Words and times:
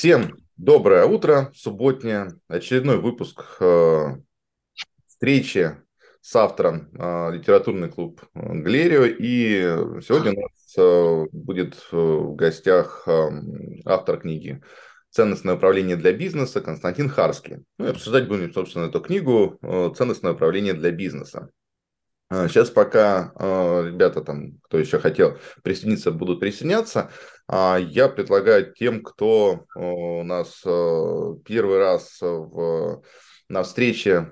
Всем 0.00 0.38
доброе 0.56 1.04
утро, 1.04 1.52
субботнее, 1.54 2.40
очередной 2.48 2.96
выпуск 2.96 3.58
э, 3.60 4.16
встречи 5.06 5.76
с 6.22 6.36
автором 6.36 6.88
э, 6.94 7.32
литературный 7.34 7.90
клуб 7.90 8.22
Галерио. 8.32 9.04
И 9.04 9.60
сегодня 10.02 10.32
у 10.32 10.40
нас 10.40 10.74
э, 10.78 11.26
будет 11.32 11.86
э, 11.92 11.96
в 11.96 12.34
гостях 12.34 13.02
э, 13.06 13.28
автор 13.84 14.18
книги 14.20 14.62
«Ценностное 15.10 15.56
управление 15.56 15.96
для 15.96 16.14
бизнеса» 16.14 16.62
Константин 16.62 17.10
Харский. 17.10 17.58
Ну 17.76 17.84
и 17.84 17.90
обсуждать 17.90 18.26
будем, 18.26 18.54
собственно, 18.54 18.86
эту 18.86 19.02
книгу 19.02 19.58
э, 19.60 19.90
«Ценностное 19.94 20.32
управление 20.32 20.72
для 20.72 20.92
бизнеса». 20.92 21.50
Сейчас 22.32 22.70
пока 22.70 23.32
э, 23.34 23.88
ребята 23.88 24.22
там, 24.22 24.52
кто 24.62 24.78
еще 24.78 25.00
хотел 25.00 25.36
присоединиться, 25.64 26.12
будут 26.12 26.38
присоединяться. 26.38 27.10
А 27.52 27.78
я 27.78 28.08
предлагаю 28.08 28.72
тем, 28.72 29.02
кто 29.02 29.64
э, 29.74 29.80
у 29.80 30.22
нас 30.22 30.62
э, 30.64 31.34
первый 31.44 31.78
раз 31.78 32.18
в 32.20 33.02
на 33.48 33.64
встрече 33.64 34.30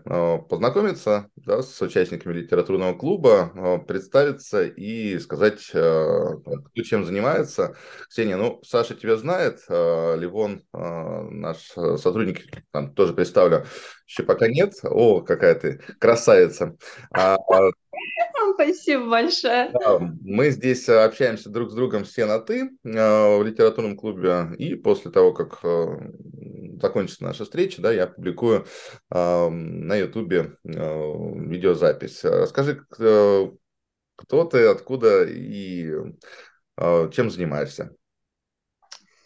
познакомиться 0.48 1.28
да, 1.34 1.60
с 1.60 1.82
участниками 1.82 2.34
литературного 2.34 2.96
клуба, 2.96 3.82
представиться 3.84 4.62
и 4.62 5.18
сказать, 5.18 5.64
кто 5.70 6.82
чем 6.84 7.04
занимается. 7.04 7.74
Ксения, 8.08 8.36
ну, 8.36 8.60
Саша 8.64 8.94
тебя 8.94 9.16
знает, 9.16 9.58
Ливон, 9.68 10.62
наш 10.72 11.72
сотрудник, 11.96 12.44
там 12.70 12.94
тоже 12.94 13.12
представлю, 13.12 13.66
еще 14.06 14.22
пока 14.22 14.46
нет. 14.46 14.74
О, 14.84 15.20
какая 15.22 15.56
ты 15.56 15.80
красавица. 15.98 16.76
Спасибо 18.58 19.08
большое. 19.08 19.72
Мы 20.20 20.50
здесь 20.50 20.88
общаемся 20.88 21.48
друг 21.48 21.70
с 21.70 21.74
другом 21.74 22.02
все 22.02 22.26
на 22.26 22.40
«ты» 22.40 22.70
в 22.82 23.42
литературном 23.44 23.96
клубе, 23.96 24.48
и 24.58 24.74
после 24.74 25.12
того, 25.12 25.32
как 25.32 25.60
закончится 26.80 27.24
наша 27.24 27.44
встреча, 27.44 27.80
да, 27.82 27.92
я 27.92 28.06
публикую 28.06 28.66
э, 29.10 29.48
на 29.48 29.96
Ютубе 29.96 30.56
э, 30.64 30.70
видеозапись. 30.70 32.24
Расскажи, 32.24 32.84
кто, 32.88 34.44
ты, 34.50 34.66
откуда 34.66 35.24
и 35.24 35.92
э, 36.76 37.10
чем 37.12 37.30
занимаешься? 37.30 37.94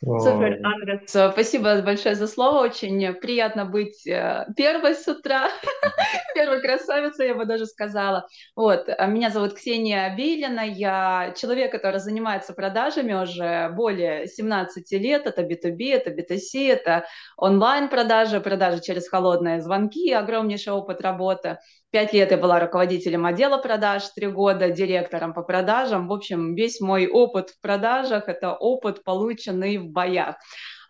Супер, 0.05 0.58
Андрес, 0.64 1.11
спасибо 1.11 1.81
большое 1.81 2.17
за 2.17 2.27
слово. 2.27 2.64
Очень 2.64 3.14
приятно 3.14 3.64
быть 3.64 4.05
э, 4.05 4.47
первой 4.56 4.97
с 4.97 5.06
утра, 5.06 5.48
первой 6.34 6.61
красавицей, 6.61 7.28
я 7.28 7.34
бы 7.36 7.44
даже 7.44 7.67
сказала. 7.67 8.27
Вот, 8.56 8.89
а 8.89 9.06
меня 9.06 9.31
зовут 9.31 9.55
Ксения 9.55 10.12
Бейлина, 10.17 10.62
я 10.62 11.33
человек, 11.36 11.70
который 11.70 12.00
занимается 12.00 12.53
продажами 12.53 13.12
уже 13.12 13.70
более 13.77 14.27
17 14.27 14.91
лет. 14.92 15.27
Это 15.27 15.42
B2B, 15.42 15.94
это 15.94 16.11
B2C, 16.11 16.72
это 16.72 17.06
онлайн-продажи, 17.37 18.41
продажи 18.41 18.81
через 18.81 19.09
холодные 19.09 19.61
звонки, 19.61 20.12
огромнейший 20.12 20.72
опыт 20.72 21.00
работы. 21.00 21.59
Пять 21.93 22.15
лет 22.15 22.31
я 22.31 22.39
была 22.39 22.59
руководителем 22.59 23.27
отдела 23.27 23.59
продаж, 23.59 24.09
три 24.17 24.27
года 24.27 24.71
директором 24.71 25.35
по 25.35 25.43
продажам. 25.43 26.09
В 26.09 26.12
общем, 26.15 26.55
весь 26.55 26.81
мой 26.81 27.07
опыт 27.07 27.51
в 27.51 27.61
продажах– 27.61 28.25
это 28.31 28.55
опыт, 28.55 29.05
полученный 29.05 29.77
в 29.77 29.89
боях. 29.89 30.37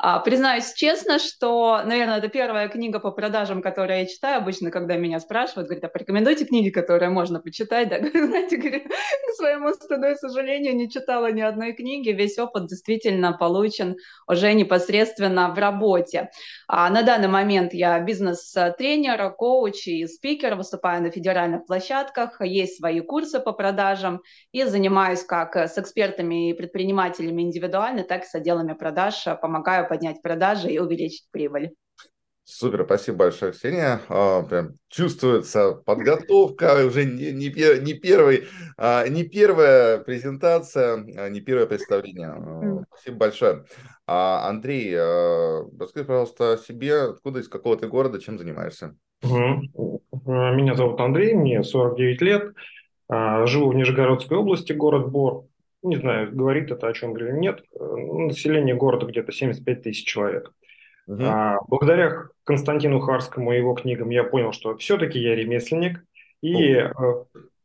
А, 0.04 0.18
признаюсь 0.18 0.72
честно, 0.72 1.20
что, 1.20 1.80
наверное, 1.84 2.18
это 2.18 2.26
первая 2.26 2.68
книга 2.68 2.98
по 2.98 3.12
продажам, 3.12 3.62
которую 3.62 4.00
я 4.00 4.06
читаю. 4.06 4.38
Обычно, 4.38 4.72
когда 4.72 4.96
меня 4.96 5.20
спрашивают, 5.20 5.68
говорят, 5.68 5.84
а 5.84 5.88
порекомендуйте 5.88 6.44
книги, 6.44 6.70
которые 6.70 7.08
можно 7.08 7.38
почитать. 7.38 7.88
Да, 7.88 7.98
знаете, 8.12 8.56
говорю, 8.56 8.80
к 8.80 9.36
своему 9.36 9.72
стыду 9.72 10.08
и 10.08 10.16
сожалению, 10.16 10.74
не 10.74 10.90
читала 10.90 11.30
ни 11.30 11.40
одной 11.40 11.72
книги. 11.72 12.08
Весь 12.08 12.36
опыт 12.40 12.66
действительно 12.66 13.32
получен 13.32 13.94
уже 14.26 14.52
непосредственно 14.54 15.54
в 15.54 15.58
работе. 15.58 16.30
А 16.66 16.90
на 16.90 17.02
данный 17.02 17.28
момент 17.28 17.72
я 17.72 18.00
бизнес-тренер, 18.00 19.30
коуч 19.34 19.86
и 19.86 20.08
спикер, 20.08 20.56
выступаю 20.56 21.00
на 21.00 21.12
федеральных 21.12 21.64
площадках, 21.66 22.40
есть 22.40 22.78
свои 22.78 22.98
курсы 23.02 23.38
по 23.38 23.52
продажам 23.52 24.20
и 24.50 24.64
занимаюсь 24.64 25.22
как 25.22 25.54
с 25.54 25.78
экспертами 25.78 26.50
и 26.50 26.54
предпринимателями 26.54 27.42
индивидуально, 27.42 28.02
так 28.02 28.24
и 28.24 28.26
с 28.26 28.34
отделами 28.34 28.72
продаж, 28.72 29.14
помогаю 29.40 29.91
поднять 29.92 30.22
продажи 30.22 30.70
и 30.70 30.78
увеличить 30.78 31.26
прибыль. 31.30 31.74
Супер, 32.44 32.84
спасибо 32.86 33.18
большое, 33.18 33.52
Ксения. 33.52 34.00
А, 34.08 34.42
прям 34.42 34.70
чувствуется 34.88 35.72
подготовка, 35.84 36.86
уже 36.86 37.04
не, 37.04 37.30
не, 37.30 37.50
не, 37.80 37.92
первый, 37.92 38.44
а, 38.78 39.06
не 39.06 39.24
первая 39.24 39.98
презентация, 39.98 41.04
а, 41.18 41.28
не 41.28 41.42
первое 41.42 41.66
представление. 41.66 42.86
Спасибо 42.88 43.18
большое. 43.18 43.64
А, 44.06 44.48
Андрей, 44.48 44.94
а, 44.96 45.66
расскажи, 45.78 46.06
пожалуйста, 46.06 46.54
о 46.54 46.56
себе, 46.56 47.02
откуда, 47.10 47.40
из 47.40 47.48
какого 47.48 47.76
ты 47.76 47.86
города, 47.86 48.18
чем 48.18 48.38
занимаешься? 48.38 48.96
Меня 49.22 50.74
зовут 50.74 50.98
Андрей, 51.00 51.34
мне 51.34 51.62
49 51.62 52.22
лет, 52.22 52.54
живу 53.10 53.68
в 53.68 53.74
Нижегородской 53.74 54.38
области, 54.38 54.72
город 54.72 55.10
Бор 55.10 55.44
не 55.82 55.96
знаю, 55.96 56.34
говорит 56.34 56.70
это 56.70 56.86
о 56.88 56.92
чем 56.92 57.16
или 57.16 57.32
нет, 57.32 57.62
э, 57.78 57.84
население 57.84 58.74
города 58.74 59.06
где-то 59.06 59.32
75 59.32 59.82
тысяч 59.82 60.04
человек. 60.04 60.52
Угу. 61.06 61.22
А, 61.24 61.58
благодаря 61.66 62.28
Константину 62.44 63.00
Харскому 63.00 63.52
и 63.52 63.56
его 63.56 63.74
книгам 63.74 64.10
я 64.10 64.24
понял, 64.24 64.52
что 64.52 64.76
все-таки 64.76 65.18
я 65.18 65.34
ремесленник 65.34 66.04
и 66.40 66.74
э, 66.74 66.90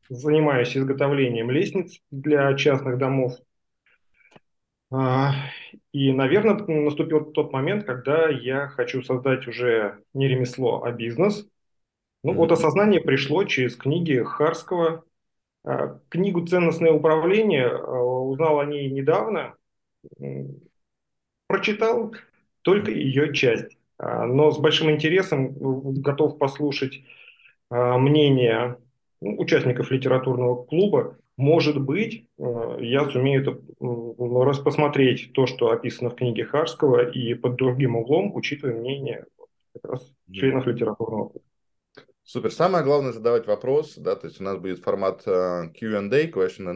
занимаюсь 0.10 0.76
изготовлением 0.76 1.52
лестниц 1.52 2.00
для 2.12 2.54
частных 2.56 2.98
домов. 2.98 3.34
А, 4.92 5.34
и, 5.92 6.14
наверное, 6.14 6.56
наступил 6.56 7.26
тот 7.32 7.52
момент, 7.52 7.86
когда 7.86 8.30
я 8.30 8.68
хочу 8.68 9.04
создать 9.04 9.48
уже 9.48 10.00
не 10.14 10.28
ремесло, 10.28 10.84
а 10.84 10.92
бизнес. 10.92 11.48
Ну, 12.24 12.34
mm 12.34 12.36
вот 12.36 12.52
осознание 12.52 13.00
пришло 13.00 13.44
через 13.44 13.76
книги 13.76 14.24
Харского 14.24 15.04
книгу 16.10 16.46
«Ценностное 16.46 16.92
управление» 16.92 17.68
а, 17.68 18.02
узнал 18.02 18.60
о 18.60 18.66
ней 18.66 18.90
недавно, 18.90 19.56
прочитал 21.48 22.14
только 22.62 22.92
ее 22.92 23.34
часть, 23.34 23.78
а, 23.98 24.26
но 24.26 24.52
с 24.52 24.60
большим 24.60 24.92
интересом 24.92 25.54
готов 26.02 26.38
послушать 26.38 27.02
мнение 27.70 28.78
ну, 29.20 29.40
участников 29.40 29.92
литературного 29.92 30.64
клуба. 30.64 31.18
Может 31.36 31.82
быть, 31.82 32.26
я 32.38 33.06
сумею 33.10 33.42
это 33.42 33.60
раз 34.46 34.60
посмотреть 34.60 35.34
то, 35.34 35.48
что 35.48 35.70
описано 35.70 36.10
в 36.10 36.16
книге 36.16 36.46
Харского, 36.46 37.10
и 37.10 37.34
под 37.34 37.58
другим 37.58 37.98
углом, 37.98 38.34
учитывая 38.34 38.76
мнение 38.76 39.26
как 39.74 39.92
раз 39.92 40.14
членов 40.32 40.66
литературного 40.66 41.30
клуба. 41.30 41.47
Супер. 42.28 42.52
Самое 42.52 42.84
главное 42.84 43.14
задавать 43.14 43.48
вопрос, 43.48 43.94
да, 43.96 44.14
то 44.18 44.28
есть 44.28 44.42
у 44.42 44.44
нас 44.44 44.58
будет 44.58 44.84
формат 44.84 45.26
uh, 45.26 45.72
Q&A, 45.72 46.30
question 46.30 46.68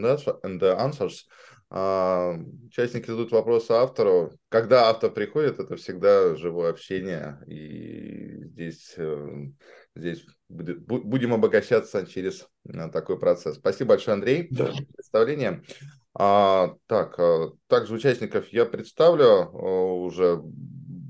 and 0.44 0.62
answers. 0.62 1.26
Uh, 1.70 2.42
участники 2.68 3.08
задают 3.08 3.34
вопросы 3.34 3.72
автору. 3.72 4.32
Когда 4.48 4.88
автор 4.88 5.12
приходит, 5.12 5.60
это 5.60 5.76
всегда 5.76 6.38
живое 6.38 6.70
общение, 6.70 7.38
и 7.48 8.46
здесь, 8.46 8.96
uh, 8.98 9.54
здесь 9.94 10.26
будет, 10.48 10.86
будем 10.86 11.34
обогащаться 11.34 12.08
через 12.08 12.48
uh, 12.66 12.90
такой 12.90 13.20
процесс. 13.20 13.58
Спасибо 13.58 13.90
большое, 13.90 14.16
Андрей, 14.16 14.48
да. 14.52 14.72
за 14.72 14.86
представление. 14.86 15.64
А, 16.14 16.76
так, 16.86 17.20
также 17.68 17.94
участников 17.94 18.48
я 18.54 18.64
представлю 18.66 19.50
уже 19.52 20.42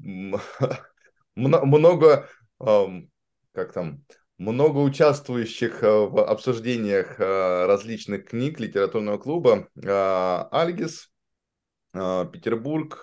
много, 1.35 2.28
как 2.57 3.74
там, 3.74 4.03
много 4.41 4.79
участвующих 4.79 5.84
э, 5.84 5.88
в 5.88 6.19
обсуждениях 6.25 7.19
э, 7.19 7.66
различных 7.68 8.25
книг 8.25 8.59
литературного 8.59 9.19
клуба. 9.19 9.68
Э, 9.75 10.46
Альгис, 10.52 11.09
Петербург, 11.94 13.01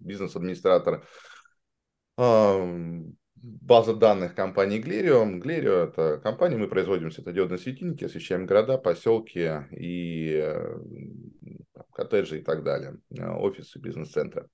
бизнес-администратор, 0.00 1.04
база 2.16 3.94
данных 3.94 4.34
компании 4.34 4.78
Глерио. 4.78 5.26
Глерио– 5.38 5.72
это 5.84 6.18
компания, 6.22 6.56
мы 6.56 6.66
производим 6.66 7.10
светодиодные 7.10 7.58
светильники, 7.58 8.04
освещаем 8.04 8.46
города, 8.46 8.78
поселки 8.78 9.50
и 9.70 10.50
коттеджи 11.94 12.40
и 12.40 12.42
так 12.42 12.64
далее, 12.64 12.98
э, 13.16 13.26
офисы, 13.26 13.78
бизнес-центры. 13.78 14.48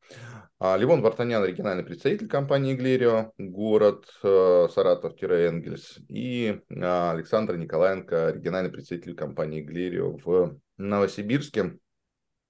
А, 0.59 0.77
Левон 0.77 1.01
Вартанян, 1.01 1.43
оригинальный 1.43 1.83
представитель 1.83 2.29
компании 2.29 2.75
Глерио, 2.75 3.33
город 3.39 4.07
э, 4.23 4.69
Саратов-Энгельс, 4.73 5.99
и 6.09 6.61
а, 6.71 7.13
Александр 7.13 7.57
Николаенко, 7.57 8.29
оригинальный 8.29 8.71
представитель 8.71 9.17
компании 9.17 9.63
Глерио 9.63 10.17
в 10.19 10.59
Новосибирске. 10.77 11.79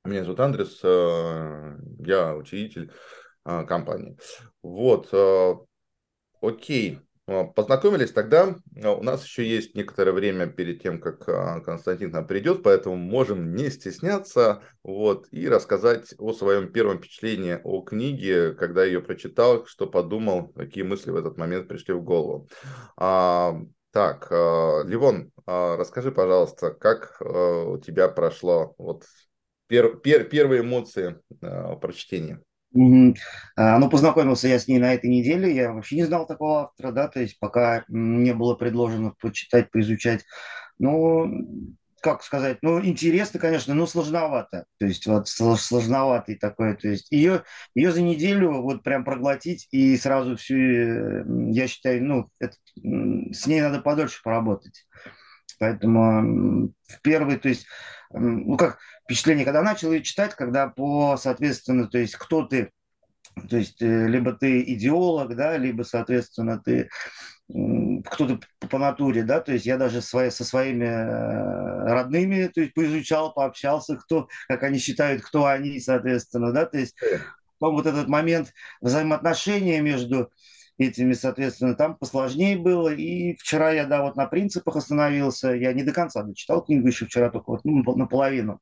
Меня 0.04 0.24
зовут 0.24 0.40
Андрес, 0.40 0.80
э, 0.82 1.76
я 2.00 2.34
учредитель 2.34 2.92
компании. 3.42 4.18
Вот, 4.62 5.08
окей, 6.42 7.00
познакомились, 7.54 8.12
тогда 8.12 8.56
а, 8.82 8.92
у 8.92 9.02
нас 9.02 9.24
еще 9.24 9.46
есть 9.46 9.74
некоторое 9.74 10.12
время 10.12 10.46
перед 10.46 10.82
тем, 10.82 11.00
как 11.00 11.28
а, 11.28 11.60
Константин 11.60 12.10
нам 12.10 12.26
придет, 12.26 12.62
поэтому 12.62 12.96
можем 12.96 13.54
не 13.54 13.70
стесняться 13.70 14.62
вот, 14.82 15.26
и 15.30 15.48
рассказать 15.48 16.14
о 16.18 16.32
своем 16.32 16.72
первом 16.72 16.98
впечатлении 16.98 17.60
о 17.62 17.82
книге, 17.82 18.52
когда 18.54 18.84
ее 18.84 19.00
прочитал, 19.00 19.64
что 19.66 19.86
подумал, 19.86 20.48
какие 20.48 20.82
мысли 20.82 21.10
в 21.10 21.16
этот 21.16 21.36
момент 21.36 21.68
пришли 21.68 21.94
в 21.94 22.02
голову. 22.02 22.48
А, 22.96 23.56
так, 23.92 24.30
Ливон, 24.30 25.32
расскажи, 25.46 26.12
пожалуйста, 26.12 26.70
как 26.70 27.20
у 27.20 27.76
тебя 27.78 28.08
прошло 28.08 28.74
вот 28.78 29.04
пер, 29.66 29.96
пер, 29.96 30.24
первые 30.24 30.60
эмоции 30.62 31.20
прочтения? 31.80 32.40
Угу. 32.72 33.14
Ну, 33.56 33.90
познакомился 33.90 34.48
я 34.48 34.58
с 34.58 34.68
ней 34.68 34.78
на 34.78 34.94
этой 34.94 35.10
неделе, 35.10 35.54
я 35.54 35.72
вообще 35.72 35.96
не 35.96 36.04
знал 36.04 36.26
такого 36.26 36.62
автора, 36.62 36.92
да, 36.92 37.08
то 37.08 37.20
есть 37.20 37.38
пока 37.40 37.84
не 37.88 38.32
было 38.32 38.54
предложено 38.54 39.12
почитать, 39.20 39.70
поизучать. 39.70 40.24
Ну, 40.78 41.66
как 42.00 42.22
сказать, 42.22 42.58
ну, 42.62 42.82
интересно, 42.82 43.38
конечно, 43.38 43.74
но 43.74 43.86
сложновато. 43.86 44.64
То 44.78 44.86
есть 44.86 45.06
вот 45.06 45.28
сложноватый 45.28 46.36
такой. 46.36 46.76
То 46.76 46.88
есть 46.88 47.08
ее, 47.10 47.44
ее 47.74 47.92
за 47.92 48.02
неделю 48.02 48.62
вот 48.62 48.82
прям 48.82 49.04
проглотить 49.04 49.68
и 49.70 49.96
сразу 49.96 50.36
всю, 50.36 50.56
э, 50.56 51.24
я 51.50 51.68
считаю, 51.68 52.02
ну, 52.04 52.28
это, 52.38 52.54
с 52.76 53.46
ней 53.46 53.60
надо 53.60 53.80
подольше 53.80 54.20
поработать. 54.22 54.86
Поэтому 55.60 56.72
в 56.88 57.02
первый, 57.02 57.36
то 57.36 57.50
есть, 57.50 57.66
ну 58.10 58.56
как 58.56 58.78
впечатление, 59.04 59.44
когда 59.44 59.62
начал 59.62 59.92
ее 59.92 60.02
читать, 60.02 60.34
когда 60.34 60.68
по, 60.68 61.18
соответственно, 61.18 61.86
то 61.86 61.98
есть 61.98 62.16
кто 62.16 62.46
ты, 62.46 62.70
то 63.48 63.58
есть 63.58 63.82
э, 63.82 64.06
либо 64.08 64.32
ты 64.32 64.62
идеолог, 64.62 65.36
да, 65.36 65.58
либо, 65.58 65.82
соответственно, 65.82 66.58
ты 66.58 66.88
кто-то 67.52 68.40
по 68.70 68.78
натуре, 68.78 69.22
да, 69.22 69.40
то 69.40 69.52
есть 69.52 69.66
я 69.66 69.76
даже 69.76 70.00
свои, 70.00 70.30
со 70.30 70.44
своими 70.44 70.86
э, 70.86 71.92
родными, 71.92 72.46
то 72.46 72.62
есть 72.62 72.72
поизучал, 72.72 73.34
пообщался, 73.34 73.96
кто, 73.96 74.28
как 74.48 74.62
они 74.62 74.78
считают, 74.78 75.22
кто 75.22 75.44
они, 75.44 75.78
соответственно, 75.78 76.52
да, 76.52 76.64
то 76.64 76.78
есть 76.78 76.96
вот 77.60 77.86
этот 77.86 78.08
момент 78.08 78.54
взаимоотношения 78.80 79.82
между 79.82 80.30
этими, 80.80 81.12
соответственно, 81.12 81.74
там 81.74 81.96
посложнее 81.96 82.56
было. 82.56 82.88
И 82.88 83.34
вчера 83.36 83.70
я, 83.70 83.86
да, 83.86 84.02
вот 84.02 84.16
на 84.16 84.26
принципах 84.26 84.76
остановился. 84.76 85.52
Я 85.52 85.72
не 85.72 85.82
до 85.82 85.92
конца 85.92 86.22
дочитал 86.22 86.64
книгу 86.64 86.86
еще 86.88 87.06
вчера, 87.06 87.30
только 87.30 87.50
вот 87.50 87.64
ну, 87.64 87.82
наполовину 87.96 88.60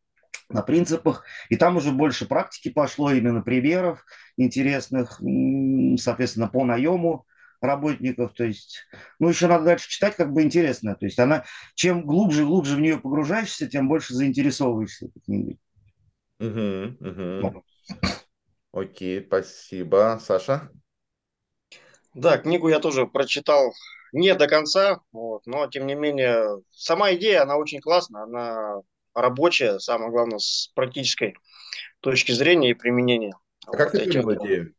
на 0.49 0.63
принципах. 0.63 1.25
И 1.49 1.57
там 1.57 1.77
уже 1.77 1.93
больше 1.93 2.27
практики 2.27 2.71
пошло, 2.71 3.13
именно 3.13 3.43
примеров 3.43 4.05
интересных, 4.37 5.21
соответственно, 6.01 6.49
по 6.49 6.65
наему 6.65 7.25
работников. 7.61 8.33
То 8.35 8.45
есть, 8.45 8.87
ну, 9.19 9.29
еще 9.29 9.47
надо 9.47 9.65
дальше 9.65 9.89
читать, 9.89 10.17
как 10.17 10.33
бы 10.33 10.43
интересно. 10.43 10.97
То 10.97 11.07
есть 11.07 11.19
она, 11.19 11.45
чем 11.75 12.05
глубже 12.05 12.45
глубже 12.45 12.77
в 12.77 12.81
нее 12.81 12.99
погружаешься, 12.99 13.69
тем 13.69 13.89
больше 13.89 14.15
заинтересовываешься 14.15 15.07
этой 15.07 15.21
книгой. 15.21 15.59
Угу, 16.41 17.09
угу. 17.09 17.65
Окей, 18.73 19.25
спасибо. 19.25 20.19
Саша? 20.21 20.71
Да, 22.19 22.37
книгу 22.37 22.69
я 22.69 22.81
тоже 22.81 23.07
прочитал 23.07 23.73
не 24.13 24.35
до 24.35 24.49
конца, 24.49 25.01
вот, 25.13 25.47
но 25.47 25.69
тем 25.69 25.87
не 25.87 25.95
менее 25.95 26.63
сама 26.73 27.15
идея, 27.15 27.43
она 27.43 27.57
очень 27.57 27.81
классная, 27.81 28.25
она 28.25 28.83
рабочая, 29.15 29.79
самое 29.79 30.11
главное, 30.11 30.39
с 30.39 30.73
практической 30.75 31.37
точки 32.01 32.33
зрения 32.33 32.71
и 32.71 32.75
применения. 32.75 33.35
А 33.67 33.71
вот 33.71 33.77
как 33.77 33.93
ты 33.93 34.11
понял 34.11 34.45
идею? 34.45 34.75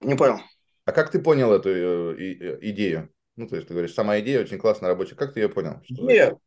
Не 0.00 0.14
понял. 0.14 0.40
А 0.86 0.92
как 0.92 1.10
ты 1.10 1.18
понял 1.20 1.52
эту 1.52 1.68
э, 1.68 2.14
э, 2.16 2.58
идею? 2.62 3.12
Ну, 3.36 3.46
то 3.46 3.56
есть 3.56 3.68
ты 3.68 3.74
говоришь, 3.74 3.92
сама 3.92 4.18
идея 4.20 4.40
очень 4.40 4.58
классная, 4.58 4.88
рабочая. 4.88 5.16
Как 5.16 5.34
ты 5.34 5.40
ее 5.40 5.50
понял? 5.50 5.82
Идея, 5.84 6.38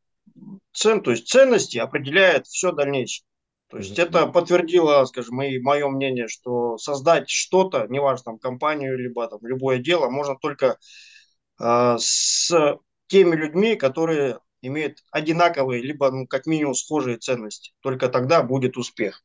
цен, 0.74 1.02
то 1.02 1.12
есть 1.12 1.28
ценности 1.28 1.78
определяет 1.78 2.48
все 2.48 2.72
дальнейшее. 2.72 3.24
То 3.72 3.78
есть 3.78 3.98
это 3.98 4.28
подтвердило, 4.28 5.06
скажем, 5.06 5.42
и 5.42 5.58
мое 5.60 5.88
мнение, 5.88 6.28
что 6.28 6.78
создать 6.78 7.30
что-то, 7.30 7.88
неважно, 7.88 8.24
там, 8.26 8.40
компанию, 8.40 8.98
либо 8.98 9.26
там, 9.28 9.40
любое 9.44 9.80
дело, 9.80 10.10
можно 10.10 10.36
только 10.36 10.78
э, 11.60 11.96
с 11.98 12.78
теми 13.08 13.36
людьми, 13.36 13.76
которые 13.78 14.40
имеют 14.62 14.98
одинаковые, 15.12 15.82
либо, 15.82 16.12
ну, 16.12 16.28
как 16.28 16.48
минимум, 16.48 16.76
схожие 16.76 17.18
ценности. 17.18 17.72
Только 17.80 18.10
тогда 18.10 18.44
будет 18.44 18.76
успех. 18.76 19.24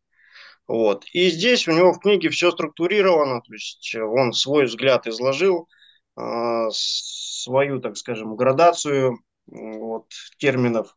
Вот. 0.68 1.04
И 1.12 1.28
здесь 1.30 1.66
у 1.66 1.72
него 1.72 1.92
в 1.92 1.98
книге 1.98 2.28
все 2.28 2.52
структурировано, 2.52 3.40
то 3.40 3.52
есть 3.52 3.96
он 3.96 4.32
свой 4.32 4.66
взгляд 4.66 5.08
изложил, 5.08 5.68
э, 6.16 6.68
свою, 6.70 7.80
так 7.80 7.96
скажем, 7.96 8.36
градацию 8.36 9.18
вот, 9.46 10.06
терминов. 10.38 10.96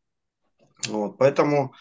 Вот. 0.88 1.18
Поэтому 1.18 1.74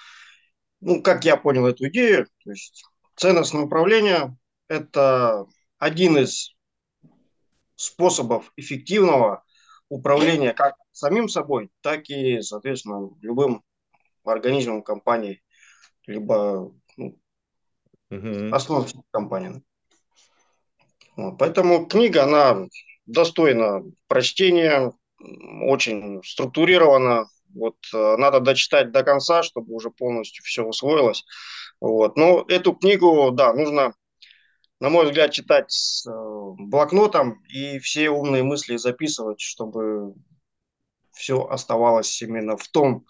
ну, 0.81 1.03
как 1.03 1.25
я 1.25 1.37
понял 1.37 1.67
эту 1.67 1.89
идею, 1.89 2.27
то 2.45 2.51
есть 2.51 2.85
ценностное 3.17 3.63
управление– 3.63 4.37
это 4.69 5.47
один 5.79 6.19
из 6.19 6.55
способов 7.75 8.53
эффективного 8.57 9.45
управления 9.89 10.53
как 10.53 10.75
самим 10.93 11.29
собой, 11.29 11.71
так 11.81 12.09
и, 12.11 12.43
соответственно, 12.43 13.11
любым 13.23 13.63
организмом 14.25 14.83
компании, 14.83 15.43
либо 16.07 16.75
ну, 16.97 17.19
угу. 18.11 18.55
основой 18.55 18.87
компании. 19.11 19.63
Вот, 21.17 21.39
поэтому 21.39 21.87
книга, 21.87 22.25
она 22.25 22.67
достойна 23.07 23.83
прочтения, 24.07 24.93
очень 25.19 26.23
структурирована, 26.23 27.27
вот 27.55 27.77
э, 27.95 28.17
надо 28.17 28.41
дочитать 28.41 28.93
до 28.93 29.03
конца, 29.03 29.43
чтобы 29.43 29.75
уже 29.75 29.91
полностью 29.91 30.45
все 30.45 30.65
усвоилось. 30.65 31.25
Вот. 31.81 32.17
Но 32.17 32.45
эту 32.49 32.73
книгу, 32.75 33.31
да, 33.33 33.53
нужно, 33.53 33.95
на 34.81 34.89
мой 34.89 35.07
взгляд, 35.07 35.33
читать 35.33 35.71
с 35.71 36.07
э, 36.07 36.13
блокнотом 36.59 37.43
и 37.49 37.79
все 37.79 38.11
умные 38.11 38.43
мысли 38.43 38.77
записывать, 38.77 39.41
чтобы 39.41 40.15
все 41.13 41.45
оставалось 41.45 42.21
именно 42.23 42.57
в 42.57 42.69
том 42.69 43.07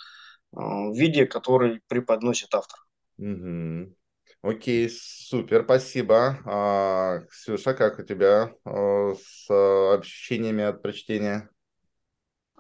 э, 0.56 0.58
виде, 0.92 1.26
который 1.26 1.80
преподносит 1.88 2.54
автор. 2.54 2.78
Угу. 3.18 3.94
Окей, 4.42 4.88
супер, 4.88 5.64
спасибо. 5.64 6.38
А, 6.44 7.20
Ксюша, 7.28 7.74
как 7.74 7.98
у 7.98 8.02
тебя 8.02 8.54
с 8.64 9.50
ощущениями 9.98 10.62
от 10.62 10.80
прочтения? 10.80 11.50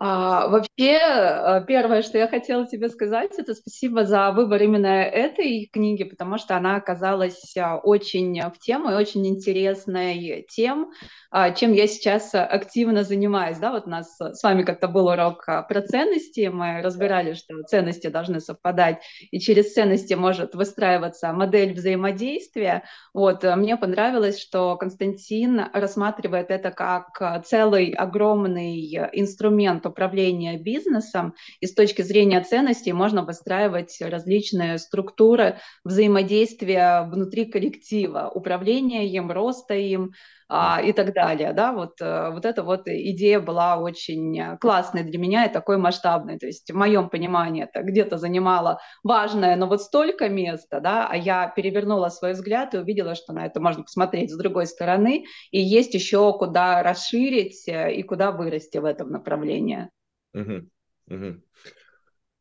А, 0.00 0.46
вообще, 0.46 0.96
э, 1.00 1.64
первое, 1.66 2.02
что 2.02 2.18
я 2.18 2.28
хотела 2.28 2.64
тебе 2.68 2.88
сказать, 2.88 3.32
это 3.36 3.52
спасибо 3.54 4.04
за 4.04 4.30
выбор 4.30 4.62
именно 4.62 4.86
этой 4.86 5.68
книги, 5.72 6.04
потому 6.04 6.38
что 6.38 6.56
она 6.56 6.76
оказалась 6.76 7.56
а, 7.56 7.78
очень 7.78 8.40
в 8.42 8.60
тему 8.60 8.92
и 8.92 8.94
очень 8.94 9.26
интересной 9.26 10.46
тем, 10.48 10.92
а, 11.32 11.50
чем 11.50 11.72
я 11.72 11.88
сейчас 11.88 12.32
активно 12.32 13.02
занимаюсь. 13.02 13.58
Да, 13.58 13.72
вот 13.72 13.88
у 13.88 13.90
нас 13.90 14.16
с 14.20 14.40
вами 14.40 14.62
как-то 14.62 14.86
был 14.86 15.08
урок 15.08 15.44
про 15.44 15.82
ценности, 15.82 16.46
мы 16.46 16.80
разбирали, 16.80 17.34
что 17.34 17.60
ценности 17.64 18.06
должны 18.06 18.38
совпадать, 18.38 19.02
и 19.32 19.40
через 19.40 19.74
ценности 19.74 20.14
может 20.14 20.54
выстраиваться 20.54 21.32
модель 21.32 21.74
взаимодействия. 21.74 22.84
Вот, 23.12 23.42
мне 23.42 23.76
понравилось, 23.76 24.40
что 24.40 24.76
Константин 24.76 25.60
рассматривает 25.72 26.52
это 26.52 26.70
как 26.70 27.44
целый 27.44 27.90
огромный 27.90 28.94
инструмент 29.12 29.87
управления 29.88 30.58
бизнесом, 30.58 31.34
и 31.60 31.66
с 31.66 31.74
точки 31.74 32.02
зрения 32.02 32.40
ценностей 32.40 32.92
можно 32.92 33.24
выстраивать 33.24 33.96
различные 34.00 34.78
структуры 34.78 35.58
взаимодействия 35.84 37.08
внутри 37.10 37.46
коллектива, 37.46 38.30
управления 38.34 39.06
им, 39.08 39.30
роста 39.30 39.74
им, 39.74 40.12
а, 40.48 40.80
и 40.80 40.92
так 40.92 41.12
далее, 41.12 41.52
да, 41.52 41.72
вот, 41.72 42.00
э, 42.00 42.30
вот 42.30 42.46
эта 42.46 42.62
вот 42.62 42.88
идея 42.88 43.38
была 43.38 43.78
очень 43.78 44.56
классной 44.58 45.02
для 45.02 45.18
меня 45.18 45.44
и 45.44 45.52
такой 45.52 45.76
масштабной, 45.76 46.38
то 46.38 46.46
есть 46.46 46.70
в 46.70 46.74
моем 46.74 47.10
понимании 47.10 47.64
это 47.64 47.82
где-то 47.82 48.16
занимало 48.16 48.80
важное, 49.02 49.56
но 49.56 49.66
вот 49.66 49.82
столько 49.82 50.28
места, 50.28 50.80
да, 50.80 51.06
а 51.06 51.16
я 51.16 51.48
перевернула 51.48 52.08
свой 52.08 52.32
взгляд 52.32 52.74
и 52.74 52.78
увидела, 52.78 53.14
что 53.14 53.32
на 53.32 53.44
это 53.44 53.60
можно 53.60 53.82
посмотреть 53.82 54.32
с 54.32 54.36
другой 54.38 54.66
стороны, 54.66 55.26
и 55.50 55.60
есть 55.60 55.94
еще 55.94 56.32
куда 56.38 56.82
расширить 56.82 57.68
э, 57.68 57.92
и 57.94 58.02
куда 58.02 58.32
вырасти 58.32 58.78
в 58.78 58.84
этом 58.84 59.10
направлении. 59.10 59.90
Угу, 60.34 60.68
угу. 61.10 61.42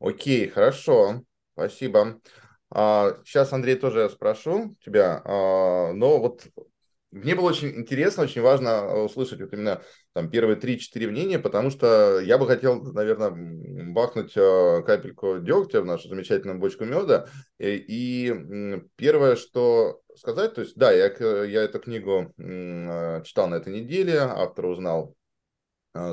Окей, 0.00 0.48
хорошо, 0.48 1.22
спасибо. 1.52 2.20
А, 2.70 3.16
сейчас, 3.24 3.52
Андрей, 3.52 3.76
тоже 3.76 4.00
я 4.00 4.08
спрошу 4.08 4.76
тебя, 4.84 5.22
а, 5.24 5.92
но 5.92 6.18
вот 6.18 6.46
мне 7.10 7.34
было 7.34 7.48
очень 7.48 7.70
интересно, 7.70 8.24
очень 8.24 8.42
важно 8.42 8.68
э, 8.68 9.02
услышать 9.02 9.40
вот 9.40 9.52
именно 9.52 9.82
там 10.12 10.30
первые 10.30 10.58
3-4 10.58 11.08
мнения, 11.08 11.38
потому 11.38 11.70
что 11.70 12.20
я 12.20 12.36
бы 12.36 12.46
хотел, 12.46 12.82
наверное, 12.92 13.32
бахнуть 13.92 14.36
э, 14.36 14.82
капельку 14.84 15.38
дегтя 15.38 15.80
в 15.80 15.86
нашу 15.86 16.08
замечательную 16.08 16.58
бочку 16.58 16.84
меда. 16.84 17.26
И, 17.58 17.76
и 17.76 18.82
первое, 18.96 19.36
что 19.36 20.00
сказать, 20.16 20.54
то 20.54 20.60
есть, 20.60 20.76
да, 20.76 20.92
я, 20.92 21.06
я 21.44 21.62
эту 21.62 21.78
книгу 21.78 22.34
э, 22.36 23.22
читал 23.24 23.48
на 23.48 23.54
этой 23.54 23.72
неделе, 23.72 24.18
автор 24.18 24.66
узнал 24.66 25.14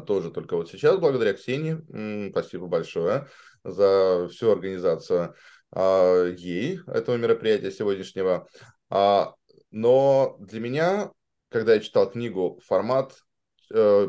тоже 0.07 0.31
только 0.31 0.55
вот 0.55 0.69
сейчас, 0.69 0.97
благодаря 0.97 1.33
Ксении. 1.33 2.29
Спасибо 2.31 2.65
большое 2.65 3.27
за 3.63 4.27
всю 4.31 4.51
организацию 4.51 5.35
ей 5.75 6.79
этого 6.87 7.17
мероприятия 7.17 7.69
сегодняшнего. 7.69 8.47
Но 9.75 10.37
для 10.39 10.61
меня, 10.61 11.11
когда 11.49 11.73
я 11.73 11.81
читал 11.81 12.09
книгу, 12.09 12.61
формат 12.65 13.13
э, 13.73 14.07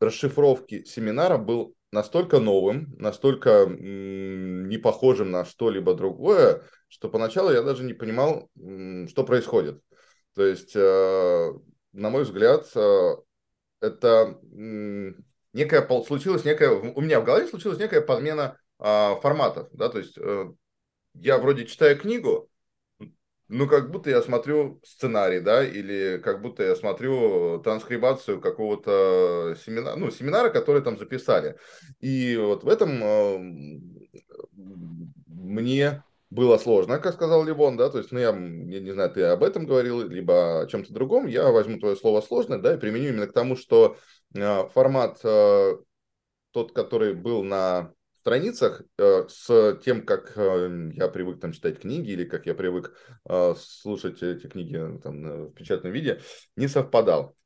расшифровки 0.00 0.84
семинара 0.84 1.38
был 1.38 1.74
настолько 1.92 2.40
новым, 2.40 2.94
настолько 2.98 3.50
м, 3.50 4.68
не 4.68 4.78
похожим 4.78 5.30
на 5.30 5.44
что-либо 5.46 5.94
другое, 5.94 6.62
что 6.88 7.08
поначалу 7.08 7.50
я 7.50 7.62
даже 7.62 7.84
не 7.84 7.94
понимал, 7.94 8.50
м, 8.58 9.08
что 9.08 9.24
происходит. 9.24 9.80
То 10.34 10.44
есть, 10.44 10.72
э, 10.76 11.52
на 11.92 12.10
мой 12.10 12.24
взгляд, 12.24 12.66
э, 12.76 13.16
это 13.80 14.38
м, 14.52 15.24
некая 15.52 15.86
случилась 16.04 16.44
некая 16.44 16.70
у 16.70 17.00
меня 17.00 17.20
в 17.20 17.24
голове 17.24 17.46
случилась 17.48 17.78
некая 17.78 18.02
подмена 18.02 18.58
э, 18.80 19.16
форматов, 19.22 19.68
да, 19.72 19.88
то 19.88 19.98
есть 19.98 20.18
э, 20.18 20.46
я 21.14 21.38
вроде 21.38 21.66
читаю 21.66 21.98
книгу, 21.98 22.50
ну, 23.48 23.68
как 23.68 23.90
будто 23.90 24.10
я 24.10 24.22
смотрю 24.22 24.80
сценарий, 24.84 25.40
да, 25.40 25.64
или 25.64 26.18
как 26.22 26.40
будто 26.40 26.62
я 26.62 26.74
смотрю 26.74 27.60
транскрибацию 27.60 28.40
какого-то 28.40 29.56
семинара, 29.64 29.96
ну, 29.96 30.10
семинара, 30.10 30.50
который 30.50 30.82
там 30.82 30.98
записали. 30.98 31.56
И 32.00 32.36
вот 32.36 32.64
в 32.64 32.68
этом 32.68 33.02
э, 33.02 33.38
мне 35.26 36.02
было 36.30 36.58
сложно, 36.58 36.98
как 36.98 37.14
сказал 37.14 37.44
Ливон, 37.44 37.76
да, 37.76 37.90
то 37.90 37.98
есть, 37.98 38.10
ну, 38.10 38.18
я, 38.18 38.30
я 38.30 38.80
не 38.80 38.92
знаю, 38.92 39.10
ты 39.10 39.22
об 39.22 39.44
этом 39.44 39.66
говорил, 39.66 40.08
либо 40.08 40.62
о 40.62 40.66
чем-то 40.66 40.92
другом, 40.92 41.26
я 41.26 41.50
возьму 41.50 41.78
твое 41.78 41.96
слово 41.96 42.22
сложно, 42.22 42.60
да, 42.60 42.74
и 42.74 42.78
применю 42.78 43.10
именно 43.10 43.26
к 43.26 43.32
тому, 43.32 43.56
что 43.56 43.96
э, 44.34 44.68
формат 44.70 45.20
э, 45.22 45.76
тот, 46.50 46.72
который 46.72 47.14
был 47.14 47.44
на 47.44 47.92
страницах 48.24 48.80
э, 48.96 49.28
с 49.28 49.78
тем, 49.84 50.06
как 50.06 50.32
э, 50.36 50.90
я 50.94 51.08
привык 51.08 51.40
там 51.40 51.52
читать 51.52 51.80
книги 51.80 52.12
или 52.12 52.24
как 52.24 52.46
я 52.46 52.54
привык 52.54 52.96
э, 53.28 53.54
слушать 53.58 54.22
эти 54.22 54.46
книги 54.46 54.80
там, 55.02 55.48
в 55.48 55.52
печатном 55.52 55.92
виде, 55.92 56.22
не 56.56 56.66
совпадал. 56.66 57.36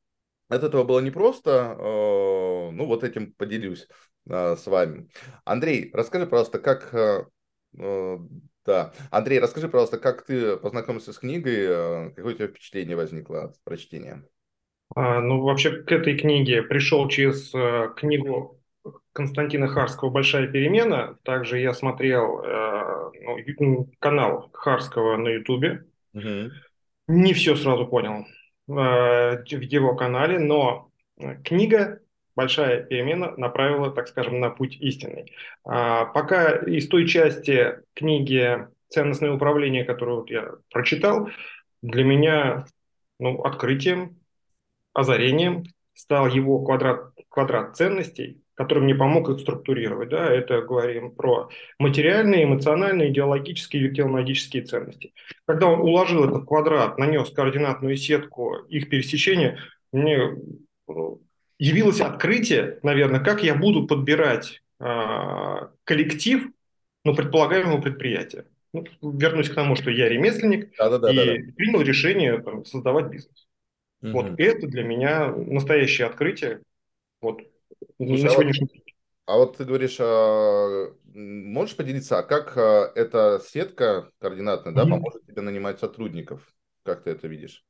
От 0.47 0.63
этого 0.63 0.85
было 0.85 1.01
непросто, 1.01 1.75
ну 1.77 2.85
вот 2.87 3.03
этим 3.03 3.33
поделюсь 3.33 3.87
с 4.25 4.65
вами. 4.65 5.09
Андрей, 5.45 5.91
расскажи, 5.93 6.25
пожалуйста, 6.25 6.57
как... 6.57 6.91
Да. 8.65 8.93
Андрей, 9.11 9.39
расскажи, 9.39 9.67
пожалуйста, 9.69 9.99
как 9.99 10.25
ты 10.25 10.57
познакомился 10.57 11.13
с 11.13 11.19
книгой, 11.19 12.13
какое 12.15 12.33
у 12.33 12.35
тебя 12.35 12.47
впечатление 12.47 12.95
возникло 12.95 13.43
от 13.43 13.63
прочтения? 13.63 14.23
А, 14.95 15.19
ну, 15.19 15.41
вообще 15.43 15.83
к 15.83 15.91
этой 15.91 16.17
книге 16.17 16.63
пришел 16.63 17.07
через 17.09 17.51
книгу 17.95 18.58
Константина 19.19 19.67
Харского 19.67 20.09
«Большая 20.11 20.47
перемена». 20.47 21.17
Также 21.23 21.59
я 21.59 21.73
смотрел 21.73 22.39
э, 22.39 23.11
ну, 23.59 23.91
канал 23.99 24.49
Харского 24.53 25.17
на 25.17 25.27
Ютубе. 25.27 25.83
Угу. 26.13 26.51
Не 27.09 27.33
все 27.33 27.57
сразу 27.57 27.85
понял 27.85 28.25
э, 28.69 29.43
в 29.43 29.61
его 29.61 29.93
канале, 29.97 30.39
но 30.39 30.89
книга 31.43 31.99
«Большая 32.33 32.81
перемена» 32.83 33.33
направила, 33.35 33.91
так 33.91 34.07
скажем, 34.07 34.39
на 34.39 34.51
путь 34.51 34.77
истинный. 34.79 35.33
А, 35.65 36.05
пока 36.05 36.55
из 36.55 36.87
той 36.87 37.05
части 37.05 37.73
книги 37.95 38.69
«Ценностное 38.87 39.33
управление», 39.33 39.83
которую 39.83 40.19
вот 40.21 40.31
я 40.31 40.49
прочитал, 40.71 41.27
для 41.81 42.05
меня 42.05 42.67
ну, 43.19 43.41
открытием, 43.41 44.17
озарением 44.93 45.65
стал 45.93 46.27
его 46.27 46.63
квадрат, 46.63 47.11
квадрат 47.27 47.75
ценностей, 47.75 48.41
который 48.59 48.83
мне 48.83 48.93
помог 48.93 49.29
их 49.29 49.39
структурировать. 49.39 50.09
Да? 50.09 50.29
Это 50.29 50.61
говорим 50.61 51.11
про 51.11 51.49
материальные, 51.79 52.43
эмоциональные, 52.43 53.09
идеологические 53.09 53.87
и 53.87 53.95
теологические 53.95 54.63
ценности. 54.63 55.13
Когда 55.45 55.67
он 55.67 55.79
уложил 55.79 56.25
этот 56.25 56.45
квадрат, 56.45 56.97
нанес 56.97 57.29
координатную 57.29 57.95
сетку 57.95 58.55
их 58.67 58.89
пересечения, 58.89 59.59
мне 59.93 60.35
ну, 60.89 61.21
явилось 61.57 62.01
открытие, 62.01 62.79
наверное, 62.83 63.21
как 63.21 63.43
я 63.43 63.55
буду 63.55 63.87
подбирать 63.87 64.61
э, 64.81 65.55
коллектив 65.85 66.49
ну, 67.05 67.15
предполагаемого 67.15 67.79
предприятия. 67.79 68.43
Ну, 68.73 68.83
вернусь 69.01 69.49
к 69.49 69.55
тому, 69.55 69.77
что 69.77 69.89
я 69.89 70.09
ремесленник 70.09 70.75
да, 70.77 70.89
да, 70.89 70.97
да, 70.97 71.11
и 71.13 71.15
да, 71.15 71.23
да. 71.23 71.53
принял 71.55 71.79
решение 71.79 72.41
там, 72.41 72.65
создавать 72.65 73.05
бизнес. 73.05 73.47
Угу. 74.01 74.11
Вот 74.11 74.37
это 74.37 74.67
для 74.67 74.83
меня 74.83 75.27
настоящее 75.27 76.07
открытие. 76.07 76.59
Вот 77.21 77.41
Слушай, 77.97 78.23
на 78.23 78.29
сегодняшний 78.29 78.67
день. 78.67 78.83
А 79.25 79.37
вот 79.37 79.57
ты 79.57 79.65
говоришь, 79.65 79.97
а, 79.99 80.87
можешь 81.13 81.75
поделиться, 81.75 82.17
а 82.17 82.23
как 82.23 82.57
а, 82.57 82.91
эта 82.95 83.39
сетка 83.45 84.09
координатная 84.19 84.73
да, 84.73 84.85
поможет 84.85 85.25
тебе 85.27 85.41
нанимать 85.41 85.79
сотрудников? 85.79 86.41
Как 86.83 87.03
ты 87.03 87.11
это 87.11 87.27
видишь? 87.27 87.63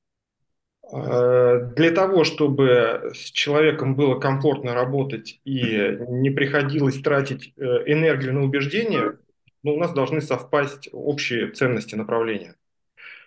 А, 0.92 1.58
для 1.58 1.92
того, 1.92 2.24
чтобы 2.24 3.12
с 3.14 3.32
человеком 3.32 3.96
было 3.96 4.20
комфортно 4.20 4.74
работать 4.74 5.42
и 5.44 5.98
не 6.08 6.30
приходилось 6.30 7.02
тратить 7.02 7.54
э, 7.58 7.62
энергию 7.92 8.34
на 8.34 8.44
убеждения, 8.44 9.18
ну, 9.62 9.74
у 9.74 9.78
нас 9.78 9.94
должны 9.94 10.22
совпасть 10.22 10.90
общие 10.94 11.52
ценности 11.52 11.96
направления. 11.96 12.56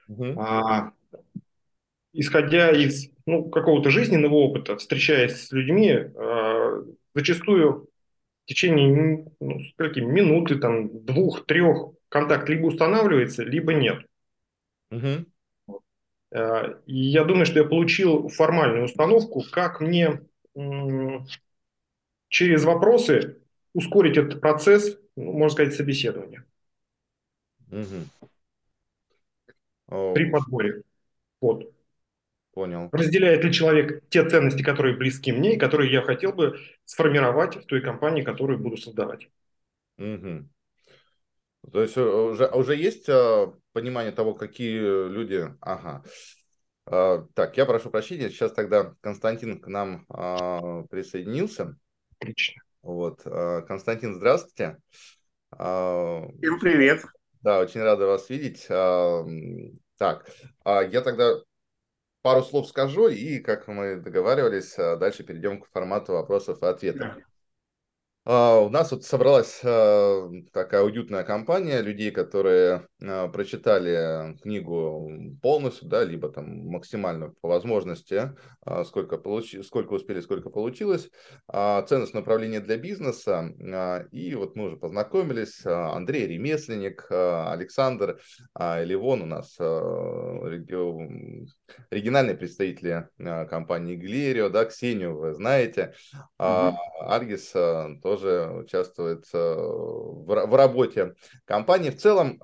Угу. 0.09 0.41
А, 0.41 0.93
исходя 2.13 2.71
из 2.71 3.11
ну, 3.27 3.49
какого-то 3.49 3.91
жизненного 3.91 4.35
опыта, 4.35 4.77
встречаясь 4.77 5.47
с 5.47 5.53
людьми, 5.53 5.91
э, 5.91 6.83
зачастую 7.15 7.89
в 8.45 8.47
течение 8.47 9.27
ну, 9.41 9.61
скольки, 9.73 10.01
минуты, 10.01 10.57
там, 10.57 11.05
двух, 11.05 11.47
трех 11.47 11.93
контакт 12.09 12.49
либо 12.49 12.67
устанавливается, 12.67 13.43
либо 13.45 13.73
нет. 13.73 14.05
Угу. 14.91 15.79
Э, 16.33 16.81
и 16.87 16.97
я 16.97 17.25
думаю, 17.25 17.47
что 17.47 17.61
я 17.61 17.65
получил 17.65 18.29
формальную 18.29 18.85
установку, 18.85 19.45
как 19.51 19.81
мне 19.81 20.21
через 22.29 22.65
вопросы 22.65 23.39
ускорить 23.73 24.19
этот 24.19 24.41
процесс, 24.41 24.99
ну, 25.17 25.33
можно 25.33 25.55
сказать, 25.55 25.75
собеседования. 25.75 26.45
Угу. 27.71 28.29
При 30.15 30.31
подборе. 30.31 30.83
Вот. 31.41 31.73
Понял. 32.53 32.91
Разделяет 32.93 33.45
ли 33.45 33.53
человек 33.53 34.07
те 34.11 34.29
ценности, 34.29 34.63
которые 34.63 34.97
близки 34.97 35.33
мне 35.33 35.55
и 35.55 35.59
которые 35.59 35.91
я 35.91 36.03
хотел 36.03 36.33
бы 36.35 36.59
сформировать 36.85 37.57
в 37.57 37.65
той 37.65 37.81
компании, 37.81 38.23
которую 38.23 38.59
буду 38.59 38.77
создавать. 38.77 39.31
Угу. 39.97 40.49
То 41.73 41.83
есть 41.83 41.97
э, 41.97 42.03
уже, 42.03 42.47
уже 42.49 42.77
есть 42.77 43.09
а, 43.09 43.55
понимание 43.73 44.13
того, 44.13 44.35
какие 44.35 45.09
люди... 45.09 45.49
Ага. 45.61 46.03
А, 46.87 47.27
так, 47.35 47.57
я 47.57 47.65
прошу 47.65 47.91
прощения, 47.91 48.29
сейчас 48.29 48.53
тогда 48.53 48.95
Константин 49.01 49.59
к 49.59 49.69
нам 49.69 50.05
а, 50.11 50.83
присоединился. 50.91 51.77
Отлично. 52.19 52.63
Вот. 52.83 53.23
А, 53.25 53.63
Константин, 53.63 54.15
здравствуйте. 54.15 54.77
А, 55.53 56.29
Всем 56.39 56.61
привет. 56.61 57.03
Да, 57.41 57.61
очень 57.61 57.81
рада 57.81 58.07
вас 58.07 58.29
видеть. 58.29 58.67
А, 58.69 59.25
так, 59.97 60.29
а, 60.65 60.83
я 60.83 61.01
тогда 61.01 61.37
пару 62.23 62.43
слов 62.43 62.69
скажу, 62.69 63.09
и, 63.09 63.39
как 63.41 63.69
мы 63.69 63.97
договаривались, 63.97 64.79
а, 64.79 64.97
дальше 64.97 65.25
перейдем 65.25 65.61
к 65.61 65.69
формату 65.71 66.13
вопросов 66.13 66.63
и 66.63 66.67
ответов. 66.67 67.09
А, 68.25 68.59
у 68.61 68.69
нас 68.69 68.93
вот 68.93 69.05
собралась 69.05 69.61
а, 69.65 70.31
такая 70.53 70.83
уютная 70.83 71.25
компания 71.25 71.81
людей, 71.83 72.11
которые 72.11 72.89
прочитали 73.33 74.37
книгу 74.39 75.11
полностью, 75.43 75.89
да, 75.89 76.05
либо 76.05 76.29
там 76.29 76.67
максимально 76.69 77.35
по 77.41 77.49
возможности, 77.49 78.33
сколько, 78.85 79.19
получи, 79.19 79.63
сколько 79.63 79.95
успели, 79.95 80.21
сколько 80.21 80.51
получилось. 80.51 81.11
Ценность 81.51 82.15
направления 82.15 82.61
для 82.61 82.77
бизнеса. 82.77 83.53
И 84.13 84.35
вот 84.35 84.55
мы 84.57 84.67
уже 84.67 84.77
познакомились. 84.77 85.67
Андрей 85.67 86.27
Ремесленник, 86.27 87.07
Александр, 87.11 88.21
Ливон 88.59 89.23
у 89.23 89.27
нас 89.27 89.59
оригинальные 91.91 92.37
представители 92.37 93.09
компании 93.19 93.97
Глерио, 93.97 94.49
да, 94.49 94.65
Ксению 94.65 95.19
вы 95.19 95.35
знаете. 95.35 95.95
Mm-hmm. 96.41 96.75
Аргис 97.01 97.53
тоже 98.03 98.51
участвует 98.63 99.25
в 99.33 100.57
работе 100.57 101.15
компании. 101.45 101.91
В 101.91 101.99
целом 101.99 102.39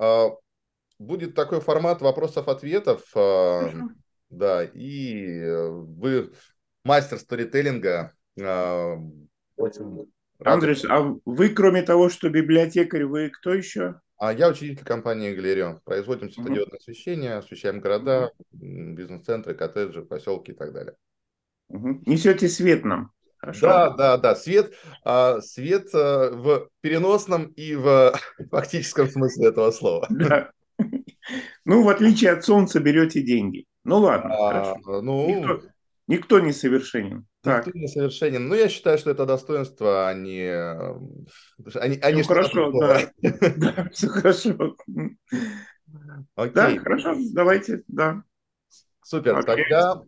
будет 0.98 1.34
такой 1.34 1.60
формат 1.60 2.00
вопросов-ответов. 2.00 3.02
Э, 3.14 3.70
да, 4.30 4.64
и 4.64 5.42
вы 5.48 6.32
мастер 6.84 7.18
сторителлинга. 7.18 8.12
Андрес, 10.44 10.84
а 10.84 11.14
вы, 11.24 11.48
кроме 11.48 11.82
того, 11.82 12.08
что 12.08 12.28
библиотекарь, 12.28 13.04
вы 13.04 13.30
кто 13.30 13.54
еще? 13.54 14.00
А 14.18 14.32
я 14.32 14.48
учредитель 14.48 14.84
компании 14.84 15.34
Галерио. 15.34 15.80
Производим 15.84 16.30
светодиодное 16.30 16.78
освещение, 16.78 17.34
освещаем 17.34 17.80
города, 17.80 18.32
бизнес-центры, 18.52 19.54
коттеджи, 19.54 20.02
поселки 20.02 20.52
и 20.52 20.54
так 20.54 20.72
далее. 20.72 20.94
Угу. 21.68 22.02
Несете 22.06 22.48
свет 22.48 22.84
нам. 22.84 23.12
Хорошо? 23.38 23.66
Да, 23.66 23.90
да, 23.90 24.16
да. 24.16 24.34
Свет, 24.34 24.74
а, 25.04 25.40
свет 25.40 25.88
а, 25.94 26.30
в 26.32 26.68
переносном 26.80 27.44
и 27.44 27.76
в 27.76 28.18
фактическом 28.50 29.08
смысле 29.08 29.48
этого 29.48 29.70
слова. 29.70 30.06
Да. 30.10 30.50
Ну, 31.64 31.82
в 31.82 31.88
отличие 31.88 32.32
от 32.32 32.44
солнца, 32.44 32.80
берете 32.80 33.22
деньги. 33.22 33.66
Ну 33.84 33.98
ладно, 33.98 34.34
а, 34.34 34.48
хорошо. 34.48 35.02
Ну, 35.02 35.28
никто, 35.28 35.60
никто 36.06 36.40
не 36.40 36.52
совершенен. 36.52 37.26
Так. 37.42 37.66
Никто 37.66 37.78
не 37.78 37.88
совершенен. 37.88 38.44
Но 38.44 38.48
ну, 38.50 38.54
я 38.54 38.68
считаю, 38.68 38.98
что 38.98 39.10
это 39.10 39.26
достоинство, 39.26 40.08
а 40.08 40.14
не... 40.14 40.50
Они, 41.78 41.98
они 41.98 42.22
ну, 42.22 42.28
хорошо, 42.28 42.72
да. 42.72 43.10
да. 43.56 43.88
Все 43.92 44.08
хорошо. 44.08 44.76
Окей. 46.34 46.54
Да, 46.54 46.78
хорошо, 46.78 47.16
давайте, 47.32 47.82
да. 47.88 48.22
Супер, 49.02 49.38
Окей. 49.38 49.46
тогда 49.46 50.02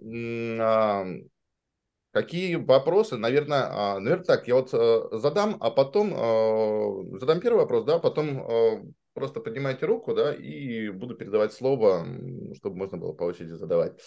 а, 0.60 1.06
какие 2.12 2.56
вопросы? 2.56 3.16
Наверное, 3.16 3.66
а, 3.70 3.98
наверное, 3.98 4.24
так, 4.24 4.46
я 4.46 4.56
вот 4.56 4.70
а, 4.74 5.08
задам, 5.12 5.56
а 5.60 5.70
потом 5.70 6.12
а, 6.14 7.18
задам 7.18 7.40
первый 7.40 7.60
вопрос, 7.60 7.84
да, 7.84 7.98
потом 7.98 8.42
а, 8.42 8.82
просто 9.20 9.40
поднимайте 9.40 9.86
руку, 9.86 10.14
да, 10.14 10.34
и 10.34 10.88
буду 10.88 11.14
передавать 11.14 11.52
слово, 11.52 12.06
чтобы 12.56 12.76
можно 12.76 12.98
было 12.98 13.12
по 13.12 13.24
очереди 13.24 13.52
задавать. 13.52 14.00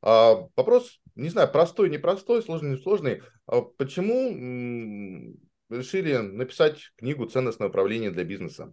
А, 0.00 0.46
вопрос, 0.56 1.00
не 1.16 1.28
знаю, 1.28 1.50
простой, 1.50 1.90
непростой, 1.90 2.42
сложный, 2.42 2.70
несложный. 2.70 3.22
А 3.46 3.60
почему 3.62 5.36
решили 5.68 6.16
написать 6.16 6.92
книгу 6.96 7.26
«Ценностное 7.26 7.68
управление 7.68 8.10
для 8.10 8.24
бизнеса»? 8.24 8.72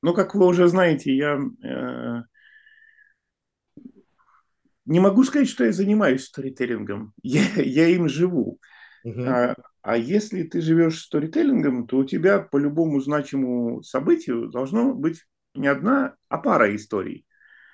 Ну, 0.00 0.14
как 0.14 0.36
вы 0.36 0.46
уже 0.46 0.68
знаете, 0.68 1.12
я 1.12 1.36
э, 1.36 2.22
не 4.84 5.00
могу 5.00 5.24
сказать, 5.24 5.48
что 5.48 5.64
я 5.64 5.72
занимаюсь 5.72 6.24
сторителлингом. 6.24 7.12
Я, 7.22 7.42
я 7.56 7.88
им 7.88 8.08
живу. 8.08 8.60
Угу. 9.02 9.22
А, 9.82 9.96
если 9.96 10.42
ты 10.42 10.60
живешь 10.60 11.02
сторителлингом, 11.02 11.86
то 11.86 11.98
у 11.98 12.04
тебя 12.04 12.40
по 12.40 12.56
любому 12.56 13.00
значимому 13.00 13.82
событию 13.82 14.48
должно 14.48 14.94
быть 14.94 15.24
не 15.54 15.68
одна, 15.68 16.16
а 16.28 16.38
пара 16.38 16.74
историй. 16.74 17.26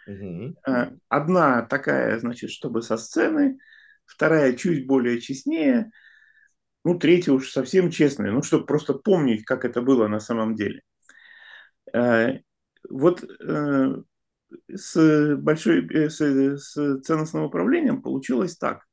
Угу. 0.06 0.56
Одна 1.08 1.62
такая, 1.62 2.18
значит, 2.18 2.50
чтобы 2.50 2.82
со 2.82 2.96
сцены, 2.96 3.58
вторая 4.04 4.52
чуть 4.52 4.86
более 4.86 5.20
честнее, 5.20 5.90
ну, 6.84 6.98
третья 6.98 7.32
уж 7.32 7.50
совсем 7.50 7.90
честная, 7.90 8.30
ну, 8.30 8.42
чтобы 8.42 8.66
просто 8.66 8.92
помнить, 8.94 9.44
как 9.44 9.64
это 9.64 9.80
было 9.80 10.06
на 10.06 10.20
самом 10.20 10.54
деле. 10.54 10.82
Э, 11.94 12.40
вот 12.88 13.24
э, 13.24 13.96
с 14.72 15.36
большой 15.36 15.88
с, 16.10 16.20
с 16.20 17.00
ценностным 17.00 17.44
управлением 17.44 18.02
получилось 18.02 18.56
так. 18.56 18.84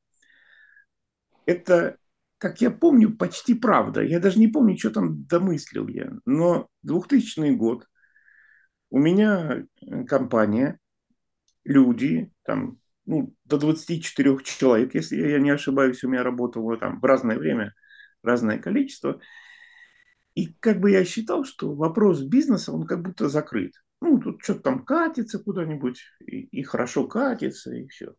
Это, 1.46 1.98
как 2.42 2.60
я 2.60 2.72
помню, 2.72 3.16
почти 3.16 3.54
правда. 3.54 4.02
Я 4.02 4.20
даже 4.20 4.40
не 4.40 4.48
помню, 4.48 4.78
что 4.78 4.90
там 4.90 5.26
домыслил 5.26 5.88
я. 5.88 6.12
Но 6.26 6.68
2000 6.82 7.52
год 7.52 7.88
у 8.90 9.00
меня 9.00 9.64
компания, 10.08 10.80
люди, 11.64 12.34
там, 12.44 12.80
ну, 13.06 13.34
до 13.46 13.58
24 13.58 14.40
человек, 14.44 14.96
если 14.96 15.16
я 15.16 15.40
не 15.40 15.52
ошибаюсь, 15.52 16.04
у 16.04 16.10
меня 16.10 16.24
работало 16.24 16.78
там 16.78 17.00
в 17.00 17.06
разное 17.06 17.38
время, 17.38 17.74
разное 18.24 18.58
количество– 18.58 19.22
и 20.36 20.48
как 20.60 20.80
бы 20.80 20.92
я 20.92 21.04
считал, 21.04 21.44
что 21.44 21.74
вопрос 21.74 22.22
бизнеса, 22.22 22.72
он 22.72 22.86
как 22.86 23.02
будто 23.02 23.28
закрыт. 23.28 23.74
Ну, 24.00 24.20
тут 24.20 24.42
что-то 24.42 24.62
там 24.62 24.86
катится 24.86 25.40
куда-нибудь, 25.40 26.02
и, 26.26 26.42
и 26.42 26.64
хорошо 26.64 27.06
катится, 27.06 27.74
и 27.74 27.88
все. 27.88 28.16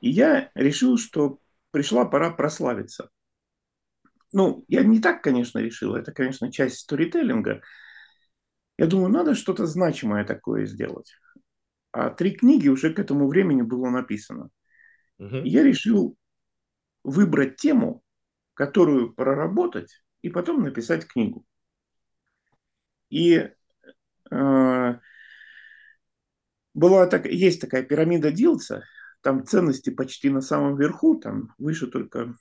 И 0.00 0.10
я 0.10 0.50
решил, 0.54 0.98
что 0.98 1.40
пришла 1.74 2.04
пора 2.04 2.30
прославиться. 2.30 3.10
Ну, 4.32 4.64
я 4.68 4.84
не 4.84 5.00
так, 5.00 5.24
конечно, 5.24 5.58
решил. 5.58 5.96
Это, 5.96 6.12
конечно, 6.12 6.52
часть 6.52 6.78
сторителлинга. 6.78 7.62
Я 8.78 8.86
думаю, 8.86 9.10
надо 9.10 9.34
что-то 9.34 9.66
значимое 9.66 10.24
такое 10.24 10.66
сделать. 10.66 11.16
А 11.90 12.10
три 12.10 12.30
книги 12.30 12.68
уже 12.68 12.94
к 12.94 13.00
этому 13.00 13.26
времени 13.26 13.62
было 13.62 13.90
написано. 13.90 14.50
Угу. 15.18 15.38
Я 15.42 15.64
решил 15.64 16.16
выбрать 17.02 17.56
тему, 17.56 18.04
которую 18.54 19.12
проработать 19.12 20.00
и 20.22 20.28
потом 20.28 20.62
написать 20.62 21.08
книгу. 21.08 21.44
И 23.10 23.50
э, 24.30 24.94
была 26.72 27.06
так, 27.08 27.26
есть 27.26 27.60
такая 27.60 27.82
пирамида 27.82 28.30
Дилца, 28.30 28.84
там 29.24 29.46
ценности 29.46 29.88
почти 29.88 30.28
на 30.28 30.42
самом 30.42 30.76
верху, 30.76 31.16
там 31.16 31.54
выше 31.56 31.86
только 31.86 32.36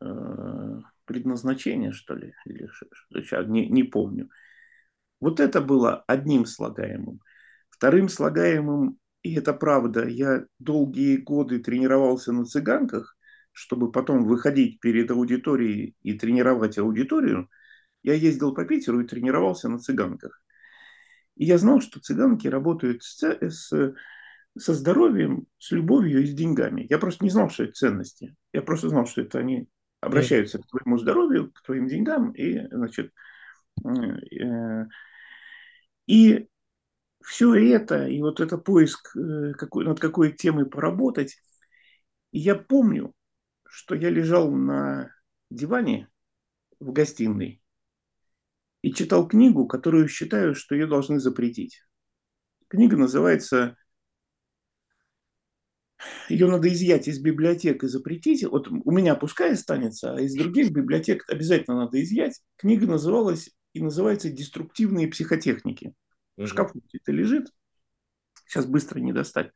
э, 0.00 0.80
предназначение, 1.04 1.92
что 1.92 2.14
ли, 2.14 2.32
или 2.46 2.70
сейчас 3.12 3.46
не, 3.46 3.68
не 3.68 3.82
помню. 3.82 4.30
Вот 5.20 5.40
это 5.40 5.60
было 5.60 6.02
одним 6.06 6.46
слагаемым. 6.46 7.20
Вторым 7.68 8.08
слагаемым, 8.08 8.98
и 9.22 9.34
это 9.34 9.52
правда, 9.52 10.08
я 10.08 10.46
долгие 10.58 11.18
годы 11.18 11.58
тренировался 11.58 12.32
на 12.32 12.46
цыганках, 12.46 13.18
чтобы 13.52 13.92
потом 13.92 14.24
выходить 14.24 14.80
перед 14.80 15.10
аудиторией 15.10 15.96
и 16.02 16.14
тренировать 16.14 16.78
аудиторию, 16.78 17.50
я 18.02 18.14
ездил 18.14 18.54
по 18.54 18.64
Питеру 18.64 19.00
и 19.00 19.06
тренировался 19.06 19.68
на 19.68 19.78
цыганках. 19.78 20.42
И 21.36 21.44
я 21.44 21.58
знал, 21.58 21.82
что 21.82 22.00
цыганки 22.00 22.48
работают 22.48 23.02
с, 23.02 23.22
с, 23.22 23.94
со 24.56 24.74
здоровьем, 24.74 25.46
с 25.58 25.72
любовью 25.72 26.22
и 26.22 26.26
с 26.26 26.34
деньгами. 26.34 26.86
Я 26.88 26.98
просто 26.98 27.24
не 27.24 27.30
знал, 27.30 27.50
что 27.50 27.64
это 27.64 27.72
ценности. 27.72 28.34
Я 28.52 28.62
просто 28.62 28.88
знал, 28.88 29.06
что 29.06 29.22
это 29.22 29.38
они 29.38 29.68
обращаются 30.00 30.58
к 30.58 30.66
твоему 30.66 30.98
здоровью, 30.98 31.50
к 31.52 31.62
твоим 31.62 31.88
деньгам. 31.88 32.32
И, 32.32 32.66
значит, 32.70 33.12
э, 33.84 34.84
и 36.06 36.46
все 37.24 37.54
это, 37.54 38.06
и 38.06 38.20
вот 38.20 38.40
это 38.40 38.58
поиск, 38.58 39.16
э, 39.16 39.52
какой, 39.54 39.84
над 39.86 39.98
какой 39.98 40.32
темой 40.32 40.66
поработать, 40.66 41.36
и 42.30 42.38
я 42.38 42.54
помню, 42.54 43.12
что 43.66 43.94
я 43.94 44.10
лежал 44.10 44.50
на 44.50 45.10
диване 45.50 46.08
в 46.80 46.92
гостиной 46.92 47.62
и 48.82 48.92
читал 48.92 49.26
книгу, 49.26 49.66
которую 49.66 50.08
считаю, 50.08 50.54
что 50.54 50.74
ее 50.74 50.86
должны 50.86 51.18
запретить. 51.18 51.80
Книга 52.68 52.96
называется 52.96 53.76
ее 56.28 56.46
надо 56.46 56.72
изъять 56.72 57.08
из 57.08 57.18
библиотек 57.18 57.84
и 57.84 57.88
запретить. 57.88 58.44
Вот 58.44 58.68
у 58.68 58.90
меня 58.90 59.14
пускай 59.14 59.52
останется, 59.52 60.14
а 60.14 60.20
из 60.20 60.34
других 60.34 60.70
библиотек 60.70 61.24
обязательно 61.28 61.76
надо 61.76 62.02
изъять. 62.02 62.40
Книга 62.56 62.86
называлась 62.86 63.50
и 63.72 63.82
называется 63.82 64.30
«Деструктивные 64.30 65.08
психотехники». 65.08 65.94
В 66.36 66.46
шкафу 66.46 66.80
это 66.92 67.12
лежит. 67.12 67.48
Сейчас 68.46 68.66
быстро 68.66 69.00
не 69.00 69.12
достать. 69.12 69.50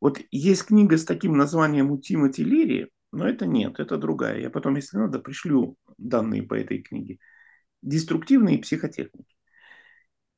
Вот 0.00 0.20
есть 0.30 0.64
книга 0.64 0.98
с 0.98 1.04
таким 1.04 1.36
названием 1.36 1.90
у 1.90 1.98
Тимоти 1.98 2.44
Лири 2.44 2.90
но 3.14 3.28
это 3.28 3.46
нет, 3.46 3.78
это 3.78 3.96
другая. 3.96 4.40
Я 4.40 4.50
потом, 4.50 4.74
если 4.74 4.98
надо, 4.98 5.20
пришлю 5.20 5.76
данные 5.98 6.42
по 6.42 6.54
этой 6.54 6.82
книге. 6.82 7.18
Деструктивные 7.80 8.58
психотехники. 8.58 9.36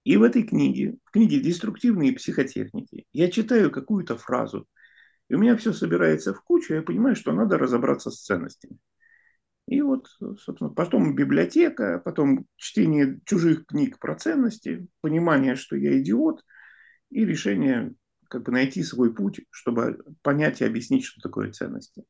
И 0.05 0.17
в 0.19 0.23
этой 0.23 0.43
книге, 0.43 0.99
в 1.05 1.11
книге 1.11 1.41
«Деструктивные 1.41 2.13
психотехники» 2.13 3.07
я 3.13 3.31
читаю 3.31 3.71
какую-то 3.71 4.19
фразу, 4.19 4.67
и 5.29 5.35
у 5.35 5.39
меня 5.39 5.57
все 5.57 5.73
собирается 5.73 6.33
в 6.33 6.43
кучу, 6.43 6.75
я 6.75 6.83
понимаю, 6.83 7.17
что 7.17 7.33
надо 7.33 7.59
разобраться 7.59 8.11
с 8.11 8.23
ценностями. 8.23 8.79
И 9.67 9.83
вот, 9.83 10.09
собственно, 10.39 10.71
потом 10.71 11.17
библиотека, 11.17 12.01
потом 12.05 12.47
чтение 12.57 13.21
чужих 13.25 13.67
книг 13.67 13.99
про 13.99 14.15
ценности, 14.15 14.87
понимание, 15.01 15.57
что 15.57 15.77
я 15.77 15.99
идиот, 15.99 16.45
и 17.11 17.25
решение 17.25 17.95
как 18.29 18.45
бы 18.45 18.53
найти 18.53 18.83
свой 18.83 19.15
путь, 19.15 19.41
чтобы 19.51 20.05
понять 20.23 20.61
и 20.61 20.65
объяснить, 20.65 21.05
что 21.05 21.21
такое 21.21 21.51
ценности. 21.51 22.05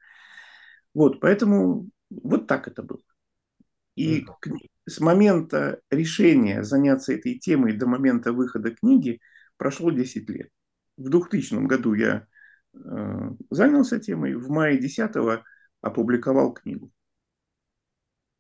Вот, 0.92 1.20
поэтому 1.20 1.88
вот 2.11 2.46
так 2.46 2.68
это 2.68 2.83
было. 2.83 3.02
И 3.96 4.22
mm-hmm. 4.22 4.57
с 4.87 5.00
момента 5.00 5.81
решения 5.90 6.62
заняться 6.62 7.14
этой 7.14 7.38
темой 7.38 7.74
до 7.74 7.87
момента 7.87 8.33
выхода 8.33 8.70
книги 8.70 9.20
прошло 9.57 9.90
10 9.90 10.29
лет. 10.29 10.50
В 10.98 11.09
2000 11.09 11.66
году 11.66 11.94
я 11.94 12.26
занялся 13.50 13.98
темой, 13.98 14.34
в 14.34 14.48
мае 14.48 14.78
10 14.78 15.10
опубликовал 15.80 16.52
книгу. 16.52 16.90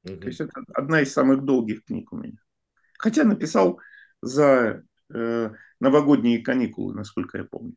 Mm-hmm. 0.04 0.18
То 0.18 0.26
есть 0.26 0.40
это 0.40 0.52
одна 0.74 1.00
из 1.00 1.12
самых 1.12 1.44
долгих 1.44 1.84
книг 1.84 2.12
у 2.12 2.16
меня. 2.16 2.38
Хотя 2.98 3.24
написал 3.24 3.80
за 4.22 4.84
э, 5.12 5.50
новогодние 5.80 6.42
каникулы, 6.42 6.94
насколько 6.94 7.38
я 7.38 7.44
помню. 7.44 7.74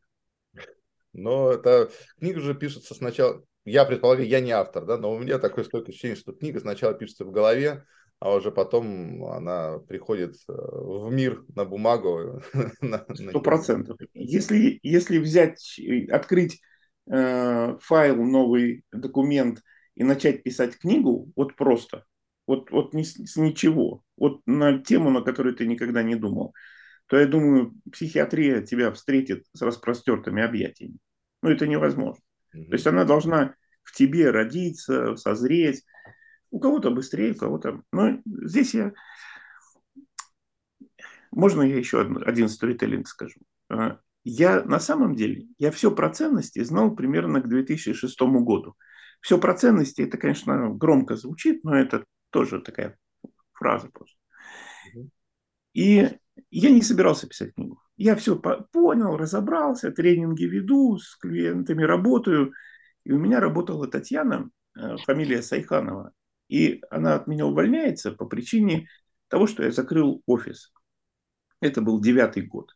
Но 1.12 1.52
это 1.52 1.90
книга 2.18 2.40
же 2.40 2.54
пишется 2.54 2.94
сначала, 2.94 3.44
я 3.64 3.84
предполагаю, 3.84 4.28
я 4.28 4.40
не 4.40 4.52
автор, 4.52 4.84
да, 4.84 4.96
но 4.96 5.12
у 5.12 5.18
меня 5.18 5.38
такое 5.38 5.64
стойкое 5.64 5.92
ощущение, 5.92 6.16
что 6.16 6.32
книга 6.32 6.60
сначала 6.60 6.94
пишется 6.94 7.24
в 7.24 7.32
голове, 7.32 7.84
а 8.20 8.34
уже 8.34 8.52
потом 8.52 9.24
она 9.24 9.78
приходит 9.78 10.36
э, 10.46 10.52
в 10.52 11.10
мир 11.10 11.42
на 11.56 11.64
бумагу. 11.64 12.42
Сто 13.14 13.40
процентов. 13.40 13.96
Если, 14.12 14.78
если 14.82 15.18
взять, 15.18 15.80
открыть 16.10 16.60
э, 17.10 17.78
файл, 17.80 18.16
новый 18.22 18.84
документ 18.92 19.62
и 19.94 20.04
начать 20.04 20.42
писать 20.42 20.78
книгу, 20.78 21.32
вот 21.34 21.56
просто, 21.56 22.04
вот, 22.46 22.70
вот 22.70 22.92
ни, 22.92 23.04
с 23.04 23.36
ничего, 23.36 24.02
вот 24.18 24.42
на 24.44 24.78
тему, 24.78 25.10
на 25.10 25.22
которую 25.22 25.56
ты 25.56 25.66
никогда 25.66 26.02
не 26.02 26.14
думал, 26.14 26.52
то 27.06 27.18
я 27.18 27.26
думаю, 27.26 27.72
психиатрия 27.90 28.60
тебя 28.60 28.92
встретит 28.92 29.46
с 29.54 29.62
распростертыми 29.62 30.42
объятиями. 30.42 30.98
Ну, 31.42 31.50
это 31.50 31.66
невозможно. 31.66 32.22
Mm-hmm. 32.54 32.66
То 32.66 32.72
есть 32.74 32.86
она 32.86 33.04
должна 33.04 33.54
в 33.82 33.92
тебе 33.96 34.30
родиться, 34.30 35.16
созреть. 35.16 35.84
У 36.50 36.58
кого-то 36.58 36.90
быстрее, 36.90 37.32
у 37.32 37.36
кого-то... 37.36 37.82
Но 37.92 38.20
здесь 38.26 38.74
я... 38.74 38.92
Можно 41.30 41.62
я 41.62 41.76
еще 41.76 42.00
один 42.00 42.48
сторителлинг 42.48 43.06
скажу? 43.06 43.40
А, 43.68 44.00
я 44.24 44.62
на 44.64 44.80
самом 44.80 45.14
деле, 45.14 45.46
я 45.58 45.70
все 45.70 45.90
про 45.90 46.10
ценности 46.10 46.62
знал 46.64 46.94
примерно 46.94 47.40
к 47.40 47.48
2006 47.48 48.20
году. 48.20 48.76
Все 49.20 49.38
про 49.38 49.54
ценности, 49.54 50.02
это, 50.02 50.18
конечно, 50.18 50.70
громко 50.70 51.16
звучит, 51.16 51.62
но 51.62 51.76
это 51.76 52.04
тоже 52.30 52.60
такая 52.60 52.98
фраза 53.52 53.88
просто. 53.88 54.18
И 55.72 56.08
я 56.50 56.70
не 56.70 56.82
собирался 56.82 57.28
писать 57.28 57.54
книгу. 57.54 57.80
Я 57.96 58.16
все 58.16 58.36
понял, 58.36 59.16
разобрался, 59.16 59.90
тренинги 59.90 60.44
веду, 60.44 60.98
с 60.98 61.16
клиентами 61.16 61.82
работаю. 61.82 62.52
И 63.04 63.12
у 63.12 63.18
меня 63.18 63.40
работала 63.40 63.86
Татьяна, 63.86 64.50
э, 64.76 64.96
фамилия 65.04 65.42
Сайханова. 65.42 66.12
И 66.50 66.82
она 66.90 67.14
от 67.14 67.28
меня 67.28 67.46
увольняется 67.46 68.10
по 68.10 68.26
причине 68.26 68.88
того, 69.28 69.46
что 69.46 69.62
я 69.62 69.70
закрыл 69.70 70.22
офис. 70.26 70.72
Это 71.60 71.80
был 71.80 72.00
девятый 72.00 72.42
год. 72.42 72.74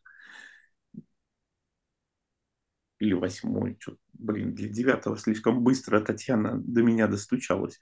Или 2.99 3.13
восьмой. 3.13 3.77
Блин, 4.13 4.55
для 4.55 4.69
девятого 4.69 5.17
слишком 5.17 5.61
быстро 5.61 5.99
Татьяна 5.99 6.57
до 6.63 6.81
меня 6.83 7.07
достучалась. 7.07 7.77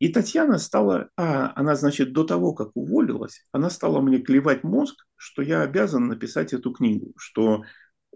И 0.00 0.08
Татьяна 0.08 0.58
стала, 0.58 1.10
а, 1.16 1.52
она, 1.54 1.76
значит, 1.76 2.12
до 2.12 2.24
того, 2.24 2.52
как 2.52 2.70
уволилась, 2.74 3.44
она 3.52 3.70
стала 3.70 4.00
мне 4.00 4.18
клевать 4.18 4.64
мозг, 4.64 5.06
что 5.16 5.42
я 5.42 5.62
обязан 5.62 6.08
написать 6.08 6.52
эту 6.52 6.72
книгу, 6.72 7.12
что 7.16 7.64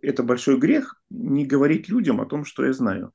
это 0.01 0.23
большой 0.25 0.59
грех 0.59 1.01
не 1.11 1.45
говорить 1.47 1.89
людям 1.89 2.21
о 2.21 2.27
том, 2.27 2.45
что 2.45 2.65
я 2.65 2.73
знаю. 2.73 3.13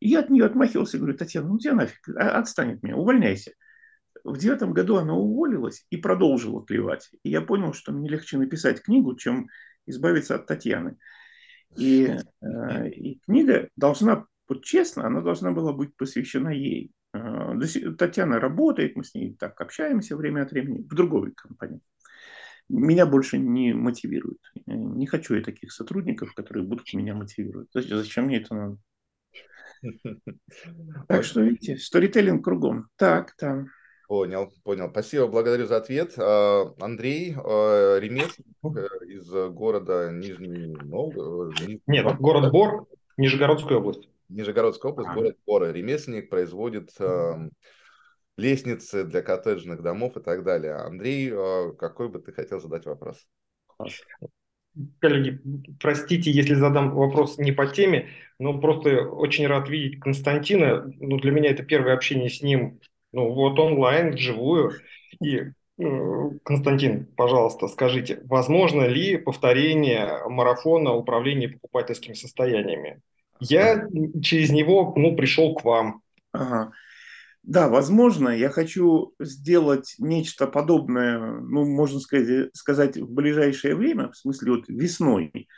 Я 0.00 0.20
от 0.20 0.30
нее 0.30 0.44
отмахивался 0.44 0.98
говорю, 0.98 1.16
Татьяна, 1.16 1.48
ну 1.48 1.58
тебя 1.58 1.74
нафиг, 1.74 2.08
а, 2.16 2.38
отстань 2.38 2.74
от 2.74 2.82
меня, 2.82 2.96
увольняйся. 2.96 3.52
В 4.22 4.38
девятом 4.38 4.72
году 4.72 4.96
она 4.96 5.14
уволилась 5.14 5.86
и 5.90 5.96
продолжила 5.96 6.64
клевать. 6.64 7.10
И 7.22 7.30
я 7.30 7.42
понял, 7.42 7.72
что 7.72 7.92
мне 7.92 8.08
легче 8.08 8.38
написать 8.38 8.82
книгу, 8.82 9.14
чем 9.16 9.48
избавиться 9.86 10.36
от 10.36 10.46
Татьяны. 10.46 10.96
И, 11.76 12.16
э, 12.40 12.88
и 12.90 13.20
книга 13.26 13.68
должна, 13.76 14.26
вот 14.48 14.64
честно, 14.64 15.06
она 15.06 15.20
должна 15.20 15.50
была 15.52 15.72
быть 15.72 15.96
посвящена 15.96 16.50
ей. 16.50 16.92
А, 17.12 17.54
Татьяна 17.98 18.40
работает, 18.40 18.96
мы 18.96 19.04
с 19.04 19.14
ней 19.14 19.34
так 19.34 19.60
общаемся 19.60 20.16
время 20.16 20.42
от 20.42 20.52
времени 20.52 20.82
в 20.82 20.94
другой 20.94 21.32
компании. 21.32 21.80
Меня 22.68 23.04
больше 23.04 23.38
не 23.38 23.74
мотивирует. 23.74 24.40
Не 24.66 25.06
хочу 25.06 25.34
я 25.34 25.42
таких 25.42 25.70
сотрудников, 25.70 26.32
которые 26.34 26.66
будут 26.66 26.92
меня 26.94 27.14
мотивировать. 27.14 27.68
Зачем 27.74 28.24
мне 28.24 28.38
это 28.38 28.54
надо? 28.54 28.78
Так 31.08 31.24
что, 31.24 31.40
видите, 31.40 31.76
сторителлинг 31.76 32.44
кругом. 32.44 32.88
Так, 32.96 33.34
там. 33.36 33.68
Понял, 34.08 34.52
понял. 34.64 34.90
Спасибо, 34.90 35.26
благодарю 35.26 35.66
за 35.66 35.78
ответ. 35.78 36.14
А, 36.18 36.72
Андрей 36.80 37.34
а, 37.36 37.98
Ремесленник 37.98 38.76
э, 38.76 39.06
из 39.06 39.30
города 39.52 40.10
Нижний 40.12 40.76
Новгород. 40.76 41.54
Нет, 41.86 42.16
город 42.18 42.52
Бор, 42.52 42.86
Нижегородская 43.16 43.78
область. 43.78 44.08
Нижегородская 44.28 44.92
область, 44.92 45.10
а. 45.10 45.14
город 45.14 45.36
Бора. 45.46 45.72
Ремесленник 45.72 46.28
производит 46.28 46.90
э, 46.98 47.48
лестницы 48.36 49.04
для 49.04 49.22
коттеджных 49.22 49.82
домов 49.82 50.16
и 50.16 50.20
так 50.20 50.44
далее. 50.44 50.74
Андрей, 50.74 51.30
э, 51.32 51.72
какой 51.78 52.08
бы 52.08 52.18
ты 52.18 52.32
хотел 52.32 52.60
задать 52.60 52.84
вопрос? 52.86 53.26
Коллеги, 54.98 55.40
простите, 55.80 56.30
если 56.30 56.54
задам 56.54 56.94
вопрос 56.94 57.38
не 57.38 57.52
по 57.52 57.66
теме, 57.66 58.08
но 58.38 58.58
просто 58.58 59.08
очень 59.08 59.46
рад 59.46 59.68
видеть 59.68 60.00
Константина. 60.00 60.92
Ну, 60.98 61.18
для 61.18 61.30
меня 61.30 61.50
это 61.50 61.62
первое 61.62 61.94
общение 61.94 62.28
с 62.28 62.42
ним, 62.42 62.80
ну, 63.12 63.32
вот 63.32 63.58
онлайн, 63.58 64.14
вживую. 64.14 64.72
И 65.22 65.42
э, 65.78 66.30
Константин, 66.44 67.06
пожалуйста, 67.16 67.68
скажите, 67.68 68.20
возможно 68.24 68.86
ли 68.86 69.16
повторение 69.16 70.20
марафона 70.28 70.92
управления 70.92 71.48
покупательскими 71.48 72.14
состояниями? 72.14 73.00
Я 73.40 73.86
через 74.22 74.50
него 74.50 74.92
ну, 74.96 75.14
пришел 75.14 75.54
к 75.54 75.64
вам. 75.64 76.02
Ага. 76.32 76.72
Да, 77.46 77.68
возможно, 77.68 78.30
я 78.30 78.48
хочу 78.48 79.14
сделать 79.20 79.96
нечто 79.98 80.46
подобное, 80.46 81.18
ну, 81.40 81.66
можно 81.66 82.00
сказать, 82.00 82.48
сказать, 82.56 82.96
в 82.96 83.12
ближайшее 83.12 83.76
время, 83.76 84.10
в 84.10 84.16
смысле 84.16 84.52
вот 84.52 84.68
весной. 84.68 85.48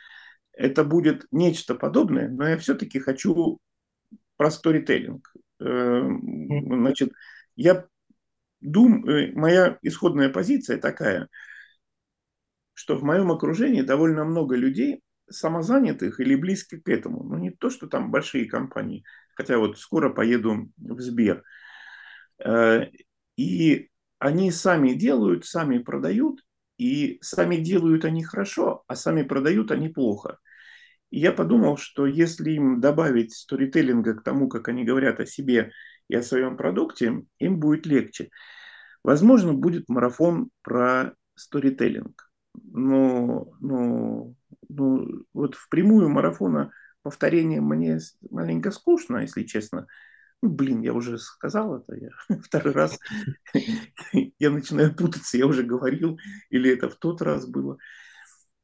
Это 0.53 0.83
будет 0.83 1.25
нечто 1.31 1.75
подобное, 1.75 2.29
но 2.29 2.47
я 2.47 2.57
все-таки 2.57 2.99
хочу 2.99 3.59
про 4.37 4.51
сторителлинг. 4.51 5.33
Эм, 5.61 6.81
значит, 6.81 7.11
я 7.55 7.85
думаю, 8.61 9.31
э, 9.31 9.33
моя 9.33 9.79
исходная 9.81 10.29
позиция 10.29 10.77
такая, 10.79 11.29
что 12.73 12.95
в 12.95 13.03
моем 13.03 13.31
окружении 13.31 13.81
довольно 13.81 14.23
много 14.23 14.55
людей, 14.55 15.01
самозанятых 15.29 16.19
или 16.19 16.35
близких 16.35 16.83
к 16.83 16.89
этому. 16.89 17.23
Ну, 17.23 17.37
не 17.37 17.51
то, 17.51 17.69
что 17.69 17.87
там 17.87 18.11
большие 18.11 18.47
компании, 18.47 19.03
хотя 19.35 19.57
вот 19.57 19.77
скоро 19.79 20.09
поеду 20.09 20.69
в 20.77 21.01
Сбер. 21.01 21.43
Э, 22.43 22.85
и 23.35 23.89
они 24.19 24.51
сами 24.51 24.93
делают, 24.93 25.45
сами 25.45 25.77
продают, 25.79 26.43
и 26.77 27.17
сами 27.21 27.57
делают 27.57 28.05
они 28.05 28.23
хорошо, 28.23 28.83
а 28.87 28.95
сами 28.95 29.23
продают 29.23 29.71
они 29.71 29.89
плохо. 29.89 30.39
И 31.09 31.19
я 31.19 31.31
подумал, 31.31 31.77
что 31.77 32.05
если 32.05 32.51
им 32.51 32.81
добавить 32.81 33.33
сторителлинга 33.33 34.15
к 34.15 34.23
тому, 34.23 34.47
как 34.49 34.67
они 34.67 34.83
говорят 34.83 35.19
о 35.19 35.25
себе 35.25 35.71
и 36.09 36.15
о 36.15 36.23
своем 36.23 36.57
продукте, 36.57 37.23
им 37.39 37.59
будет 37.59 37.85
легче. 37.85 38.29
Возможно, 39.03 39.53
будет 39.53 39.87
марафон 39.87 40.49
про 40.63 41.13
сторителлинг. 41.35 42.29
Но, 42.55 43.53
но 43.61 44.33
ну, 44.69 45.25
вот 45.33 45.55
в 45.55 45.69
прямую 45.69 46.09
марафона 46.09 46.71
повторение 47.03 47.61
мне 47.61 47.99
маленько 48.29 48.71
скучно, 48.71 49.19
если 49.19 49.43
честно. 49.43 49.87
Ну, 50.41 50.49
блин, 50.49 50.81
я 50.81 50.93
уже 50.93 51.17
сказал 51.17 51.77
это, 51.77 51.95
я 51.95 52.09
второй 52.41 52.73
раз 52.73 52.99
я 54.39 54.49
начинаю 54.49 54.95
путаться, 54.95 55.37
я 55.37 55.47
уже 55.47 55.63
говорил, 55.63 56.19
или 56.49 56.71
это 56.71 56.89
в 56.89 56.95
тот 56.95 57.21
раз 57.21 57.47
было. 57.47 57.77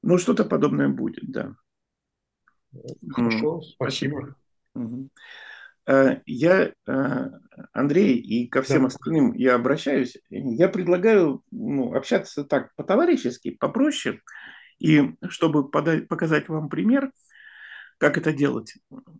Но 0.01 0.17
что-то 0.17 0.45
подобное 0.45 0.89
будет, 0.89 1.31
да. 1.31 1.55
Хорошо, 3.11 3.61
спасибо. 3.61 4.35
Э, 5.85 6.21
я, 6.25 6.71
э, 6.87 7.29
Андрей, 7.73 8.17
и 8.17 8.47
ко 8.47 8.61
всем 8.61 8.81
да. 8.81 8.87
остальным 8.87 9.33
я 9.33 9.55
обращаюсь. 9.55 10.17
Я 10.29 10.69
предлагаю 10.69 11.43
ну, 11.51 11.93
общаться 11.93 12.43
так 12.43 12.73
по-товарищески, 12.75 13.51
попроще. 13.51 14.21
И 14.79 15.13
чтобы 15.29 15.69
подать, 15.69 16.07
показать 16.07 16.49
вам 16.49 16.69
пример, 16.69 17.11
как 18.03 18.17
это 18.17 18.33
делать, 18.33 18.73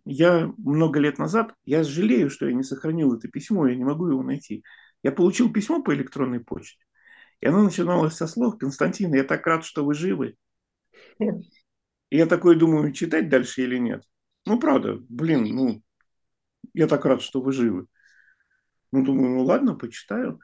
я 0.04 0.52
много 0.58 1.00
лет 1.00 1.16
назад, 1.16 1.54
я 1.64 1.82
жалею, 1.82 2.28
что 2.28 2.46
я 2.46 2.52
не 2.52 2.62
сохранил 2.62 3.14
это 3.14 3.28
письмо, 3.28 3.66
я 3.66 3.74
не 3.74 3.82
могу 3.82 4.08
его 4.08 4.22
найти. 4.22 4.62
Я 5.02 5.10
получил 5.10 5.50
письмо 5.50 5.82
по 5.82 5.94
электронной 5.94 6.40
почте, 6.40 6.84
и 7.40 7.46
оно 7.46 7.62
начиналось 7.62 8.12
со 8.12 8.26
слов 8.26 8.58
«Константин, 8.58 9.14
я 9.14 9.24
так 9.24 9.46
рад, 9.46 9.64
что 9.64 9.86
вы 9.86 9.94
живы». 9.94 10.36
И 11.18 11.24
я 12.10 12.26
такой 12.26 12.56
думаю, 12.56 12.92
читать 12.92 13.30
дальше 13.30 13.62
или 13.62 13.78
нет. 13.78 14.04
Ну, 14.44 14.60
правда, 14.60 14.98
блин, 15.08 15.44
ну, 15.44 15.82
я 16.74 16.86
так 16.86 17.06
рад, 17.06 17.22
что 17.22 17.40
вы 17.40 17.52
живы. 17.52 17.86
Ну, 18.92 19.02
думаю, 19.02 19.30
ну 19.30 19.44
ладно, 19.44 19.74
почитаю. 19.74 20.40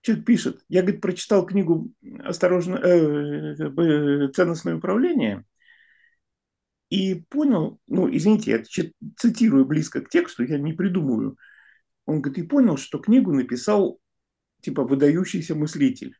Человек 0.00 0.26
пишет, 0.26 0.64
я, 0.68 0.82
говорит, 0.82 1.00
прочитал 1.00 1.46
книгу 1.46 1.92
«Осторожно, 2.18 2.78
э, 2.78 3.54
э, 3.60 4.28
ценностное 4.32 4.74
управление» 4.74 5.44
и 6.90 7.14
понял, 7.28 7.78
ну, 7.86 8.08
извините, 8.10 8.50
я 8.50 8.62
цитирую 9.16 9.66
близко 9.66 10.00
к 10.00 10.08
тексту, 10.08 10.44
я 10.44 10.58
не 10.58 10.72
придумываю. 10.72 11.36
Он 12.06 12.22
говорит, 12.22 12.44
и 12.44 12.48
понял, 12.48 12.76
что 12.76 12.98
книгу 12.98 13.32
написал 13.32 14.00
типа 14.62 14.84
выдающийся 14.84 15.54
мыслитель. 15.54 16.16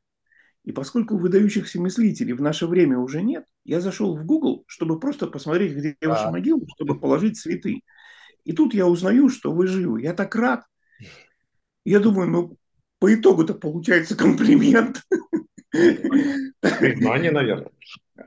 И 0.64 0.72
поскольку 0.72 1.16
выдающихся 1.16 1.80
мыслителей 1.80 2.34
в 2.34 2.42
наше 2.42 2.66
время 2.66 2.98
уже 2.98 3.22
нет, 3.22 3.46
я 3.64 3.80
зашел 3.80 4.16
в 4.16 4.26
Google, 4.26 4.64
чтобы 4.66 5.00
просто 5.00 5.26
посмотреть, 5.26 5.74
где 5.74 5.96
а. 6.02 6.08
ваша 6.08 6.30
могила, 6.30 6.60
чтобы 6.76 7.00
положить 7.00 7.38
цветы. 7.38 7.80
И 8.44 8.52
тут 8.52 8.74
я 8.74 8.86
узнаю, 8.86 9.30
что 9.30 9.52
вы 9.52 9.66
живы. 9.66 10.02
Я 10.02 10.12
так 10.12 10.34
рад. 10.34 10.64
Я 11.84 12.00
думаю, 12.00 12.28
ну, 12.28 12.56
по 12.98 13.14
итогу-то 13.14 13.54
получается 13.54 14.16
комплимент. 14.16 15.02
Признание, 15.70 17.30
наверное. 17.30 17.70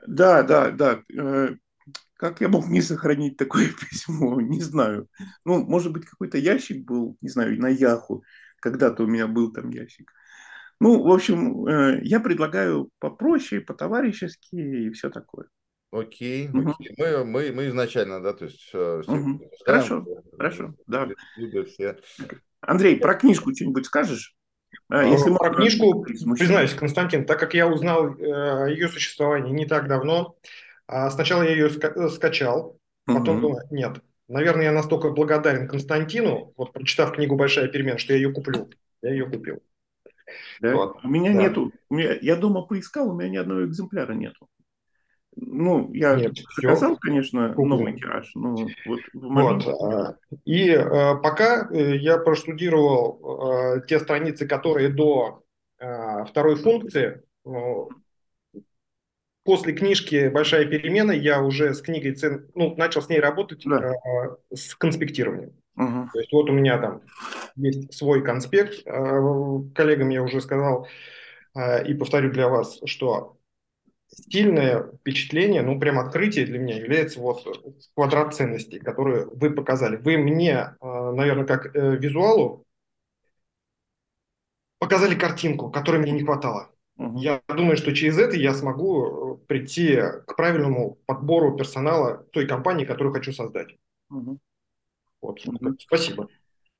Да, 0.07 0.41
да, 0.41 0.71
да. 0.71 1.03
Э, 2.21 2.27
как 2.29 2.41
я 2.41 2.49
мог 2.49 2.67
не 2.67 2.81
сохранить 2.81 3.37
такое 3.37 3.67
письмо? 3.89 4.39
Не 4.41 4.61
знаю. 4.61 5.07
Ну, 5.45 5.65
может 5.65 5.91
быть, 5.91 6.05
какой-то 6.05 6.37
ящик 6.37 6.85
был, 6.85 7.17
не 7.21 7.29
знаю, 7.29 7.59
на 7.59 7.67
Яху. 7.67 8.23
Когда-то 8.59 9.03
у 9.03 9.07
меня 9.07 9.27
был 9.27 9.51
там 9.51 9.69
ящик. 9.69 10.11
Ну, 10.79 11.03
в 11.03 11.11
общем, 11.11 11.65
э, 11.67 11.99
я 12.03 12.19
предлагаю 12.19 12.89
попроще, 12.99 13.61
по-товарищески 13.61 14.55
и 14.55 14.89
все 14.91 15.09
такое. 15.09 15.47
Окей, 15.91 16.49
угу. 16.49 16.71
окей. 16.71 16.95
Мы, 16.97 17.25
мы, 17.25 17.51
мы 17.51 17.67
изначально, 17.67 18.21
да, 18.21 18.33
то 18.33 18.45
есть... 18.45 18.69
Э, 18.73 19.01
угу. 19.05 19.41
Хорошо, 19.65 20.05
хорошо, 20.37 20.73
да. 20.87 21.09
Все. 21.67 21.97
Андрей, 22.61 22.97
про 22.97 23.15
книжку 23.15 23.53
что-нибудь 23.53 23.85
скажешь? 23.85 24.35
А, 24.87 25.03
если 25.03 25.33
про 25.33 25.53
книжку, 25.53 26.01
признаюсь, 26.03 26.73
Константин, 26.73 27.25
так 27.25 27.39
как 27.39 27.53
я 27.53 27.67
узнал 27.67 28.05
о 28.05 28.67
э, 28.67 28.73
ее 28.73 28.87
существовании 28.87 29.51
не 29.51 29.65
так 29.65 29.87
давно, 29.87 30.37
а 30.91 31.09
сначала 31.09 31.43
я 31.43 31.51
ее 31.51 31.67
ска- 31.67 32.09
скачал, 32.09 32.77
потом 33.05 33.37
угу. 33.37 33.47
думаю, 33.47 33.63
нет, 33.71 34.01
наверное, 34.27 34.65
я 34.65 34.71
настолько 34.73 35.09
благодарен 35.09 35.67
Константину, 35.67 36.53
вот 36.57 36.73
прочитав 36.73 37.13
книгу 37.13 37.35
«Большая 37.35 37.69
перемена», 37.69 37.97
что 37.97 38.13
я 38.13 38.19
ее 38.19 38.33
куплю. 38.33 38.69
Я 39.01 39.11
ее 39.11 39.25
купил. 39.25 39.59
Да? 40.59 40.75
Вот. 40.75 40.97
У 41.03 41.07
меня 41.07 41.33
да. 41.33 41.39
нету, 41.39 41.71
у 41.89 41.95
меня, 41.95 42.17
я 42.21 42.35
дома 42.35 42.61
поискал, 42.63 43.09
у 43.09 43.13
меня 43.13 43.29
ни 43.29 43.37
одного 43.37 43.65
экземпляра 43.65 44.13
нету. 44.13 44.47
Ну, 45.37 45.93
я 45.93 46.15
Нет, 46.15 46.33
заказал, 46.55 46.91
все. 46.91 46.99
конечно, 46.99 47.53
новый 47.55 47.95
тираж, 47.95 48.29
но 48.35 48.67
вот 48.85 48.99
в 49.13 49.27
момент... 49.29 49.63
вот. 49.63 49.93
А, 49.93 50.17
и 50.43 50.71
а, 50.71 51.15
пока 51.15 51.69
э, 51.71 51.95
я 51.95 52.17
проштудировал 52.17 53.81
те 53.87 53.97
страницы, 53.99 54.45
которые 54.45 54.89
до 54.89 55.43
второй 55.77 56.57
функции, 56.57 57.23
после 59.43 59.73
книжки 59.73 60.29
«Большая 60.29 60.65
перемена» 60.65 61.11
я 61.11 61.41
уже 61.41 61.73
с 61.73 61.81
книгой 61.81 62.13
цен, 62.13 62.47
ну, 62.55 62.75
начал 62.75 63.01
с 63.01 63.09
ней 63.09 63.19
работать 63.19 63.63
да. 63.65 63.93
а, 63.93 64.37
с 64.55 64.75
конспектированием. 64.75 65.53
Угу. 65.75 66.09
То 66.13 66.19
есть 66.19 66.31
вот 66.31 66.49
у 66.49 66.53
меня 66.53 66.77
там 66.77 67.01
есть 67.55 67.93
свой 67.93 68.23
конспект. 68.23 68.85
А, 68.85 69.19
коллегам 69.73 70.09
я 70.09 70.21
уже 70.23 70.41
сказал 70.41 70.87
а, 71.53 71.79
и 71.79 71.93
повторю 71.93 72.31
для 72.31 72.47
вас, 72.47 72.79
что 72.85 73.37
стильное 74.07 74.83
впечатление, 74.99 75.61
ну 75.61 75.79
прям 75.79 75.99
открытие 75.99 76.45
для 76.45 76.59
меня 76.59 76.77
является 76.77 77.19
вот 77.19 77.45
квадрат 77.95 78.35
ценностей, 78.35 78.79
которые 78.79 79.25
вы 79.25 79.51
показали. 79.51 79.95
Вы 79.95 80.17
мне, 80.17 80.75
а, 80.79 81.11
наверное, 81.11 81.45
как 81.45 81.75
э, 81.75 81.95
визуалу 81.97 82.65
показали 84.79 85.15
картинку, 85.15 85.71
которой 85.71 86.01
мне 86.01 86.11
не 86.11 86.23
хватало. 86.23 86.71
Я 86.97 87.41
думаю, 87.47 87.77
что 87.77 87.93
через 87.93 88.17
это 88.17 88.35
я 88.35 88.53
смогу 88.53 89.05
э, 89.05 89.45
прийти 89.47 89.95
к 90.27 90.35
правильному 90.35 90.99
подбору 91.05 91.55
персонала 91.57 92.25
той 92.31 92.47
компании, 92.47 92.85
которую 92.85 93.13
хочу 93.13 93.33
создать. 93.33 93.75
Угу. 94.09 94.39
Вот. 95.21 95.39
Угу. 95.47 95.75
Спасибо. 95.79 96.27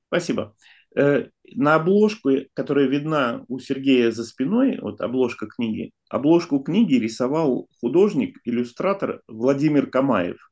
Спасибо. 0.06 0.54
Э, 0.94 1.28
на 1.54 1.76
обложку, 1.76 2.30
которая 2.54 2.86
видна 2.86 3.44
у 3.48 3.58
Сергея 3.58 4.10
за 4.10 4.24
спиной, 4.24 4.78
вот 4.80 5.00
обложка 5.00 5.46
книги, 5.46 5.92
обложку 6.08 6.60
книги 6.60 6.94
рисовал 6.94 7.68
художник, 7.80 8.38
иллюстратор 8.44 9.22
Владимир 9.26 9.88
Камаев. 9.88 10.50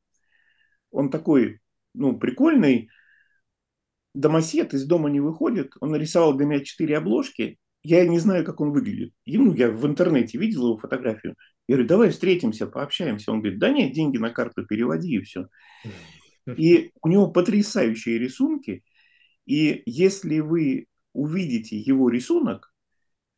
Он 0.90 1.10
такой, 1.10 1.60
ну, 1.94 2.18
прикольный, 2.18 2.88
домосед, 4.14 4.74
из 4.74 4.86
дома 4.86 5.10
не 5.10 5.20
выходит. 5.20 5.74
Он 5.80 5.90
нарисовал 5.90 6.34
для 6.34 6.46
меня 6.46 6.64
четыре 6.64 6.96
обложки, 6.96 7.58
я 7.82 8.06
не 8.06 8.18
знаю, 8.18 8.44
как 8.44 8.60
он 8.60 8.72
выглядит. 8.72 9.12
Ему 9.24 9.54
я 9.54 9.70
в 9.70 9.86
интернете 9.86 10.38
видел 10.38 10.68
его 10.68 10.78
фотографию. 10.78 11.34
Я 11.66 11.76
говорю, 11.76 11.88
давай 11.88 12.10
встретимся, 12.10 12.66
пообщаемся. 12.66 13.32
Он 13.32 13.40
говорит, 13.40 13.58
да 13.58 13.70
нет, 13.70 13.92
деньги 13.92 14.18
на 14.18 14.30
карту 14.30 14.66
переводи 14.66 15.16
и 15.16 15.22
все. 15.22 15.46
И 16.56 16.90
у 17.02 17.08
него 17.08 17.30
потрясающие 17.30 18.18
рисунки. 18.18 18.82
И 19.46 19.82
если 19.86 20.40
вы 20.40 20.86
увидите 21.12 21.76
его 21.76 22.08
рисунок, 22.08 22.72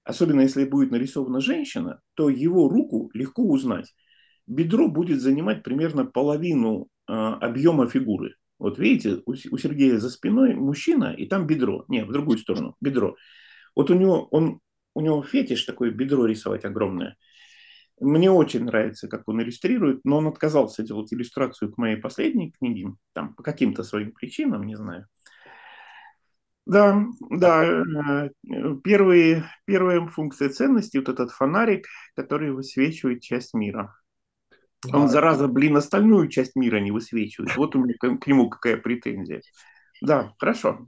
особенно 0.04 0.40
если 0.40 0.64
будет 0.64 0.90
нарисована 0.90 1.40
женщина, 1.40 2.00
то 2.14 2.28
его 2.28 2.68
руку 2.68 3.10
легко 3.14 3.42
узнать. 3.42 3.94
Бедро 4.46 4.88
будет 4.88 5.20
занимать 5.20 5.62
примерно 5.62 6.04
половину 6.04 6.88
э, 7.08 7.12
объема 7.12 7.86
фигуры. 7.86 8.34
Вот 8.58 8.78
видите, 8.78 9.22
у, 9.26 9.32
у 9.32 9.58
Сергея 9.58 9.98
за 9.98 10.10
спиной 10.10 10.54
мужчина, 10.54 11.14
и 11.16 11.26
там 11.26 11.46
бедро. 11.46 11.84
Нет, 11.88 12.08
в 12.08 12.12
другую 12.12 12.38
сторону, 12.38 12.76
бедро. 12.80 13.16
Вот 13.74 13.90
у 13.90 13.94
него, 13.94 14.28
он, 14.30 14.60
у 14.94 15.00
него 15.00 15.22
фетиш 15.22 15.64
такое 15.64 15.90
бедро 15.90 16.26
рисовать 16.26 16.64
огромное. 16.64 17.16
Мне 18.00 18.30
очень 18.30 18.64
нравится, 18.64 19.08
как 19.08 19.28
он 19.28 19.40
иллюстрирует, 19.42 20.00
но 20.04 20.18
он 20.18 20.26
отказался 20.26 20.82
делать 20.82 21.12
иллюстрацию 21.12 21.72
к 21.72 21.78
моей 21.78 21.96
последней 21.96 22.50
книге, 22.50 22.94
там, 23.12 23.34
по 23.34 23.42
каким-то 23.42 23.84
своим 23.84 24.12
причинам, 24.12 24.64
не 24.66 24.76
знаю. 24.76 25.06
Да, 26.64 27.04
да, 27.30 27.64
э, 27.64 28.30
первые, 28.84 29.44
первая 29.64 30.06
функция 30.06 30.48
ценности, 30.48 30.96
вот 30.96 31.08
этот 31.08 31.32
фонарик, 31.32 31.86
который 32.14 32.52
высвечивает 32.52 33.20
часть 33.20 33.52
мира. 33.52 33.94
Он, 34.92 35.08
зараза, 35.08 35.46
блин, 35.46 35.76
остальную 35.76 36.28
часть 36.28 36.56
мира 36.56 36.78
не 36.78 36.90
высвечивает. 36.90 37.56
Вот 37.56 37.76
у 37.76 37.84
меня 37.84 37.94
к 37.98 38.26
нему 38.26 38.48
какая 38.48 38.76
претензия. 38.76 39.42
Да, 40.00 40.34
хорошо. 40.38 40.84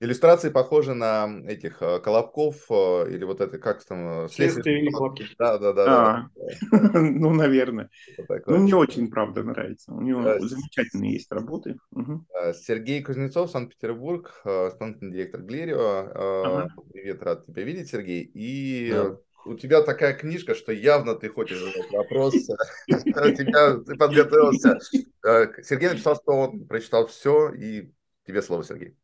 Иллюстрации 0.00 0.50
похожи 0.50 0.94
на 0.94 1.28
этих 1.48 1.82
э, 1.82 1.98
колобков 1.98 2.70
э, 2.70 3.10
или 3.10 3.24
вот 3.24 3.40
это 3.40 3.58
как 3.58 3.84
там... 3.84 4.26
Э, 4.26 4.28
Следствие 4.28 4.82
или 4.82 4.90
колобки. 4.90 5.26
Да, 5.36 5.58
да, 5.58 5.72
да. 5.72 6.30
А, 6.30 6.30
ну, 7.00 7.34
наверное. 7.34 7.90
Ну, 8.46 8.58
мне 8.58 8.76
очень, 8.76 9.10
правда, 9.10 9.42
нравится. 9.42 9.92
У 9.92 10.00
него 10.00 10.38
замечательные 10.38 11.14
есть 11.14 11.32
работы. 11.32 11.78
Сергей 12.54 13.02
Кузнецов, 13.02 13.50
Санкт-Петербург, 13.50 14.40
исполнительный 14.44 15.12
директор 15.12 15.42
Глерио. 15.42 16.68
Привет, 16.92 17.20
рад 17.24 17.46
тебя 17.46 17.64
видеть, 17.64 17.90
Сергей. 17.90 18.30
И 18.32 18.94
у 19.46 19.54
тебя 19.54 19.82
такая 19.82 20.14
книжка, 20.14 20.54
что 20.54 20.70
явно 20.70 21.16
ты 21.16 21.28
хочешь 21.28 21.58
задать 21.58 21.90
вопрос. 21.90 22.34
Тебя, 22.86 23.78
ты 23.78 23.96
подготовился. 23.96 24.78
Сергей 25.64 25.88
написал, 25.88 26.14
что 26.14 26.32
он 26.32 26.66
прочитал 26.66 27.08
все, 27.08 27.50
и 27.50 27.90
тебе 28.24 28.42
слово, 28.42 28.62
Сергей. 28.62 28.94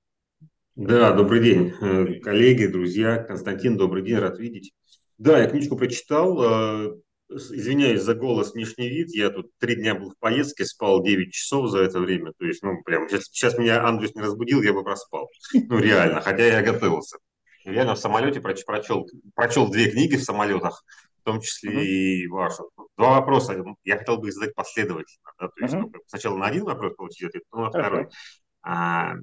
Да, 0.76 1.12
добрый 1.12 1.40
день, 1.40 1.72
э, 1.80 2.18
коллеги, 2.18 2.66
друзья. 2.66 3.18
Константин, 3.18 3.76
добрый 3.76 4.02
день, 4.02 4.18
рад 4.18 4.40
видеть. 4.40 4.72
Да, 5.18 5.38
я 5.38 5.48
книжку 5.48 5.76
прочитал. 5.76 6.42
Э, 6.42 6.96
извиняюсь 7.28 8.02
за 8.02 8.16
голос, 8.16 8.54
внешний 8.54 8.88
вид. 8.88 9.14
Я 9.14 9.30
тут 9.30 9.52
три 9.60 9.76
дня 9.76 9.94
был 9.94 10.10
в 10.10 10.18
поездке, 10.18 10.64
спал 10.64 11.00
9 11.00 11.32
часов 11.32 11.70
за 11.70 11.78
это 11.78 12.00
время. 12.00 12.32
То 12.36 12.44
есть, 12.44 12.64
ну, 12.64 12.82
прям, 12.82 13.08
сейчас, 13.08 13.26
сейчас 13.26 13.56
меня 13.56 13.86
Андрюс 13.86 14.16
не 14.16 14.22
разбудил, 14.22 14.62
я 14.62 14.72
бы 14.72 14.82
проспал. 14.82 15.30
Ну, 15.52 15.78
реально, 15.78 16.20
хотя 16.20 16.44
я 16.44 16.60
готовился. 16.60 17.18
Реально 17.64 17.94
в 17.94 18.00
самолете 18.00 18.40
прочел, 18.40 19.08
прочел 19.36 19.70
две 19.70 19.92
книги 19.92 20.16
в 20.16 20.24
самолетах, 20.24 20.84
в 21.20 21.24
том 21.24 21.40
числе 21.40 21.86
и 21.86 22.26
вашу. 22.26 22.68
Два 22.98 23.20
вопроса. 23.20 23.64
Я 23.84 23.98
хотел 23.98 24.18
бы 24.18 24.26
их 24.26 24.34
задать 24.34 24.56
последовательно. 24.56 25.30
Да? 25.38 25.46
То 25.46 25.60
есть, 25.62 25.74
uh-huh. 25.74 25.90
ну, 25.92 25.92
сначала 26.08 26.36
на 26.36 26.46
один 26.46 26.64
вопрос 26.64 26.96
получить 26.96 27.28
ответ, 27.28 27.44
потом 27.48 27.64
на 27.66 27.70
второй. 27.70 28.08
А, 28.62 29.14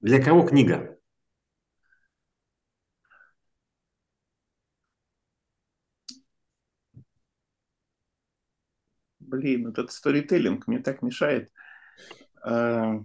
для 0.00 0.22
кого 0.22 0.42
книга? 0.46 0.96
Блин, 9.18 9.68
этот 9.68 9.92
сторителлинг 9.92 10.66
мне 10.66 10.80
так 10.80 11.02
мешает. 11.02 11.50
А, 12.42 13.04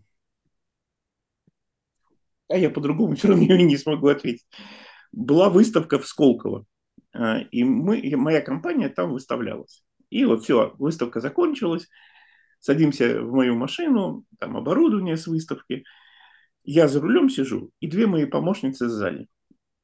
а 2.50 2.58
я 2.58 2.70
по-другому 2.70 3.16
все 3.16 3.30
равно 3.30 3.46
не 3.58 3.78
смогу 3.78 4.08
ответить. 4.08 4.46
Была 5.12 5.50
выставка 5.50 6.00
в 6.00 6.08
Сколково, 6.08 6.66
а, 7.14 7.40
и 7.40 7.64
мы, 7.64 8.00
и 8.00 8.16
моя 8.16 8.42
компания 8.42 8.90
там 8.90 9.12
выставлялась. 9.12 9.84
И 10.10 10.26
вот 10.26 10.44
все, 10.44 10.74
выставка 10.78 11.20
закончилась, 11.20 11.88
садимся 12.60 13.22
в 13.22 13.34
мою 13.34 13.56
машину, 13.56 14.24
там 14.40 14.56
оборудование 14.56 15.18
с 15.18 15.28
выставки– 15.28 15.84
я 16.66 16.88
за 16.88 17.00
рулем 17.00 17.30
сижу, 17.30 17.72
и 17.80 17.88
две 17.88 18.08
мои 18.08 18.26
помощницы 18.26 18.90
сзади. 18.90 19.28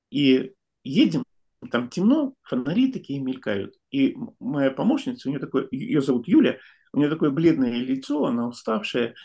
И 0.09 0.53
едем, 0.83 1.23
там 1.69 1.89
темно, 1.89 2.33
фонари 2.43 2.91
такие 2.91 3.19
мелькают. 3.19 3.75
И 3.91 4.17
моя 4.39 4.71
помощница, 4.71 5.27
у 5.27 5.31
нее 5.31 5.39
такое, 5.39 5.67
ее 5.71 6.01
зовут 6.01 6.27
Юля, 6.27 6.57
у 6.93 6.99
нее 6.99 7.09
такое 7.09 7.29
бледное 7.29 7.77
лицо, 7.77 8.25
она 8.25 8.47
уставшая, 8.47 9.15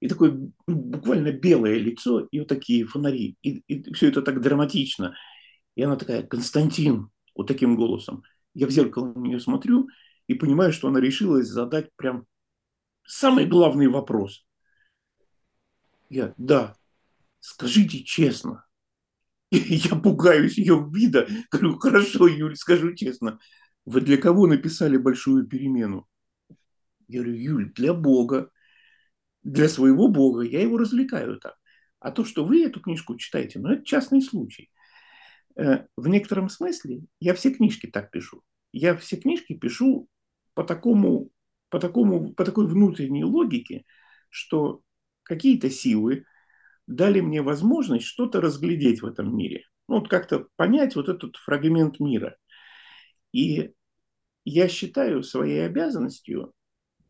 и 0.00 0.08
такое 0.08 0.32
ну, 0.32 0.52
буквально 0.66 1.32
белое 1.32 1.78
лицо, 1.78 2.26
и 2.30 2.40
вот 2.40 2.48
такие 2.48 2.84
фонари. 2.84 3.36
И, 3.42 3.62
и 3.68 3.92
все 3.92 4.08
это 4.08 4.22
так 4.22 4.40
драматично. 4.40 5.14
И 5.76 5.82
она 5.82 5.96
такая, 5.96 6.22
Константин, 6.22 7.10
вот 7.34 7.46
таким 7.46 7.76
голосом. 7.76 8.22
Я 8.54 8.66
в 8.66 8.70
зеркало 8.70 9.12
на 9.12 9.20
нее 9.20 9.40
смотрю 9.40 9.88
и 10.26 10.34
понимаю, 10.34 10.72
что 10.72 10.88
она 10.88 11.00
решилась 11.00 11.48
задать 11.48 11.90
прям 11.96 12.26
самый 13.04 13.46
главный 13.46 13.88
вопрос. 13.88 14.46
Я, 16.08 16.34
да, 16.36 16.76
скажите 17.44 18.02
честно. 18.02 18.64
Я 19.50 19.96
пугаюсь 19.96 20.56
ее 20.56 20.88
вида. 20.92 21.28
Говорю, 21.50 21.78
хорошо, 21.78 22.26
Юль, 22.26 22.56
скажу 22.56 22.94
честно. 22.94 23.38
Вы 23.84 24.00
для 24.00 24.16
кого 24.16 24.46
написали 24.46 24.96
большую 24.96 25.46
перемену? 25.46 26.08
Я 27.06 27.20
говорю, 27.20 27.34
Юль, 27.38 27.72
для 27.74 27.92
Бога, 27.92 28.50
для 29.42 29.68
своего 29.68 30.08
Бога 30.08 30.40
я 30.40 30.62
его 30.62 30.78
развлекаю 30.78 31.38
так. 31.38 31.56
А 32.00 32.10
то, 32.10 32.24
что 32.24 32.46
вы 32.46 32.64
эту 32.64 32.80
книжку 32.80 33.16
читаете, 33.16 33.58
ну, 33.58 33.72
это 33.72 33.84
частный 33.84 34.22
случай. 34.22 34.70
Э, 35.56 35.84
в 35.96 36.08
некотором 36.08 36.48
смысле 36.48 37.02
я 37.20 37.34
все 37.34 37.52
книжки 37.52 37.86
так 37.86 38.10
пишу. 38.10 38.42
Я 38.72 38.96
все 38.96 39.16
книжки 39.16 39.52
пишу 39.52 40.08
по 40.54 40.64
такому, 40.64 41.30
по 41.68 41.78
такому, 41.78 42.32
по 42.32 42.44
такой 42.44 42.66
внутренней 42.66 43.24
логике, 43.24 43.84
что 44.30 44.80
какие-то 45.24 45.68
силы 45.68 46.24
дали 46.86 47.20
мне 47.20 47.42
возможность 47.42 48.06
что-то 48.06 48.40
разглядеть 48.40 49.02
в 49.02 49.06
этом 49.06 49.36
мире. 49.36 49.64
Ну, 49.88 50.00
вот 50.00 50.08
как-то 50.08 50.46
понять 50.56 50.96
вот 50.96 51.08
этот 51.08 51.36
фрагмент 51.36 52.00
мира. 52.00 52.36
И 53.32 53.72
я 54.44 54.68
считаю 54.68 55.22
своей 55.22 55.64
обязанностью 55.64 56.52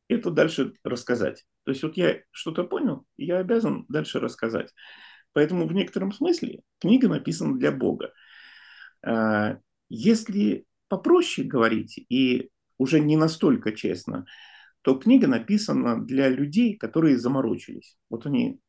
это 0.09 0.31
дальше 0.31 0.75
рассказать. 0.85 1.45
То 1.65 1.71
есть 1.73 1.83
вот 1.83 1.97
я 1.97 2.21
что-то 2.31 2.65
понял, 2.65 3.07
я 3.17 3.39
обязан 3.39 3.87
дальше 3.89 4.21
рассказать. 4.21 4.73
Поэтому 5.33 5.67
в 5.67 5.73
некотором 5.73 6.13
смысле 6.13 6.61
книга 6.79 7.09
написана 7.09 7.59
для 7.59 7.73
Бога. 7.73 8.13
А, 9.03 9.59
если 9.89 10.67
попроще 10.89 11.47
говорить 11.47 11.99
и 12.09 12.51
уже 12.79 13.01
не 13.01 13.17
настолько 13.17 13.73
честно, 13.73 14.27
то 14.83 14.95
книга 14.95 15.27
написана 15.27 16.05
для 16.05 16.29
людей, 16.29 16.77
которые 16.77 17.19
заморочились. 17.19 17.97
Вот 18.11 18.27
они 18.27 18.61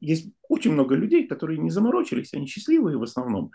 есть 0.00 0.32
очень 0.48 0.72
много 0.72 0.94
людей, 0.94 1.26
которые 1.26 1.58
не 1.58 1.70
заморочились, 1.70 2.34
они 2.34 2.46
счастливые 2.46 2.98
в 2.98 3.02
основном. 3.02 3.52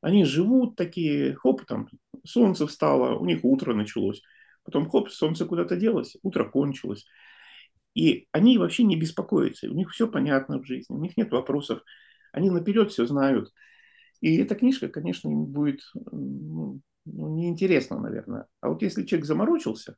Они 0.00 0.24
живут 0.24 0.76
такие, 0.76 1.34
хоп, 1.34 1.64
там 1.66 1.88
солнце 2.24 2.66
встало, 2.66 3.18
у 3.18 3.26
них 3.26 3.40
утро 3.44 3.74
началось. 3.74 4.22
Потом 4.64 4.88
хоп, 4.88 5.10
солнце 5.10 5.46
куда-то 5.46 5.76
делось, 5.76 6.16
утро 6.22 6.44
кончилось. 6.44 7.06
И 7.94 8.28
они 8.32 8.56
вообще 8.58 8.84
не 8.84 8.96
беспокоятся, 8.96 9.70
у 9.70 9.74
них 9.74 9.90
все 9.90 10.06
понятно 10.06 10.60
в 10.60 10.66
жизни, 10.66 10.94
у 10.94 11.00
них 11.00 11.16
нет 11.16 11.32
вопросов, 11.32 11.82
они 12.32 12.50
наперед 12.50 12.92
все 12.92 13.06
знают. 13.06 13.52
И 14.20 14.36
эта 14.36 14.54
книжка, 14.54 14.88
конечно, 14.88 15.28
им 15.28 15.46
будет 15.46 15.80
ну, 15.94 16.80
ну, 17.04 17.34
неинтересно, 17.34 17.98
наверное. 17.98 18.46
А 18.60 18.68
вот 18.68 18.82
если 18.82 19.04
человек 19.04 19.26
заморочился 19.26 19.96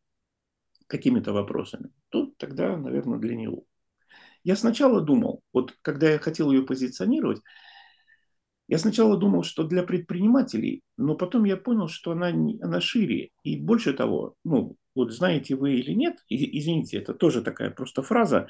какими-то 0.87 1.33
вопросами, 1.33 1.91
то 2.11 2.33
тогда, 2.39 2.77
наверное, 2.77 3.19
для 3.19 3.35
него. 3.35 3.65
Я 4.45 4.57
сначала 4.57 5.01
думал, 5.01 5.41
вот 5.53 5.75
когда 5.83 6.11
я 6.11 6.19
хотел 6.19 6.51
ее 6.51 6.63
позиционировать, 6.63 7.41
я 8.69 8.79
сначала 8.79 9.17
думал, 9.17 9.43
что 9.43 9.65
для 9.65 9.83
предпринимателей, 9.83 10.83
но 10.97 11.15
потом 11.15 11.45
я 11.45 11.57
понял, 11.57 11.89
что 11.89 12.13
она, 12.13 12.29
она 12.29 12.81
шире. 12.81 13.31
И 13.43 13.61
больше 13.61 13.93
того, 13.93 14.35
ну, 14.45 14.77
вот 14.95 15.13
знаете 15.13 15.57
вы 15.57 15.75
или 15.75 15.93
нет, 15.93 16.19
извините, 16.29 16.99
это 16.99 17.13
тоже 17.13 17.43
такая 17.43 17.71
просто 17.71 18.03
фраза, 18.03 18.49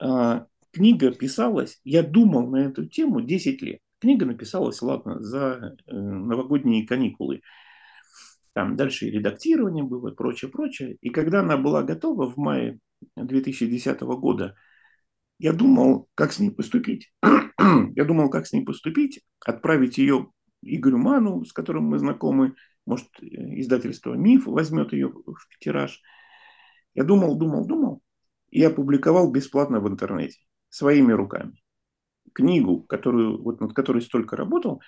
а, 0.00 0.46
книга 0.72 1.10
писалась, 1.10 1.80
я 1.84 2.02
думал 2.02 2.48
на 2.48 2.66
эту 2.66 2.86
тему 2.86 3.20
10 3.20 3.62
лет. 3.62 3.80
Книга 4.00 4.26
написалась, 4.26 4.80
ладно, 4.80 5.20
за 5.20 5.76
э, 5.86 5.92
новогодние 5.92 6.86
каникулы. 6.86 7.40
Там 8.52 8.76
дальше 8.76 9.06
и 9.06 9.10
редактирование 9.10 9.82
было, 9.82 10.08
и 10.10 10.14
прочее, 10.14 10.50
прочее. 10.50 10.96
И 11.00 11.10
когда 11.10 11.40
она 11.40 11.56
была 11.56 11.82
готова 11.82 12.30
в 12.30 12.36
мае 12.36 12.78
2010 13.16 14.00
года, 14.02 14.54
я 15.38 15.52
думал, 15.52 16.08
как 16.14 16.32
с 16.32 16.40
ней 16.40 16.50
поступить. 16.50 17.12
я 17.94 18.04
думал, 18.04 18.28
как 18.30 18.46
с 18.46 18.52
ней 18.52 18.64
поступить, 18.64 19.20
отправить 19.44 19.98
ее 19.98 20.30
Игорю 20.62 20.98
Ману, 20.98 21.44
с 21.44 21.52
которым 21.52 21.84
мы 21.84 21.98
знакомы, 21.98 22.54
может, 22.86 23.08
издательство 23.20 24.14
«Миф» 24.14 24.46
возьмет 24.46 24.92
ее 24.92 25.08
в 25.08 25.58
тираж. 25.60 26.00
Я 26.94 27.04
думал, 27.04 27.36
думал, 27.36 27.66
думал, 27.66 28.02
и 28.50 28.62
опубликовал 28.62 29.30
бесплатно 29.30 29.78
в 29.80 29.88
интернете, 29.88 30.40
своими 30.70 31.12
руками. 31.12 31.62
Книгу, 32.32 32.82
которую, 32.82 33.42
вот 33.42 33.60
над 33.60 33.74
которой 33.74 34.02
столько 34.02 34.36
работал, 34.36 34.82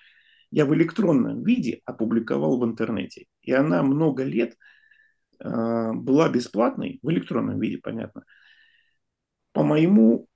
я 0.50 0.64
в 0.66 0.74
электронном 0.74 1.44
виде 1.44 1.82
опубликовал 1.84 2.58
в 2.58 2.64
интернете. 2.64 3.26
И 3.42 3.52
она 3.52 3.82
много 3.82 4.24
лет 4.24 4.56
э, 5.38 5.92
была 5.92 6.28
бесплатной, 6.28 6.98
в 7.02 7.10
электронном 7.10 7.60
виде, 7.60 7.78
понятно, 7.78 8.24
по 9.52 9.62
моему 9.62 10.26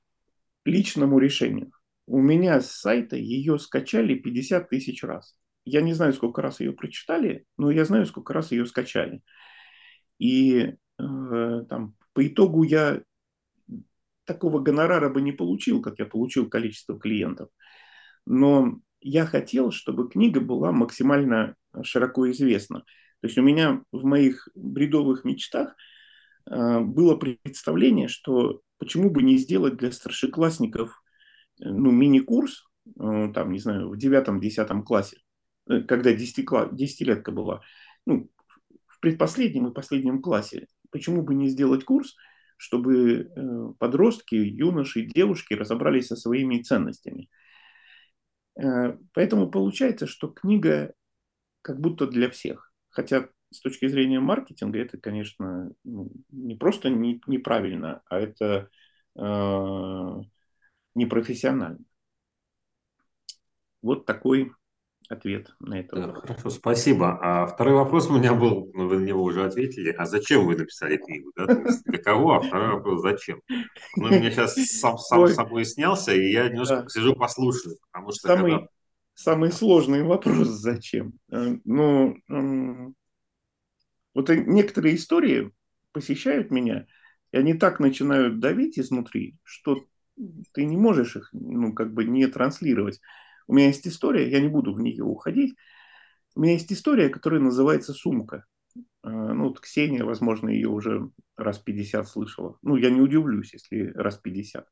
личному 0.64 1.18
решению. 1.18 1.72
У 2.06 2.20
меня 2.20 2.60
с 2.60 2.72
сайта 2.72 3.16
ее 3.16 3.58
скачали 3.58 4.14
50 4.14 4.68
тысяч 4.68 5.02
раз. 5.02 5.36
Я 5.64 5.80
не 5.80 5.94
знаю, 5.94 6.12
сколько 6.12 6.42
раз 6.42 6.60
ее 6.60 6.72
прочитали, 6.72 7.46
но 7.56 7.70
я 7.70 7.84
знаю, 7.84 8.06
сколько 8.06 8.34
раз 8.34 8.52
ее 8.52 8.66
скачали. 8.66 9.22
И 10.18 10.74
э, 10.98 11.64
там, 11.68 11.94
по 12.12 12.26
итогу 12.26 12.62
я 12.62 13.02
такого 14.24 14.58
гонорара 14.58 15.08
бы 15.08 15.22
не 15.22 15.32
получил, 15.32 15.80
как 15.80 15.98
я 15.98 16.06
получил 16.06 16.48
количество 16.48 16.98
клиентов. 16.98 17.48
Но 18.26 18.80
я 19.00 19.26
хотел, 19.26 19.70
чтобы 19.70 20.08
книга 20.08 20.40
была 20.40 20.72
максимально 20.72 21.56
широко 21.82 22.30
известна. 22.30 22.80
То 23.20 23.28
есть 23.28 23.38
у 23.38 23.42
меня 23.42 23.82
в 23.92 24.04
моих 24.04 24.48
бредовых 24.54 25.24
мечтах 25.24 25.74
э, 26.50 26.80
было 26.80 27.16
представление, 27.16 28.08
что 28.08 28.60
почему 28.78 29.10
бы 29.10 29.22
не 29.22 29.36
сделать 29.38 29.76
для 29.76 29.92
старшеклассников 29.92 31.02
э, 31.60 31.68
ну, 31.68 31.90
мини-курс, 31.90 32.64
э, 32.86 33.32
там, 33.34 33.52
не 33.52 33.58
знаю, 33.58 33.90
в 33.90 33.96
девятом-десятом 33.96 34.82
классе, 34.82 35.18
э, 35.68 35.80
когда 35.80 36.12
десятилетка 36.12 37.32
была, 37.32 37.62
ну, 38.06 38.30
в 38.86 39.00
предпоследнем 39.00 39.68
и 39.68 39.74
последнем 39.74 40.20
классе, 40.22 40.66
почему 40.90 41.22
бы 41.22 41.34
не 41.34 41.48
сделать 41.48 41.84
курс, 41.84 42.14
чтобы 42.56 43.74
подростки, 43.80 44.36
юноши, 44.36 45.02
девушки 45.02 45.54
разобрались 45.54 46.06
со 46.06 46.16
своими 46.16 46.62
ценностями. 46.62 47.28
Поэтому 48.54 49.50
получается, 49.50 50.06
что 50.06 50.28
книга 50.28 50.94
как 51.62 51.80
будто 51.80 52.06
для 52.06 52.30
всех. 52.30 52.72
Хотя 52.90 53.28
с 53.54 53.60
точки 53.60 53.86
зрения 53.86 54.20
маркетинга 54.20 54.78
это, 54.78 54.98
конечно, 54.98 55.70
ну, 55.84 56.10
не 56.30 56.56
просто 56.56 56.90
не, 56.90 57.20
неправильно, 57.26 58.02
а 58.08 58.18
это 58.18 58.68
э, 59.16 60.22
непрофессионально. 60.94 61.78
Вот 63.82 64.06
такой 64.06 64.52
ответ 65.08 65.54
на 65.60 65.80
это. 65.80 66.20
Хорошо, 66.20 66.50
спасибо. 66.50 67.18
А 67.20 67.46
второй 67.46 67.74
вопрос 67.74 68.08
у 68.08 68.16
меня 68.16 68.34
был, 68.34 68.70
ну, 68.74 68.88
вы 68.88 68.98
на 68.98 69.04
него 69.04 69.22
уже 69.22 69.44
ответили. 69.44 69.90
А 69.90 70.06
зачем 70.06 70.46
вы 70.46 70.56
написали 70.56 70.96
книгу? 70.96 71.32
Да? 71.36 71.44
Есть 71.52 71.84
для 71.84 71.98
кого? 71.98 72.34
А 72.34 72.40
второй 72.40 72.74
вопрос, 72.74 73.02
зачем? 73.02 73.40
Ну, 73.96 74.08
меня 74.08 74.30
сейчас 74.30 74.54
сам, 74.54 74.98
сам 74.98 75.20
Ой. 75.20 75.34
собой 75.34 75.64
снялся, 75.64 76.14
и 76.14 76.30
я 76.30 76.48
немножко 76.48 76.82
да. 76.82 76.88
сижу 76.88 77.14
послушаю. 77.14 77.76
Потому 77.92 78.12
что 78.12 78.28
самый, 78.28 78.52
когда... 78.52 78.68
самый 79.14 79.52
сложный 79.52 80.02
вопрос, 80.02 80.48
зачем? 80.48 81.12
Э, 81.30 81.56
ну, 81.64 82.16
вот 84.14 84.28
некоторые 84.28 84.96
истории 84.96 85.52
посещают 85.92 86.50
меня, 86.50 86.86
и 87.32 87.36
они 87.36 87.54
так 87.54 87.80
начинают 87.80 88.40
давить 88.40 88.78
изнутри, 88.78 89.36
что 89.42 89.84
ты 90.52 90.64
не 90.64 90.76
можешь 90.76 91.16
их, 91.16 91.28
ну, 91.32 91.72
как 91.72 91.92
бы 91.92 92.04
не 92.04 92.26
транслировать. 92.26 93.00
У 93.46 93.54
меня 93.54 93.66
есть 93.66 93.86
история, 93.86 94.30
я 94.30 94.40
не 94.40 94.48
буду 94.48 94.72
в 94.72 94.80
нее 94.80 95.04
уходить. 95.04 95.54
У 96.34 96.40
меня 96.40 96.52
есть 96.52 96.72
история, 96.72 97.08
которая 97.08 97.40
называется 97.40 97.92
«Сумка». 97.92 98.46
А, 99.02 99.10
ну, 99.10 99.48
вот 99.48 99.60
Ксения, 99.60 100.04
возможно, 100.04 100.48
ее 100.48 100.68
уже 100.68 101.10
раз 101.36 101.58
50 101.58 102.08
слышала. 102.08 102.58
Ну, 102.62 102.76
я 102.76 102.90
не 102.90 103.00
удивлюсь, 103.00 103.52
если 103.52 103.92
раз 103.94 104.16
50. 104.18 104.66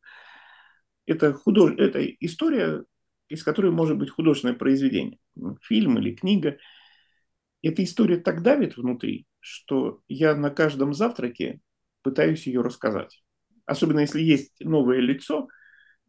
Это, 1.07 1.33
худож... 1.35 1.73
это 1.79 2.05
история, 2.05 2.85
из 3.29 3.43
которой 3.43 3.71
может 3.71 3.99
быть 3.99 4.11
художественное 4.11 4.55
произведение. 4.55 5.19
Фильм 5.63 5.99
или 5.99 6.15
книга. 6.15 6.57
Эта 7.63 7.85
история 7.85 8.19
так 8.19 8.43
давит 8.43 8.77
внутри, 8.77 9.27
что 9.41 10.03
я 10.09 10.35
на 10.35 10.51
каждом 10.51 10.95
завтраке 10.95 11.61
пытаюсь 12.03 12.47
ее 12.47 12.61
рассказать. 12.61 13.23
Особенно 13.67 14.01
если 14.01 14.21
есть 14.21 14.61
новое 14.61 14.99
лицо, 14.99 15.49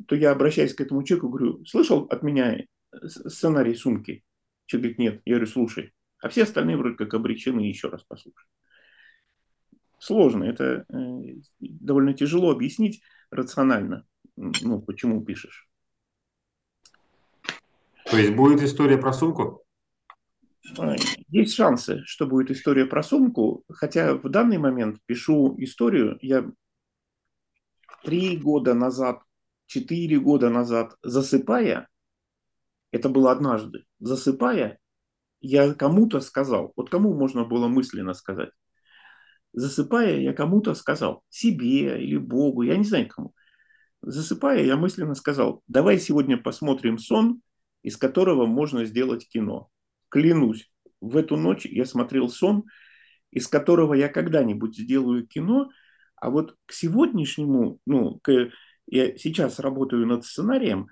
то 0.07 0.15
я 0.15 0.31
обращаюсь 0.31 0.73
к 0.73 0.81
этому 0.81 1.03
человеку, 1.03 1.29
говорю, 1.29 1.65
слышал 1.65 2.05
от 2.05 2.23
меня 2.23 2.65
сценарий 3.05 3.75
сумки? 3.75 4.23
Человек 4.65 4.97
говорит, 4.97 5.13
нет. 5.13 5.21
Я 5.25 5.35
говорю, 5.35 5.51
слушай. 5.51 5.93
А 6.19 6.29
все 6.29 6.43
остальные 6.43 6.77
вроде 6.77 6.95
как 6.95 7.13
обречены 7.13 7.59
еще 7.61 7.89
раз 7.89 8.03
послушать. 8.03 8.47
Сложно, 9.99 10.43
это 10.43 10.85
э, 10.89 11.35
довольно 11.59 12.13
тяжело 12.13 12.51
объяснить 12.51 13.01
рационально, 13.29 14.05
ну, 14.35 14.81
почему 14.81 15.23
пишешь. 15.23 15.69
То 18.09 18.17
есть 18.17 18.35
будет 18.35 18.61
история 18.61 18.97
про 18.97 19.13
сумку? 19.13 19.63
Есть 21.27 21.55
шансы, 21.55 22.01
что 22.05 22.25
будет 22.25 22.51
история 22.51 22.85
про 22.85 23.03
сумку, 23.03 23.63
хотя 23.69 24.15
в 24.15 24.29
данный 24.29 24.57
момент 24.57 24.99
пишу 25.05 25.55
историю, 25.59 26.17
я 26.21 26.49
три 28.03 28.37
года 28.37 28.73
назад, 28.73 29.21
четыре 29.65 30.19
года 30.19 30.49
назад, 30.49 30.95
засыпая, 31.03 31.89
это 32.91 33.09
было 33.09 33.31
однажды, 33.31 33.85
засыпая, 33.99 34.79
я 35.41 35.73
кому-то 35.73 36.21
сказал, 36.21 36.71
вот 36.75 36.89
кому 36.89 37.13
можно 37.13 37.43
было 37.43 37.67
мысленно 37.67 38.13
сказать, 38.13 38.51
засыпая, 39.51 40.19
я 40.19 40.33
кому-то 40.33 40.73
сказал, 40.75 41.23
себе 41.29 42.01
или 42.01 42.17
Богу, 42.17 42.61
я 42.61 42.77
не 42.77 42.85
знаю 42.85 43.07
кому. 43.09 43.33
Засыпая, 44.01 44.63
я 44.63 44.75
мысленно 44.75 45.15
сказал, 45.15 45.61
давай 45.67 45.99
сегодня 45.99 46.37
посмотрим 46.37 46.97
сон, 46.97 47.41
из 47.83 47.97
которого 47.97 48.45
можно 48.45 48.85
сделать 48.85 49.27
кино. 49.27 49.69
Клянусь, 50.13 50.69
в 51.01 51.17
эту 51.17 51.37
ночь 51.37 51.65
я 51.65 51.85
смотрел 51.85 52.29
сон, 52.29 52.65
из 53.31 53.47
которого 53.47 53.95
я 53.95 54.09
когда-нибудь 54.09 54.77
сделаю 54.77 55.25
кино, 55.25 55.71
а 56.17 56.29
вот 56.29 56.55
к 56.67 56.71
сегодняшнему, 56.71 57.79
ну, 57.87 58.19
к, 58.19 58.51
я 58.85 59.17
сейчас 59.17 59.57
работаю 59.57 60.05
над 60.05 60.23
сценарием, 60.23 60.87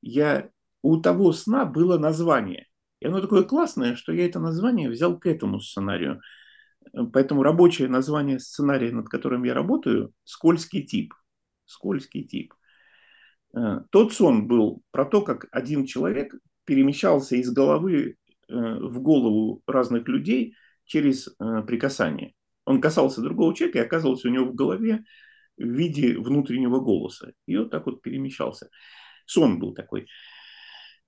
я, 0.00 0.48
у 0.80 0.96
того 0.96 1.32
сна 1.32 1.66
было 1.66 1.98
название. 1.98 2.66
И 3.00 3.06
оно 3.06 3.20
такое 3.20 3.42
классное, 3.42 3.94
что 3.94 4.10
я 4.10 4.24
это 4.24 4.40
название 4.40 4.88
взял 4.88 5.18
к 5.18 5.26
этому 5.26 5.60
сценарию. 5.60 6.22
Поэтому 7.12 7.42
рабочее 7.42 7.88
название 7.88 8.38
сценария, 8.38 8.90
над 8.90 9.10
которым 9.10 9.44
я 9.44 9.52
работаю, 9.52 10.14
«Скользкий 10.24 10.82
тип». 10.82 11.12
«Скользкий 11.66 12.24
тип». 12.24 12.54
Э, 13.54 13.80
тот 13.90 14.14
сон 14.14 14.46
был 14.46 14.82
про 14.92 15.04
то, 15.04 15.20
как 15.20 15.46
один 15.52 15.84
человек 15.84 16.34
перемещался 16.64 17.36
из 17.36 17.52
головы 17.52 18.16
в 18.48 19.00
голову 19.00 19.62
разных 19.66 20.08
людей 20.08 20.54
через 20.84 21.28
э, 21.28 21.62
прикасание. 21.66 22.34
Он 22.64 22.80
касался 22.80 23.22
другого 23.22 23.54
человека 23.54 23.78
и 23.78 23.82
оказывался 23.82 24.28
у 24.28 24.30
него 24.30 24.46
в 24.46 24.54
голове 24.54 25.04
в 25.56 25.64
виде 25.64 26.16
внутреннего 26.18 26.80
голоса. 26.80 27.32
И 27.46 27.56
вот 27.56 27.70
так 27.70 27.86
вот 27.86 28.02
перемещался. 28.02 28.68
Сон 29.26 29.58
был 29.58 29.74
такой 29.74 30.06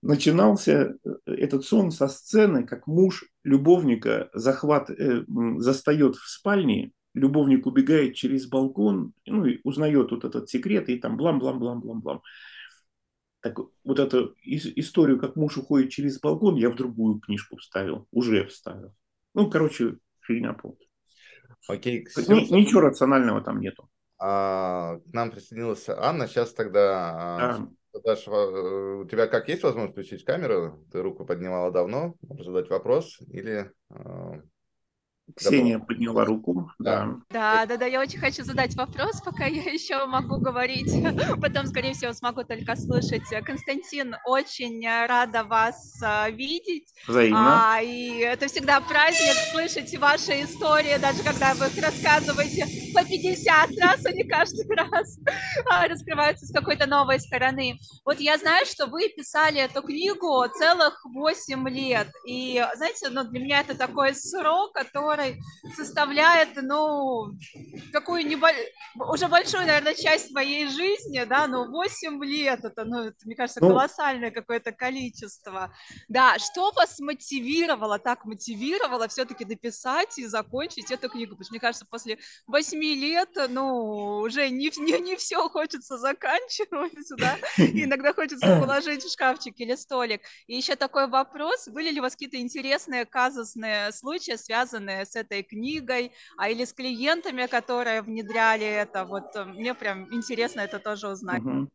начинался 0.04 0.96
э, 1.04 1.10
этот 1.26 1.64
сон 1.64 1.90
со 1.90 2.08
сцены, 2.08 2.64
как 2.64 2.86
муж 2.86 3.24
любовника 3.42 4.28
захват, 4.34 4.90
э, 4.90 5.24
застает 5.56 6.16
в 6.16 6.28
спальне, 6.28 6.92
любовник 7.14 7.66
убегает 7.66 8.14
через 8.14 8.46
балкон, 8.46 9.12
ну 9.26 9.46
и 9.46 9.60
узнает 9.64 10.10
вот 10.10 10.24
этот 10.24 10.50
секрет, 10.50 10.88
и 10.88 10.98
там 10.98 11.16
блам-блам-блам-блам-блам. 11.16 12.20
Так 13.44 13.58
вот 13.58 13.98
эту 13.98 14.34
историю, 14.42 15.20
как 15.20 15.36
муж 15.36 15.58
уходит 15.58 15.90
через 15.90 16.18
балкон, 16.18 16.56
я 16.56 16.70
в 16.70 16.76
другую 16.76 17.20
книжку 17.20 17.58
вставил, 17.58 18.08
уже 18.10 18.46
вставил. 18.46 18.94
Ну, 19.34 19.50
короче, 19.50 19.98
фигня 20.22 20.54
полная. 20.54 20.78
Окей, 21.68 22.04
Ксюша. 22.04 22.32
Ничего 22.32 22.80
рационального 22.80 23.42
там 23.42 23.60
нету. 23.60 23.90
А, 24.18 24.96
к 24.96 25.12
нам 25.12 25.30
присоединилась 25.30 25.86
Анна. 25.90 26.26
Сейчас 26.26 26.54
тогда 26.54 27.66
а, 27.92 28.00
Даша, 28.02 28.30
э, 28.30 29.02
у 29.02 29.04
тебя 29.04 29.26
как 29.26 29.46
есть 29.50 29.62
возможность 29.62 29.92
включить 29.92 30.24
камеру? 30.24 30.82
Ты 30.90 31.02
руку 31.02 31.26
поднимала 31.26 31.70
давно, 31.70 32.14
можешь 32.22 32.46
задать 32.46 32.70
вопрос 32.70 33.20
или... 33.28 33.70
А, 35.26 35.32
Ксения 35.38 35.74
Готов? 35.74 35.88
подняла 35.88 36.24
руку. 36.24 36.70
Да. 36.78 37.16
да, 37.30 37.66
да, 37.66 37.76
да, 37.76 37.86
я 37.86 38.00
очень 38.00 38.18
хочу 38.18 38.44
задать 38.44 38.74
вопрос, 38.76 39.22
пока 39.22 39.46
я 39.46 39.62
еще 39.72 40.04
могу 40.06 40.38
говорить. 40.38 40.92
Потом, 41.40 41.66
скорее 41.66 41.94
всего, 41.94 42.12
смогу 42.12 42.44
только 42.44 42.76
слышать. 42.76 43.22
Константин, 43.44 44.16
очень 44.26 44.86
рада 45.06 45.44
вас 45.44 45.98
а, 46.02 46.28
видеть. 46.30 46.92
Взаимно. 47.06 47.74
А, 47.74 47.80
и 47.80 48.18
это 48.18 48.48
всегда 48.48 48.80
праздник 48.80 49.34
слышать 49.52 49.96
ваши 49.98 50.42
истории, 50.42 50.98
даже 51.00 51.22
когда 51.22 51.54
вы 51.54 51.66
их 51.66 51.82
рассказываете 51.82 52.92
по 52.94 53.04
50 53.04 53.70
раз, 53.80 54.04
а 54.04 54.12
не 54.12 54.24
каждый 54.24 54.66
раз 54.76 55.18
а, 55.70 55.88
раскрываются 55.88 56.46
с 56.46 56.52
какой-то 56.52 56.86
новой 56.86 57.18
стороны. 57.18 57.78
Вот 58.04 58.20
я 58.20 58.36
знаю, 58.36 58.66
что 58.66 58.86
вы 58.86 59.08
писали 59.08 59.60
эту 59.60 59.82
книгу 59.82 60.44
целых 60.58 61.00
8 61.04 61.68
лет. 61.70 62.08
И, 62.26 62.64
знаете, 62.76 63.08
ну, 63.08 63.24
для 63.24 63.40
меня 63.40 63.60
это 63.60 63.76
такой 63.76 64.14
срок, 64.14 64.72
который 64.72 65.13
который 65.14 65.42
составляет, 65.76 66.56
ну, 66.56 67.36
такую 67.92 68.26
небо... 68.26 68.48
уже 68.96 69.28
большую, 69.28 69.66
наверное, 69.66 69.94
часть 69.94 70.32
моей 70.32 70.66
жизни, 70.66 71.24
да, 71.24 71.46
ну, 71.46 71.70
8 71.70 72.24
лет, 72.24 72.64
это, 72.64 72.84
ну, 72.84 73.04
это, 73.04 73.16
мне 73.24 73.34
кажется, 73.34 73.60
ну. 73.60 73.68
колоссальное 73.68 74.30
какое-то 74.30 74.72
количество. 74.72 75.72
Да, 76.08 76.38
что 76.38 76.72
вас 76.72 76.98
мотивировало, 76.98 77.98
так 77.98 78.24
мотивировало 78.24 79.08
все-таки 79.08 79.44
дописать 79.44 80.18
и 80.18 80.26
закончить 80.26 80.90
эту 80.90 81.08
книгу? 81.08 81.32
Потому 81.32 81.44
что, 81.44 81.52
мне 81.52 81.60
кажется, 81.60 81.86
после 81.88 82.18
8 82.46 82.78
лет, 82.78 83.30
ну, 83.48 84.18
уже 84.18 84.48
не, 84.50 84.70
не, 84.78 84.98
не 85.00 85.16
все 85.16 85.48
хочется 85.48 85.96
заканчивать, 85.96 86.92
да, 87.18 87.36
иногда 87.58 88.12
хочется 88.12 88.60
положить 88.60 89.04
в 89.04 89.12
шкафчик 89.12 89.54
или 89.58 89.74
столик. 89.76 90.22
И 90.46 90.56
еще 90.56 90.76
такой 90.76 91.06
вопрос, 91.06 91.68
были 91.68 91.90
ли 91.90 92.00
у 92.00 92.02
вас 92.02 92.14
какие-то 92.14 92.38
интересные 92.38 93.04
казусные 93.04 93.92
случаи, 93.92 94.36
связанные 94.36 95.03
с 95.04 95.16
этой 95.16 95.42
книгой, 95.42 96.12
а 96.36 96.48
или 96.48 96.64
с 96.64 96.72
клиентами, 96.72 97.46
которые 97.46 98.02
внедряли 98.02 98.66
это. 98.66 99.04
Вот 99.04 99.34
э, 99.36 99.44
мне 99.44 99.74
прям 99.74 100.12
интересно 100.12 100.60
это 100.60 100.78
тоже 100.78 101.08
узнать. 101.08 101.42
Угу. 101.42 101.70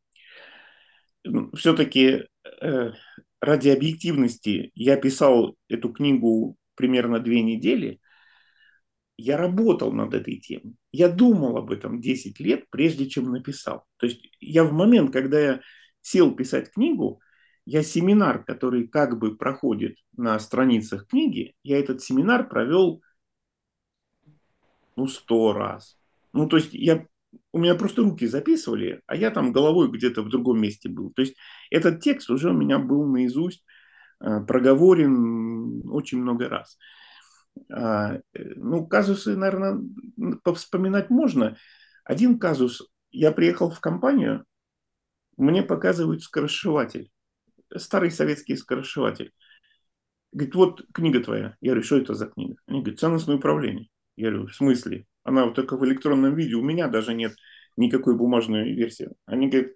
Все-таки 1.56 2.26
э, 2.62 2.92
ради 3.42 3.70
объективности 3.70 4.72
я 4.76 4.98
писал 4.98 5.56
эту 5.68 5.92
книгу 5.92 6.56
примерно 6.76 7.20
две 7.20 7.42
недели. 7.42 8.00
Я 9.18 9.36
работал 9.36 9.92
над 9.92 10.14
этой 10.14 10.38
темой. 10.38 10.76
Я 10.94 11.10
думал 11.10 11.58
об 11.58 11.72
этом 11.72 12.00
10 12.00 12.40
лет, 12.40 12.66
прежде 12.70 13.10
чем 13.10 13.32
написал. 13.32 13.84
То 13.98 14.06
есть 14.06 14.22
я 14.40 14.64
в 14.64 14.72
момент, 14.72 15.12
когда 15.12 15.40
я 15.40 15.62
сел 16.02 16.34
писать 16.36 16.72
книгу, 16.72 17.22
я 17.66 17.84
семинар, 17.84 18.44
который 18.44 18.88
как 18.88 19.20
бы 19.20 19.38
проходит 19.38 19.98
на 20.18 20.40
страницах 20.40 21.06
книги, 21.08 21.54
я 21.64 21.80
этот 21.80 22.02
семинар 22.02 22.48
провел 22.48 23.04
ну, 25.00 25.08
сто 25.08 25.54
раз. 25.54 25.98
Ну, 26.34 26.48
то 26.48 26.58
есть 26.58 26.74
я, 26.74 27.06
у 27.54 27.60
меня 27.60 27.76
просто 27.76 28.02
руки 28.02 28.28
записывали, 28.28 29.02
а 29.08 29.16
я 29.16 29.32
там 29.32 29.54
головой 29.54 29.90
где-то 29.90 30.22
в 30.22 30.30
другом 30.30 30.60
месте 30.62 30.90
был. 30.90 31.12
То 31.12 31.22
есть 31.22 31.36
этот 31.72 32.02
текст 32.02 32.30
уже 32.30 32.50
у 32.50 32.54
меня 32.54 32.80
был 32.80 33.06
наизусть 33.06 33.64
э, 34.20 34.42
проговорен 34.42 35.90
очень 35.90 36.22
много 36.22 36.50
раз. 36.50 36.78
А, 37.72 38.16
э, 38.16 38.20
ну, 38.34 38.86
казусы, 38.86 39.38
наверное, 39.38 39.82
повспоминать 40.44 41.10
можно. 41.10 41.56
Один 42.04 42.38
казус. 42.40 42.88
Я 43.12 43.32
приехал 43.32 43.72
в 43.72 43.80
компанию, 43.80 44.46
мне 45.38 45.64
показывают 45.64 46.24
скоросшиватель. 46.24 47.10
Старый 47.74 48.12
советский 48.12 48.58
скоросшиватель. 48.58 49.32
Говорит, 50.34 50.56
вот 50.56 50.86
книга 50.94 51.24
твоя. 51.24 51.56
Я 51.62 51.72
говорю, 51.72 51.84
что 51.84 51.98
это 51.98 52.14
за 52.14 52.28
книга? 52.28 52.56
Они 52.68 52.82
говорят, 52.82 53.00
ценностное 53.00 53.38
управление. 53.38 53.88
Я 54.20 54.32
говорю, 54.32 54.48
в 54.48 54.56
смысле? 54.56 55.06
Она 55.24 55.46
вот 55.46 55.56
только 55.56 55.78
в 55.78 55.86
электронном 55.86 56.36
виде, 56.36 56.56
у 56.56 56.62
меня 56.62 56.88
даже 56.88 57.14
нет 57.14 57.34
никакой 57.78 58.16
бумажной 58.16 58.74
версии. 58.74 59.10
Они 59.26 59.48
говорят, 59.48 59.72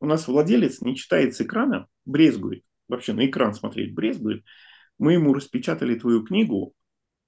у 0.00 0.06
нас 0.06 0.28
владелец 0.28 0.80
не 0.82 0.94
читает 0.94 1.34
с 1.34 1.40
экрана, 1.40 1.86
брезгует, 2.04 2.62
вообще 2.88 3.14
на 3.14 3.26
экран 3.26 3.54
смотреть 3.54 3.94
брезгует. 3.94 4.44
Мы 4.98 5.14
ему 5.14 5.32
распечатали 5.32 5.98
твою 5.98 6.24
книгу, 6.24 6.74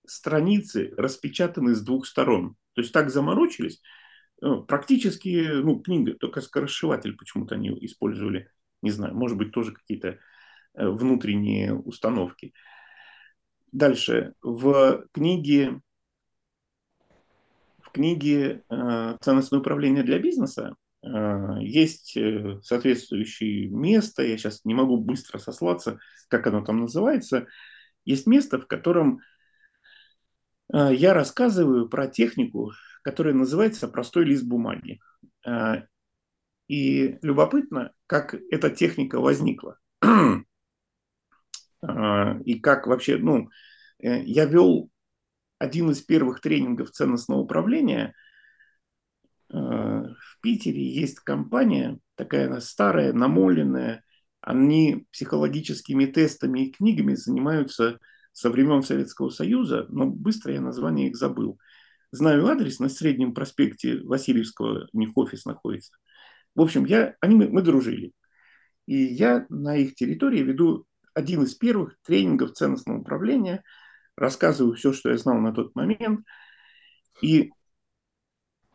страницы 0.06 0.92
распечатаны 0.96 1.74
с 1.74 1.82
двух 1.82 2.06
сторон. 2.06 2.56
То 2.74 2.82
есть 2.82 2.92
так 2.92 3.10
заморочились, 3.10 3.80
ну, 4.40 4.62
практически, 4.62 5.62
ну, 5.62 5.80
книга, 5.80 6.14
только 6.14 6.42
скоросшиватель 6.42 7.16
почему-то 7.16 7.54
они 7.54 7.70
использовали. 7.80 8.50
Не 8.82 8.90
знаю, 8.90 9.14
может 9.14 9.38
быть, 9.38 9.52
тоже 9.52 9.72
какие-то 9.72 10.18
э, 10.74 10.86
внутренние 10.86 11.74
установки. 11.74 12.52
Дальше. 13.72 14.34
В 14.42 15.06
книге 15.12 15.80
книге 17.96 18.62
э, 18.68 19.16
«Ценностное 19.22 19.60
управление 19.60 20.02
для 20.02 20.18
бизнеса» 20.18 20.76
э, 21.02 21.08
есть 21.60 22.14
э, 22.16 22.60
соответствующее 22.62 23.68
место, 23.68 24.22
я 24.22 24.36
сейчас 24.36 24.64
не 24.64 24.74
могу 24.74 24.98
быстро 24.98 25.38
сослаться, 25.38 25.98
как 26.28 26.46
оно 26.46 26.62
там 26.62 26.80
называется, 26.80 27.46
есть 28.04 28.26
место, 28.26 28.60
в 28.60 28.66
котором 28.66 29.20
я 30.72 31.14
рассказываю 31.14 31.88
про 31.88 32.08
технику, 32.08 32.72
которая 33.02 33.34
называется 33.34 33.88
«простой 33.88 34.24
лист 34.24 34.44
бумаги». 34.44 35.00
И 36.66 37.18
любопытно, 37.22 37.92
как 38.08 38.34
эта 38.50 38.70
техника 38.70 39.20
возникла. 39.20 39.78
И 42.44 42.58
как 42.60 42.88
вообще, 42.88 43.16
ну, 43.16 43.48
я 44.00 44.44
вел 44.44 44.90
один 45.58 45.90
из 45.90 46.02
первых 46.02 46.40
тренингов 46.40 46.90
ценностного 46.90 47.40
управления. 47.40 48.14
Э, 49.52 49.56
в 49.56 50.40
Питере 50.40 50.82
есть 50.82 51.20
компания, 51.20 51.98
такая 52.14 52.46
она 52.46 52.60
старая, 52.60 53.12
намоленная. 53.12 54.02
Они 54.40 55.06
психологическими 55.12 56.06
тестами 56.06 56.66
и 56.66 56.72
книгами 56.72 57.14
занимаются 57.14 57.98
со 58.32 58.50
времен 58.50 58.82
Советского 58.82 59.30
Союза, 59.30 59.86
но 59.88 60.06
быстро 60.06 60.52
я 60.52 60.60
название 60.60 61.08
их 61.08 61.16
забыл. 61.16 61.58
Знаю 62.12 62.46
адрес 62.46 62.78
на 62.78 62.88
Среднем 62.88 63.34
проспекте 63.34 64.00
Васильевского, 64.02 64.88
у 64.92 64.98
них 64.98 65.10
офис 65.16 65.44
находится. 65.46 65.92
В 66.54 66.60
общем, 66.60 66.84
я, 66.84 67.16
они, 67.20 67.34
мы, 67.34 67.48
мы 67.48 67.62
дружили. 67.62 68.12
И 68.86 68.96
я 68.96 69.46
на 69.48 69.76
их 69.76 69.94
территории 69.94 70.42
веду 70.42 70.86
один 71.12 71.42
из 71.42 71.54
первых 71.54 71.96
тренингов 72.02 72.52
ценностного 72.52 72.98
управления– 72.98 73.62
рассказываю 74.16 74.74
все, 74.74 74.92
что 74.92 75.10
я 75.10 75.18
знал 75.18 75.38
на 75.38 75.52
тот 75.52 75.74
момент. 75.74 76.26
И 77.22 77.50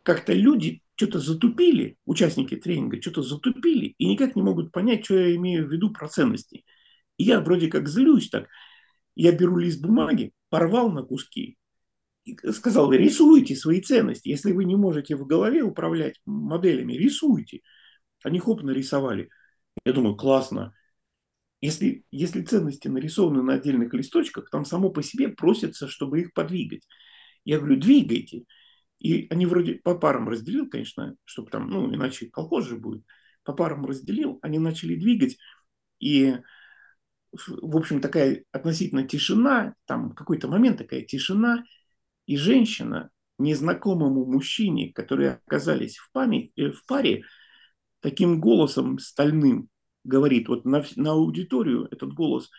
как-то 0.02 0.32
люди 0.32 0.82
что-то 0.94 1.18
затупили, 1.18 1.96
участники 2.04 2.56
тренинга 2.56 3.00
что-то 3.00 3.22
затупили 3.22 3.94
и 3.98 4.06
никак 4.06 4.36
не 4.36 4.42
могут 4.42 4.72
понять, 4.72 5.04
что 5.04 5.14
я 5.14 5.34
имею 5.36 5.66
в 5.66 5.72
виду 5.72 5.90
про 5.90 6.08
ценности. 6.08 6.64
И 7.18 7.24
я 7.24 7.40
вроде 7.40 7.68
как 7.68 7.88
злюсь 7.88 8.30
так. 8.30 8.48
Я 9.14 9.32
беру 9.32 9.58
лист 9.58 9.82
бумаги, 9.82 10.32
порвал 10.48 10.90
на 10.90 11.02
куски 11.02 11.58
и 12.24 12.36
сказал, 12.52 12.92
рисуйте 12.92 13.56
свои 13.56 13.80
ценности. 13.80 14.28
Если 14.28 14.52
вы 14.52 14.64
не 14.64 14.76
можете 14.76 15.16
в 15.16 15.26
голове 15.26 15.62
управлять 15.62 16.20
моделями, 16.24 16.94
рисуйте. 16.94 17.60
Они 18.22 18.38
хоп 18.38 18.62
нарисовали. 18.62 19.28
Я 19.84 19.92
думаю, 19.92 20.16
классно. 20.16 20.74
Если, 21.62 22.04
если 22.10 22.42
ценности 22.42 22.88
нарисованы 22.88 23.40
на 23.42 23.54
отдельных 23.54 23.94
листочках, 23.94 24.50
там 24.50 24.64
само 24.64 24.90
по 24.90 25.00
себе 25.00 25.28
просится, 25.28 25.86
чтобы 25.86 26.20
их 26.20 26.34
подвигать. 26.34 26.82
Я 27.44 27.58
говорю, 27.58 27.76
двигайте. 27.76 28.44
И 28.98 29.28
они 29.30 29.46
вроде 29.46 29.76
по 29.76 29.94
парам 29.94 30.28
разделил, 30.28 30.68
конечно, 30.68 31.14
чтобы 31.24 31.50
там, 31.50 31.70
ну, 31.70 31.94
иначе 31.94 32.26
колхоз 32.26 32.66
же 32.66 32.76
будет. 32.76 33.04
По 33.44 33.52
парам 33.52 33.86
разделил, 33.86 34.40
они 34.42 34.58
начали 34.58 34.96
двигать. 34.96 35.38
И, 36.00 36.36
в 37.32 37.76
общем, 37.76 38.00
такая 38.00 38.44
относительно 38.50 39.06
тишина, 39.06 39.74
там 39.86 40.14
какой-то 40.14 40.48
момент 40.48 40.78
такая 40.78 41.02
тишина, 41.02 41.62
и 42.26 42.36
женщина 42.36 43.10
незнакомому 43.38 44.26
мужчине, 44.26 44.92
которые 44.92 45.40
оказались 45.46 45.96
в, 45.98 46.10
память, 46.10 46.50
э, 46.56 46.70
в 46.72 46.84
паре, 46.86 47.22
таким 48.00 48.40
голосом 48.40 48.98
стальным 48.98 49.68
говорит, 50.04 50.48
вот 50.48 50.64
на, 50.64 50.84
на 50.96 51.12
аудиторию 51.12 51.88
этот 51.90 52.12
голос 52.12 52.50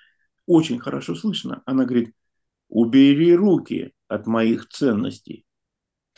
очень 0.45 0.79
хорошо 0.79 1.15
слышно. 1.15 1.61
Она 1.65 1.85
говорит, 1.85 2.13
убери 2.69 3.35
руки 3.35 3.93
от 4.07 4.27
моих 4.27 4.67
ценностей. 4.69 5.45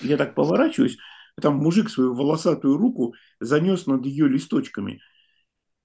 Я 0.02 0.18
так 0.18 0.36
поворачиваюсь, 0.36 0.98
там 1.42 1.58
мужик 1.58 1.90
свою 1.90 2.14
волосатую 2.14 2.78
руку 2.78 3.14
занес 3.40 3.88
над 3.88 4.06
ее 4.06 4.28
листочками. 4.28 5.02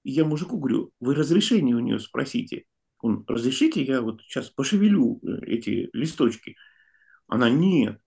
И 0.03 0.11
я 0.11 0.25
мужику 0.25 0.57
говорю, 0.57 0.91
вы 0.99 1.13
разрешение 1.13 1.75
у 1.75 1.79
нее 1.79 1.99
спросите. 1.99 2.65
Он, 2.99 3.23
разрешите, 3.27 3.83
я 3.83 4.01
вот 4.01 4.21
сейчас 4.21 4.49
пошевелю 4.49 5.19
э, 5.23 5.45
эти 5.45 5.89
листочки. 5.93 6.55
Она, 7.27 7.49
нет. 7.49 7.99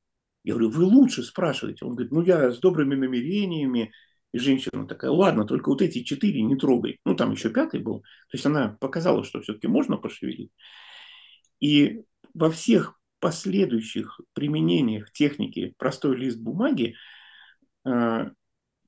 Я 0.45 0.55
говорю, 0.55 0.71
вы 0.71 0.85
лучше 0.85 1.23
спрашиваете. 1.23 1.85
Он 1.85 1.95
говорит, 1.95 2.13
ну 2.13 2.23
я 2.23 2.53
с 2.53 2.59
добрыми 2.59 2.95
намерениями. 2.95 3.93
И 4.35 4.39
женщина 4.41 4.85
такая, 4.89 5.13
ладно, 5.13 5.45
только 5.47 5.69
вот 5.69 5.81
эти 5.81 6.03
четыре 6.03 6.43
не 6.43 6.57
трогай. 6.57 6.99
Ну 7.05 7.15
там 7.15 7.31
еще 7.31 7.51
пятый 7.51 7.79
был. 7.79 8.01
То 8.01 8.33
есть 8.33 8.45
она 8.45 8.77
показала, 8.81 9.23
что 9.23 9.41
все-таки 9.41 9.69
можно 9.69 9.97
пошевелить. 9.97 10.51
И 11.61 12.03
во 12.35 12.51
всех 12.51 12.99
последующих 13.21 14.21
применениях 14.33 15.13
техники 15.13 15.77
простой 15.79 16.17
лист 16.17 16.41
бумаги 16.41 16.97
э, 17.87 18.31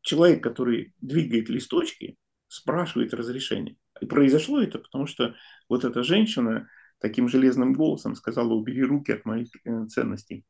человек, 0.00 0.42
который 0.42 0.92
двигает 1.00 1.48
листочки, 1.48 2.16
спрашивает 2.48 3.14
разрешение. 3.14 3.76
И 4.00 4.06
произошло 4.06 4.60
это, 4.60 4.80
потому 4.80 5.06
что 5.06 5.36
вот 5.68 5.84
эта 5.84 6.02
женщина 6.02 6.68
таким 6.98 7.28
железным 7.28 7.72
голосом 7.72 8.16
сказала, 8.16 8.52
убери 8.52 8.82
руки 8.82 9.12
от 9.12 9.24
моих 9.24 9.50
э, 9.64 9.86
ценностей, 9.86 10.44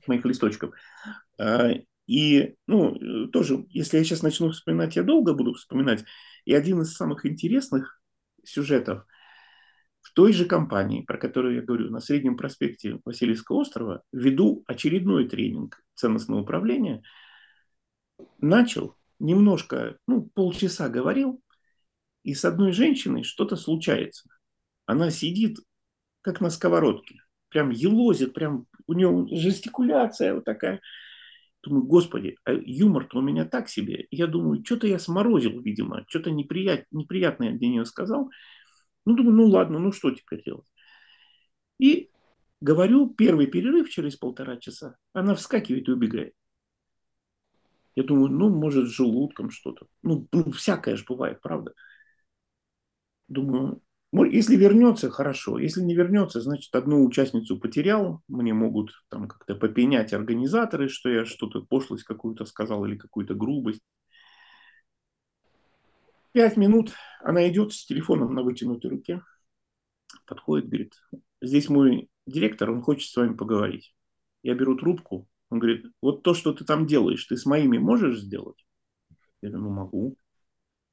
от 0.00 0.08
моих 0.08 0.24
листочков. 0.24 0.74
Э, 2.06 2.12
и, 2.12 2.56
ну, 2.66 3.28
тоже, 3.28 3.66
если 3.70 3.98
я 3.98 4.04
сейчас 4.04 4.22
начну 4.22 4.50
вспоминать, 4.50 4.96
я 4.96 5.02
долго 5.02 5.34
буду 5.34 5.54
вспоминать. 5.54 6.04
И 6.44 6.54
один 6.54 6.82
из 6.82 6.94
самых 6.94 7.26
интересных 7.26 8.00
сюжетов– 8.44 9.04
в 10.06 10.12
той 10.12 10.32
же 10.32 10.44
компании, 10.44 11.02
про 11.02 11.18
которую 11.18 11.56
я 11.56 11.62
говорю, 11.62 11.90
на 11.90 11.98
Среднем 11.98 12.36
проспекте 12.36 13.00
Васильевского 13.04 13.56
острова, 13.56 14.02
веду 14.12 14.62
очередной 14.68 15.28
тренинг 15.28 15.82
ценностного 15.96 16.42
управления, 16.42 17.02
начал 18.38 18.96
немножко, 19.18 19.98
ну, 20.06 20.30
полчаса 20.32 20.88
говорил, 20.88 21.42
и 22.22 22.34
с 22.34 22.44
одной 22.44 22.70
женщиной 22.70 23.24
что-то 23.24 23.56
случается. 23.56 24.28
Она 24.86 25.10
сидит, 25.10 25.58
как 26.20 26.40
на 26.40 26.50
сковородке, 26.50 27.16
прям 27.48 27.70
елозит, 27.70 28.32
прям 28.32 28.66
у 28.86 28.92
нее 28.92 29.26
жестикуляция 29.32 30.34
вот 30.34 30.44
такая. 30.44 30.80
Думаю, 31.66 31.84
господи, 31.84 32.36
а 32.44 32.52
юмор-то 32.52 33.18
у 33.18 33.22
меня 33.22 33.44
так 33.44 33.68
себе. 33.68 34.06
Я 34.12 34.28
думаю, 34.28 34.64
что-то 34.64 34.86
я 34.86 35.00
сморозил, 35.00 35.60
видимо, 35.60 36.04
что-то 36.06 36.30
неприят, 36.30 36.84
неприятное 36.92 37.58
для 37.58 37.68
нее 37.68 37.84
сказал. 37.84 38.30
Ну, 39.04 39.16
думаю, 39.16 39.34
ну 39.34 39.46
ладно, 39.48 39.80
ну 39.80 39.90
что 39.90 40.12
теперь 40.12 40.44
делать? 40.44 40.66
И 41.80 42.12
говорю, 42.60 43.10
первый 43.10 43.48
перерыв 43.48 43.90
через 43.90 44.14
полтора 44.16 44.58
часа, 44.58 44.96
она 45.12 45.34
вскакивает 45.34 45.88
и 45.88 45.90
убегает. 45.90 46.34
Я 47.96 48.04
думаю, 48.04 48.30
ну, 48.30 48.48
может, 48.48 48.86
с 48.86 48.94
желудком 48.94 49.50
что-то. 49.50 49.88
Ну, 50.04 50.28
ну 50.30 50.52
всякое 50.52 50.94
же 50.94 51.04
бывает, 51.04 51.40
правда. 51.40 51.74
Думаю, 53.26 53.82
если 54.12 54.56
вернется, 54.56 55.10
хорошо. 55.10 55.58
Если 55.58 55.82
не 55.82 55.94
вернется, 55.94 56.40
значит, 56.40 56.74
одну 56.74 57.04
участницу 57.04 57.58
потерял. 57.58 58.22
Мне 58.28 58.54
могут 58.54 58.90
там 59.08 59.28
как-то 59.28 59.54
попенять 59.54 60.12
организаторы, 60.12 60.88
что 60.88 61.08
я 61.08 61.24
что-то 61.24 61.62
пошлость 61.62 62.04
какую-то 62.04 62.44
сказал 62.44 62.84
или 62.84 62.96
какую-то 62.96 63.34
грубость. 63.34 63.82
Пять 66.32 66.56
минут 66.56 66.92
она 67.20 67.48
идет 67.48 67.72
с 67.72 67.86
телефоном 67.86 68.34
на 68.34 68.42
вытянутой 68.42 68.90
руке, 68.90 69.22
подходит, 70.26 70.68
говорит, 70.68 70.94
здесь 71.40 71.70
мой 71.70 72.10
директор, 72.26 72.70
он 72.70 72.82
хочет 72.82 73.10
с 73.10 73.16
вами 73.16 73.34
поговорить. 73.34 73.94
Я 74.42 74.54
беру 74.54 74.76
трубку, 74.76 75.26
он 75.48 75.60
говорит, 75.60 75.86
вот 76.02 76.22
то, 76.22 76.34
что 76.34 76.52
ты 76.52 76.64
там 76.64 76.86
делаешь, 76.86 77.24
ты 77.24 77.36
с 77.36 77.46
моими 77.46 77.78
можешь 77.78 78.20
сделать? 78.20 78.66
Я 79.40 79.48
говорю, 79.48 79.64
ну 79.64 79.74
могу. 79.74 80.16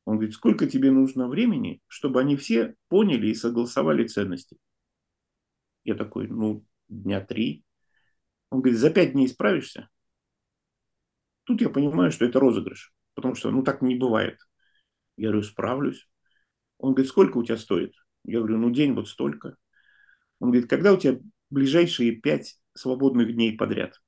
Он 0.05 0.15
говорит, 0.15 0.35
сколько 0.35 0.67
тебе 0.67 0.91
нужно 0.91 1.27
времени, 1.27 1.81
чтобы 1.87 2.19
они 2.19 2.35
все 2.35 2.75
поняли 2.89 3.27
и 3.27 3.35
согласовали 3.35 4.05
ценности? 4.07 4.57
Я 5.83 5.95
такой, 5.95 6.27
ну, 6.27 6.65
дня 6.89 7.21
три. 7.21 7.63
Он 8.49 8.61
говорит, 8.61 8.79
за 8.79 8.89
пять 8.89 9.13
дней 9.13 9.27
справишься? 9.27 9.89
Тут 11.45 11.61
я 11.61 11.69
понимаю, 11.69 12.11
что 12.11 12.25
это 12.25 12.39
розыгрыш, 12.39 12.93
потому 13.15 13.35
что, 13.35 13.51
ну, 13.51 13.63
так 13.63 13.81
не 13.81 13.95
бывает. 13.95 14.39
Я 15.17 15.29
говорю, 15.29 15.43
справлюсь. 15.43 16.09
Он 16.77 16.93
говорит, 16.93 17.09
сколько 17.09 17.37
у 17.37 17.43
тебя 17.43 17.57
стоит? 17.57 17.93
Я 18.23 18.39
говорю, 18.39 18.57
ну 18.57 18.71
день 18.71 18.93
вот 18.93 19.07
столько. 19.07 19.55
Он 20.39 20.51
говорит, 20.51 20.69
когда 20.69 20.93
у 20.93 20.97
тебя 20.97 21.19
ближайшие 21.49 22.13
пять 22.13 22.59
свободных 22.73 23.33
дней 23.33 23.55
подряд? 23.57 24.01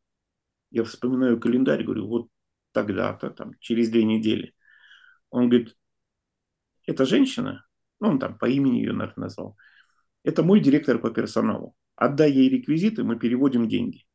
Я 0.71 0.83
вспоминаю 0.83 1.39
календарь, 1.39 1.83
говорю, 1.83 2.07
вот 2.07 2.27
тогда-то, 2.71 3.29
там, 3.29 3.53
через 3.59 3.89
две 3.89 4.03
недели. 4.03 4.53
Он 5.29 5.49
говорит, 5.49 5.75
это 6.85 7.05
женщина, 7.05 7.65
ну, 7.99 8.09
он 8.09 8.19
там 8.19 8.37
по 8.37 8.45
имени 8.45 8.77
ее, 8.77 8.93
наверное, 8.93 9.25
назвал, 9.25 9.57
это 10.23 10.43
мой 10.43 10.59
директор 10.59 10.99
по 10.99 11.11
персоналу. 11.11 11.75
Отдай 11.95 12.31
ей 12.31 12.49
реквизиты, 12.49 13.03
мы 13.03 13.17
переводим 13.17 13.69
деньги. 13.69 14.05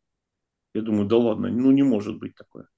Я 0.75 0.83
думаю, 0.83 1.07
да 1.07 1.17
ладно, 1.17 1.49
ну 1.49 1.71
не 1.71 1.83
может 1.83 2.19
быть 2.19 2.35
такое. 2.35 2.69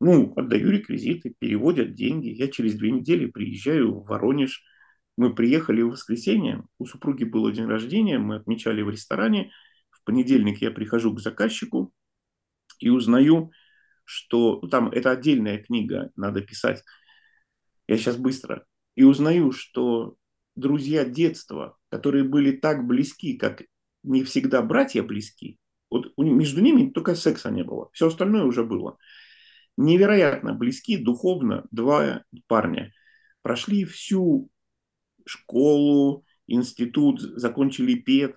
Ну, 0.00 0.32
отдаю 0.36 0.70
реквизиты, 0.70 1.34
переводят 1.38 1.94
деньги. 1.94 2.28
Я 2.28 2.48
через 2.48 2.74
две 2.74 2.90
недели 2.90 3.26
приезжаю 3.26 4.00
в 4.00 4.06
Воронеж. 4.06 4.64
Мы 5.16 5.34
приехали 5.34 5.82
в 5.82 5.90
воскресенье. 5.90 6.64
У 6.78 6.86
супруги 6.86 7.22
было 7.22 7.52
день 7.52 7.66
рождения. 7.66 8.18
Мы 8.18 8.36
отмечали 8.36 8.82
в 8.82 8.90
ресторане. 8.90 9.52
В 9.90 10.02
понедельник 10.02 10.60
я 10.60 10.72
прихожу 10.72 11.14
к 11.14 11.20
заказчику 11.20 11.92
и 12.80 12.88
узнаю, 12.88 13.52
что 14.04 14.58
ну, 14.60 14.68
там 14.68 14.88
это 14.88 15.12
отдельная 15.12 15.58
книга, 15.62 16.10
надо 16.16 16.40
писать. 16.42 16.82
Я 17.86 17.96
сейчас 17.96 18.16
быстро. 18.16 18.66
И 18.94 19.04
узнаю, 19.04 19.52
что 19.52 20.16
друзья 20.54 21.04
детства, 21.04 21.76
которые 21.88 22.24
были 22.24 22.52
так 22.52 22.86
близки, 22.86 23.36
как 23.36 23.62
не 24.02 24.22
всегда 24.24 24.62
братья 24.62 25.02
близки, 25.02 25.58
вот 25.90 26.12
между 26.16 26.60
ними 26.60 26.90
только 26.90 27.14
секса 27.14 27.50
не 27.50 27.64
было. 27.64 27.90
Все 27.92 28.08
остальное 28.08 28.44
уже 28.44 28.64
было 28.64 28.98
невероятно 29.76 30.54
близки 30.54 30.96
духовно 30.96 31.66
два 31.70 32.24
парня. 32.46 32.92
Прошли 33.42 33.84
всю 33.84 34.50
школу, 35.26 36.24
институт, 36.46 37.20
закончили 37.20 37.94
ПЕД, 37.94 38.36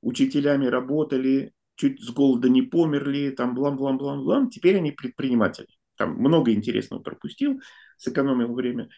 учителями 0.00 0.66
работали, 0.66 1.52
чуть 1.76 2.02
с 2.02 2.10
голода 2.10 2.48
не 2.48 2.62
померли, 2.62 3.30
там 3.30 3.54
блам-блам-блам-блам. 3.54 4.50
Теперь 4.50 4.76
они 4.76 4.92
предприниматели. 4.92 5.68
Там 5.96 6.16
много 6.16 6.52
интересного 6.52 7.02
пропустил, 7.02 7.60
сэкономил 7.98 8.54
время. 8.54 8.88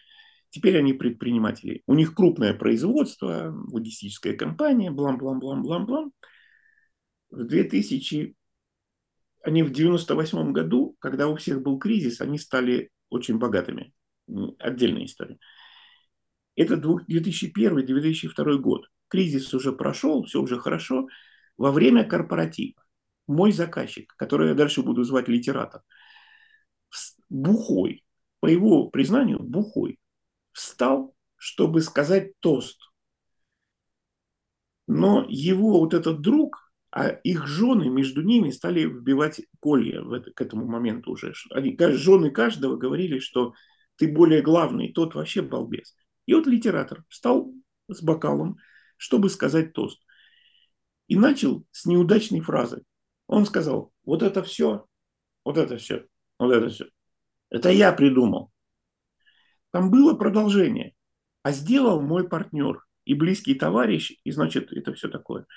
Теперь 0.55 0.77
они 0.77 0.93
предприниматели. 0.93 1.83
У 1.85 1.95
них 1.95 2.15
крупное 2.15 2.53
производство, 2.53 3.53
логистическая 3.73 4.37
компания, 4.37 4.89
блам-блам-блам-блам-блам. 4.89 6.13
В 7.29 7.43
2000 7.43 8.37
они 9.43 9.63
в 9.63 9.73
98 9.73 10.53
году, 10.53 10.95
когда 10.99 11.27
у 11.27 11.35
всех 11.35 11.61
был 11.61 11.77
кризис, 11.77 12.21
они 12.21 12.39
стали 12.39 12.89
очень 13.09 13.37
богатыми. 13.37 13.91
Отдельная 14.57 15.03
история. 15.03 15.39
Это 16.55 16.75
2001-2002 16.75 18.55
год. 18.55 18.89
Кризис 19.09 19.53
уже 19.53 19.73
прошел, 19.73 20.23
все 20.23 20.41
уже 20.41 20.57
хорошо. 20.57 21.09
Во 21.57 21.73
время 21.73 22.05
корпоратива 22.05 22.81
мой 23.27 23.51
заказчик, 23.51 24.15
который 24.15 24.47
я 24.47 24.53
дальше 24.53 24.83
буду 24.83 25.03
звать 25.03 25.27
литератор, 25.27 25.81
бухой, 27.27 28.05
по 28.39 28.47
его 28.47 28.87
признанию, 28.87 29.43
бухой, 29.43 29.99
встал, 30.55 31.13
чтобы 31.35 31.81
сказать 31.81 32.39
тост. 32.39 32.79
Но 34.87 35.25
его 35.27 35.79
вот 35.79 35.93
этот 35.93 36.21
друг, 36.21 36.71
а 36.91 37.09
их 37.09 37.45
жены 37.45 37.89
между 37.89 38.21
ними 38.21 38.51
стали 38.51 38.85
вбивать 38.85 39.41
колья 39.59 40.01
в 40.01 40.13
это, 40.13 40.31
к 40.31 40.41
этому 40.41 40.65
моменту 40.65 41.11
уже. 41.11 41.33
Они, 41.51 41.77
жены 41.77 42.31
каждого 42.31 42.77
говорили, 42.77 43.19
что 43.19 43.53
ты 43.97 44.11
более 44.11 44.41
главный, 44.41 44.93
тот 44.93 45.13
вообще 45.13 45.41
балбес. 45.41 45.95
И 46.25 46.33
вот 46.33 46.47
литератор 46.47 47.03
встал 47.09 47.51
с 47.89 48.01
бокалом, 48.01 48.57
чтобы 48.97 49.29
сказать 49.29 49.73
тост. 49.73 50.01
И 51.07 51.17
начал 51.17 51.65
с 51.71 51.85
неудачной 51.85 52.39
фразы. 52.39 52.83
Он 53.27 53.45
сказал, 53.45 53.91
вот 54.05 54.23
это 54.23 54.41
все, 54.41 54.85
вот 55.43 55.57
это 55.57 55.77
все, 55.77 56.05
вот 56.39 56.51
это 56.51 56.69
все. 56.69 56.85
Это 57.49 57.69
я 57.69 57.91
придумал. 57.91 58.51
Там 59.75 59.91
было 59.91 60.13
продолжение. 60.13 60.93
А 61.43 61.51
сделал 61.51 62.01
мой 62.01 62.29
партнер 62.29 62.85
и 63.03 63.13
близкий 63.13 63.55
товарищ, 63.55 64.17
и 64.23 64.31
значит, 64.31 64.71
это 64.71 64.93
все 64.93 65.09
такое. 65.09 65.47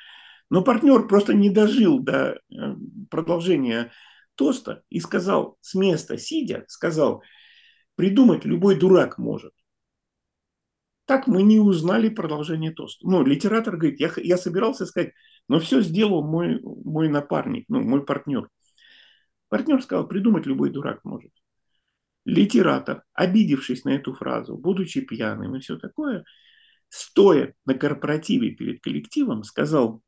Но 0.50 0.64
партнер 0.64 1.06
просто 1.06 1.34
не 1.34 1.50
дожил 1.50 2.00
до 2.00 2.32
э, 2.34 2.74
продолжения 3.10 3.92
тоста 4.34 4.82
и 4.90 4.98
сказал 4.98 5.56
с 5.60 5.76
места, 5.76 6.18
сидя, 6.18 6.64
сказал, 6.66 7.22
придумать 7.94 8.44
любой 8.44 8.74
дурак 8.74 9.18
может. 9.18 9.52
Так 11.04 11.28
мы 11.28 11.44
не 11.44 11.60
узнали 11.60 12.08
продолжение 12.08 12.72
тоста. 12.72 13.06
Ну, 13.06 13.24
литератор 13.24 13.76
говорит, 13.76 14.00
я, 14.00 14.10
я 14.16 14.36
собирался 14.36 14.84
сказать, 14.84 15.12
но 15.46 15.60
все 15.60 15.80
сделал 15.80 16.26
мой, 16.26 16.60
мой 16.60 17.08
напарник, 17.08 17.66
ну, 17.68 17.82
мой 17.82 18.04
партнер. 18.04 18.48
Партнер 19.48 19.80
сказал, 19.80 20.08
придумать 20.08 20.44
любой 20.44 20.70
дурак 20.70 21.04
может. 21.04 21.30
Литератор, 22.28 23.04
обидевшись 23.14 23.84
на 23.84 23.94
эту 23.94 24.12
фразу, 24.12 24.54
будучи 24.54 25.00
пьяным 25.00 25.56
и 25.56 25.60
все 25.60 25.78
такое, 25.78 26.26
стоя 26.90 27.54
на 27.64 27.72
корпоративе 27.72 28.50
перед 28.50 28.82
коллективом, 28.82 29.44
сказал, 29.44 30.02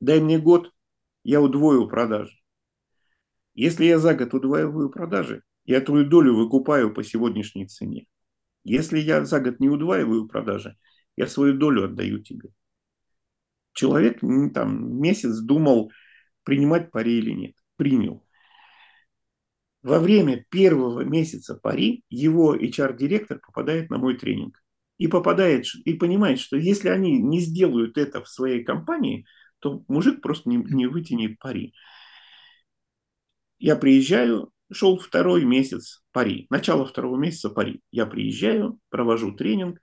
дай 0.00 0.20
мне 0.20 0.38
год, 0.38 0.72
я 1.22 1.42
удвою 1.42 1.86
продажи. 1.86 2.38
Если 3.52 3.84
я 3.84 3.98
за 3.98 4.14
год 4.14 4.32
удваиваю 4.32 4.88
продажи, 4.88 5.42
я 5.66 5.82
твою 5.82 6.06
долю 6.06 6.34
выкупаю 6.34 6.94
по 6.94 7.04
сегодняшней 7.04 7.66
цене. 7.66 8.06
Если 8.64 8.98
я 8.98 9.22
за 9.26 9.40
год 9.40 9.60
не 9.60 9.68
удваиваю 9.68 10.26
продажи, 10.26 10.78
я 11.14 11.26
свою 11.26 11.58
долю 11.58 11.84
отдаю 11.84 12.22
тебе. 12.22 12.54
Человек 13.74 14.20
там 14.54 14.98
месяц 14.98 15.40
думал, 15.40 15.92
принимать 16.42 16.90
пари 16.90 17.18
или 17.18 17.32
нет. 17.32 17.54
Принял. 17.76 18.25
Во 19.86 20.00
время 20.00 20.44
первого 20.50 21.02
месяца 21.02 21.54
пари 21.54 22.02
его 22.10 22.56
HR-директор 22.56 23.38
попадает 23.38 23.88
на 23.88 23.98
мой 23.98 24.16
тренинг. 24.18 24.60
И 24.98 25.06
попадает, 25.06 25.66
и 25.84 25.94
понимает, 25.94 26.40
что 26.40 26.56
если 26.56 26.88
они 26.88 27.22
не 27.22 27.38
сделают 27.38 27.96
это 27.96 28.20
в 28.20 28.28
своей 28.28 28.64
компании, 28.64 29.26
то 29.60 29.84
мужик 29.86 30.22
просто 30.22 30.48
не, 30.48 30.56
не 30.56 30.88
вытянет 30.88 31.38
пари. 31.38 31.72
Я 33.60 33.76
приезжаю, 33.76 34.50
шел 34.72 34.98
второй 34.98 35.44
месяц 35.44 36.02
пари, 36.10 36.48
начало 36.50 36.84
второго 36.84 37.16
месяца 37.16 37.48
пари. 37.48 37.80
Я 37.92 38.06
приезжаю, 38.06 38.80
провожу 38.88 39.36
тренинг. 39.36 39.78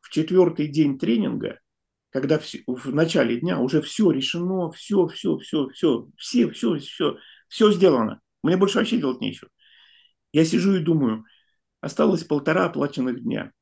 В 0.00 0.08
четвертый 0.08 0.66
день 0.66 0.98
тренинга, 0.98 1.60
когда 2.08 2.38
в, 2.38 2.46
в 2.66 2.94
начале 2.94 3.38
дня 3.38 3.58
уже 3.58 3.82
все 3.82 4.10
решено, 4.10 4.70
все, 4.70 5.06
все, 5.08 5.36
все, 5.36 5.68
все, 5.68 6.08
все, 6.16 6.48
все, 6.48 6.78
все, 6.78 7.18
все 7.48 7.72
сделано. 7.72 8.22
Мне 8.42 8.56
больше 8.56 8.78
вообще 8.78 8.98
делать 8.98 9.20
нечего. 9.20 9.50
Я 10.32 10.44
сижу 10.44 10.74
и 10.76 10.80
думаю, 10.80 11.24
осталось 11.80 12.24
полтора 12.24 12.66
оплаченных 12.66 13.22
дня. 13.22 13.52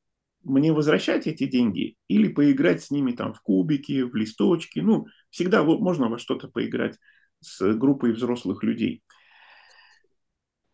Мне 0.42 0.72
возвращать 0.72 1.26
эти 1.26 1.46
деньги 1.46 1.96
или 2.08 2.28
поиграть 2.28 2.82
с 2.82 2.90
ними 2.90 3.12
там 3.12 3.32
в 3.32 3.40
кубики, 3.40 4.02
в 4.02 4.14
листочки. 4.14 4.78
Ну, 4.78 5.06
всегда 5.30 5.64
можно 5.64 6.08
во 6.08 6.18
что-то 6.18 6.48
поиграть 6.48 6.98
с 7.40 7.74
группой 7.74 8.12
взрослых 8.12 8.62
людей. 8.62 9.02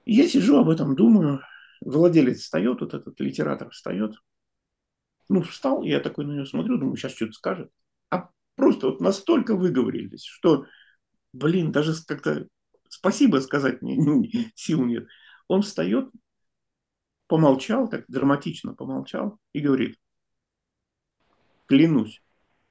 Я 0.05 0.29
сижу 0.29 0.59
об 0.59 0.69
этом, 0.69 0.95
думаю. 0.95 1.41
Владелец 1.81 2.41
встает, 2.41 2.81
вот 2.81 2.95
этот 2.95 3.19
литератор 3.21 3.71
встает. 3.71 4.15
Ну, 5.29 5.43
встал, 5.43 5.83
я 5.83 6.01
такой 6.01 6.27
на 6.27 6.33
него 6.33 6.45
смотрю, 6.45 6.77
думаю, 6.77 6.97
сейчас 6.97 7.15
что-то 7.15 7.33
скажет. 7.33 7.71
А 8.11 8.29
просто 8.57 8.89
вот 8.89 9.01
настолько 9.01 9.57
выговорились, 9.57 10.25
что, 10.25 10.67
блин, 11.33 11.73
даже 11.73 11.95
как-то 12.07 12.47
спасибо 12.93 13.39
сказать 13.39 13.83
мне 13.83 14.53
сил 14.55 14.85
нет. 14.85 15.07
Он 15.49 15.63
встает, 15.63 16.11
помолчал, 17.27 17.89
так 17.89 18.05
драматично 18.09 18.75
помолчал 18.75 19.39
и 19.53 19.61
говорит, 19.61 19.97
клянусь, 21.67 22.23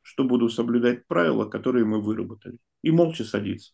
что 0.01 0.23
буду 0.23 0.49
соблюдать 0.49 1.07
правила, 1.07 1.45
которые 1.45 1.85
мы 1.85 2.01
выработали. 2.01 2.57
И 2.83 2.91
молча 2.91 3.23
садится. 3.23 3.73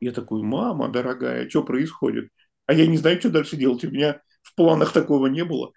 Я 0.00 0.12
такой, 0.12 0.42
мама 0.42 0.88
дорогая, 0.88 1.48
что 1.48 1.62
происходит? 1.62 2.30
А 2.66 2.72
я 2.72 2.86
не 2.86 2.96
знаю, 2.96 3.18
что 3.18 3.30
дальше 3.30 3.56
делать. 3.56 3.84
У 3.84 3.90
меня 3.90 4.20
в 4.42 4.54
планах 4.54 4.92
такого 4.92 5.26
не 5.26 5.44
было. 5.44 5.72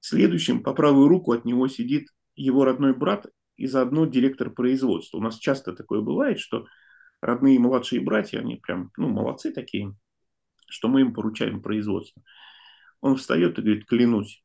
Следующим 0.00 0.62
по 0.62 0.74
правую 0.74 1.08
руку 1.08 1.32
от 1.32 1.44
него 1.44 1.68
сидит 1.68 2.08
его 2.34 2.64
родной 2.64 2.94
брат 2.94 3.26
и 3.56 3.66
заодно 3.66 4.06
директор 4.06 4.50
производства. 4.50 5.18
У 5.18 5.20
нас 5.22 5.38
часто 5.38 5.72
такое 5.72 6.00
бывает, 6.00 6.38
что 6.38 6.66
родные 7.24 7.58
младшие 7.58 8.02
братья, 8.02 8.40
они 8.40 8.56
прям, 8.56 8.90
ну, 8.98 9.08
молодцы 9.08 9.50
такие, 9.50 9.96
что 10.68 10.88
мы 10.88 11.00
им 11.00 11.14
поручаем 11.14 11.62
производство. 11.62 12.22
Он 13.00 13.16
встает 13.16 13.58
и 13.58 13.62
говорит, 13.62 13.86
клянусь, 13.86 14.44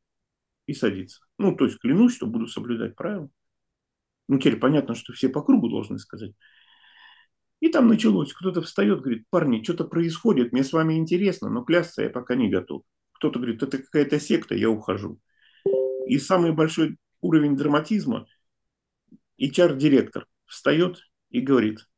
и 0.65 0.73
садится. 0.73 1.21
Ну, 1.37 1.55
то 1.55 1.65
есть 1.65 1.79
клянусь, 1.79 2.15
что 2.15 2.25
буду 2.25 2.47
соблюдать 2.47 2.95
правила. 2.95 3.29
Ну, 4.29 4.39
теперь 4.39 4.57
понятно, 4.57 4.95
что 4.95 5.11
все 5.11 5.27
по 5.27 5.41
кругу 5.41 5.69
должны 5.69 5.99
сказать. 5.99 6.31
И 7.59 7.67
там 7.69 7.87
началось. 7.87 8.31
Кто-то 8.31 8.61
встает, 8.61 9.01
говорит, 9.01 9.25
парни, 9.29 9.61
что-то 9.61 9.83
происходит, 9.83 10.53
мне 10.53 10.63
с 10.63 10.71
вами 10.71 10.93
интересно, 10.93 11.49
но 11.49 11.63
клясться 11.63 12.03
я 12.03 12.09
пока 12.09 12.35
не 12.35 12.49
готов. 12.49 12.83
Кто-то 13.13 13.39
говорит, 13.39 13.61
это 13.61 13.79
какая-то 13.79 14.19
секта, 14.21 14.55
я 14.55 14.69
ухожу. 14.69 15.19
И 16.07 16.17
самый 16.17 16.53
большой 16.53 16.95
уровень 17.19 17.57
драматизма, 17.57 18.25
HR-директор 19.37 20.27
встает 20.45 21.01
и 21.29 21.41
говорит, 21.41 21.88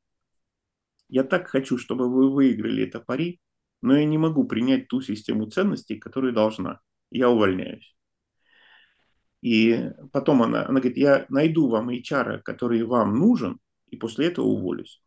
я 1.12 1.24
так 1.24 1.48
хочу, 1.48 1.78
чтобы 1.78 2.10
вы 2.10 2.32
выиграли 2.32 2.84
это 2.84 3.02
пари, 3.02 3.42
но 3.82 3.98
я 3.98 4.06
не 4.06 4.18
могу 4.18 4.46
принять 4.46 4.88
ту 4.88 5.02
систему 5.02 5.46
ценностей, 5.46 6.00
которую 6.00 6.34
должна. 6.34 6.80
Я 7.12 7.30
увольняюсь. 7.30 7.96
И 9.42 9.92
потом 10.14 10.42
она, 10.42 10.66
она 10.66 10.80
говорит, 10.80 10.98
я 10.98 11.26
найду 11.28 11.68
вам 11.68 11.90
HR, 11.90 12.42
который 12.42 12.84
вам 12.84 13.20
нужен, 13.20 13.60
и 13.88 13.98
после 13.98 14.28
этого 14.28 14.46
уволюсь. 14.46 15.04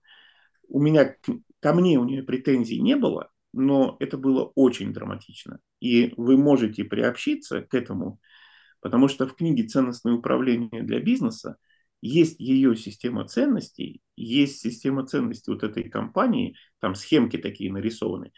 У 0.69 0.79
меня 0.79 1.17
ко 1.61 1.73
мне 1.73 1.99
у 1.99 2.05
нее 2.05 2.23
претензий 2.23 2.83
не 2.83 2.97
было, 2.97 3.31
но 3.55 3.97
это 3.99 4.19
было 4.19 4.53
очень 4.55 4.93
драматично. 4.93 5.61
И 5.81 6.13
вы 6.19 6.37
можете 6.37 6.85
приобщиться 6.85 7.63
к 7.63 7.73
этому, 7.73 8.21
потому 8.81 9.09
что 9.09 9.27
в 9.27 9.35
книге 9.35 9.63
«Ценностное 9.63 10.13
управление 10.13 10.83
для 10.83 11.01
бизнеса» 11.01 11.57
есть 12.03 12.39
ее 12.39 12.77
система 12.77 13.27
ценностей, 13.27 14.03
есть 14.17 14.61
система 14.61 15.07
ценностей 15.07 15.51
вот 15.51 15.63
этой 15.63 15.89
компании, 15.89 16.57
там 16.81 16.95
схемки 16.95 17.37
такие 17.37 17.73
нарисованы. 17.73 18.33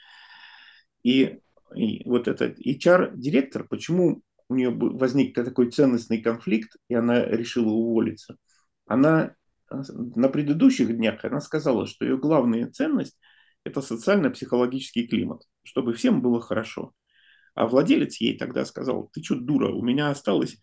И, 1.03 1.39
и 1.74 2.09
вот 2.09 2.29
этот 2.29 2.59
HR-директор, 2.59 3.66
почему 3.66 4.22
у 4.49 4.55
нее 4.55 4.70
возник 4.70 5.35
такой 5.35 5.70
ценностный 5.70 6.22
конфликт, 6.22 6.77
и 6.89 6.95
она 6.95 7.24
решила 7.24 7.70
уволиться, 7.70 8.37
она 8.87 9.35
на 9.70 10.29
предыдущих 10.29 10.95
днях 10.97 11.24
она 11.24 11.41
сказала, 11.41 11.87
что 11.87 12.05
ее 12.05 12.16
главная 12.16 12.70
ценность– 12.70 13.18
это 13.64 13.81
социально-психологический 13.81 15.09
климат, 15.09 15.43
чтобы 15.64 15.93
всем 15.95 16.22
было 16.22 16.41
хорошо. 16.41 16.93
А 17.55 17.66
владелец 17.66 18.20
ей 18.20 18.39
тогда 18.39 18.64
сказал, 18.64 19.11
ты 19.12 19.22
что, 19.22 19.35
дура, 19.35 19.72
у 19.72 19.83
меня 19.83 20.11
осталось 20.11 20.59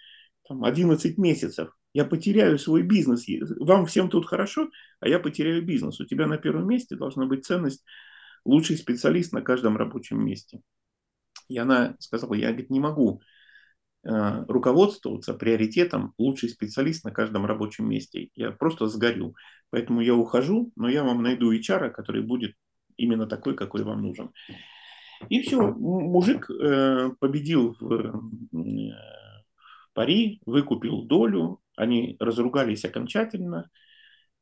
там, 0.47 0.63
11 0.63 1.17
месяцев, 1.17 1.75
я 1.93 2.05
потеряю 2.05 2.57
свой 2.57 2.81
бизнес. 2.81 3.25
Вам 3.59 3.85
всем 3.85 4.09
тут 4.09 4.25
хорошо, 4.25 4.69
а 4.99 5.07
я 5.07 5.19
потеряю 5.19 5.63
бизнес. 5.63 5.99
У 5.99 6.05
тебя 6.05 6.27
на 6.27 6.37
первом 6.37 6.67
месте 6.67 6.95
должна 6.95 7.25
быть 7.25 7.45
ценность 7.45 7.83
лучший 8.45 8.77
специалист 8.77 9.31
на 9.31 9.41
каждом 9.41 9.77
рабочем 9.77 10.23
месте. 10.23 10.61
И 11.47 11.57
она 11.57 11.95
сказала, 11.99 12.33
я 12.33 12.47
говорит, 12.47 12.71
не 12.71 12.79
могу 12.79 13.21
э, 14.03 14.45
руководствоваться 14.47 15.33
приоритетом 15.33 16.13
лучший 16.17 16.49
специалист 16.49 17.03
на 17.05 17.11
каждом 17.11 17.45
рабочем 17.45 17.87
месте. 17.87 18.29
Я 18.33 18.51
просто 18.51 18.87
сгорю. 18.87 19.35
Поэтому 19.69 20.01
я 20.01 20.15
ухожу, 20.15 20.71
но 20.75 20.89
я 20.89 21.03
вам 21.03 21.21
найду 21.21 21.53
HR, 21.53 21.91
который 21.91 22.23
будет 22.23 22.55
именно 22.97 23.27
такой, 23.27 23.55
какой 23.55 23.83
вам 23.83 24.01
нужен. 24.01 24.31
И 25.29 25.41
все, 25.41 25.61
мужик 25.61 26.49
э, 26.49 27.11
победил 27.19 27.77
в 27.79 27.93
э, 27.93 28.93
пари, 29.93 30.41
выкупил 30.45 31.03
долю, 31.03 31.61
они 31.75 32.17
разругались 32.19 32.85
окончательно. 32.85 33.69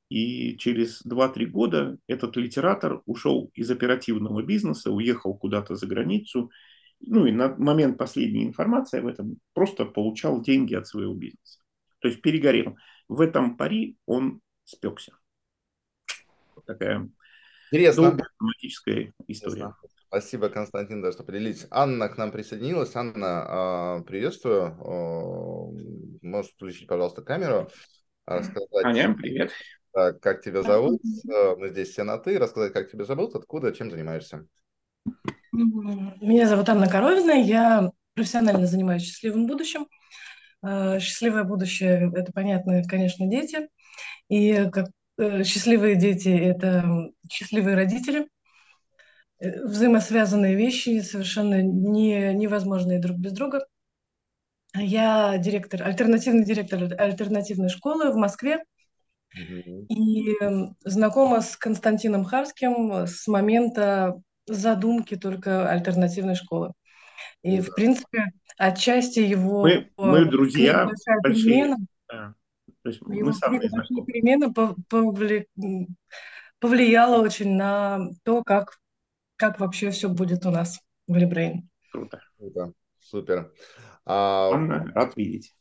и 0.09 0.57
через 0.57 1.05
2-3 1.05 1.45
года 1.45 1.97
этот 2.07 2.35
литератор 2.35 3.01
ушел 3.05 3.49
из 3.53 3.71
оперативного 3.71 4.43
бизнеса, 4.43 4.91
уехал 4.91 5.37
куда-то 5.37 5.75
за 5.75 5.87
границу, 5.87 6.51
ну 6.99 7.25
и 7.25 7.31
на 7.31 7.55
момент 7.57 7.97
последней 7.97 8.43
информации 8.45 8.99
об 8.99 9.07
этом 9.07 9.37
просто 9.53 9.85
получал 9.85 10.41
деньги 10.41 10.75
от 10.75 10.87
своего 10.87 11.13
бизнеса. 11.13 11.59
То 11.99 12.09
есть 12.09 12.21
перегорел. 12.21 12.75
В 13.07 13.21
этом 13.21 13.57
пари 13.57 13.97
он 14.05 14.41
спекся. 14.65 15.17
Вот 16.55 16.65
такая 16.65 17.09
Интересно. 17.71 18.11
драматическая 18.11 19.13
история. 19.27 19.61
Интересно. 19.61 19.75
Спасибо, 20.13 20.49
Константин, 20.49 21.01
да, 21.01 21.13
что 21.13 21.23
поделились. 21.23 21.65
Анна 21.71 22.09
к 22.09 22.17
нам 22.17 22.33
присоединилась. 22.33 22.97
Анна, 22.97 23.45
а, 23.47 24.01
приветствую. 24.01 24.75
Можешь 26.21 26.51
включить, 26.51 26.85
пожалуйста, 26.85 27.21
камеру. 27.21 27.69
Рассказать, 28.25 28.67
Аня, 28.83 29.15
привет. 29.17 29.51
Как 29.93 30.41
тебя 30.41 30.63
зовут? 30.63 30.99
А, 31.33 31.55
мы 31.55 31.69
здесь 31.69 31.91
все 31.91 32.03
на 32.03 32.17
«ты». 32.17 32.37
Рассказать, 32.37 32.73
как 32.73 32.91
тебя 32.91 33.05
зовут, 33.05 33.35
откуда, 33.35 33.71
чем 33.71 33.89
занимаешься? 33.89 34.45
Меня 35.53 36.45
зовут 36.45 36.67
Анна 36.67 36.89
Коровина. 36.89 37.31
Я 37.31 37.89
профессионально 38.13 38.67
занимаюсь 38.67 39.03
счастливым 39.03 39.47
будущим. 39.47 39.87
А, 40.61 40.99
счастливое 40.99 41.45
будущее– 41.45 42.11
это, 42.13 42.33
понятно, 42.33 42.83
конечно, 42.83 43.27
дети. 43.27 43.69
И 44.27 44.69
как 44.73 44.87
э, 45.17 45.45
счастливые 45.45 45.95
дети– 45.95 46.27
это 46.29 47.11
счастливые 47.29 47.77
родители– 47.77 48.27
взаимосвязанные 49.41 50.55
вещи, 50.55 50.99
совершенно 51.01 51.61
не, 51.61 52.33
невозможные 52.33 52.99
друг 52.99 53.17
без 53.17 53.33
друга. 53.33 53.65
Я 54.73 55.37
директор, 55.37 55.83
альтернативный 55.83 56.45
директор 56.45 56.81
альтернативной 56.97 57.69
школы 57.69 58.11
в 58.11 58.15
Москве. 58.15 58.63
И 59.33 60.33
эм, 60.41 60.75
знакома 60.83 61.41
с 61.41 61.55
Константином 61.55 62.25
Харским 62.25 63.07
с 63.07 63.27
момента 63.27 64.21
задумки 64.45 65.15
только 65.15 65.69
альтернативной 65.69 66.35
школы. 66.35 66.73
И, 67.41 67.61
в 67.61 67.73
принципе, 67.73 68.25
отчасти 68.57 69.19
его... 69.19 69.61
Мы, 69.61 69.89
мы 69.97 70.25
друзья 70.25 70.89
большие. 71.23 71.75
Да. 72.09 72.33
То 72.83 72.89
есть 72.89 73.01
его 73.01 73.27
мы 73.27 73.33
самые 73.33 73.61
перемена 74.05 74.53
повли... 74.89 75.47
повлияла 76.59 77.21
очень 77.21 77.55
на 77.55 78.09
то, 78.23 78.43
как 78.43 78.80
как 79.41 79.59
вообще 79.59 79.89
все 79.89 80.07
будет 80.07 80.45
у 80.45 80.51
нас 80.51 80.79
в 81.07 81.15
Librain. 81.15 81.63
Круто. 81.91 82.21
Круто. 82.37 82.73
Супер. 82.99 83.51
А, 84.05 84.51
рад 84.93 85.17
видеть. 85.17 85.55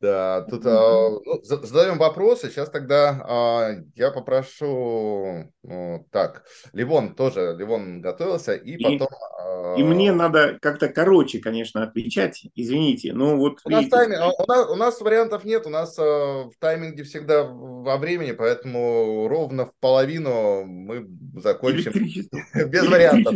Да, 0.00 0.42
тут 0.42 0.64
а, 0.64 1.10
ну, 1.10 1.40
задаем 1.42 1.98
вопросы. 1.98 2.50
Сейчас 2.50 2.70
тогда 2.70 3.20
а, 3.28 3.70
я 3.96 4.10
попрошу, 4.12 5.50
ну, 5.62 6.06
так, 6.12 6.44
Ливон 6.72 7.14
тоже, 7.14 7.56
Ливон 7.58 8.00
готовился, 8.00 8.54
и, 8.54 8.76
и 8.76 8.82
потом... 8.82 9.08
А... 9.40 9.74
И 9.76 9.82
мне 9.82 10.12
надо 10.12 10.56
как-то 10.60 10.88
короче, 10.88 11.40
конечно, 11.40 11.82
отвечать, 11.82 12.46
извините, 12.54 13.12
но 13.12 13.36
вот... 13.36 13.60
У, 13.64 13.70
видите... 13.70 13.96
нас, 13.96 14.06
тайми... 14.06 14.16
у, 14.16 14.46
нас, 14.46 14.70
у 14.70 14.76
нас 14.76 15.00
вариантов 15.00 15.44
нет, 15.44 15.66
у 15.66 15.70
нас 15.70 15.98
а, 15.98 16.44
в 16.44 16.52
тайминге 16.60 17.02
всегда 17.02 17.42
во 17.44 17.96
времени, 17.96 18.32
поэтому 18.32 19.26
ровно 19.28 19.66
в 19.66 19.72
половину 19.80 20.64
мы 20.64 21.08
закончим. 21.40 21.92
Без 22.68 22.86
вариантов. 22.86 23.34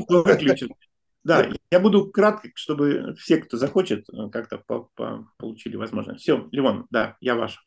Да, 1.25 1.49
я 1.71 1.81
буду 1.81 2.11
кратко, 2.11 2.49
чтобы 2.55 3.15
все, 3.17 3.39
кто 3.39 3.57
захочет, 3.57 4.07
э, 4.11 4.29
как-то 4.31 4.59
по 4.59 4.91
-по 4.97 5.25
получили 5.37 5.77
возможность. 5.77 6.23
Все, 6.23 6.49
Левон, 6.51 6.87
да, 6.91 7.17
я 7.21 7.37
ваш. 7.37 7.65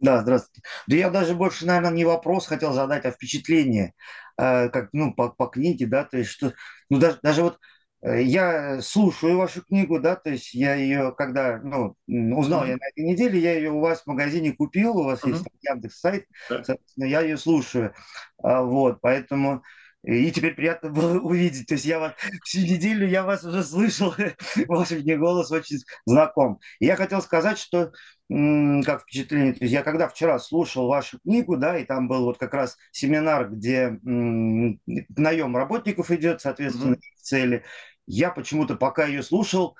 Да, 0.00 0.20
здравствуйте. 0.20 0.68
Да 0.86 0.96
я 0.96 1.08
даже 1.08 1.34
больше, 1.34 1.64
наверное, 1.64 1.90
не 1.90 2.04
вопрос 2.04 2.46
хотел 2.46 2.72
задать, 2.72 3.06
а 3.06 3.10
впечатление, 3.10 3.94
э, 4.36 4.68
как, 4.68 4.90
ну, 4.92 5.14
по, 5.14 5.30
по 5.30 5.46
книге, 5.46 5.86
да, 5.86 6.04
то 6.04 6.18
есть, 6.18 6.30
что, 6.30 6.52
ну, 6.90 6.98
даже, 6.98 7.18
даже 7.22 7.42
вот 7.42 7.58
э, 8.02 8.22
я 8.22 8.82
слушаю 8.82 9.38
вашу 9.38 9.64
книгу, 9.64 9.98
да, 10.00 10.14
то 10.16 10.28
есть 10.28 10.52
я 10.52 10.74
ее, 10.74 11.14
когда, 11.16 11.58
ну, 11.62 11.96
узнал 12.06 12.64
mm-hmm. 12.64 12.68
я 12.68 12.76
на 12.76 12.88
этой 12.90 13.04
неделе, 13.04 13.40
я 13.40 13.54
ее 13.54 13.70
у 13.70 13.80
вас 13.80 14.02
в 14.02 14.06
магазине 14.06 14.52
купил, 14.52 14.98
у 14.98 15.04
вас 15.04 15.22
mm-hmm. 15.22 15.30
есть 15.30 15.46
Яндекс 15.62 16.00
сайт, 16.00 16.26
yeah. 16.50 16.62
соответственно, 16.64 17.06
я 17.06 17.22
ее 17.22 17.38
слушаю, 17.38 17.94
а, 18.42 18.62
вот, 18.62 19.00
поэтому 19.00 19.62
и 20.04 20.30
теперь 20.30 20.54
приятно 20.54 20.90
было 20.90 21.18
увидеть. 21.18 21.66
То 21.66 21.74
есть 21.74 21.84
я 21.84 21.98
вас 21.98 22.12
всю 22.44 22.60
неделю 22.60 23.08
я 23.08 23.24
вас 23.24 23.44
уже 23.44 23.62
слышал, 23.64 24.14
ваш 24.68 24.90
мне 24.90 25.16
голос 25.16 25.50
очень 25.50 25.78
знаком. 26.06 26.60
И 26.78 26.86
я 26.86 26.96
хотел 26.96 27.22
сказать, 27.22 27.58
что 27.58 27.92
как 28.28 29.02
впечатление, 29.02 29.52
то 29.52 29.64
есть 29.64 29.72
я 29.72 29.82
когда 29.82 30.08
вчера 30.08 30.38
слушал 30.38 30.88
вашу 30.88 31.18
книгу, 31.20 31.58
да, 31.58 31.78
и 31.78 31.84
там 31.84 32.08
был 32.08 32.24
вот 32.24 32.38
как 32.38 32.54
раз 32.54 32.78
семинар, 32.90 33.50
где 33.50 33.98
наем 34.02 35.56
работников 35.56 36.10
идет, 36.10 36.40
соответственно, 36.40 36.94
mm-hmm. 36.94 37.20
цели, 37.20 37.64
я 38.06 38.30
почему-то 38.30 38.76
пока 38.76 39.04
ее 39.06 39.22
слушал 39.22 39.76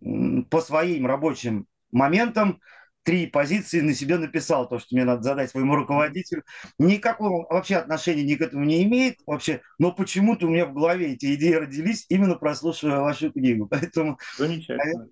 по 0.00 0.60
своим 0.60 1.06
рабочим 1.06 1.66
моментам, 1.90 2.60
три 3.02 3.26
позиции 3.26 3.80
на 3.80 3.94
себе 3.94 4.18
написал, 4.18 4.68
то, 4.68 4.78
что 4.78 4.94
мне 4.94 5.04
надо 5.04 5.22
задать 5.22 5.50
своему 5.50 5.74
руководителю. 5.74 6.44
Никакого 6.78 7.46
вообще 7.48 7.76
отношения 7.76 8.22
ни 8.22 8.34
к 8.34 8.40
этому 8.40 8.64
не 8.64 8.82
имеет 8.84 9.18
вообще, 9.26 9.62
но 9.78 9.92
почему-то 9.92 10.46
у 10.46 10.50
меня 10.50 10.66
в 10.66 10.74
голове 10.74 11.12
эти 11.12 11.34
идеи 11.34 11.54
родились, 11.54 12.06
именно 12.08 12.36
прослушивая 12.36 13.00
вашу 13.00 13.32
книгу. 13.32 13.66
Поэтому, 13.70 14.18
Замечательно. 14.36 15.08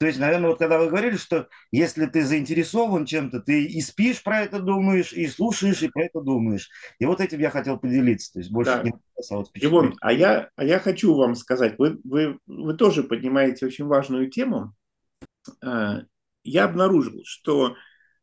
То 0.00 0.06
есть, 0.06 0.18
наверное, 0.18 0.48
вот 0.48 0.58
когда 0.58 0.78
вы 0.78 0.88
говорили, 0.88 1.18
что 1.18 1.48
если 1.70 2.06
ты 2.06 2.24
заинтересован 2.24 3.04
чем-то, 3.04 3.40
ты 3.40 3.64
и 3.66 3.82
спишь 3.82 4.22
про 4.22 4.40
это 4.40 4.58
думаешь, 4.58 5.12
и 5.12 5.26
слушаешь, 5.26 5.82
и 5.82 5.88
про 5.88 6.04
это 6.04 6.22
думаешь. 6.22 6.70
И 6.98 7.04
вот 7.04 7.20
этим 7.20 7.38
я 7.38 7.50
хотел 7.50 7.78
поделиться. 7.78 8.32
То 8.32 8.38
есть 8.38 8.50
больше 8.50 8.76
да. 8.76 8.82
не 8.82 8.92
а 8.92 9.36
вот 9.36 9.50
Ивон, 9.52 9.94
а 10.00 10.14
я, 10.14 10.48
а 10.56 10.64
я 10.64 10.78
хочу 10.78 11.14
вам 11.14 11.34
сказать, 11.34 11.78
вы, 11.78 12.00
вы, 12.04 12.38
вы 12.46 12.74
тоже 12.78 13.02
поднимаете 13.02 13.66
очень 13.66 13.84
важную 13.84 14.30
тему. 14.30 14.74
Я 16.42 16.64
обнаружил, 16.64 17.22
что 17.24 17.76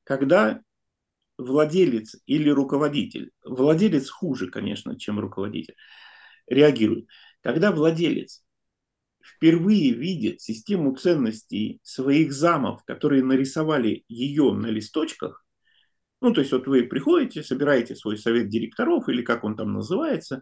когда 0.04 0.62
владелец 1.38 2.16
или 2.26 2.50
руководитель, 2.50 3.32
владелец 3.44 4.10
хуже, 4.10 4.50
конечно, 4.50 4.98
чем 4.98 5.20
руководитель, 5.20 5.76
реагирует, 6.48 7.08
когда 7.42 7.72
владелец 7.72 8.44
впервые 9.24 9.92
видит 9.92 10.42
систему 10.42 10.96
ценностей 10.96 11.80
своих 11.84 12.34
замов, 12.34 12.84
которые 12.86 13.24
нарисовали 13.24 14.04
ее 14.08 14.54
на 14.54 14.68
листочках, 14.68 15.46
ну, 16.22 16.34
то 16.34 16.42
есть 16.42 16.52
вот 16.52 16.66
вы 16.66 16.84
приходите, 16.84 17.44
собираете 17.44 17.96
свой 17.96 18.18
совет 18.18 18.50
директоров, 18.50 19.08
или 19.08 19.22
как 19.22 19.44
он 19.44 19.56
там 19.56 19.74
называется, 19.74 20.42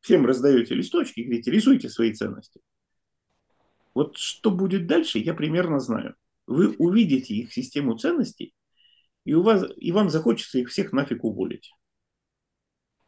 всем 0.00 0.24
раздаете 0.24 0.74
листочки 0.74 1.20
говорите, 1.20 1.50
рисуйте 1.50 1.90
свои 1.90 2.14
ценности. 2.14 2.60
Вот 3.92 4.16
что 4.16 4.50
будет 4.50 4.86
дальше, 4.86 5.18
я 5.18 5.34
примерно 5.34 5.78
знаю 5.80 6.14
вы 6.50 6.74
увидите 6.78 7.34
их 7.34 7.52
систему 7.52 7.96
ценностей, 7.96 8.54
и, 9.24 9.34
у 9.34 9.42
вас, 9.42 9.64
и 9.76 9.92
вам 9.92 10.10
захочется 10.10 10.58
их 10.58 10.68
всех 10.68 10.92
нафиг 10.92 11.22
уволить. 11.24 11.70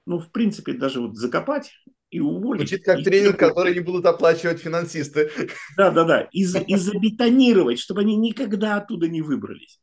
Ну, 0.07 0.19
в 0.19 0.31
принципе, 0.31 0.75
даже 0.75 1.01
вот 1.01 1.17
закопать 1.17 1.73
и 2.11 2.21
уволить. 2.21 2.69
Звучит 2.69 2.85
как 2.85 3.01
и 3.01 3.05
тренинг, 3.05 3.37
который 3.39 3.75
не 3.75 3.81
будут 3.81 4.07
оплачивать 4.07 4.61
финансисты. 4.61 5.31
Да, 5.77 5.91
да, 5.91 6.05
да. 6.05 6.21
И, 6.33 6.43
и 6.69 6.77
забетонировать, 6.77 7.79
чтобы 7.81 8.03
они 8.03 8.17
никогда 8.17 8.77
оттуда 8.77 9.09
не 9.09 9.23
выбрались. 9.23 9.81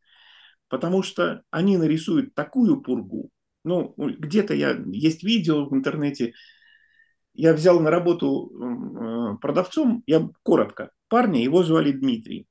Потому 0.70 1.03
что 1.03 1.43
они 1.51 1.78
нарисуют 1.78 2.36
такую 2.36 2.82
пургу. 2.82 3.30
Ну, 3.66 3.93
где-то 3.97 4.53
я 4.53 4.80
есть 4.88 5.24
видео 5.24 5.66
в 5.66 5.74
интернете. 5.74 6.34
Я 7.34 7.53
взял 7.53 7.80
на 7.80 7.89
работу 7.89 8.51
э, 8.51 9.38
продавцом, 9.41 10.03
я 10.05 10.30
коротко, 10.43 10.91
парня, 11.10 11.41
его 11.41 11.64
звали 11.64 11.91
Дмитрий. 11.91 12.49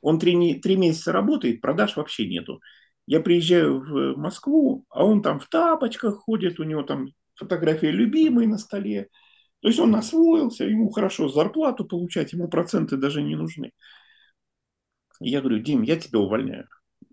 Он 0.00 0.18
три, 0.18 0.60
три 0.60 0.76
месяца 0.76 1.12
работает, 1.12 1.60
продаж 1.60 1.96
вообще 1.96 2.26
нету. 2.28 2.60
Я 3.06 3.20
приезжаю 3.20 3.80
в 3.80 4.16
Москву, 4.16 4.86
а 4.90 5.04
он 5.04 5.22
там 5.22 5.40
в 5.40 5.48
тапочках 5.48 6.16
ходит, 6.18 6.60
у 6.60 6.64
него 6.64 6.82
там 6.82 7.08
фотография 7.34 7.90
любимой 7.90 8.46
на 8.46 8.58
столе. 8.58 9.08
То 9.60 9.68
есть 9.68 9.80
он 9.80 9.94
освоился, 9.94 10.64
ему 10.64 10.90
хорошо 10.90 11.28
зарплату 11.28 11.84
получать, 11.84 12.32
ему 12.32 12.48
проценты 12.48 12.96
даже 12.96 13.22
не 13.22 13.36
нужны. 13.36 13.72
Я 15.20 15.40
говорю, 15.40 15.58
Дим, 15.58 15.82
я 15.82 15.96
тебя 15.96 16.18
увольняю. 16.18 16.68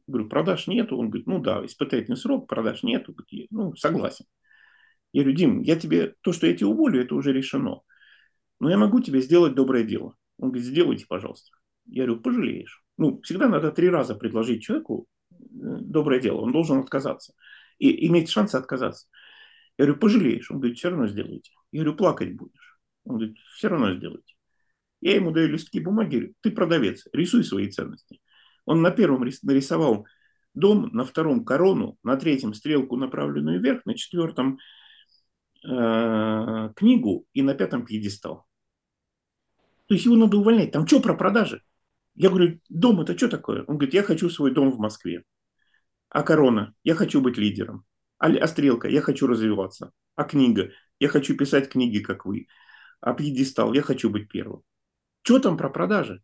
Говорю, 0.07 0.29
продаж 0.29 0.67
нету. 0.67 0.97
Он 0.97 1.09
говорит, 1.09 1.27
ну 1.27 1.39
да, 1.39 1.65
испытательный 1.65 2.15
срок, 2.15 2.47
продаж 2.47 2.83
нету. 2.83 3.13
Ну, 3.49 3.75
согласен. 3.75 4.25
Я 5.11 5.23
говорю, 5.23 5.37
Дим, 5.37 5.61
я 5.61 5.75
тебе, 5.75 6.15
то, 6.21 6.31
что 6.31 6.47
я 6.47 6.55
тебя 6.55 6.67
уволю, 6.67 7.01
это 7.01 7.15
уже 7.15 7.33
решено. 7.33 7.81
Но 8.59 8.69
я 8.69 8.77
могу 8.77 9.01
тебе 9.01 9.21
сделать 9.21 9.55
доброе 9.55 9.83
дело. 9.83 10.15
Он 10.37 10.49
говорит, 10.49 10.67
сделайте, 10.67 11.05
пожалуйста. 11.07 11.56
Я 11.87 12.05
говорю, 12.05 12.21
пожалеешь. 12.21 12.83
Ну, 12.97 13.21
всегда 13.21 13.47
надо 13.47 13.71
три 13.71 13.89
раза 13.89 14.15
предложить 14.15 14.63
человеку 14.63 15.07
э, 15.31 15.35
доброе 15.51 16.19
дело. 16.19 16.41
Он 16.41 16.51
должен 16.51 16.79
отказаться. 16.79 17.33
И 17.77 18.07
иметь 18.07 18.29
шанс 18.29 18.55
отказаться. 18.55 19.07
Я 19.77 19.85
говорю, 19.85 19.99
пожалеешь. 19.99 20.51
Он 20.51 20.59
говорит, 20.59 20.77
все 20.77 20.89
равно 20.89 21.07
сделайте. 21.07 21.51
Я 21.71 21.81
говорю, 21.81 21.97
плакать 21.97 22.35
будешь. 22.35 22.79
Он 23.05 23.17
говорит, 23.17 23.37
все 23.55 23.67
равно 23.67 23.93
сделайте. 23.95 24.35
Я 25.01 25.15
ему 25.15 25.31
даю 25.31 25.49
листки 25.49 25.79
бумаги, 25.79 26.15
говорю, 26.15 26.33
ты 26.41 26.51
продавец, 26.51 27.05
рисуй 27.13 27.43
свои 27.43 27.69
ценности. 27.69 28.19
Он 28.65 28.81
на 28.81 28.91
первом 28.91 29.21
нарисовал 29.43 30.07
дом, 30.53 30.89
на 30.91 31.05
втором 31.05 31.45
корону, 31.45 31.97
на 32.03 32.17
третьем 32.17 32.53
стрелку, 32.53 32.97
направленную 32.97 33.61
вверх, 33.61 33.85
на 33.85 33.93
четвертом 33.93 34.57
э, 35.63 36.69
книгу 36.75 37.25
и 37.33 37.41
на 37.43 37.53
пятом 37.53 37.85
пьедестал. 37.85 38.45
То 39.85 39.93
есть 39.93 40.05
его 40.05 40.15
надо 40.15 40.37
увольнять. 40.37 40.71
Там 40.71 40.85
что 40.87 40.99
про 40.99 41.13
продажи? 41.13 41.61
Я 42.17 42.29
говорю, 42.29 42.59
дом 42.67 42.99
это 43.01 43.15
что 43.15 43.29
такое? 43.29 43.63
Он 43.67 43.77
говорит, 43.77 43.93
я 43.93 44.01
хочу 44.01 44.27
свой 44.31 44.51
дом 44.51 44.71
в 44.71 44.79
Москве. 44.79 45.23
А 46.09 46.23
корона? 46.23 46.73
Я 46.83 46.95
хочу 46.95 47.21
быть 47.21 47.37
лидером. 47.37 47.85
А, 48.17 48.27
а 48.27 48.47
стрелка? 48.47 48.87
Я 48.87 49.01
хочу 49.01 49.27
развиваться. 49.27 49.91
А 50.15 50.23
книга? 50.23 50.71
Я 50.99 51.09
хочу 51.09 51.37
писать 51.37 51.69
книги, 51.69 51.99
как 51.99 52.25
вы. 52.25 52.47
А 53.01 53.13
пьедестал? 53.13 53.71
Я 53.73 53.83
хочу 53.83 54.09
быть 54.09 54.29
первым. 54.29 54.63
Что 55.21 55.37
там 55.37 55.57
про 55.57 55.69
продажи? 55.69 56.23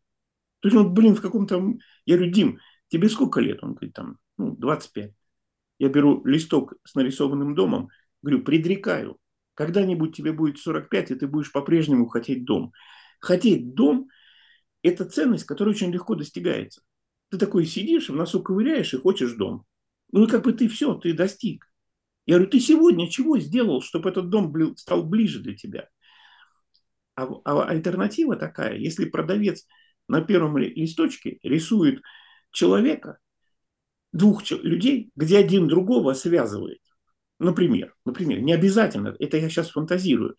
То 0.61 0.67
есть 0.67 0.75
он, 0.75 0.95
блин, 0.95 1.15
в 1.15 1.21
каком-то... 1.21 1.63
Я 2.05 2.15
говорю, 2.15 2.31
Дим, 2.31 2.59
тебе 2.87 3.07
сколько 3.07 3.39
лет? 3.39 3.63
Он 3.63 3.73
говорит, 3.73 3.93
там, 3.93 4.17
ну, 4.39 4.55
25. 4.55 5.11
Я 5.77 5.89
беру 5.89 6.25
листок 6.25 6.73
с 6.85 6.95
нарисованным 6.95 7.53
домом, 7.53 7.89
говорю, 8.23 8.43
предрекаю, 8.43 9.19
когда-нибудь 9.53 10.15
тебе 10.15 10.31
будет 10.31 10.57
45, 10.57 11.11
и 11.11 11.15
ты 11.15 11.27
будешь 11.27 11.51
по-прежнему 11.51 12.07
хотеть 12.07 12.45
дом. 12.45 12.73
Хотеть 13.19 13.75
дом– 13.75 14.09
это 14.83 15.05
ценность, 15.05 15.45
которая 15.45 15.73
очень 15.73 15.91
легко 15.91 16.15
достигается. 16.15 16.81
Ты 17.29 17.37
такой 17.37 17.65
сидишь, 17.65 18.09
в 18.09 18.15
носу 18.15 18.43
ковыряешь 18.43 18.93
и 18.93 18.97
хочешь 18.97 19.33
дом. 19.33 19.65
Ну, 20.11 20.27
как 20.27 20.43
бы 20.43 20.53
ты 20.53 20.67
все, 20.67 20.93
ты 20.93 21.13
достиг. 21.13 21.65
Я 22.25 22.35
говорю, 22.35 22.51
ты 22.51 22.59
сегодня 22.59 23.09
чего 23.09 23.39
сделал, 23.39 23.81
чтобы 23.81 24.09
этот 24.09 24.29
дом 24.29 24.53
стал 24.77 25.03
ближе 25.03 25.39
для 25.39 25.55
тебя? 25.55 25.89
А, 27.15 27.27
а 27.45 27.65
альтернатива 27.65 28.35
такая, 28.35 28.77
если 28.77 29.05
продавец 29.05 29.65
на 30.07 30.21
первом 30.21 30.57
листочке 30.57 31.39
рисует 31.43 32.01
человека, 32.51 33.19
двух 34.11 34.49
людей, 34.51 35.11
где 35.15 35.37
один 35.37 35.67
другого 35.67 36.13
связывает. 36.13 36.79
Например, 37.39 37.93
например, 38.05 38.41
не 38.41 38.53
обязательно, 38.53 39.15
это 39.19 39.37
я 39.37 39.49
сейчас 39.49 39.71
фантазирую. 39.71 40.35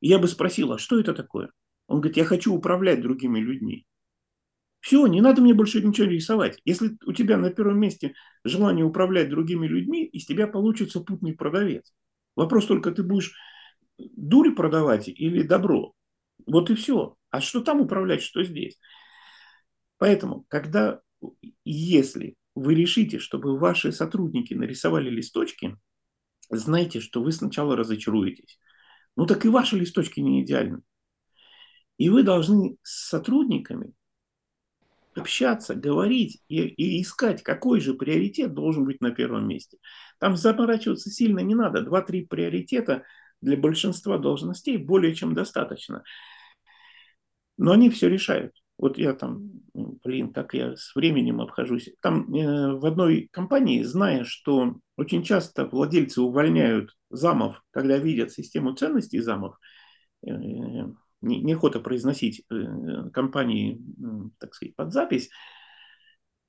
Я 0.00 0.18
бы 0.18 0.28
спросила, 0.28 0.78
что 0.78 1.00
это 1.00 1.14
такое? 1.14 1.50
Он 1.90 2.00
говорит, 2.00 2.18
я 2.18 2.24
хочу 2.24 2.54
управлять 2.54 3.00
другими 3.00 3.40
людьми. 3.40 3.84
Все, 4.78 5.08
не 5.08 5.20
надо 5.20 5.42
мне 5.42 5.54
больше 5.54 5.82
ничего 5.82 6.06
рисовать. 6.06 6.60
Если 6.64 6.96
у 7.04 7.12
тебя 7.12 7.36
на 7.36 7.50
первом 7.50 7.80
месте 7.80 8.14
желание 8.44 8.84
управлять 8.84 9.28
другими 9.28 9.66
людьми, 9.66 10.06
из 10.06 10.24
тебя 10.24 10.46
получится 10.46 11.00
путный 11.00 11.34
продавец. 11.34 11.92
Вопрос 12.36 12.66
только, 12.66 12.92
ты 12.92 13.02
будешь 13.02 13.32
дурь 13.98 14.54
продавать 14.54 15.08
или 15.08 15.42
добро. 15.42 15.92
Вот 16.46 16.70
и 16.70 16.76
все. 16.76 17.16
А 17.30 17.40
что 17.40 17.60
там 17.60 17.80
управлять, 17.80 18.22
что 18.22 18.44
здесь? 18.44 18.78
Поэтому, 19.98 20.44
когда, 20.46 21.00
если 21.64 22.36
вы 22.54 22.76
решите, 22.76 23.18
чтобы 23.18 23.58
ваши 23.58 23.90
сотрудники 23.90 24.54
нарисовали 24.54 25.10
листочки, 25.10 25.76
знайте, 26.50 27.00
что 27.00 27.20
вы 27.20 27.32
сначала 27.32 27.74
разочаруетесь. 27.74 28.60
Ну 29.16 29.26
так 29.26 29.44
и 29.44 29.48
ваши 29.48 29.76
листочки 29.76 30.20
не 30.20 30.44
идеальны. 30.44 30.82
И 32.00 32.08
вы 32.08 32.22
должны 32.22 32.78
с 32.82 33.10
сотрудниками 33.10 33.92
общаться, 35.14 35.74
говорить 35.74 36.40
и, 36.48 36.62
и 36.62 37.02
искать, 37.02 37.42
какой 37.42 37.78
же 37.80 37.92
приоритет 37.92 38.54
должен 38.54 38.86
быть 38.86 39.02
на 39.02 39.10
первом 39.10 39.46
месте. 39.46 39.76
Там 40.18 40.34
заморачиваться 40.34 41.10
сильно 41.10 41.40
не 41.40 41.54
надо. 41.54 41.82
Два-три 41.82 42.24
приоритета 42.24 43.04
для 43.42 43.58
большинства 43.58 44.16
должностей 44.16 44.78
более 44.78 45.14
чем 45.14 45.34
достаточно. 45.34 46.02
Но 47.58 47.72
они 47.72 47.90
все 47.90 48.08
решают. 48.08 48.54
Вот 48.78 48.96
я 48.96 49.12
там, 49.12 49.50
блин, 49.74 50.32
как 50.32 50.54
я 50.54 50.76
с 50.76 50.94
временем 50.94 51.42
обхожусь. 51.42 51.90
Там 52.00 52.34
э, 52.34 52.78
в 52.78 52.86
одной 52.86 53.28
компании, 53.30 53.82
зная, 53.82 54.24
что 54.24 54.76
очень 54.96 55.22
часто 55.22 55.66
владельцы 55.66 56.22
увольняют 56.22 56.96
замов, 57.10 57.62
когда 57.72 57.98
видят 57.98 58.32
систему 58.32 58.72
ценностей 58.72 59.20
замов, 59.20 59.58
э, 60.26 60.30
неохота 61.22 61.80
произносить 61.80 62.42
э, 62.50 63.10
компании, 63.12 63.80
так 64.38 64.54
сказать, 64.54 64.74
под 64.76 64.92
запись, 64.92 65.30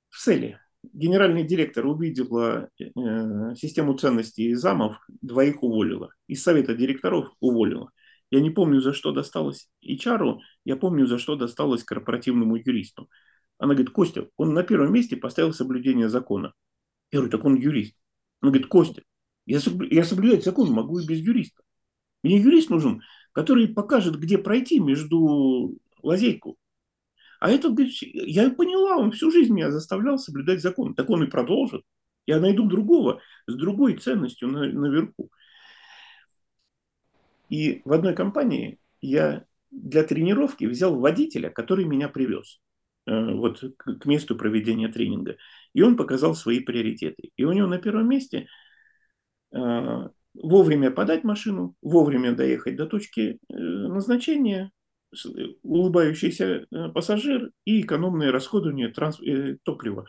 в 0.08 0.18
цели. 0.18 0.58
Генеральный 0.92 1.44
директор 1.44 1.86
увидела 1.86 2.68
э, 2.78 3.54
систему 3.54 3.94
ценностей 3.94 4.54
замов, 4.54 4.96
двоих 5.08 5.62
уволила. 5.62 6.10
Из 6.26 6.42
совета 6.42 6.74
директоров 6.74 7.32
уволила. 7.40 7.90
Я 8.30 8.40
не 8.40 8.50
помню, 8.50 8.80
за 8.80 8.92
что 8.92 9.12
досталось 9.12 9.68
HR, 9.86 10.38
я 10.64 10.76
помню, 10.76 11.06
за 11.06 11.18
что 11.18 11.36
досталось 11.36 11.84
корпоративному 11.84 12.56
юристу. 12.56 13.08
Она 13.58 13.74
говорит, 13.74 13.92
Костя, 13.92 14.28
он 14.36 14.54
на 14.54 14.64
первом 14.64 14.92
месте 14.92 15.16
поставил 15.16 15.52
соблюдение 15.52 16.08
закона. 16.08 16.52
Я 17.12 17.18
говорю, 17.18 17.30
так 17.30 17.44
он 17.44 17.54
юрист. 17.54 17.94
Она 18.40 18.50
говорит, 18.50 18.68
Костя, 18.68 19.02
я, 19.46 19.60
я 19.90 20.04
соблюдать 20.04 20.44
закон 20.44 20.70
могу 20.72 20.98
и 20.98 21.06
без 21.06 21.18
юриста. 21.18 21.62
Мне 22.22 22.38
юрист 22.38 22.70
нужен, 22.70 23.02
который 23.32 23.68
покажет, 23.68 24.18
где 24.18 24.38
пройти 24.38 24.78
между 24.78 25.76
лазейку. 26.02 26.56
А 27.40 27.50
этот 27.50 27.74
говорит, 27.74 27.94
я 28.00 28.50
поняла, 28.50 28.98
он 28.98 29.10
всю 29.10 29.30
жизнь 29.30 29.52
меня 29.52 29.70
заставлял 29.70 30.18
соблюдать 30.18 30.62
закон. 30.62 30.94
Так 30.94 31.10
он 31.10 31.24
и 31.24 31.26
продолжит. 31.26 31.82
Я 32.26 32.38
найду 32.38 32.68
другого 32.68 33.20
с 33.48 33.54
другой 33.56 33.96
ценностью 33.96 34.48
на, 34.48 34.66
наверху. 34.66 35.30
И 37.48 37.82
в 37.84 37.92
одной 37.92 38.14
компании 38.14 38.78
я 39.00 39.44
для 39.72 40.04
тренировки 40.04 40.64
взял 40.66 40.98
водителя, 40.98 41.50
который 41.50 41.84
меня 41.84 42.08
привез 42.08 42.60
э, 43.06 43.34
вот, 43.34 43.62
к 43.76 44.06
месту 44.06 44.36
проведения 44.36 44.88
тренинга. 44.88 45.36
И 45.72 45.82
он 45.82 45.96
показал 45.96 46.34
свои 46.34 46.60
приоритеты. 46.60 47.32
И 47.36 47.44
у 47.44 47.52
него 47.52 47.66
на 47.66 47.78
первом 47.78 48.08
месте 48.08 48.46
э, 49.52 50.08
вовремя 50.34 50.90
подать 50.90 51.24
машину, 51.24 51.76
вовремя 51.82 52.32
доехать 52.34 52.76
до 52.76 52.86
точки 52.86 53.38
э, 53.48 53.54
назначения, 53.54 54.70
улыбающийся 55.62 56.66
э, 56.70 56.88
пассажир 56.90 57.50
и 57.64 57.82
экономное 57.82 58.32
расходование 58.32 58.88
транс... 58.88 59.20
Э, 59.20 59.56
топлива. 59.62 60.06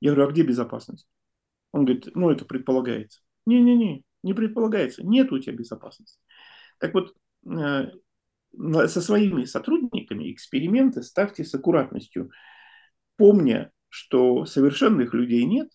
Я 0.00 0.12
говорю, 0.12 0.28
а 0.28 0.32
где 0.32 0.42
безопасность? 0.42 1.06
Он 1.72 1.84
говорит, 1.84 2.08
ну 2.14 2.30
это 2.30 2.44
предполагается. 2.44 3.20
Не-не-не, 3.46 4.02
не 4.22 4.34
предполагается. 4.34 5.06
Нет 5.06 5.30
у 5.32 5.38
тебя 5.38 5.54
безопасности. 5.54 6.18
Так 6.78 6.94
вот, 6.94 7.14
со 7.44 9.00
своими 9.00 9.44
сотрудниками 9.44 10.32
эксперименты 10.32 11.02
ставьте 11.02 11.44
с 11.44 11.54
аккуратностью, 11.54 12.30
помня, 13.16 13.70
что 13.88 14.46
совершенных 14.46 15.14
людей 15.14 15.44
нет, 15.44 15.70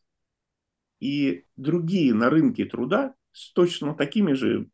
и 0.99 1.45
другие 1.55 2.13
на 2.13 2.29
рынке 2.29 2.65
труда 2.65 3.13
с 3.35 3.51
точно 3.53 3.93
такими 3.93 4.33
же 4.33 4.69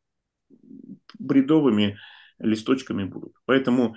бредовыми 1.18 1.98
листочками 2.40 3.04
будут. 3.04 3.34
Поэтому 3.46 3.96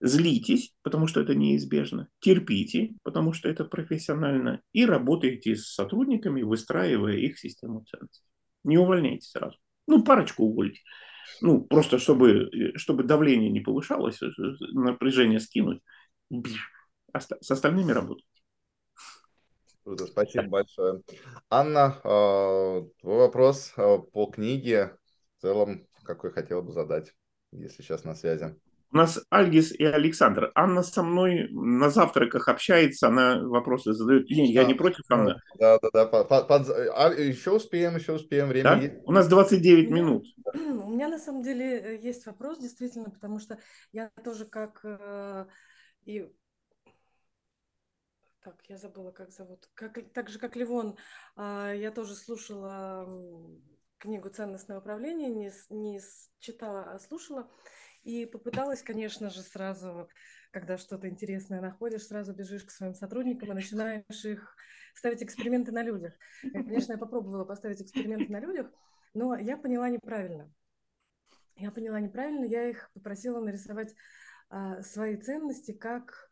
злитесь, 0.00 0.74
потому 0.82 1.06
что 1.06 1.20
это 1.20 1.34
неизбежно, 1.34 2.08
терпите, 2.20 2.94
потому 3.02 3.32
что 3.32 3.48
это 3.48 3.64
профессионально, 3.64 4.60
и 4.72 4.84
работайте 4.84 5.56
с 5.56 5.72
сотрудниками, 5.72 6.42
выстраивая 6.42 7.16
их 7.16 7.38
систему 7.38 7.84
ценностей. 7.84 8.28
Не 8.64 8.78
увольняйте 8.78 9.26
сразу. 9.26 9.56
Ну, 9.86 10.02
парочку 10.02 10.44
увольте. 10.44 10.80
Ну, 11.40 11.62
просто 11.62 11.98
чтобы, 11.98 12.50
чтобы 12.76 13.04
давление 13.04 13.50
не 13.50 13.60
повышалось, 13.60 14.20
э, 14.20 14.28
напряжение 14.72 15.40
скинуть. 15.40 15.80
С 17.14 17.50
остальными 17.50 17.92
работать. 17.92 18.26
Круто, 19.86 20.06
спасибо 20.06 20.48
большое. 20.48 21.00
Анна, 21.48 22.00
а, 22.02 22.82
твой 23.00 23.18
вопрос 23.18 23.72
а, 23.76 23.98
по 23.98 24.26
книге 24.26 24.96
в 25.38 25.42
целом 25.42 25.86
какой 26.02 26.32
хотела 26.32 26.60
бы 26.60 26.72
задать, 26.72 27.12
если 27.52 27.82
сейчас 27.82 28.02
на 28.02 28.16
связи. 28.16 28.56
У 28.90 28.96
нас 28.96 29.24
Альгис 29.30 29.70
и 29.70 29.84
Александр. 29.84 30.50
Анна 30.56 30.82
со 30.82 31.04
мной 31.04 31.48
на 31.52 31.88
завтраках 31.90 32.48
общается, 32.48 33.06
она 33.06 33.40
вопросы 33.40 33.92
задает. 33.92 34.28
Не, 34.28 34.52
я 34.52 34.64
не 34.64 34.74
против 34.74 35.04
Анны. 35.08 35.36
Да, 35.56 35.78
да, 35.80 35.90
да. 35.92 36.06
Под, 36.06 36.48
под, 36.48 36.68
а, 36.68 37.12
еще 37.12 37.52
успеем, 37.52 37.94
еще 37.94 38.14
успеем. 38.14 38.48
Время 38.48 38.64
да? 38.64 38.76
есть. 38.78 38.94
У 39.04 39.12
нас 39.12 39.28
29 39.28 39.88
у 39.88 39.92
меня, 39.92 40.02
минут. 40.02 40.26
У 40.52 40.90
меня 40.90 41.06
на 41.08 41.20
самом 41.20 41.42
деле 41.42 41.78
э, 41.78 42.00
есть 42.02 42.26
вопрос, 42.26 42.58
действительно, 42.58 43.10
потому 43.10 43.38
что 43.38 43.56
я 43.92 44.10
тоже 44.24 44.46
как 44.46 44.80
э, 44.82 45.46
и 46.06 46.28
так, 48.46 48.64
я 48.68 48.76
забыла, 48.76 49.10
как 49.10 49.32
зовут. 49.32 49.68
Как, 49.74 49.98
так 50.12 50.28
же, 50.28 50.38
как 50.38 50.54
Ливон, 50.54 50.96
а, 51.34 51.72
я 51.72 51.90
тоже 51.90 52.14
слушала 52.14 53.04
книгу 53.98 54.28
«Ценностное 54.28 54.78
управление», 54.78 55.30
не, 55.30 55.50
не 55.68 56.00
читала, 56.38 56.92
а 56.92 56.98
слушала. 57.00 57.50
И 58.04 58.24
попыталась, 58.24 58.82
конечно 58.82 59.30
же, 59.30 59.42
сразу, 59.42 60.08
когда 60.52 60.78
что-то 60.78 61.08
интересное 61.08 61.60
находишь, 61.60 62.06
сразу 62.06 62.32
бежишь 62.34 62.62
к 62.64 62.70
своим 62.70 62.94
сотрудникам 62.94 63.50
и 63.50 63.54
начинаешь 63.54 64.24
их 64.24 64.54
ставить 64.94 65.24
эксперименты 65.24 65.72
на 65.72 65.82
людях. 65.82 66.14
Конечно, 66.52 66.92
я 66.92 66.98
попробовала 66.98 67.44
поставить 67.44 67.82
эксперименты 67.82 68.30
на 68.30 68.38
людях, 68.38 68.70
но 69.12 69.36
я 69.36 69.56
поняла 69.56 69.90
неправильно. 69.90 70.54
Я 71.56 71.72
поняла 71.72 71.98
неправильно, 71.98 72.44
я 72.44 72.68
их 72.68 72.92
попросила 72.94 73.40
нарисовать 73.40 73.92
а, 74.50 74.82
свои 74.82 75.16
ценности 75.16 75.72
как 75.72 76.30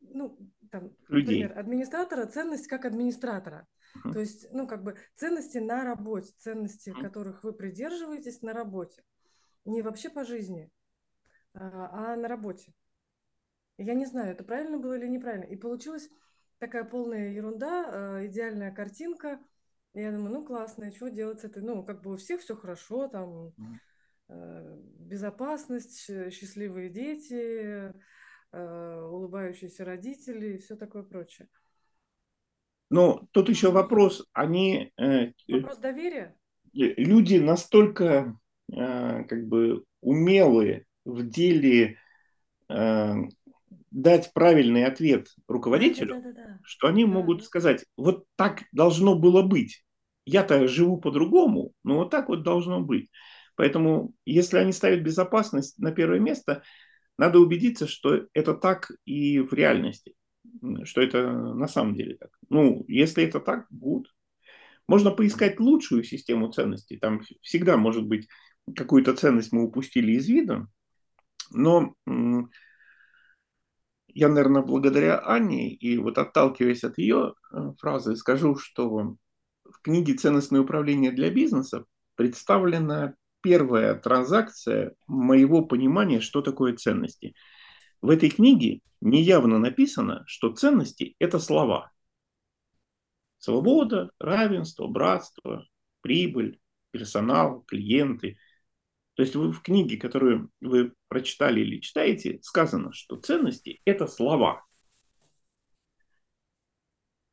ну, 0.00 0.38
там, 0.70 0.94
людей. 1.08 1.42
Например, 1.42 1.58
администратора 1.58 2.26
ценность 2.26 2.66
как 2.66 2.84
администратора. 2.84 3.66
Uh-huh. 3.96 4.12
То 4.12 4.20
есть, 4.20 4.46
ну, 4.52 4.66
как 4.66 4.82
бы 4.82 4.96
ценности 5.14 5.58
на 5.58 5.84
работе, 5.84 6.32
ценности, 6.38 6.90
uh-huh. 6.90 7.02
которых 7.02 7.44
вы 7.44 7.52
придерживаетесь 7.52 8.42
на 8.42 8.52
работе. 8.52 9.02
Не 9.64 9.82
вообще 9.82 10.08
по 10.10 10.24
жизни, 10.24 10.70
а, 11.54 12.12
а 12.12 12.16
на 12.16 12.28
работе. 12.28 12.72
Я 13.76 13.94
не 13.94 14.06
знаю, 14.06 14.32
это 14.32 14.44
правильно 14.44 14.78
было 14.78 14.94
или 14.94 15.06
неправильно. 15.06 15.44
И 15.44 15.56
получилась 15.56 16.08
такая 16.58 16.84
полная 16.84 17.30
ерунда, 17.30 18.18
э, 18.20 18.26
идеальная 18.26 18.72
картинка. 18.72 19.40
Я 19.94 20.12
думаю, 20.12 20.32
ну 20.32 20.44
классно, 20.44 20.90
что 20.90 21.08
делать 21.08 21.40
с 21.40 21.44
этой? 21.44 21.62
Ну, 21.62 21.84
как 21.84 22.02
бы 22.02 22.12
у 22.12 22.16
всех 22.16 22.40
все 22.40 22.56
хорошо, 22.56 23.08
там 23.08 23.52
э, 24.28 24.76
безопасность, 24.98 26.06
счастливые 26.32 26.90
дети, 26.90 27.94
улыбающиеся 28.52 29.84
родители 29.84 30.54
и 30.54 30.58
все 30.58 30.76
такое 30.76 31.02
прочее. 31.02 31.48
Но 32.90 33.28
тут 33.32 33.48
еще 33.48 33.70
вопрос, 33.70 34.26
они... 34.32 34.92
Вопрос 34.96 35.78
доверия? 35.78 36.34
Люди 36.72 37.36
настолько 37.36 38.38
как 38.70 39.46
бы 39.46 39.84
умелые 40.00 40.86
в 41.04 41.28
деле 41.28 41.98
дать 43.90 44.32
правильный 44.34 44.84
ответ 44.84 45.28
руководителю, 45.48 46.16
да, 46.16 46.20
да, 46.20 46.32
да, 46.32 46.44
да. 46.44 46.58
что 46.62 46.88
они 46.88 47.04
да. 47.04 47.10
могут 47.10 47.44
сказать, 47.44 47.84
вот 47.96 48.26
так 48.36 48.64
должно 48.72 49.18
было 49.18 49.42
быть. 49.42 49.84
Я-то 50.26 50.68
живу 50.68 50.98
по-другому, 50.98 51.72
но 51.84 51.96
вот 51.96 52.10
так 52.10 52.28
вот 52.28 52.42
должно 52.42 52.80
быть. 52.80 53.10
Поэтому, 53.56 54.12
если 54.26 54.58
они 54.58 54.72
ставят 54.72 55.02
безопасность 55.02 55.78
на 55.78 55.90
первое 55.90 56.20
место, 56.20 56.62
надо 57.18 57.40
убедиться, 57.40 57.86
что 57.86 58.26
это 58.32 58.54
так 58.54 58.90
и 59.04 59.40
в 59.40 59.52
реальности, 59.52 60.14
что 60.84 61.02
это 61.02 61.30
на 61.30 61.68
самом 61.68 61.94
деле 61.94 62.16
так. 62.16 62.30
Ну, 62.48 62.84
если 62.88 63.24
это 63.24 63.40
так, 63.40 63.66
будет. 63.70 64.06
Можно 64.86 65.10
поискать 65.10 65.60
лучшую 65.60 66.04
систему 66.04 66.50
ценностей. 66.50 66.96
Там 66.96 67.20
всегда 67.42 67.76
может 67.76 68.06
быть 68.06 68.28
какую-то 68.74 69.14
ценность 69.14 69.52
мы 69.52 69.64
упустили 69.64 70.12
из 70.12 70.28
вида, 70.28 70.66
но 71.50 71.94
я, 74.08 74.28
наверное, 74.28 74.62
благодаря 74.62 75.20
Анне 75.24 75.72
и 75.72 75.98
вот 75.98 76.18
отталкиваясь 76.18 76.84
от 76.84 76.98
ее 76.98 77.34
э, 77.52 77.72
фразы, 77.78 78.16
скажу, 78.16 78.56
что 78.56 79.16
в 79.64 79.80
книге 79.82 80.14
«Ценностное 80.14 80.60
управление 80.60 81.12
для 81.12 81.30
бизнеса» 81.30 81.84
представлена 82.16 83.14
первая 83.40 83.94
транзакция 83.94 84.94
моего 85.06 85.64
понимания, 85.64 86.20
что 86.20 86.42
такое 86.42 86.76
ценности. 86.76 87.34
В 88.00 88.10
этой 88.10 88.30
книге 88.30 88.80
неявно 89.00 89.58
написано, 89.58 90.24
что 90.26 90.52
ценности– 90.52 91.14
это 91.18 91.38
слова. 91.38 91.90
Свобода, 93.38 94.10
равенство, 94.18 94.86
братство, 94.88 95.66
прибыль, 96.00 96.60
персонал, 96.92 97.62
клиенты– 97.62 98.38
то 99.18 99.22
есть 99.22 99.34
вы 99.34 99.50
в 99.50 99.62
книге, 99.62 99.96
которую 99.96 100.52
вы 100.60 100.94
прочитали 101.08 101.60
или 101.60 101.80
читаете, 101.80 102.38
сказано, 102.40 102.92
что 102.92 103.16
ценности– 103.16 103.80
это 103.84 104.06
слова. 104.06 104.64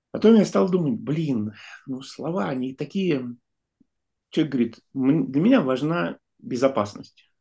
Потом 0.09 0.33
я 0.33 0.45
стал 0.45 0.67
думать, 0.67 0.99
блин, 0.99 1.53
ну 1.85 2.01
слова, 2.01 2.49
они 2.49 2.73
такие... 2.73 3.37
Человек 4.35 4.51
говорит, 4.51 4.79
для 4.93 5.41
меня 5.41 5.61
важна 5.61 6.17
безопасность. 6.39 7.31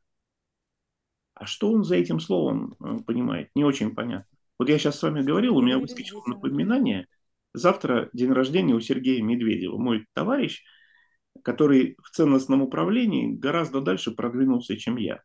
А 1.34 1.46
что 1.46 1.72
он 1.72 1.84
за 1.84 1.96
этим 1.96 2.20
словом 2.20 2.76
э, 2.80 2.98
понимает? 3.04 3.50
Не 3.54 3.64
очень 3.64 3.94
понятно. 3.94 4.26
Вот 4.58 4.68
я 4.68 4.78
сейчас 4.78 4.98
с 4.98 5.02
вами 5.02 5.22
говорил, 5.22 5.56
у 5.56 5.62
меня 5.62 5.78
выскочило 5.78 6.22
напоминание. 6.26 7.08
Завтра 7.52 8.08
день 8.12 8.30
рождения 8.32 8.74
у 8.74 8.80
Сергея 8.80 9.22
Медведева. 9.22 9.76
Мой 9.76 10.06
товарищ– 10.14 10.62
который 11.42 11.96
в 12.02 12.10
ценностном 12.10 12.62
управлении 12.62 13.34
гораздо 13.34 13.80
дальше 13.80 14.12
продвинулся, 14.12 14.76
чем 14.76 14.96
я. 14.96 15.22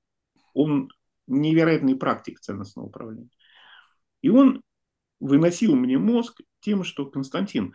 Он 0.53 0.89
невероятный 1.27 1.95
практик 1.95 2.39
ценностного 2.39 2.87
управления. 2.87 3.29
И 4.21 4.29
он 4.29 4.61
выносил 5.19 5.75
мне 5.75 5.97
мозг 5.97 6.41
тем, 6.61 6.83
что, 6.83 7.05
Константин, 7.05 7.73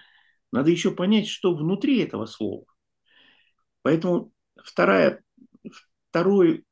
надо 0.53 0.71
еще 0.71 0.91
понять, 0.91 1.29
что 1.29 1.55
внутри 1.55 2.01
этого 2.01 2.27
слова. 2.27 2.65
Поэтому 3.85 4.33
вторая, 4.57 5.23
второй 6.09 6.65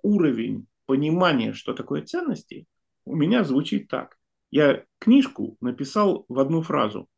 уровень 0.00 0.68
понимания, 0.86 1.52
что 1.52 1.74
такое 1.74 2.02
ценности, 2.02 2.68
у 3.04 3.16
меня 3.16 3.42
звучит 3.42 3.88
так. 3.88 4.16
Я 4.52 4.84
книжку 5.00 5.56
написал 5.60 6.24
в 6.28 6.38
одну 6.38 6.62
фразу. 6.62 7.08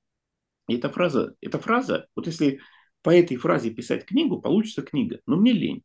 И 0.66 0.76
эта 0.76 0.88
фраза, 0.88 1.36
эта 1.42 1.58
фраза, 1.58 2.08
вот 2.16 2.26
если 2.26 2.60
по 3.02 3.10
этой 3.10 3.36
фразе 3.36 3.70
писать 3.70 4.06
книгу, 4.06 4.40
получится 4.40 4.80
книга. 4.80 5.20
Но 5.26 5.36
мне 5.36 5.52
лень. 5.52 5.84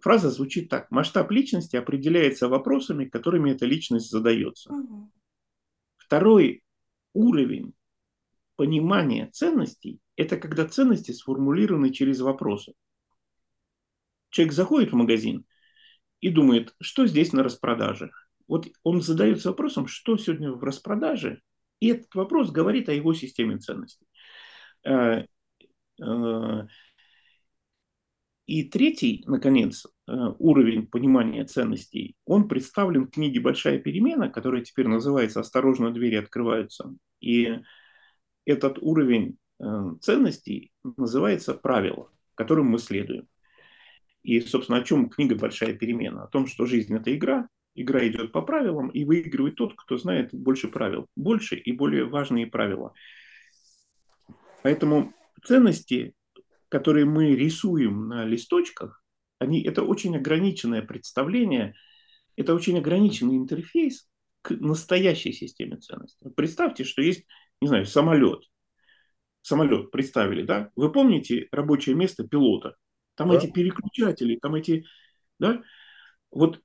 Фраза 0.00 0.30
звучит 0.30 0.70
так. 0.70 0.90
Масштаб 0.90 1.30
личности 1.30 1.76
определяется 1.76 2.48
вопросами, 2.48 3.04
которыми 3.04 3.50
эта 3.50 3.66
личность 3.66 4.10
задается. 4.10 4.72
Угу. 4.72 5.12
Второй 5.98 6.64
уровень 7.12 7.74
понимания 8.56 9.28
ценностей– 9.30 10.00
это 10.16 10.36
когда 10.36 10.66
ценности 10.66 11.12
сформулированы 11.12 11.90
через 11.90 12.20
вопросы. 12.20 12.74
Человек 14.30 14.54
заходит 14.54 14.92
в 14.92 14.96
магазин 14.96 15.44
и 16.20 16.30
думает, 16.30 16.74
что 16.80 17.06
здесь 17.06 17.32
на 17.32 17.42
распродаже. 17.42 18.10
Вот 18.46 18.68
он 18.82 19.00
задается 19.00 19.48
вопросом, 19.48 19.86
что 19.86 20.16
сегодня 20.16 20.52
в 20.52 20.62
распродаже, 20.62 21.40
и 21.80 21.88
этот 21.88 22.14
вопрос 22.14 22.50
говорит 22.50 22.88
о 22.88 22.92
его 22.92 23.14
системе 23.14 23.58
ценностей. 23.58 24.06
Э, 24.84 25.24
Э, 26.00 26.66
и 28.46 28.64
третий, 28.64 29.24
наконец, 29.26 29.86
э, 29.86 30.12
уровень 30.38 30.86
понимания 30.86 31.44
ценностей, 31.44 32.16
он 32.26 32.46
представлен 32.46 33.06
в 33.06 33.10
книге 33.10 33.40
«Большая 33.40 33.78
перемена», 33.78 34.28
которая 34.28 34.62
теперь 34.62 34.86
называется 34.86 35.40
«Осторожно, 35.40 35.92
двери 35.92 36.16
открываются». 36.16 36.94
И 37.20 37.60
этот 38.44 38.78
уровень 38.80 39.38
ценностей 40.00 40.72
называется 40.82 41.54
«Правило», 41.54 42.10
которым 42.34 42.66
мы 42.66 42.78
следуем. 42.78 43.28
И, 44.22 44.40
собственно, 44.40 44.78
о 44.78 44.84
чем 44.84 45.08
книга 45.10 45.36
«Большая 45.36 45.74
перемена»? 45.74 46.24
О 46.24 46.28
том, 46.28 46.46
что 46.46 46.66
жизнь– 46.66 46.94
это 46.96 47.14
игра, 47.14 47.48
игра 47.74 48.06
идет 48.06 48.32
по 48.32 48.42
правилам, 48.42 48.88
и 48.88 49.04
выигрывает 49.04 49.56
тот, 49.56 49.74
кто 49.76 49.96
знает 49.98 50.32
больше 50.32 50.68
правил, 50.68 51.06
больше 51.16 51.56
и 51.56 51.72
более 51.72 52.04
важные 52.04 52.46
правила. 52.46 52.94
Поэтому 54.62 55.12
ценности, 55.44 56.14
которые 56.68 57.04
мы 57.04 57.34
рисуем 57.34 58.08
на 58.08 58.24
листочках, 58.24 59.04
они, 59.38 59.62
это 59.62 59.82
очень 59.82 60.16
ограниченное 60.16 60.82
представление, 60.82 61.74
это 62.36 62.54
очень 62.54 62.78
ограниченный 62.78 63.36
интерфейс 63.36 64.08
к 64.42 64.52
настоящей 64.52 65.32
системе 65.32 65.76
ценностей. 65.76 66.30
Представьте, 66.34 66.84
что 66.84 67.02
есть, 67.02 67.26
не 67.60 67.68
знаю, 67.68 67.84
самолет. 67.84 68.42
Самолет 69.44 69.90
представили, 69.90 70.42
да? 70.42 70.70
Вы 70.74 70.90
помните 70.90 71.48
рабочее 71.52 71.94
место 71.94 72.26
пилота? 72.26 72.76
Там 73.14 73.28
да. 73.28 73.36
эти 73.36 73.46
переключатели, 73.46 74.38
там 74.40 74.54
эти, 74.54 74.86
да? 75.38 75.62
Вот 76.30 76.62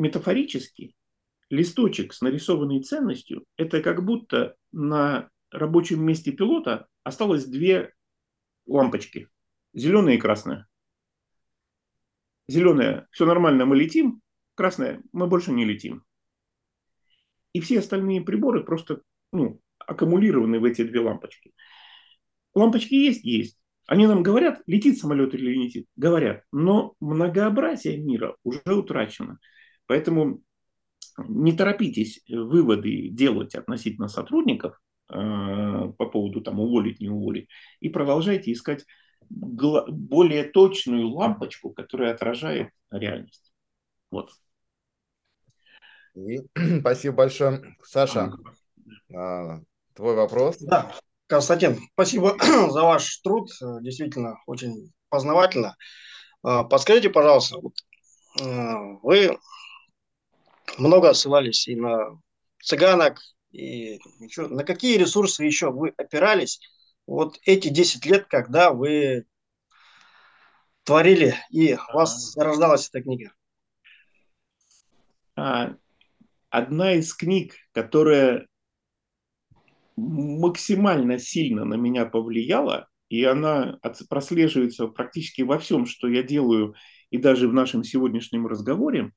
метафорически 0.00 0.96
листочек 1.48 2.12
с 2.12 2.22
нарисованной 2.22 2.82
ценностью, 2.82 3.44
это 3.56 3.80
как 3.80 4.04
будто 4.04 4.56
на 4.72 5.30
рабочем 5.52 6.02
месте 6.02 6.32
пилота 6.32 6.88
осталось 7.04 7.44
две 7.44 7.94
лампочки. 8.66 9.28
Зеленая 9.74 10.16
и 10.16 10.18
красная. 10.18 10.66
Зеленая, 12.48 13.06
все 13.12 13.26
нормально, 13.26 13.64
мы 13.64 13.76
летим. 13.76 14.22
Красная, 14.56 15.04
мы 15.12 15.28
больше 15.28 15.52
не 15.52 15.64
летим. 15.64 16.04
И 17.52 17.60
все 17.60 17.78
остальные 17.78 18.22
приборы 18.22 18.64
просто 18.64 19.02
ну, 19.30 19.60
аккумулированы 19.88 20.60
в 20.60 20.64
эти 20.64 20.82
две 20.82 21.00
лампочки. 21.00 21.52
Лампочки 22.54 22.94
есть? 22.94 23.24
Есть. 23.24 23.58
Они 23.86 24.06
нам 24.06 24.22
говорят, 24.22 24.60
летит 24.66 24.98
самолет 24.98 25.34
или 25.34 25.56
не 25.56 25.64
летит. 25.64 25.86
Говорят. 25.96 26.42
Но 26.52 26.94
многообразие 27.00 27.96
мира 27.96 28.36
уже 28.42 28.60
утрачено. 28.66 29.38
Поэтому 29.86 30.42
не 31.16 31.52
торопитесь 31.52 32.20
выводы 32.28 33.08
делать 33.08 33.54
относительно 33.54 34.08
сотрудников, 34.08 34.78
Э, 35.10 35.90
по 35.96 36.06
поводу 36.06 36.42
там 36.42 36.60
уволить, 36.60 37.00
не 37.00 37.08
уволить, 37.08 37.48
и 37.80 37.88
продолжайте 37.88 38.52
искать 38.52 38.84
более 39.30 40.44
точную 40.44 41.08
лампочку, 41.08 41.70
которая 41.70 42.12
отражает 42.12 42.72
реальность. 42.90 43.52
Вот. 44.10 44.32
И, 46.14 46.40
спасибо 46.80 47.16
большое. 47.16 47.74
Саша, 47.82 48.32
а, 49.14 49.60
твой 49.98 50.14
вопрос? 50.14 50.58
Да, 50.60 50.94
Константин, 51.26 51.76
спасибо 51.92 52.36
за 52.70 52.82
ваш 52.82 53.18
труд. 53.18 53.50
Действительно, 53.80 54.40
очень 54.46 54.92
познавательно. 55.08 55.76
А, 56.44 56.62
подскажите, 56.62 57.10
пожалуйста, 57.10 57.58
э, 58.40 58.74
вы 59.02 59.36
много 60.78 61.12
ссылались 61.14 61.66
и 61.66 61.74
на 61.74 62.20
цыганок 62.62 63.18
и 63.50 63.98
ничего. 64.20 64.46
На 64.46 64.62
какие 64.62 64.98
ресурсы 64.98 65.42
еще 65.42 65.72
вы 65.72 65.92
опирались 65.96 66.60
вот 67.04 67.40
эти 67.42 67.68
10 67.68 68.06
лет, 68.06 68.26
когда 68.28 68.70
вы 68.70 69.26
творили 70.84 71.34
и 71.50 71.74
у 71.74 71.96
вас 71.96 72.36
рождалась 72.36 72.88
эта 72.88 73.02
книга? 73.02 73.32
А, 75.34 75.74
одна 76.50 76.92
из 76.92 77.12
книг, 77.14 77.56
которая 77.72 78.46
максимально 79.98 81.18
сильно 81.18 81.64
на 81.64 81.74
меня 81.74 82.06
повлияла, 82.06 82.88
и 83.08 83.24
она 83.24 83.78
прослеживается 84.08 84.86
практически 84.86 85.42
во 85.42 85.58
всем, 85.58 85.86
что 85.86 86.08
я 86.08 86.22
делаю, 86.22 86.74
и 87.10 87.18
даже 87.18 87.48
в 87.48 87.54
нашем 87.54 87.84
сегодняшнем 87.84 88.46
разговоре. 88.46 89.12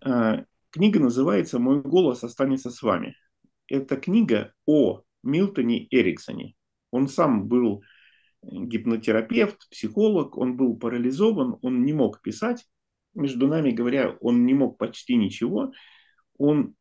А, 0.00 0.44
книга 0.70 1.00
называется 1.00 1.58
«Мой 1.58 1.82
голос 1.82 2.24
останется 2.24 2.70
с 2.70 2.82
вами». 2.82 3.16
Это 3.66 3.96
книга 3.96 4.54
о 4.66 5.02
Милтоне 5.22 5.86
Эриксоне. 5.90 6.54
Он 6.90 7.08
сам 7.08 7.48
был 7.48 7.82
гипнотерапевт, 8.42 9.68
психолог, 9.70 10.38
он 10.38 10.56
был 10.56 10.78
парализован, 10.78 11.58
он 11.62 11.84
не 11.84 11.92
мог 11.92 12.22
писать. 12.22 12.66
Между 13.14 13.48
нами 13.48 13.72
говоря, 13.72 14.16
он 14.20 14.46
не 14.46 14.54
мог 14.54 14.78
почти 14.78 15.16
ничего. 15.16 15.72
Он 16.38 16.74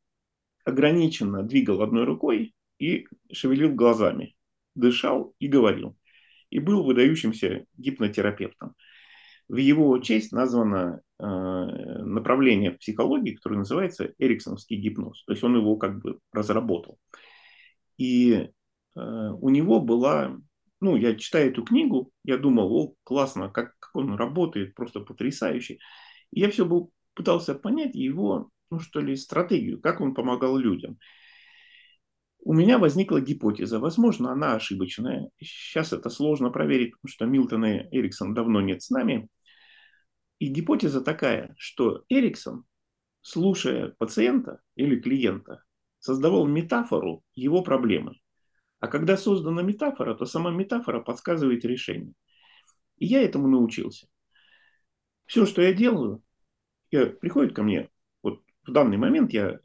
ограниченно 0.63 1.43
двигал 1.43 1.81
одной 1.81 2.05
рукой 2.05 2.53
и 2.79 3.07
шевелил 3.31 3.73
глазами 3.73 4.37
дышал 4.77 5.35
и 5.39 5.47
говорил. 5.47 5.97
И 6.49 6.59
был 6.59 6.83
выдающимся 6.83 7.65
гипнотерапевтом. 7.77 8.75
В 9.49 9.57
его 9.57 9.97
честь 9.99 10.31
названо 10.31 11.01
э, 11.19 11.23
направление 11.23 12.71
в 12.71 12.77
психологии, 12.77 13.35
которое 13.35 13.57
называется 13.57 14.13
эриксоновский 14.17 14.77
гипноз. 14.77 15.23
То 15.25 15.33
есть 15.33 15.43
он 15.43 15.55
его 15.57 15.75
как 15.77 15.99
бы 16.01 16.19
разработал. 16.31 16.99
И 17.97 18.33
э, 18.33 18.49
у 18.95 19.49
него 19.49 19.81
была, 19.81 20.37
ну, 20.79 20.95
я 20.95 21.15
читаю 21.15 21.51
эту 21.51 21.63
книгу, 21.63 22.11
я 22.23 22.37
думал, 22.37 22.73
о, 22.73 22.93
классно, 23.03 23.49
как, 23.49 23.77
как 23.79 23.95
он 23.95 24.15
работает, 24.15 24.75
просто 24.75 24.99
потрясающе. 24.99 25.79
И 26.31 26.39
я 26.41 26.51
все 26.51 26.65
был, 26.65 26.91
пытался 27.13 27.55
понять 27.55 27.95
его, 27.95 28.49
ну, 28.69 28.79
что 28.79 28.99
ли, 28.99 29.15
стратегию, 29.15 29.81
как 29.81 30.01
он 30.01 30.13
помогал 30.13 30.57
людям 30.57 30.97
у 32.47 32.53
меня 32.53 32.79
возникла 32.79 33.19
гипотеза. 33.19 33.77
Возможно, 33.77 34.31
она 34.31 34.55
ошибочная. 34.55 35.29
Сейчас 35.37 35.91
это 35.91 36.09
сложно 36.09 36.49
проверить, 36.49 36.93
потому 36.93 37.11
что 37.11 37.25
Милтон 37.25 37.65
и 37.65 37.87
Эриксон 37.91 38.33
давно 38.33 38.61
нет 38.61 38.81
с 38.81 38.89
нами. 38.89 39.27
И 40.39 40.47
гипотеза 40.47 41.01
такая, 41.01 41.53
что 41.57 42.05
Эриксон, 42.07 42.63
слушая 43.19 43.93
пациента 43.97 44.61
или 44.75 44.97
клиента, 44.97 45.61
создавал 45.99 46.47
метафору 46.47 47.21
его 47.35 47.63
проблемы. 47.63 48.15
А 48.79 48.87
когда 48.87 49.17
создана 49.17 49.61
метафора, 49.61 50.15
то 50.15 50.23
сама 50.23 50.49
метафора 50.49 51.01
подсказывает 51.01 51.65
решение. 51.65 52.13
И 52.95 53.07
я 53.07 53.23
этому 53.23 53.49
научился. 53.49 54.07
Все, 55.25 55.45
что 55.45 55.61
я 55.61 55.73
делаю, 55.73 56.23
я, 56.91 57.07
приходит 57.07 57.53
ко 57.53 57.63
мне, 57.63 57.89
вот 58.23 58.39
в 58.65 58.71
данный 58.71 58.95
момент 58.95 59.33
я 59.33 59.59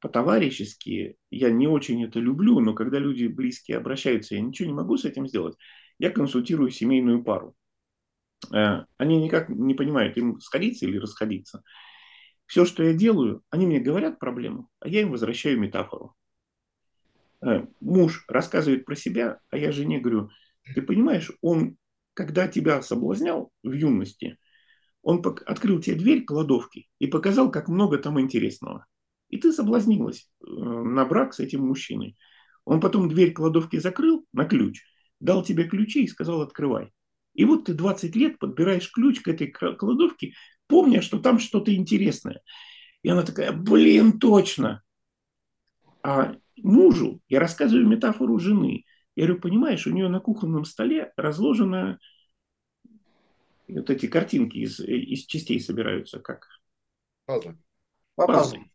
по-товарищески. 0.00 1.16
Я 1.30 1.50
не 1.50 1.68
очень 1.68 2.04
это 2.04 2.18
люблю, 2.18 2.60
но 2.60 2.74
когда 2.74 2.98
люди 2.98 3.26
близкие 3.26 3.76
обращаются, 3.76 4.34
я 4.34 4.40
ничего 4.40 4.68
не 4.68 4.74
могу 4.74 4.96
с 4.96 5.04
этим 5.04 5.26
сделать. 5.28 5.56
Я 5.98 6.10
консультирую 6.10 6.70
семейную 6.70 7.22
пару. 7.22 7.54
Э, 8.52 8.84
они 8.96 9.22
никак 9.22 9.48
не 9.48 9.74
понимают, 9.74 10.16
им 10.16 10.40
сходиться 10.40 10.86
или 10.86 10.98
расходиться. 10.98 11.62
Все, 12.46 12.64
что 12.64 12.82
я 12.82 12.94
делаю, 12.94 13.42
они 13.50 13.66
мне 13.66 13.78
говорят 13.78 14.18
проблему, 14.18 14.68
а 14.80 14.88
я 14.88 15.02
им 15.02 15.12
возвращаю 15.12 15.60
метафору. 15.60 16.16
Э, 17.42 17.66
муж 17.80 18.24
рассказывает 18.28 18.84
про 18.84 18.96
себя, 18.96 19.40
а 19.50 19.56
я 19.56 19.72
жене 19.72 20.00
говорю, 20.00 20.30
ты 20.74 20.82
понимаешь, 20.82 21.30
он, 21.42 21.76
когда 22.14 22.48
тебя 22.48 22.82
соблазнял 22.82 23.52
в 23.62 23.72
юности, 23.72 24.38
он 25.02 25.22
открыл 25.46 25.80
тебе 25.80 25.96
дверь 25.96 26.24
кладовки 26.24 26.88
и 26.98 27.06
показал, 27.06 27.50
как 27.50 27.68
много 27.68 27.98
там 27.98 28.20
интересного. 28.20 28.86
И 29.30 29.38
ты 29.38 29.52
соблазнилась 29.52 30.28
э, 30.40 30.46
на 30.50 31.04
брак 31.04 31.34
с 31.34 31.40
этим 31.40 31.66
мужчиной. 31.66 32.16
Он 32.64 32.80
потом 32.80 33.08
дверь 33.08 33.32
кладовки 33.32 33.78
закрыл 33.78 34.26
на 34.32 34.44
ключ, 34.44 34.82
дал 35.18 35.42
тебе 35.42 35.64
ключи 35.64 36.04
и 36.04 36.08
сказал 36.08 36.42
«открывай». 36.42 36.92
И 37.32 37.44
вот 37.44 37.66
ты 37.66 37.74
20 37.74 38.14
лет 38.16 38.38
подбираешь 38.38 38.90
ключ 38.90 39.20
к 39.20 39.28
этой 39.28 39.48
кладовке, 39.48 40.34
помня, 40.66 41.00
что 41.00 41.20
там 41.20 41.38
что-то 41.38 41.74
интересное. 41.74 42.42
И 43.02 43.08
она 43.08 43.22
такая, 43.22 43.52
блин, 43.52 44.18
точно. 44.18 44.82
А 46.02 46.36
мужу 46.56 47.20
я 47.28 47.40
рассказываю 47.40 47.86
метафору 47.86 48.38
жены. 48.38 48.84
Я 49.14 49.26
говорю, 49.26 49.40
понимаешь, 49.40 49.86
у 49.86 49.90
нее 49.90 50.08
на 50.08 50.20
кухонном 50.20 50.64
столе 50.64 51.12
разложено 51.16 51.98
вот 53.68 53.90
эти 53.90 54.06
картинки 54.06 54.58
из, 54.58 54.80
из 54.80 55.26
частей 55.26 55.60
собираются, 55.60 56.18
как? 56.18 56.48
Пазлы. 58.16 58.34
Пазлы. 58.34 58.70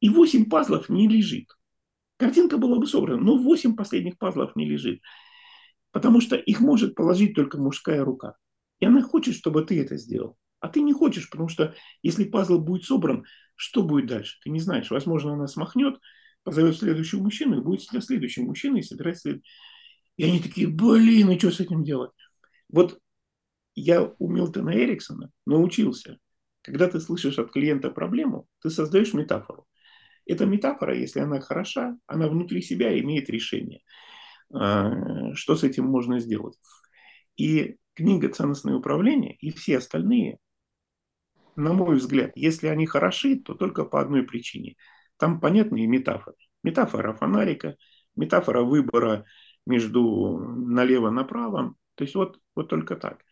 И 0.00 0.08
8 0.08 0.48
пазлов 0.48 0.88
не 0.88 1.08
лежит. 1.08 1.48
Картинка 2.16 2.58
была 2.58 2.78
бы 2.78 2.86
собрана, 2.86 3.20
но 3.20 3.36
8 3.38 3.76
последних 3.76 4.18
пазлов 4.18 4.54
не 4.56 4.68
лежит. 4.68 5.00
Потому 5.92 6.20
что 6.20 6.36
их 6.36 6.60
может 6.60 6.94
положить 6.94 7.34
только 7.34 7.58
мужская 7.58 8.04
рука. 8.04 8.36
И 8.80 8.86
она 8.86 9.02
хочет, 9.02 9.34
чтобы 9.34 9.64
ты 9.64 9.80
это 9.80 9.96
сделал. 9.96 10.36
А 10.60 10.68
ты 10.68 10.80
не 10.82 10.92
хочешь, 10.92 11.30
потому 11.30 11.48
что 11.48 11.74
если 12.02 12.24
пазл 12.24 12.58
будет 12.58 12.84
собран, 12.84 13.24
что 13.54 13.82
будет 13.82 14.06
дальше? 14.06 14.38
Ты 14.42 14.50
не 14.50 14.60
знаешь. 14.60 14.90
Возможно, 14.90 15.34
она 15.34 15.46
смахнет, 15.46 15.98
позовет 16.42 16.76
следующего 16.76 17.22
мужчину 17.22 17.58
и 17.58 17.62
будет 17.62 17.86
для 17.90 18.00
следующего 18.00 18.44
мужчины 18.44 18.78
и 18.78 18.82
собирать 18.82 19.18
след... 19.18 19.42
И 20.16 20.24
они 20.24 20.40
такие, 20.40 20.66
блин, 20.66 21.30
и 21.30 21.38
что 21.38 21.52
с 21.52 21.60
этим 21.60 21.84
делать? 21.84 22.10
Вот 22.68 22.98
я 23.76 24.12
у 24.18 24.28
Милтона 24.28 24.70
Эриксона 24.70 25.30
научился. 25.46 26.18
Когда 26.62 26.88
ты 26.88 27.00
слышишь 27.00 27.38
от 27.38 27.52
клиента 27.52 27.90
проблему, 27.90 28.48
ты 28.60 28.70
создаешь 28.70 29.14
метафору. 29.14 29.66
Эта 30.28 30.44
метафора, 30.44 30.94
если 30.94 31.20
она 31.20 31.40
хороша, 31.40 31.96
она 32.06 32.28
внутри 32.28 32.60
себя 32.60 32.96
имеет 33.00 33.30
решение. 33.30 33.80
А, 34.52 35.34
что 35.34 35.56
с 35.56 35.64
этим 35.64 35.86
можно 35.86 36.20
сделать? 36.20 36.58
И 37.36 37.76
книга 37.94 38.28
«Ценностное 38.28 38.74
управление» 38.74 39.36
и 39.40 39.50
все 39.50 39.78
остальные, 39.78 40.38
на 41.56 41.72
мой 41.72 41.96
взгляд, 41.96 42.32
если 42.34 42.68
они 42.68 42.86
хороши, 42.86 43.36
то 43.36 43.54
только 43.54 43.84
по 43.84 44.00
одной 44.00 44.22
причине. 44.22 44.76
Там 45.16 45.40
понятные 45.40 45.86
метафоры. 45.86 46.36
Метафора 46.62 47.14
фонарика, 47.14 47.76
метафора 48.14 48.62
выбора 48.62 49.24
между 49.66 50.38
налево-направо. 50.38 51.74
То 51.94 52.04
есть 52.04 52.14
вот, 52.14 52.38
вот 52.54 52.68
только 52.68 52.96
так. 52.96 53.24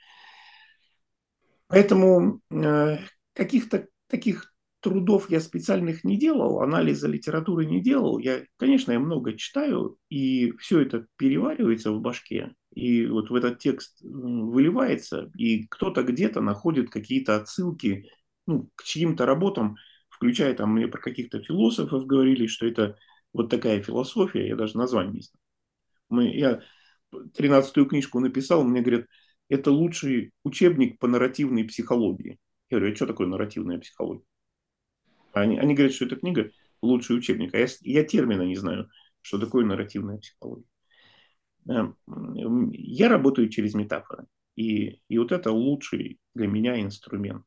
Поэтому 1.68 2.40
э, 2.50 2.98
каких-то 3.34 3.86
таких 4.08 4.55
трудов 4.86 5.28
я 5.30 5.40
специальных 5.40 6.04
не 6.04 6.16
делал, 6.16 6.60
анализа 6.62 7.08
литературы 7.08 7.66
не 7.66 7.82
делал. 7.82 8.20
Я, 8.20 8.44
конечно, 8.56 8.92
я 8.92 9.00
много 9.00 9.36
читаю, 9.36 9.98
и 10.08 10.52
все 10.58 10.78
это 10.78 11.08
переваривается 11.16 11.90
в 11.90 12.00
башке. 12.00 12.54
И 12.72 13.04
вот 13.06 13.30
в 13.30 13.34
этот 13.34 13.58
текст 13.58 13.98
выливается, 14.00 15.32
и 15.36 15.66
кто-то 15.66 16.04
где-то 16.04 16.40
находит 16.40 16.88
какие-то 16.88 17.34
отсылки 17.34 18.08
ну, 18.46 18.70
к 18.76 18.84
чьим-то 18.84 19.26
работам, 19.26 19.74
включая 20.08 20.54
там 20.54 20.74
мне 20.74 20.86
про 20.86 21.00
каких-то 21.00 21.42
философов 21.42 22.06
говорили, 22.06 22.46
что 22.46 22.64
это 22.64 22.96
вот 23.32 23.50
такая 23.50 23.82
философия, 23.82 24.46
я 24.46 24.54
даже 24.54 24.78
название 24.78 25.14
не 25.14 25.22
знаю. 25.22 25.42
Мы, 26.10 26.38
я 26.38 26.62
тринадцатую 27.34 27.86
книжку 27.86 28.20
написал, 28.20 28.62
мне 28.62 28.82
говорят, 28.82 29.06
это 29.48 29.72
лучший 29.72 30.30
учебник 30.44 31.00
по 31.00 31.08
нарративной 31.08 31.64
психологии. 31.64 32.38
Я 32.70 32.78
говорю, 32.78 32.92
а 32.92 32.96
что 32.96 33.06
такое 33.08 33.26
нарративная 33.26 33.80
психология? 33.80 34.22
Они, 35.40 35.58
они 35.58 35.74
говорят, 35.74 35.94
что 35.94 36.06
эта 36.06 36.16
книга 36.16 36.50
лучший 36.80 37.16
учебник, 37.16 37.54
а 37.54 37.58
я, 37.58 37.66
я 37.82 38.04
термина 38.04 38.42
не 38.42 38.56
знаю, 38.56 38.88
что 39.20 39.38
такое 39.38 39.66
нарративная 39.66 40.16
психология. 40.16 40.66
Эм, 41.68 41.96
я 42.72 43.08
работаю 43.08 43.50
через 43.50 43.74
метафоры, 43.74 44.26
и, 44.54 45.00
и 45.08 45.18
вот 45.18 45.32
это 45.32 45.52
лучший 45.52 46.18
для 46.34 46.46
меня 46.46 46.80
инструмент. 46.80 47.44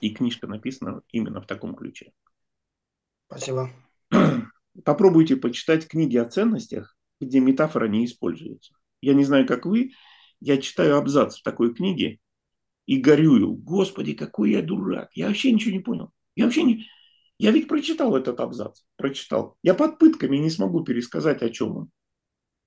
И 0.00 0.14
книжка 0.14 0.46
написана 0.46 1.02
именно 1.10 1.40
в 1.40 1.46
таком 1.46 1.74
ключе. 1.74 2.12
Спасибо. 3.26 3.70
Попробуйте 4.84 5.36
почитать 5.36 5.88
книги 5.88 6.16
о 6.16 6.26
ценностях, 6.26 6.96
где 7.20 7.40
метафора 7.40 7.88
не 7.88 8.04
используется. 8.04 8.74
Я 9.00 9.14
не 9.14 9.24
знаю, 9.24 9.48
как 9.48 9.66
вы, 9.66 9.90
я 10.38 10.58
читаю 10.58 10.96
абзац 10.96 11.38
в 11.38 11.42
такой 11.42 11.74
книге 11.74 12.20
и 12.86 12.98
горюю. 12.98 13.54
Господи, 13.54 14.14
какой 14.14 14.52
я 14.52 14.62
дурак. 14.62 15.10
Я 15.14 15.26
вообще 15.26 15.50
ничего 15.50 15.72
не 15.72 15.80
понял. 15.80 16.12
Я 16.38 16.44
вообще 16.44 16.62
не... 16.62 16.86
Я 17.38 17.50
ведь 17.50 17.66
прочитал 17.66 18.16
этот 18.16 18.38
абзац, 18.38 18.82
прочитал. 18.94 19.56
Я 19.64 19.74
под 19.74 19.98
пытками 19.98 20.36
не 20.36 20.50
смогу 20.50 20.84
пересказать, 20.84 21.42
о 21.42 21.50
чем 21.50 21.76
он. 21.76 21.90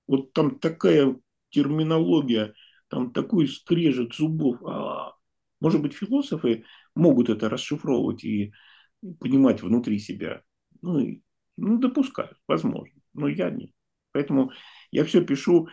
Вот 0.06 0.34
там 0.34 0.58
такая 0.58 1.16
терминология, 1.48 2.52
там 2.88 3.14
такой 3.14 3.48
скрежет 3.48 4.12
зубов. 4.12 4.62
А-а-а. 4.62 5.14
Может 5.60 5.80
быть, 5.80 5.94
философы 5.94 6.64
могут 6.94 7.30
это 7.30 7.48
расшифровывать 7.48 8.24
и 8.24 8.52
понимать 9.20 9.62
внутри 9.62 9.98
себя. 9.98 10.42
Ну, 10.82 11.22
ну, 11.56 11.78
допускаю, 11.78 12.36
возможно, 12.46 13.00
но 13.14 13.26
я 13.26 13.48
нет. 13.48 13.70
Поэтому 14.12 14.52
я 14.90 15.06
все 15.06 15.24
пишу 15.24 15.68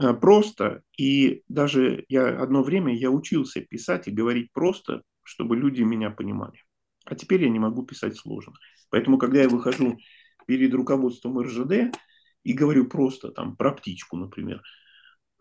э, 0.00 0.14
просто, 0.14 0.82
и 0.96 1.42
даже 1.48 2.04
я 2.08 2.40
одно 2.40 2.62
время 2.62 2.94
я 2.94 3.10
учился 3.10 3.60
писать 3.60 4.06
и 4.06 4.12
говорить 4.12 4.52
просто, 4.52 5.02
чтобы 5.24 5.56
люди 5.56 5.82
меня 5.82 6.10
понимали. 6.10 6.62
А 7.10 7.14
теперь 7.14 7.42
я 7.42 7.48
не 7.48 7.58
могу 7.58 7.84
писать 7.84 8.16
сложно. 8.16 8.52
Поэтому, 8.90 9.18
когда 9.18 9.40
я 9.40 9.48
выхожу 9.48 9.98
перед 10.46 10.72
руководством 10.74 11.40
РЖД 11.40 11.96
и 12.44 12.52
говорю 12.52 12.86
просто 12.86 13.30
там 13.30 13.56
про 13.56 13.72
птичку, 13.72 14.16
например, 14.16 14.62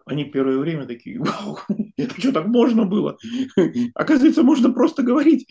они 0.06 0.24
первое 0.24 0.58
время 0.58 0.86
такие, 0.86 1.20
вау, 1.20 1.60
это 1.98 2.20
что, 2.20 2.32
так 2.32 2.48
можно 2.48 2.86
было? 2.86 3.18
Оказывается, 3.94 4.44
можно 4.44 4.72
просто 4.72 5.04
говорить. 5.04 5.46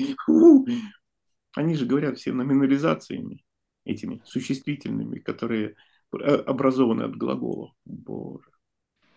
Они 1.55 1.75
же 1.75 1.85
говорят 1.85 2.19
все 2.19 2.33
номинализациями, 2.33 3.45
этими 3.85 4.23
существительными, 4.25 5.19
которые 5.19 5.75
э, 6.13 6.17
образованы 6.17 7.03
от 7.03 7.17
глаголов. 7.17 7.73
Боже. 7.85 8.51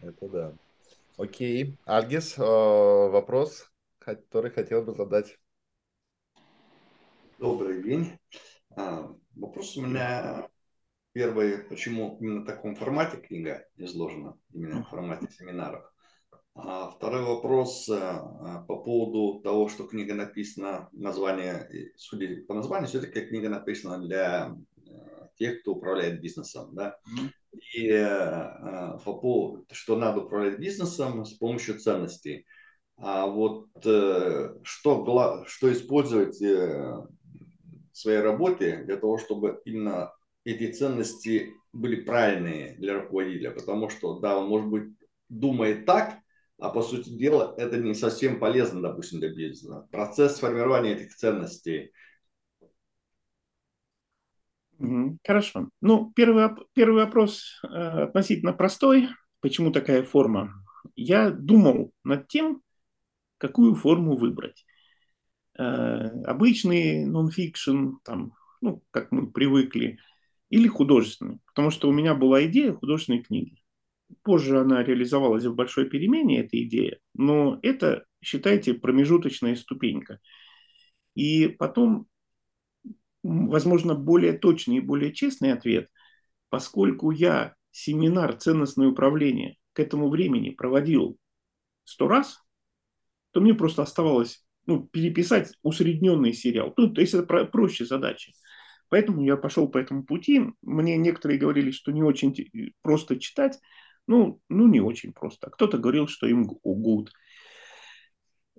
Это 0.01 0.27
да. 0.27 0.53
Окей. 1.17 1.77
Альгис, 1.85 2.37
э, 2.37 2.41
вопрос, 2.41 3.69
который 3.99 4.51
хотел 4.51 4.83
бы 4.83 4.93
задать. 4.93 5.37
Добрый 7.39 7.81
день. 7.81 8.19
А, 8.75 9.15
вопрос 9.33 9.77
у 9.77 9.81
меня 9.81 10.49
первый, 11.13 11.59
почему 11.59 12.17
именно 12.19 12.41
в 12.41 12.45
таком 12.45 12.75
формате 12.75 13.15
книга 13.15 13.65
изложена, 13.77 14.37
именно 14.53 14.83
в 14.83 14.89
формате 14.89 15.29
семинаров. 15.31 15.89
А 16.53 16.89
второй 16.91 17.23
вопрос 17.23 17.87
э, 17.87 17.93
э, 17.93 18.65
по 18.67 18.83
поводу 18.83 19.39
того, 19.39 19.69
что 19.69 19.87
книга 19.87 20.15
написана, 20.15 20.89
название, 20.91 21.93
судя 21.95 22.43
по 22.45 22.55
названию, 22.55 22.89
все-таки 22.89 23.21
книга 23.21 23.47
написана 23.47 24.05
для 24.05 24.53
э, 24.75 24.91
тех, 25.37 25.61
кто 25.61 25.75
управляет 25.75 26.19
бизнесом, 26.19 26.75
да. 26.75 26.97
И 27.73 27.89
по 29.05 29.13
поводу, 29.13 29.65
что 29.71 29.95
надо 29.95 30.23
управлять 30.23 30.59
бизнесом 30.59 31.23
с 31.23 31.35
помощью 31.35 31.79
ценностей. 31.79 32.45
А 32.97 33.27
вот 33.27 33.69
что, 33.81 35.45
что 35.45 35.71
использовать 35.71 36.37
в 36.41 37.09
своей 37.99 38.19
работе 38.19 38.83
для 38.85 38.97
того, 38.97 39.17
чтобы 39.17 39.61
именно 39.65 40.13
эти 40.43 40.71
ценности 40.71 41.53
были 41.73 42.01
правильные 42.01 42.75
для 42.77 43.01
руководителя, 43.01 43.51
потому 43.51 43.89
что, 43.89 44.19
да, 44.19 44.37
он, 44.37 44.49
может 44.49 44.67
быть, 44.67 44.93
думает 45.29 45.85
так, 45.85 46.19
а 46.57 46.69
по 46.69 46.81
сути 46.81 47.09
дела 47.09 47.53
это 47.57 47.77
не 47.77 47.93
совсем 47.93 48.39
полезно, 48.39 48.81
допустим, 48.81 49.19
для 49.19 49.29
бизнеса. 49.29 49.87
Процесс 49.91 50.39
формирования 50.39 50.93
этих 50.93 51.15
ценностей. 51.15 51.91
Хорошо. 55.25 55.69
Ну, 55.81 56.11
первый, 56.15 56.49
первый 56.73 57.03
вопрос 57.03 57.61
э, 57.63 57.67
относительно 57.67 58.53
простой. 58.53 59.09
Почему 59.41 59.71
такая 59.71 60.03
форма? 60.03 60.53
Я 60.95 61.31
думал 61.31 61.91
над 62.03 62.27
тем, 62.27 62.61
какую 63.37 63.75
форму 63.75 64.15
выбрать. 64.15 64.65
Э, 65.59 66.07
обычный 66.23 67.03
нон-фикшн, 67.05 67.97
там, 68.05 68.31
ну, 68.61 68.81
как 68.91 69.11
мы 69.11 69.29
привыкли, 69.29 69.99
или 70.49 70.69
художественный. 70.69 71.39
Потому 71.47 71.69
что 71.69 71.89
у 71.89 71.91
меня 71.91 72.15
была 72.15 72.45
идея 72.45 72.71
художественной 72.71 73.21
книги. 73.21 73.61
Позже 74.23 74.57
она 74.61 74.81
реализовалась 74.83 75.43
в 75.43 75.53
большой 75.53 75.89
перемене, 75.89 76.39
эта 76.39 76.63
идея, 76.63 76.99
но 77.13 77.59
это, 77.61 78.05
считайте, 78.23 78.73
промежуточная 78.73 79.55
ступенька. 79.57 80.19
И 81.13 81.49
потом, 81.49 82.07
возможно, 83.21 83.95
более 83.95 84.37
точный 84.37 84.77
и 84.77 84.81
более 84.81 85.13
честный 85.13 85.51
ответ, 85.51 85.89
поскольку 86.47 87.11
я 87.11 87.53
семинар 87.71 88.33
«Ценностное 88.37 88.87
управление» 88.87 89.57
к 89.73 89.79
этому 89.81 90.09
времени 90.09 90.51
проводил 90.51 91.17
сто 91.83 92.07
раз, 92.07 92.41
то 93.31 93.41
мне 93.41 93.53
просто 93.53 93.81
оставалось 93.81 94.45
ну, 94.69 94.83
переписать 94.83 95.51
усредненный 95.63 96.31
сериал. 96.31 96.75
Ну, 96.77 96.93
то 96.93 97.01
есть 97.01 97.15
это 97.15 97.45
проще 97.45 97.85
задача. 97.85 98.31
Поэтому 98.89 99.23
я 99.23 99.35
пошел 99.35 99.67
по 99.67 99.79
этому 99.79 100.03
пути. 100.03 100.41
Мне 100.61 100.95
некоторые 100.95 101.39
говорили, 101.39 101.71
что 101.71 101.91
не 101.91 102.03
очень 102.03 102.35
просто 102.83 103.19
читать. 103.19 103.59
Ну, 104.05 104.41
ну 104.47 104.67
не 104.67 104.79
очень 104.79 105.11
просто. 105.11 105.49
Кто-то 105.49 105.79
говорил, 105.79 106.07
что 106.07 106.27
им 106.27 106.47
good. 106.63 107.07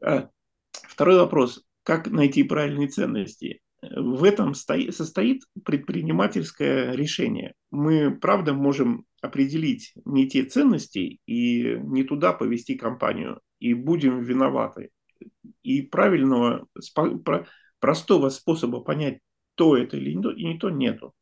А, 0.02 0.30
второй 0.72 1.16
вопрос. 1.16 1.64
Как 1.84 2.08
найти 2.08 2.42
правильные 2.42 2.88
ценности? 2.88 3.60
В 3.82 4.24
этом 4.24 4.54
состоит 4.54 5.44
предпринимательское 5.64 6.92
решение. 6.92 7.54
Мы, 7.70 8.18
правда, 8.18 8.52
можем 8.52 9.06
определить 9.22 9.92
не 10.04 10.28
те 10.28 10.44
ценности 10.44 11.20
и 11.26 11.76
не 11.78 12.02
туда 12.02 12.32
повести 12.32 12.74
компанию, 12.74 13.40
и 13.60 13.74
будем 13.74 14.20
виноваты. 14.22 14.90
И 15.62 15.82
правильного, 15.82 16.66
простого 17.80 18.28
способа 18.28 18.80
понять 18.80 19.20
то 19.54 19.76
это 19.76 19.96
или 19.96 20.14
не 20.14 20.58
то, 20.58 20.70
нету. 20.70 21.14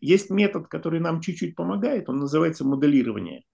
Есть 0.00 0.30
метод, 0.30 0.68
который 0.68 1.00
нам 1.00 1.20
чуть-чуть 1.20 1.54
помогает, 1.54 2.08
он 2.08 2.16
называется 2.18 2.64
моделирование. 2.64 3.44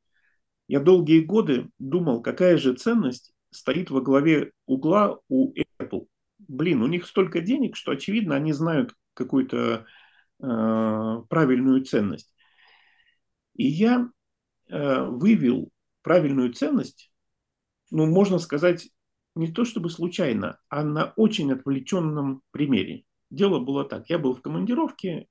Я 0.69 0.81
долгие 0.81 1.21
годы 1.21 1.69
думал, 1.79 2.23
какая 2.23 2.57
же 2.57 2.75
ценность 2.75 3.33
стоит 3.51 3.91
во 3.91 4.01
главе 4.01 4.53
угла 4.67 5.19
у 5.29 5.53
Apple. 5.81 6.07
Блин, 6.39 6.83
у 6.83 6.87
них 6.87 7.07
столько 7.07 7.41
денег, 7.41 7.77
что, 7.77 7.93
очевидно, 7.93 8.35
они 8.37 8.53
знают 8.53 8.95
какую-то 9.15 9.87
э, 10.43 11.23
правильную 11.29 11.85
ценность. 11.85 12.35
И 13.55 13.67
я 13.67 14.09
э, 14.69 15.05
вывел 15.05 15.71
правильную 16.03 16.53
ценность, 16.53 17.13
ну, 17.91 18.07
можно 18.07 18.39
сказать, 18.39 18.89
не 19.35 19.51
то 19.51 19.65
чтобы 19.65 19.91
случайно, 19.91 20.59
а 20.69 20.85
на 20.85 21.13
очень 21.17 21.53
отвлеченном 21.53 22.43
примере. 22.51 23.05
Дело 23.31 23.61
было 23.61 23.85
так. 23.85 24.11
Я 24.11 24.19
был 24.19 24.35
в 24.35 24.43
командировке, 24.43 25.27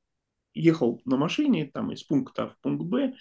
ехал 0.54 1.02
на 1.06 1.18
машине 1.18 1.70
там 1.72 1.92
из 1.92 2.04
пункта 2.04 2.44
А 2.44 2.48
в 2.50 2.58
пункт 2.62 2.86
Б, 2.86 3.14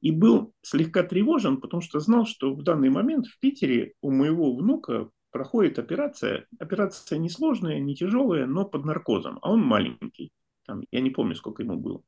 и 0.00 0.10
был 0.10 0.54
слегка 0.62 1.02
тревожен, 1.02 1.60
потому 1.60 1.82
что 1.82 2.00
знал, 2.00 2.24
что 2.24 2.54
в 2.54 2.62
данный 2.62 2.88
момент 2.88 3.26
в 3.26 3.38
Питере 3.38 3.92
у 4.00 4.10
моего 4.10 4.56
внука 4.56 5.10
проходит 5.30 5.78
операция. 5.78 6.46
Операция 6.58 7.18
несложная, 7.18 7.78
не 7.78 7.94
тяжелая, 7.94 8.46
но 8.46 8.64
под 8.64 8.84
наркозом, 8.84 9.38
а 9.42 9.52
он 9.52 9.60
маленький. 9.60 10.32
Там, 10.66 10.82
я 10.90 11.00
не 11.00 11.10
помню, 11.10 11.34
сколько 11.34 11.62
ему 11.62 11.76
было. 11.76 12.02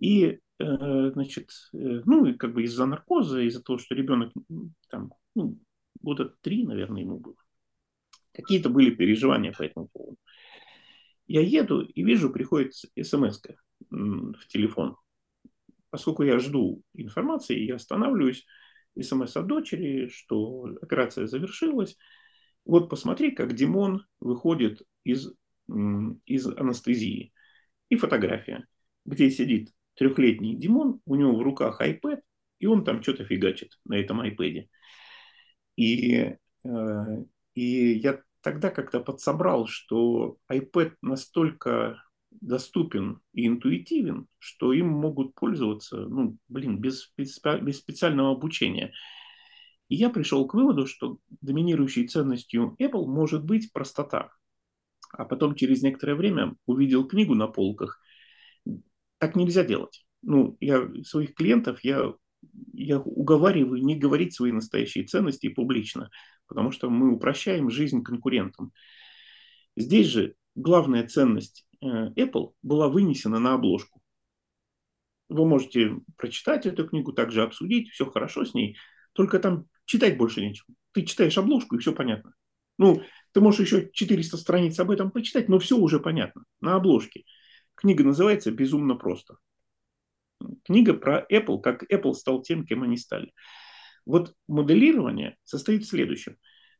И, 0.00 0.40
э, 0.58 1.10
значит, 1.12 1.50
э, 1.72 2.02
ну, 2.04 2.26
и 2.26 2.34
как 2.34 2.52
бы 2.54 2.64
из-за 2.64 2.86
наркоза, 2.86 3.40
из-за 3.42 3.62
того, 3.62 3.78
что 3.78 3.94
ребенок 3.94 4.32
там, 4.90 5.12
ну, 5.34 5.58
года 6.00 6.34
три, 6.40 6.64
наверное, 6.64 7.02
ему 7.02 7.18
было. 7.18 7.36
Какие-то 8.32 8.70
были 8.70 8.90
переживания 8.90 9.52
по 9.52 9.62
этому 9.62 9.88
поводу. 9.88 10.18
Я 11.26 11.42
еду 11.42 11.82
и 11.82 12.02
вижу, 12.02 12.30
приходит 12.30 12.74
смс 12.74 13.42
в 13.90 14.48
телефон. 14.48 14.96
Поскольку 15.90 16.22
я 16.22 16.38
жду 16.38 16.82
информации, 16.94 17.58
я 17.58 17.76
останавливаюсь, 17.76 18.46
смс 19.00 19.36
от 19.36 19.46
дочери, 19.46 20.08
что 20.08 20.64
операция 20.82 21.26
завершилась. 21.26 21.96
Вот 22.64 22.90
посмотри, 22.90 23.30
как 23.30 23.54
Димон 23.54 24.06
выходит 24.20 24.82
из, 25.04 25.32
из 26.26 26.46
анестезии. 26.46 27.32
И 27.88 27.96
фотография, 27.96 28.66
где 29.04 29.30
сидит 29.30 29.72
трехлетний 29.94 30.54
Димон, 30.54 31.00
у 31.06 31.14
него 31.14 31.34
в 31.34 31.42
руках 31.42 31.80
iPad, 31.80 32.20
и 32.58 32.66
он 32.66 32.84
там 32.84 33.02
что-то 33.02 33.24
фигачит 33.24 33.78
на 33.84 33.94
этом 33.94 34.20
iPad. 34.20 34.68
И, 35.78 36.34
э, 36.64 37.24
и 37.54 37.92
я 37.98 38.20
тогда 38.40 38.70
как-то 38.70 38.98
подсобрал, 38.98 39.68
что 39.68 40.36
iPad 40.50 40.94
настолько 41.02 42.02
доступен 42.32 43.20
и 43.32 43.46
интуитивен, 43.46 44.26
что 44.38 44.72
им 44.72 44.88
могут 44.88 45.36
пользоваться, 45.36 45.98
ну, 46.00 46.36
блин, 46.48 46.78
без, 46.78 47.12
без, 47.16 47.36
специального 47.76 48.32
обучения. 48.32 48.92
И 49.88 49.94
я 49.94 50.10
пришел 50.10 50.48
к 50.48 50.54
выводу, 50.54 50.88
что 50.88 51.18
доминирующей 51.40 52.08
ценностью 52.08 52.74
Apple 52.80 53.06
может 53.06 53.44
быть 53.44 53.72
простота. 53.72 54.32
А 55.12 55.24
потом 55.24 55.54
через 55.54 55.82
некоторое 55.82 56.16
время 56.16 56.56
увидел 56.66 57.06
книгу 57.06 57.36
на 57.36 57.46
полках. 57.46 58.00
Так 59.18 59.36
нельзя 59.36 59.64
делать. 59.64 60.04
Ну, 60.22 60.56
я 60.58 60.88
своих 61.04 61.34
клиентов, 61.34 61.84
я, 61.84 62.12
я 62.72 63.00
уговариваю 63.00 63.82
не 63.82 63.96
говорить 63.96 64.34
свои 64.34 64.52
настоящие 64.52 65.04
ценности 65.04 65.48
публично 65.48 66.10
потому 66.48 66.72
что 66.72 66.90
мы 66.90 67.12
упрощаем 67.12 67.70
жизнь 67.70 68.02
конкурентам. 68.02 68.72
Здесь 69.76 70.08
же 70.08 70.34
главная 70.56 71.06
ценность 71.06 71.66
э, 71.80 71.86
Apple 71.86 72.54
была 72.62 72.88
вынесена 72.88 73.38
на 73.38 73.54
обложку. 73.54 74.00
Вы 75.28 75.46
можете 75.46 76.00
прочитать 76.16 76.66
эту 76.66 76.88
книгу, 76.88 77.12
также 77.12 77.42
обсудить, 77.42 77.90
все 77.90 78.10
хорошо 78.10 78.44
с 78.44 78.54
ней, 78.54 78.76
только 79.12 79.38
там 79.38 79.66
читать 79.84 80.16
больше 80.16 80.40
нечего. 80.40 80.74
Ты 80.92 81.02
читаешь 81.02 81.36
обложку, 81.36 81.76
и 81.76 81.78
все 81.78 81.92
понятно. 81.92 82.34
Ну, 82.78 83.02
ты 83.32 83.40
можешь 83.40 83.60
еще 83.60 83.90
400 83.92 84.36
страниц 84.38 84.80
об 84.80 84.90
этом 84.90 85.10
почитать, 85.10 85.48
но 85.48 85.58
все 85.58 85.76
уже 85.76 86.00
понятно 86.00 86.44
на 86.60 86.76
обложке. 86.76 87.24
Книга 87.74 88.04
называется 88.04 88.50
«Безумно 88.50 88.94
просто». 88.94 89.36
Книга 90.64 90.94
про 90.94 91.26
Apple, 91.30 91.60
как 91.60 91.84
Apple 91.92 92.12
стал 92.14 92.42
тем, 92.42 92.64
кем 92.64 92.82
они 92.82 92.96
стали. 92.96 93.32
Вот 94.06 94.34
моделирование 94.46 95.36
состоит 95.44 95.84
в 95.84 95.88
следующем. 95.88 96.36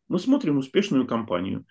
Мы 0.09 0.19
смотрим 0.19 0.59
успешную 0.59 1.07
компанию 1.07 1.67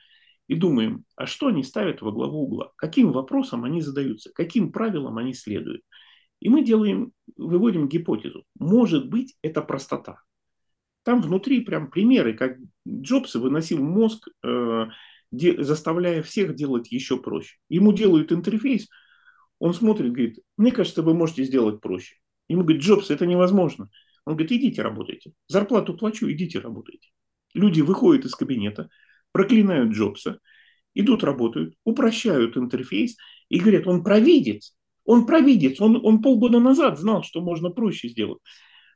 и 0.48 0.56
думаем, 0.56 1.06
а 1.16 1.26
что 1.26 1.48
они 1.48 1.64
ставят 1.64 2.02
во 2.02 2.12
главу 2.12 2.44
угла, 2.44 2.72
каким 2.76 3.12
вопросом 3.12 3.64
они 3.64 3.82
задаются, 3.82 4.32
каким 4.34 4.72
правилам 4.72 5.18
они 5.18 5.34
следуют. 5.34 5.82
И 6.40 6.50
мы 6.50 6.64
делаем, 6.64 7.14
выводим 7.36 7.88
гипотезу. 7.88 8.46
Может 8.60 9.10
быть, 9.10 9.36
это 9.42 9.62
простота. 9.62 10.22
Там 11.04 11.22
внутри 11.22 11.62
прям 11.62 11.90
примеры, 11.90 12.34
как 12.34 12.58
Джобс 12.88 13.36
выносил 13.36 13.82
мозг, 13.82 14.28
э, 14.44 14.88
де, 15.32 15.64
заставляя 15.64 16.22
всех 16.22 16.54
делать 16.54 16.92
еще 16.92 17.18
проще. 17.18 17.56
Ему 17.70 17.94
делают 17.94 18.32
интерфейс, 18.32 18.88
он 19.60 19.74
смотрит, 19.74 20.12
говорит, 20.12 20.40
мне 20.58 20.72
кажется, 20.72 21.02
вы 21.02 21.14
можете 21.14 21.44
сделать 21.44 21.82
проще. 21.82 22.16
Ему 22.48 22.64
говорит, 22.64 22.82
Джобс, 22.82 23.10
это 23.10 23.26
невозможно. 23.26 23.90
Он 24.26 24.34
говорит, 24.34 24.52
идите 24.52 24.82
работайте. 24.82 25.34
Зарплату 25.48 25.96
плачу, 25.96 26.32
идите 26.32 26.60
работайте. 26.60 27.10
Люди 27.54 27.82
выходят 27.82 28.26
из 28.26 28.36
кабинета, 28.36 28.90
проклинают 29.32 29.94
Джобса, 29.94 30.40
идут 30.94 31.24
работают, 31.24 31.76
упрощают 31.84 32.58
интерфейс 32.58 33.16
и 33.50 33.60
говорят, 33.60 33.88
он 33.88 34.04
провидец. 34.04 34.76
Он 35.06 35.26
провидец. 35.26 35.80
Он, 35.80 36.06
он 36.06 36.22
полгода 36.22 36.60
назад 36.60 37.00
знал, 37.00 37.24
что 37.24 37.42
можно 37.42 37.70
проще 37.70 38.10
сделать. 38.10 38.40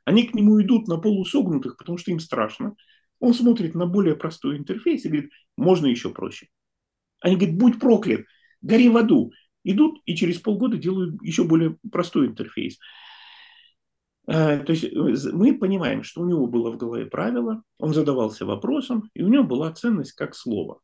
Они 0.04 0.24
к 0.24 0.34
нему 0.34 0.60
идут 0.60 0.88
на 0.88 0.98
полусогнутых, 0.98 1.76
потому 1.76 1.96
что 1.96 2.10
им 2.10 2.20
страшно. 2.20 2.76
Он 3.18 3.34
смотрит 3.34 3.74
на 3.74 3.86
более 3.86 4.16
простой 4.16 4.58
интерфейс 4.58 5.04
и 5.04 5.08
говорит, 5.08 5.30
можно 5.56 5.86
еще 5.86 6.10
проще. 6.10 6.48
Они 7.20 7.36
говорят, 7.36 7.56
будь 7.56 7.80
проклят, 7.80 8.26
гори 8.60 8.88
в 8.88 8.96
аду. 8.96 9.32
Идут 9.64 10.00
и 10.06 10.16
через 10.16 10.38
полгода 10.38 10.76
делают 10.76 11.22
еще 11.22 11.44
более 11.44 11.78
простой 11.90 12.26
интерфейс. 12.26 12.78
А, 14.26 14.58
то 14.58 14.72
есть 14.72 14.84
э, 14.84 15.30
мы 15.32 15.58
понимаем, 15.58 16.02
что 16.02 16.20
у 16.20 16.28
него 16.28 16.46
было 16.46 16.70
в 16.70 16.76
голове 16.76 17.06
правило, 17.06 17.62
он 17.78 17.92
задавался 17.92 18.46
вопросом, 18.46 19.10
и 19.14 19.22
у 19.22 19.28
него 19.28 19.44
была 19.44 19.72
ценность 19.72 20.12
как 20.12 20.34
слово. 20.34 20.80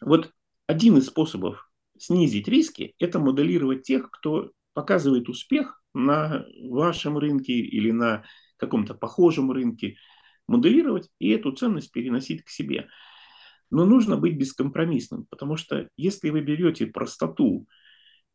Вот 0.00 0.30
один 0.66 0.96
из 0.96 1.06
способов 1.06 1.70
снизить 1.98 2.48
риски– 2.48 2.94
это 2.98 3.18
моделировать 3.18 3.82
тех, 3.82 4.10
кто 4.10 4.50
показывает 4.72 5.28
успех 5.28 5.82
на 5.94 6.44
вашем 6.62 7.18
рынке 7.18 7.52
или 7.52 7.90
на 7.90 8.24
каком-то 8.56 8.94
похожем 8.94 9.50
рынке, 9.50 9.96
моделировать 10.48 11.08
и 11.18 11.30
эту 11.30 11.52
ценность 11.52 11.92
переносить 11.92 12.44
к 12.44 12.48
себе. 12.48 12.88
Но 13.70 13.84
нужно 13.84 14.16
быть 14.16 14.36
бескомпромиссным, 14.36 15.26
потому 15.30 15.56
что 15.56 15.88
если 15.96 16.30
вы 16.30 16.40
берете 16.40 16.86
простоту 16.86 17.66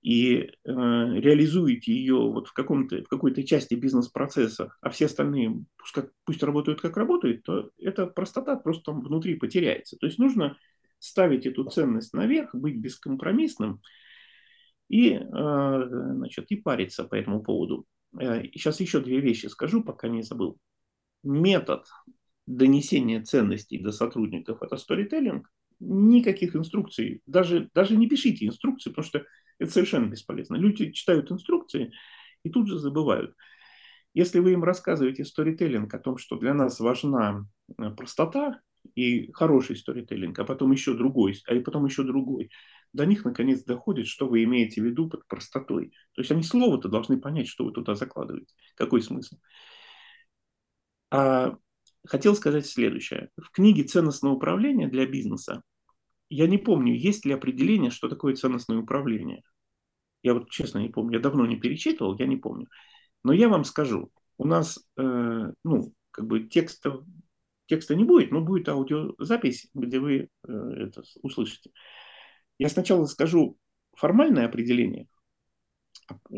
и 0.02 0.36
э, 0.38 0.50
реализуете 0.64 1.92
ее 1.92 2.16
вот 2.16 2.48
в, 2.48 2.54
каком-то, 2.54 3.04
в 3.04 3.08
какой-то 3.08 3.44
части 3.44 3.74
бизнес-процесса, 3.74 4.74
а 4.82 4.90
все 4.90 5.08
остальные 5.08 5.66
пусть, 5.78 5.94
как, 5.94 6.12
пусть 6.24 6.42
работают 6.44 6.80
как 6.80 6.96
работают, 6.96 7.44
то 7.44 7.72
эта 7.78 8.08
простота 8.08 8.56
просто 8.56 8.92
там 8.92 9.02
внутри 9.02 9.36
потеряется. 9.36 9.98
То 9.98 10.06
есть 10.06 10.18
нужно 10.18 10.58
ставить 11.00 11.46
эту 11.46 11.66
ценность 11.66 12.14
наверх, 12.14 12.56
быть 12.56 12.78
бескомпромиссным 12.78 13.82
и, 14.88 15.12
э, 15.12 15.24
значит, 15.30 16.46
и 16.50 16.56
париться 16.56 17.04
по 17.04 17.16
этому 17.16 17.42
поводу. 17.42 17.86
Э, 18.18 18.44
сейчас 18.54 18.80
еще 18.80 19.02
две 19.02 19.20
вещи 19.20 19.48
скажу, 19.48 19.84
пока 19.84 20.08
не 20.08 20.24
забыл. 20.24 20.58
Метод 21.24 21.86
донесения 22.48 23.22
ценностей 23.22 23.80
до 23.80 23.92
сотрудников– 23.92 24.60
это 24.62 24.78
сторителлинг. 24.78 25.50
Никаких 25.82 26.56
инструкций, 26.56 27.22
даже, 27.26 27.70
даже 27.74 27.96
не 27.96 28.08
пишите 28.08 28.46
инструкции, 28.46 28.90
потому 28.90 29.06
что 29.06 29.24
это 29.60 29.72
совершенно 29.72 30.08
бесполезно. 30.08 30.56
Люди 30.56 30.92
читают 30.92 31.32
инструкции 31.32 31.92
и 32.44 32.50
тут 32.50 32.68
же 32.68 32.80
забывают. 32.80 33.36
Если 34.14 34.40
вы 34.40 34.54
им 34.54 34.64
рассказываете 34.64 35.24
сторителлинг 35.24 35.94
о 35.94 36.00
том, 36.00 36.18
что 36.18 36.38
для 36.38 36.54
нас 36.54 36.80
важна 36.80 37.46
э, 37.78 37.90
простота 37.92 38.60
и 38.96 39.32
хороший 39.34 39.76
сторителлинг, 39.76 40.40
а 40.40 40.46
потом 40.46 40.72
еще 40.72 40.96
другой, 40.96 41.40
а 41.46 41.54
и 41.54 41.60
потом 41.60 41.86
еще 41.86 42.04
другой, 42.04 42.50
до 42.94 43.06
них 43.06 43.24
наконец 43.24 43.64
доходит, 43.64 44.08
что 44.08 44.28
вы 44.28 44.44
имеете 44.46 44.82
в 44.82 44.86
виду 44.86 45.10
под 45.10 45.28
простотой. 45.28 45.92
То 46.14 46.22
есть 46.22 46.32
они 46.32 46.42
слово-то 46.42 46.90
должны 46.90 47.20
понять, 47.20 47.48
что 47.48 47.66
вы 47.66 47.72
туда 47.72 47.94
закладываете. 47.94 48.54
Какой 48.76 49.02
смысл? 49.02 49.38
А 51.12 51.56
хотел 52.08 52.36
сказать 52.36 52.66
следующее. 52.66 53.30
В 53.38 53.52
книге 53.52 53.84
«Ценностное 53.84 54.32
управление 54.32 54.88
для 54.88 55.06
бизнеса» 55.06 55.62
я 56.30 56.48
не 56.48 56.58
помню, 56.58 56.96
есть 56.96 57.26
ли 57.26 57.34
определение, 57.34 57.92
что 57.92 58.08
такое 58.08 58.36
ценностное 58.36 58.78
управление. 58.78 59.44
Я 60.22 60.34
вот 60.34 60.50
честно 60.50 60.80
не 60.80 60.90
помню, 60.90 61.16
я 61.16 61.20
давно 61.20 61.46
не 61.46 61.58
перечитывал, 61.58 62.18
я 62.18 62.26
не 62.26 62.38
помню. 62.38 62.68
Но 63.24 63.34
я 63.34 63.50
вам 63.50 63.64
скажу, 63.64 64.12
у 64.38 64.46
нас, 64.46 64.80
э, 64.98 65.52
ну, 65.64 65.94
как 66.12 66.28
бы 66.28 66.42
текста, 66.42 67.04
текста 67.66 67.96
не 67.96 68.04
будет, 68.04 68.32
но 68.32 68.42
будет 68.42 68.70
аудиозапись, 68.70 69.70
где 69.74 70.00
вы 70.00 70.30
э, 70.48 70.52
это 70.52 71.04
услышите. 71.22 71.72
Я 72.58 72.70
сначала 72.70 73.06
скажу 73.06 73.58
формальное 73.96 74.46
определение, 74.46 75.08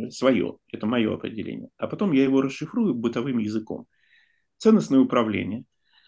свое, 0.10 0.58
это 0.72 0.86
мое 0.86 1.14
определение, 1.14 1.70
а 1.78 1.88
потом 1.88 2.12
я 2.12 2.24
его 2.24 2.42
расшифрую 2.42 2.94
бытовым 2.94 3.40
языком. 3.40 3.88
Ценностное 4.58 5.00
управление 5.00 5.66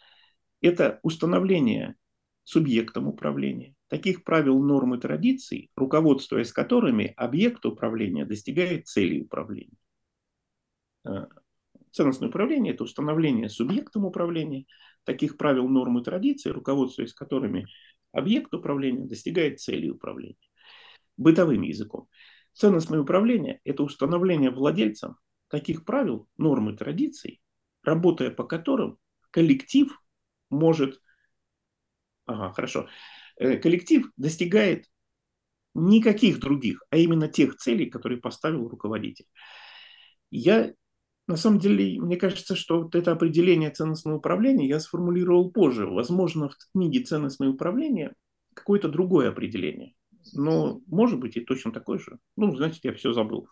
–это 0.62 1.00
установление 1.04 1.96
субъектом 2.44 3.08
управления, 3.08 3.76
таких 3.88 4.24
правил, 4.24 4.60
норм 4.60 4.96
и 4.96 5.00
традиций, 5.00 5.72
руководствуясь 5.76 6.52
которыми 6.52 7.14
объект 7.16 7.66
управления 7.66 8.26
достигает 8.26 8.88
цели 8.88 9.22
управления. 9.22 9.78
Э, 11.06 11.28
ценностное 11.92 12.30
управление– 12.30 12.74
это 12.76 12.84
установление 12.84 13.50
субъектом 13.50 14.06
управления 14.06 14.66
таких 15.04 15.38
правил, 15.38 15.68
норм 15.68 16.00
и 16.00 16.04
традиций, 16.04 16.52
руководствуясь 16.52 17.14
которыми 17.14 17.68
объект 18.12 18.54
управления 18.54 19.06
достигает 19.06 19.60
цели 19.60 19.90
управления. 19.90 20.38
Бытовым 21.18 21.62
языком. 21.62 22.08
Ценностное 22.54 23.00
управление– 23.00 23.62
это 23.64 23.84
установление 23.84 24.52
владельцам 24.52 25.18
таких 25.48 25.86
правил, 25.86 26.28
норм 26.38 26.70
и 26.72 26.78
традиций, 26.78 27.42
работая 27.84 28.32
по 28.32 28.44
которым 28.44 28.98
коллектив 29.32 29.92
может 30.50 31.02
Ага, 32.26 32.54
хорошо. 32.54 32.88
Э, 33.38 33.58
коллектив 33.58 34.10
достигает 34.18 34.86
никаких 35.76 36.40
других, 36.40 36.84
а 36.90 36.98
именно 36.98 37.28
тех 37.28 37.58
целей, 37.58 37.88
которые 37.90 38.20
поставил 38.22 38.68
руководитель. 38.68 39.26
Я, 40.32 40.74
на 41.28 41.36
самом 41.36 41.60
деле, 41.60 42.00
мне 42.02 42.18
кажется, 42.18 42.56
что 42.56 42.84
вот 42.84 42.96
это 42.96 43.12
определение 43.12 43.70
ценностного 43.72 44.18
управления 44.18 44.68
я 44.68 44.80
сформулировал 44.80 45.52
позже. 45.52 45.86
Возможно, 45.86 46.50
в 46.50 46.58
книге 46.74 47.04
«Ценностное 47.04 47.50
управление» 47.50 48.14
какое-то 48.54 48.90
другое 48.90 49.30
определение. 49.30 49.94
Но, 50.34 50.82
может 50.88 51.20
быть, 51.20 51.36
и 51.38 51.42
точно 51.42 51.72
такое 51.72 52.00
же. 52.00 52.20
Ну, 52.38 52.56
значит, 52.56 52.84
я 52.84 52.94
все 52.94 53.14
забыл. 53.14 53.48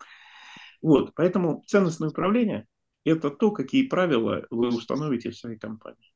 Вот, 0.80 1.12
поэтому 1.14 1.62
ценностное 1.66 2.10
управление– 2.10 2.66
это 3.04 3.30
то, 3.30 3.50
какие 3.50 3.86
правила 3.86 4.46
вы 4.50 4.68
установите 4.68 5.30
в 5.30 5.36
своей 5.36 5.58
компании. 5.58 6.12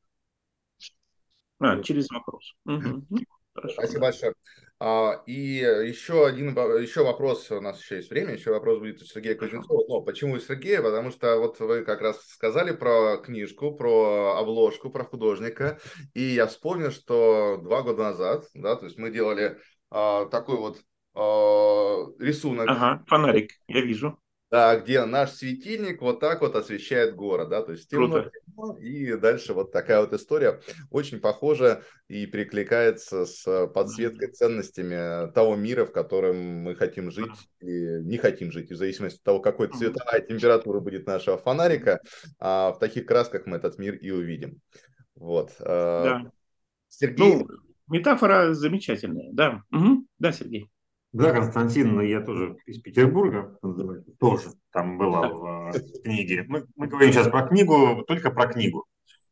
А, 1.59 1.83
через 1.83 2.09
вопрос. 2.11 2.55
Угу. 2.65 3.07
Спасибо 3.71 4.01
большое. 4.01 4.35
А, 4.79 5.23
и 5.27 5.33
еще 5.33 6.27
один 6.27 6.51
еще 6.51 7.03
вопрос, 7.03 7.51
у 7.51 7.61
нас 7.61 7.81
еще 7.81 7.97
есть 7.97 8.11
время, 8.11 8.35
еще 8.35 8.51
вопрос 8.51 8.79
будет 8.79 9.01
у 9.01 9.07
Сергея 9.07 9.35
Кузнецова. 9.35 9.85
Но 9.89 10.03
почему 10.03 10.35
у 10.35 10.39
Сергея? 10.39 10.83
Потому 10.83 11.11
что 11.11 11.39
вот 11.39 11.59
вы 11.61 11.83
как 11.83 12.03
раз 12.03 12.23
сказали 12.27 12.73
про 12.73 13.17
книжку, 13.17 13.75
про 13.75 14.39
обложку, 14.39 14.91
про 14.91 15.05
художника. 15.05 15.79
И 16.13 16.23
я 16.23 16.47
вспомнил, 16.47 16.91
что 16.91 17.59
два 17.63 17.83
года 17.83 18.05
назад, 18.05 18.45
да, 18.53 18.77
то 18.77 18.85
есть 18.85 18.99
мы 18.99 19.11
делали 19.11 19.59
а, 19.91 20.27
такой 20.27 20.59
вот 20.59 20.83
а, 21.15 22.05
рисунок. 22.19 22.69
Ага, 22.69 23.03
фонарик, 23.07 23.53
я 23.69 23.81
вижу 23.81 24.19
да, 24.57 24.81
где 24.81 25.05
наш 25.05 25.33
светильник 25.33 26.01
вот 26.01 26.19
так 26.19 26.41
вот 26.41 26.57
освещает 26.57 27.15
город, 27.15 27.51
да, 27.51 27.61
то 27.61 27.73
есть 27.73 27.91
темно, 27.91 28.25
темно, 28.47 28.79
и 28.79 29.15
дальше 29.17 29.53
вот 29.53 29.71
такая 29.71 30.01
вот 30.01 30.15
история 30.15 30.63
очень 30.89 31.21
похожа 31.21 31.83
и 32.09 32.25
перекликается 32.25 33.27
с 33.27 33.67
подсветкой 33.67 34.29
ценностями 34.29 35.31
того 35.33 35.57
мира, 35.57 35.85
в 35.85 35.93
котором 35.93 36.39
мы 36.39 36.75
хотим 36.75 37.11
жить 37.11 37.37
и 37.61 38.01
не 38.01 38.17
хотим 38.17 38.51
жить, 38.51 38.71
в 38.71 38.77
зависимости 38.77 39.19
от 39.19 39.25
того, 39.25 39.41
какой 39.41 39.69
цветовая 39.69 40.23
температура 40.23 40.81
будет 40.81 41.07
нашего 41.07 41.37
фонарика, 41.37 42.01
а 42.39 42.73
в 42.73 42.79
таких 42.79 43.05
красках 43.05 43.45
мы 43.45 43.59
этот 43.59 43.79
мир 43.79 43.95
и 43.97 44.11
увидим. 44.11 44.63
Вот. 45.17 45.51
Э, 45.61 45.65
да. 45.65 46.31
Сергей. 46.89 47.19
Ну, 47.19 47.47
метафора 47.89 48.55
замечательная, 48.55 49.29
да. 49.35 49.61
Угу. 49.71 50.07
Да, 50.19 50.33
Сергей. 50.33 50.71
Да, 51.17 51.33
Константин, 51.33 51.95
но 51.95 52.03
я 52.03 52.21
тоже 52.21 52.59
из 52.67 52.79
Петербурга, 52.79 53.59
тоже 54.19 54.51
там 54.71 54.99
была 54.99 55.29
в, 55.29 55.73
в 55.73 56.03
книге. 56.03 56.45
Мы, 56.47 56.67
мы 56.77 56.89
говорим 56.89 57.11
сейчас 57.11 57.29
про 57.29 57.49
книгу, 57.49 58.05
только 58.07 58.31
про 58.31 58.47
книгу. 58.47 58.85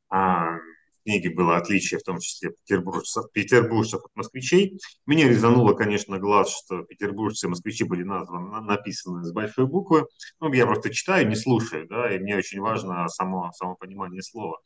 А, 0.09 0.57
книге 1.05 1.29
было 1.29 1.59
отличие, 1.59 2.01
в 2.01 2.03
том 2.03 2.21
числе 2.21 2.53
петербуржцев, 2.53 3.31
петербуржцев 3.33 4.03
от 4.03 4.17
москвичей. 4.17 4.81
Мне 5.05 5.29
резануло, 5.29 5.75
конечно, 5.75 6.19
глаз, 6.19 6.57
что 6.57 6.85
петербуржцы 6.85 7.49
и 7.49 7.51
москвичи 7.51 7.85
были 7.85 8.03
названы, 8.03 8.63
написаны 8.63 9.23
с 9.23 9.33
большой 9.33 9.67
буквы. 9.67 10.07
Ну, 10.41 10.51
я 10.55 10.65
просто 10.65 10.89
читаю, 10.89 11.29
не 11.29 11.37
слушаю, 11.37 11.87
да, 11.87 12.11
и 12.15 12.19
мне 12.19 12.35
очень 12.35 12.61
важно 12.61 13.07
само, 13.09 13.53
само 13.53 13.77
понимание 13.77 14.23
слова. 14.23 14.59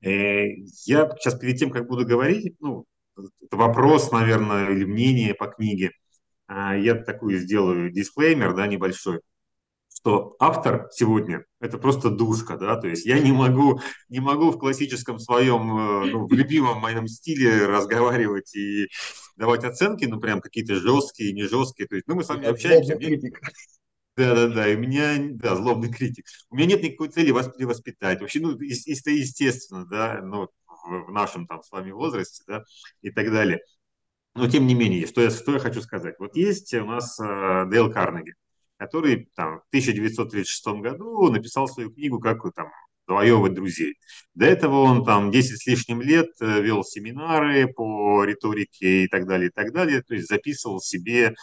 И 0.00 0.08
э, 0.08 0.54
я 0.86 1.06
сейчас 1.18 1.38
перед 1.38 1.58
тем, 1.58 1.70
как 1.70 1.86
буду 1.86 2.06
говорить, 2.06 2.56
ну, 2.60 2.86
это 3.42 3.58
вопрос, 3.58 4.10
наверное, 4.10 4.70
или 4.70 4.84
мнение 4.86 5.34
по 5.34 5.48
книге, 5.48 5.90
я 6.48 6.94
такую 6.94 7.38
сделаю 7.38 7.90
дисклеймер, 7.90 8.54
да, 8.54 8.66
небольшой 8.66 9.20
что 10.06 10.36
автор 10.38 10.88
сегодня– 10.92 11.44
это 11.60 11.78
просто 11.78 12.10
душка, 12.10 12.56
да, 12.56 12.76
то 12.76 12.86
есть 12.86 13.06
я 13.06 13.18
не 13.18 13.32
могу, 13.32 13.80
не 14.08 14.20
могу 14.20 14.50
в 14.50 14.58
классическом 14.58 15.18
своем, 15.18 15.76
э, 15.76 16.10
ну, 16.12 16.26
в 16.26 16.32
любимом 16.32 16.78
моем 16.78 17.08
стиле 17.08 17.66
разговаривать 17.66 18.54
и 18.54 18.88
давать 19.36 19.64
оценки, 19.64 20.04
ну, 20.04 20.20
прям 20.20 20.40
какие-то 20.40 20.76
жесткие, 20.76 21.32
не 21.32 21.42
жесткие, 21.44 21.88
то 21.88 21.96
есть, 21.96 22.06
ну, 22.06 22.14
мы 22.14 22.22
с 22.22 22.28
вами 22.28 22.46
общаемся. 22.46 22.94
Мне... 22.96 23.18
Да, 24.16 24.34
да, 24.34 24.48
да, 24.48 24.68
и 24.68 24.76
у 24.76 24.78
меня, 24.78 25.16
да, 25.32 25.56
злобный 25.56 25.92
критик. 25.92 26.26
У 26.50 26.56
меня 26.56 26.68
нет 26.68 26.82
никакой 26.82 27.08
цели 27.08 27.32
вас 27.32 27.50
воспитать. 27.58 28.20
Вообще, 28.20 28.40
ну, 28.40 28.56
естественно, 28.60 29.86
да, 29.86 30.20
ну, 30.22 30.48
в 30.86 31.10
нашем 31.10 31.46
там 31.46 31.62
с 31.62 31.70
вами 31.70 31.90
возрасте, 31.90 32.44
да, 32.46 32.64
и 33.02 33.10
так 33.10 33.30
далее. 33.30 33.60
Но 34.36 34.48
тем 34.48 34.66
не 34.66 34.74
менее, 34.74 35.06
что 35.06 35.22
я, 35.22 35.30
что 35.30 35.52
я 35.52 35.58
хочу 35.58 35.80
сказать. 35.80 36.16
Вот 36.18 36.36
есть 36.36 36.72
у 36.74 36.84
нас 36.84 37.18
э, 37.20 37.64
Дейл 37.70 37.90
Карнеги 37.92 38.34
который 38.76 39.28
там, 39.34 39.60
в 39.60 39.68
1936 39.68 40.66
году 40.80 41.30
написал 41.30 41.68
свою 41.68 41.90
книгу 41.90 42.20
«Как 42.20 42.42
там, 42.54 42.70
завоевывать 43.08 43.54
друзей». 43.54 43.96
До 44.34 44.46
этого 44.46 44.80
он 44.80 45.04
там 45.04 45.30
10 45.30 45.62
с 45.62 45.66
лишним 45.66 46.02
лет 46.02 46.28
э, 46.40 46.60
вел 46.60 46.84
семинары 46.84 47.68
по 47.68 48.24
риторике 48.24 49.04
и 49.04 49.08
так 49.08 49.26
далее, 49.26 49.48
и 49.48 49.52
так 49.52 49.72
далее. 49.72 50.02
То 50.02 50.14
есть 50.14 50.28
записывал 50.28 50.80
себе, 50.80 51.34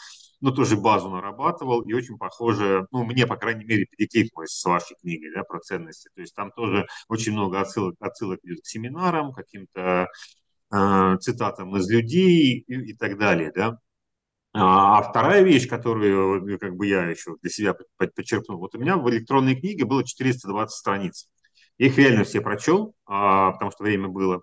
ну, 0.42 0.52
тоже 0.52 0.76
базу 0.78 1.10
нарабатывал 1.10 1.82
и 1.82 1.94
очень 1.94 2.18
похоже, 2.18 2.86
ну, 2.92 3.04
мне, 3.06 3.26
по 3.26 3.38
крайней 3.38 3.66
мере, 3.66 3.86
перекликнулось 3.86 4.52
с 4.52 4.66
вашей 4.66 4.96
книгой, 5.02 5.32
да, 5.34 5.44
про 5.44 5.60
ценности. 5.60 6.10
То 6.16 6.22
есть 6.22 6.36
там 6.36 6.52
тоже 6.52 6.86
очень 7.08 7.32
много 7.32 7.62
отсылок, 7.62 7.96
отсылок 8.00 8.40
идет 8.44 8.62
к 8.62 8.68
семинарам, 8.68 9.34
каким-то 9.34 10.10
цитатам 11.20 11.76
из 11.78 11.90
людей 11.90 12.64
и, 12.68 12.92
и 12.92 12.94
так 12.94 13.18
далее, 13.18 13.52
да. 13.56 13.78
А, 14.54 15.00
а 15.00 15.02
вторая 15.02 15.42
вещь, 15.44 15.68
которую 15.68 16.60
как 16.60 16.76
бы 16.76 16.86
я 16.86 17.06
еще 17.06 17.36
для 17.42 17.50
себя 17.50 17.76
подчеркнул, 17.98 18.60
вот 18.60 18.76
у 18.76 18.80
меня 18.80 18.98
в 18.98 19.10
электронной 19.10 19.56
книге 19.56 19.86
было 19.86 20.04
420 20.04 20.76
страниц. 20.76 21.28
Я 21.80 21.88
их 21.88 21.98
реально 21.98 22.24
все 22.24 22.40
прочел, 22.42 22.94
а, 23.06 23.52
потому 23.52 23.72
что 23.72 23.84
время 23.84 24.10
было. 24.10 24.42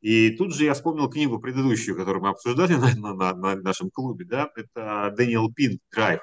И 0.00 0.30
тут 0.30 0.52
же 0.52 0.64
я 0.64 0.74
вспомнил 0.74 1.08
книгу 1.08 1.38
предыдущую, 1.38 1.96
которую 1.96 2.24
мы 2.24 2.30
обсуждали 2.30 2.74
на, 2.96 3.14
на, 3.14 3.34
на 3.34 3.54
нашем 3.56 3.90
клубе, 3.90 4.24
да, 4.24 4.50
это 4.56 5.14
Дэниел 5.16 5.52
Пинк 5.52 5.80
«Драйв». 5.94 6.20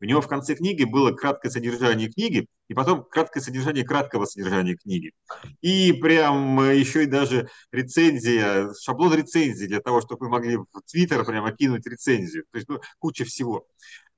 У 0.00 0.04
него 0.04 0.20
в 0.20 0.28
конце 0.28 0.54
книги 0.54 0.84
было 0.84 1.12
краткое 1.12 1.50
содержание 1.50 2.08
книги, 2.08 2.46
и 2.68 2.74
потом 2.74 3.04
краткое 3.04 3.40
содержание 3.40 3.84
краткого 3.84 4.26
содержания 4.26 4.76
книги. 4.76 5.12
И 5.60 5.92
прям 5.92 6.60
э, 6.60 6.76
еще 6.76 7.02
и 7.04 7.06
даже 7.06 7.48
рецензия, 7.72 8.72
шаблон 8.80 9.14
рецензии 9.14 9.66
для 9.66 9.80
того, 9.80 10.00
чтобы 10.00 10.26
вы 10.26 10.30
могли 10.30 10.56
в 10.56 10.66
Твиттер 10.86 11.24
прямо 11.24 11.50
кинуть 11.52 11.86
рецензию. 11.86 12.44
То 12.52 12.58
есть 12.58 12.68
ну, 12.68 12.80
куча 12.98 13.24
всего. 13.24 13.66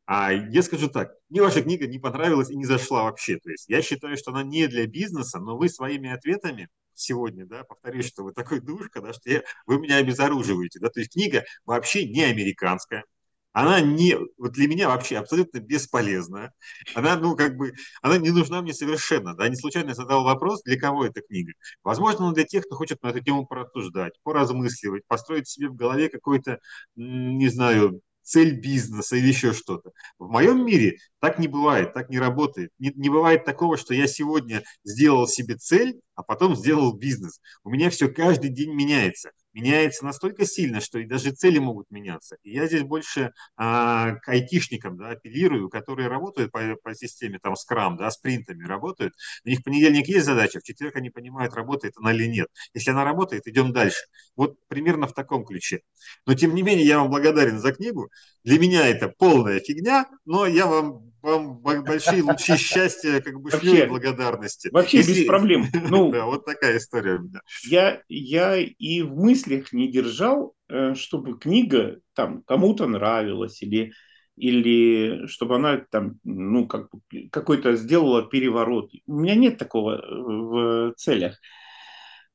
А 0.07 0.33
я 0.33 0.63
скажу 0.63 0.89
так, 0.89 1.13
мне 1.29 1.41
ваша 1.41 1.63
книга 1.63 1.87
не 1.87 1.99
понравилась 1.99 2.51
и 2.51 2.57
не 2.57 2.65
зашла 2.65 3.05
вообще. 3.05 3.39
То 3.39 3.49
есть 3.51 3.69
я 3.69 3.81
считаю, 3.81 4.17
что 4.17 4.33
она 4.33 4.43
не 4.43 4.67
для 4.67 4.87
бизнеса, 4.87 5.39
но 5.39 5.57
вы 5.57 5.69
своими 5.69 6.11
ответами 6.11 6.69
сегодня, 6.95 7.47
да, 7.47 7.65
повторюсь, 7.65 8.09
что 8.09 8.25
вы 8.25 8.33
такой 8.33 8.61
душка, 8.61 9.01
да, 9.01 9.13
что 9.13 9.31
я, 9.31 9.43
вы 9.67 9.79
меня 9.79 9.97
обезоруживаете, 9.97 10.81
да, 10.81 10.91
то 10.91 11.01
есть 11.01 11.13
книга 11.13 11.45
вообще 11.65 12.07
не 12.07 12.23
американская, 12.23 13.05
она 13.53 13.81
не, 13.81 14.17
вот 14.39 14.53
для 14.53 14.69
меня 14.69 14.89
вообще 14.89 15.17
абсолютно 15.17 15.59
бесполезна. 15.61 16.53
Она, 16.95 17.17
ну, 17.17 17.37
как 17.37 17.57
бы, 17.57 17.73
она 18.03 18.19
не 18.19 18.31
нужна 18.31 18.63
мне 18.63 18.73
совершенно. 18.73 19.35
Да, 19.35 19.49
не 19.49 19.57
случайно 19.57 19.89
я 19.91 19.95
задал 19.95 20.25
вопрос, 20.25 20.63
для 20.63 20.79
кого 20.79 21.05
эта 21.05 21.21
книга. 21.21 21.53
Возможно, 21.83 22.27
она 22.27 22.35
для 22.35 22.45
тех, 22.45 22.65
кто 22.65 22.77
хочет 22.77 23.03
на 23.03 23.09
эту 23.09 23.21
тему 23.21 23.47
порассуждать, 23.47 24.15
поразмысливать, 24.23 25.07
построить 25.07 25.49
себе 25.49 25.69
в 25.69 25.75
голове 25.75 26.09
какой-то, 26.09 26.61
не 26.97 27.49
знаю, 27.49 28.01
цель 28.23 28.61
бизнеса 28.61 29.17
или 29.17 29.29
еще 29.29 29.53
что-то. 29.53 29.91
В 30.19 30.29
моем 30.29 30.65
мире 30.65 30.99
так 31.19 31.39
не 31.41 31.49
бывает, 31.49 31.93
так 31.95 32.11
не 32.11 32.19
работает. 32.19 32.71
Не, 32.79 32.93
не 32.95 33.09
бывает 33.09 33.45
такого, 33.45 33.77
что 33.77 33.95
я 33.95 34.07
сегодня 34.07 34.63
сделал 34.85 35.27
себе 35.27 35.57
цель, 35.57 36.01
а 36.15 36.23
потом 36.23 36.55
сделал 36.55 36.93
бизнес. 36.93 37.41
У 37.65 37.71
меня 37.71 37.91
все 37.91 38.09
каждый 38.09 38.51
день 38.51 38.73
меняется 38.75 39.33
меняется 39.53 40.05
настолько 40.05 40.47
сильно, 40.47 40.81
что 40.81 40.99
и 40.99 41.07
даже 41.07 41.33
цели 41.33 41.59
могут 41.59 41.91
меняться. 41.91 42.37
И 42.43 42.53
я 42.53 42.67
здесь 42.67 42.83
больше 42.83 43.33
а, 43.57 44.15
к 44.17 44.29
айтишникам 44.29 44.97
да, 44.97 45.11
апеллирую, 45.11 45.69
которые 45.69 46.09
работают 46.09 46.53
по, 46.53 46.61
по 46.83 46.95
системе 46.95 47.39
там 47.43 47.57
скрам, 47.57 47.97
да, 47.97 48.11
спринтами 48.11 48.65
работают. 48.65 49.15
У 49.45 49.49
них 49.49 49.61
в 49.61 49.63
понедельник 49.65 50.09
есть 50.09 50.27
задача, 50.27 50.61
в 50.61 50.63
четверг 50.63 50.97
они 50.97 51.11
понимают, 51.11 51.55
работает 51.55 51.95
она 51.97 52.13
или 52.13 52.27
нет. 52.27 52.49
Если 52.75 52.91
она 52.91 53.05
работает, 53.05 53.47
идем 53.47 53.73
дальше. 53.73 54.05
Вот 54.37 54.57
примерно 54.69 55.07
в 55.07 55.15
таком 55.15 55.45
ключе. 55.45 55.81
Но 56.27 56.35
тем 56.35 56.55
не 56.55 56.63
менее, 56.63 56.87
я 56.87 56.99
вам 56.99 57.11
благодарен 57.11 57.59
за 57.59 57.73
книгу. 57.73 58.11
Для 58.45 58.59
меня 58.59 58.87
это 58.87 59.09
полная 59.09 59.61
фигня, 59.61 60.07
но 60.25 60.47
я 60.47 60.67
вам 60.67 61.10
вам 61.23 61.59
большие 61.59 62.23
лучи 62.23 62.57
счастья, 62.57 63.21
как 63.21 63.41
бы 63.41 63.51
шлю 63.51 63.87
благодарности. 63.89 64.69
Вообще 64.73 64.99
Если... 64.99 65.21
без 65.21 65.27
проблем. 65.27 65.67
Ну, 65.89 66.11
да, 66.13 66.25
вот 66.25 66.45
такая 66.45 66.79
история 66.79 67.17
у 67.17 67.23
меня. 67.23 67.41
Я, 67.65 68.03
я 68.09 68.57
и 68.57 69.03
в 69.03 69.17
мыслях 69.17 69.73
не 69.73 69.91
держал, 69.91 70.55
э, 70.69 70.95
чтобы 70.95 71.39
книга 71.39 72.01
там 72.15 72.43
кому-то 72.43 72.87
нравилась 72.87 73.63
или 73.63 73.93
или 74.37 75.27
чтобы 75.27 75.57
она 75.57 75.85
там, 75.91 76.19
ну, 76.25 76.67
как 76.67 76.89
какой-то 77.31 77.77
сделала 77.77 78.23
переворот. 78.23 78.91
У 79.07 79.21
меня 79.21 79.35
нет 79.35 79.59
такого 79.59 79.97
э, 79.97 80.01
в 80.09 80.95
целях. 80.97 81.39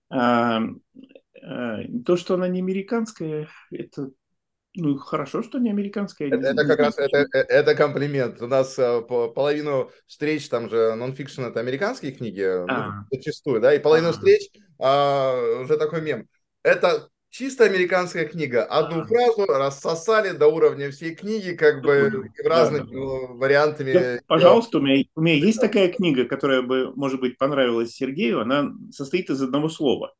А, 0.09 0.61
а, 1.41 1.79
то, 2.05 2.15
что 2.15 2.35
она 2.35 2.47
не 2.47 2.59
американская, 2.59 3.47
это 3.71 4.11
ну, 4.75 4.97
хорошо, 4.97 5.41
что 5.41 5.59
не 5.59 5.69
американская. 5.69 6.27
Это, 6.27 6.49
это 6.49 6.65
как 6.65 6.79
раз 6.79 6.97
это, 6.97 7.25
э, 7.33 7.39
это 7.39 7.75
комплимент. 7.75 8.41
У 8.41 8.47
нас 8.47 8.77
э, 8.77 9.01
половину 9.01 9.89
встреч, 10.05 10.49
там 10.49 10.69
же 10.69 10.95
нонфикшн 10.95 11.43
это 11.43 11.59
американские 11.59 12.11
книги, 12.11 12.41
ну, 12.41 12.65
а. 12.67 12.87
ну, 12.87 13.17
зачастую, 13.17 13.61
да, 13.61 13.73
и 13.73 13.79
половину 13.79 14.09
а. 14.09 14.11
встреч 14.11 14.49
а, 14.79 15.61
уже 15.61 15.77
такой 15.77 16.01
мем. 16.01 16.27
Это 16.63 17.09
чисто 17.29 17.63
американская 17.63 18.25
книга. 18.25 18.63
Одну 18.65 19.01
а. 19.01 19.05
фразу 19.05 19.45
рассосали 19.45 20.31
до 20.31 20.47
уровня 20.47 20.91
всей 20.91 21.15
книги, 21.15 21.53
как 21.53 21.81
бы 21.81 22.29
да, 22.43 22.49
разными 22.49 22.91
да. 22.91 23.33
вариантами. 23.33 23.93
Да, 23.93 24.19
пожалуйста, 24.27 24.79
у 24.79 24.81
меня, 24.81 25.05
у 25.15 25.21
меня 25.21 25.35
есть 25.35 25.61
такая 25.61 25.89
книга, 25.89 26.25
которая 26.25 26.61
бы, 26.61 26.91
может 26.95 27.21
быть, 27.21 27.37
понравилась 27.37 27.93
Сергею. 27.93 28.41
Она 28.41 28.73
состоит 28.91 29.29
из 29.29 29.41
одного 29.41 29.69
слова. 29.69 30.13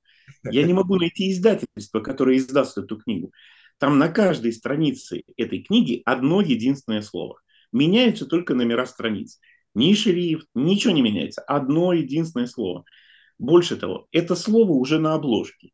Я 0.44 0.64
не 0.64 0.74
могу 0.74 0.96
найти 0.96 1.32
издательство, 1.32 2.00
которое 2.00 2.38
издаст 2.38 2.78
эту 2.78 2.98
книгу. 2.98 3.32
Там 3.78 3.98
на 3.98 4.10
каждой 4.10 4.54
странице 4.54 5.24
этой 5.38 5.62
книги 5.62 6.02
одно 6.06 6.42
единственное 6.42 7.02
слово. 7.02 7.40
Меняются 7.72 8.26
только 8.26 8.54
номера 8.54 8.86
страниц. 8.86 9.40
Ни 9.74 9.94
шрифт, 9.94 10.48
ничего 10.56 10.94
не 10.94 11.02
меняется. 11.02 11.42
Одно 11.42 11.92
единственное 11.92 12.48
слово. 12.48 12.86
Больше 13.38 13.76
того, 13.76 14.08
это 14.12 14.36
слово 14.36 14.72
уже 14.72 15.00
на 15.00 15.14
обложке. 15.14 15.72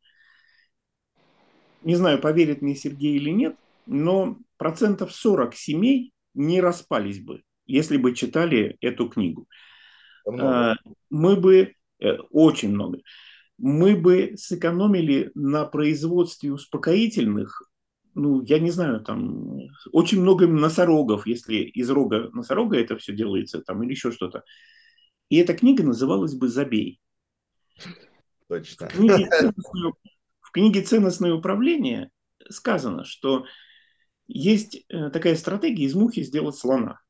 Не 1.84 1.94
знаю, 1.94 2.20
поверит 2.20 2.62
мне 2.62 2.74
Сергей 2.74 3.16
или 3.16 3.30
нет, 3.30 3.56
но 3.86 4.36
процентов 4.56 5.12
40 5.12 5.54
семей 5.54 6.12
не 6.34 6.60
распались 6.60 7.20
бы, 7.20 7.42
если 7.66 7.96
бы 7.96 8.14
читали 8.14 8.76
эту 8.80 9.08
книгу. 9.08 9.46
Много. 10.26 10.72
А, 10.72 10.76
мы 11.10 11.36
бы, 11.36 11.74
э, 12.00 12.16
очень 12.30 12.70
много, 12.70 13.00
мы 13.58 13.96
бы 13.96 14.34
сэкономили 14.36 15.30
на 15.34 15.64
производстве 15.64 16.52
успокоительных 16.52 17.62
ну, 18.14 18.42
я 18.42 18.58
не 18.58 18.70
знаю, 18.70 19.00
там 19.00 19.58
очень 19.92 20.20
много 20.20 20.46
носорогов, 20.46 21.26
если 21.26 21.56
из 21.56 21.90
рога 21.90 22.30
носорога 22.32 22.78
это 22.78 22.96
все 22.96 23.12
делается, 23.14 23.60
там, 23.62 23.82
или 23.82 23.92
еще 23.92 24.12
что-то. 24.12 24.44
И 25.28 25.36
эта 25.36 25.54
книга 25.54 25.82
называлась 25.82 26.34
бы 26.34 26.48
«Забей». 26.48 27.00
Точно. 28.48 28.88
В 28.88 28.92
книге, 28.92 29.28
ценностное, 29.30 29.92
в 30.40 30.50
книге 30.52 30.82
«Ценностное 30.82 31.32
управление» 31.32 32.10
сказано, 32.50 33.04
что 33.04 33.46
есть 34.26 34.84
э, 34.88 35.10
такая 35.10 35.36
стратегия 35.36 35.84
из 35.84 35.94
мухи 35.94 36.22
сделать 36.22 36.56
слона. 36.56 37.00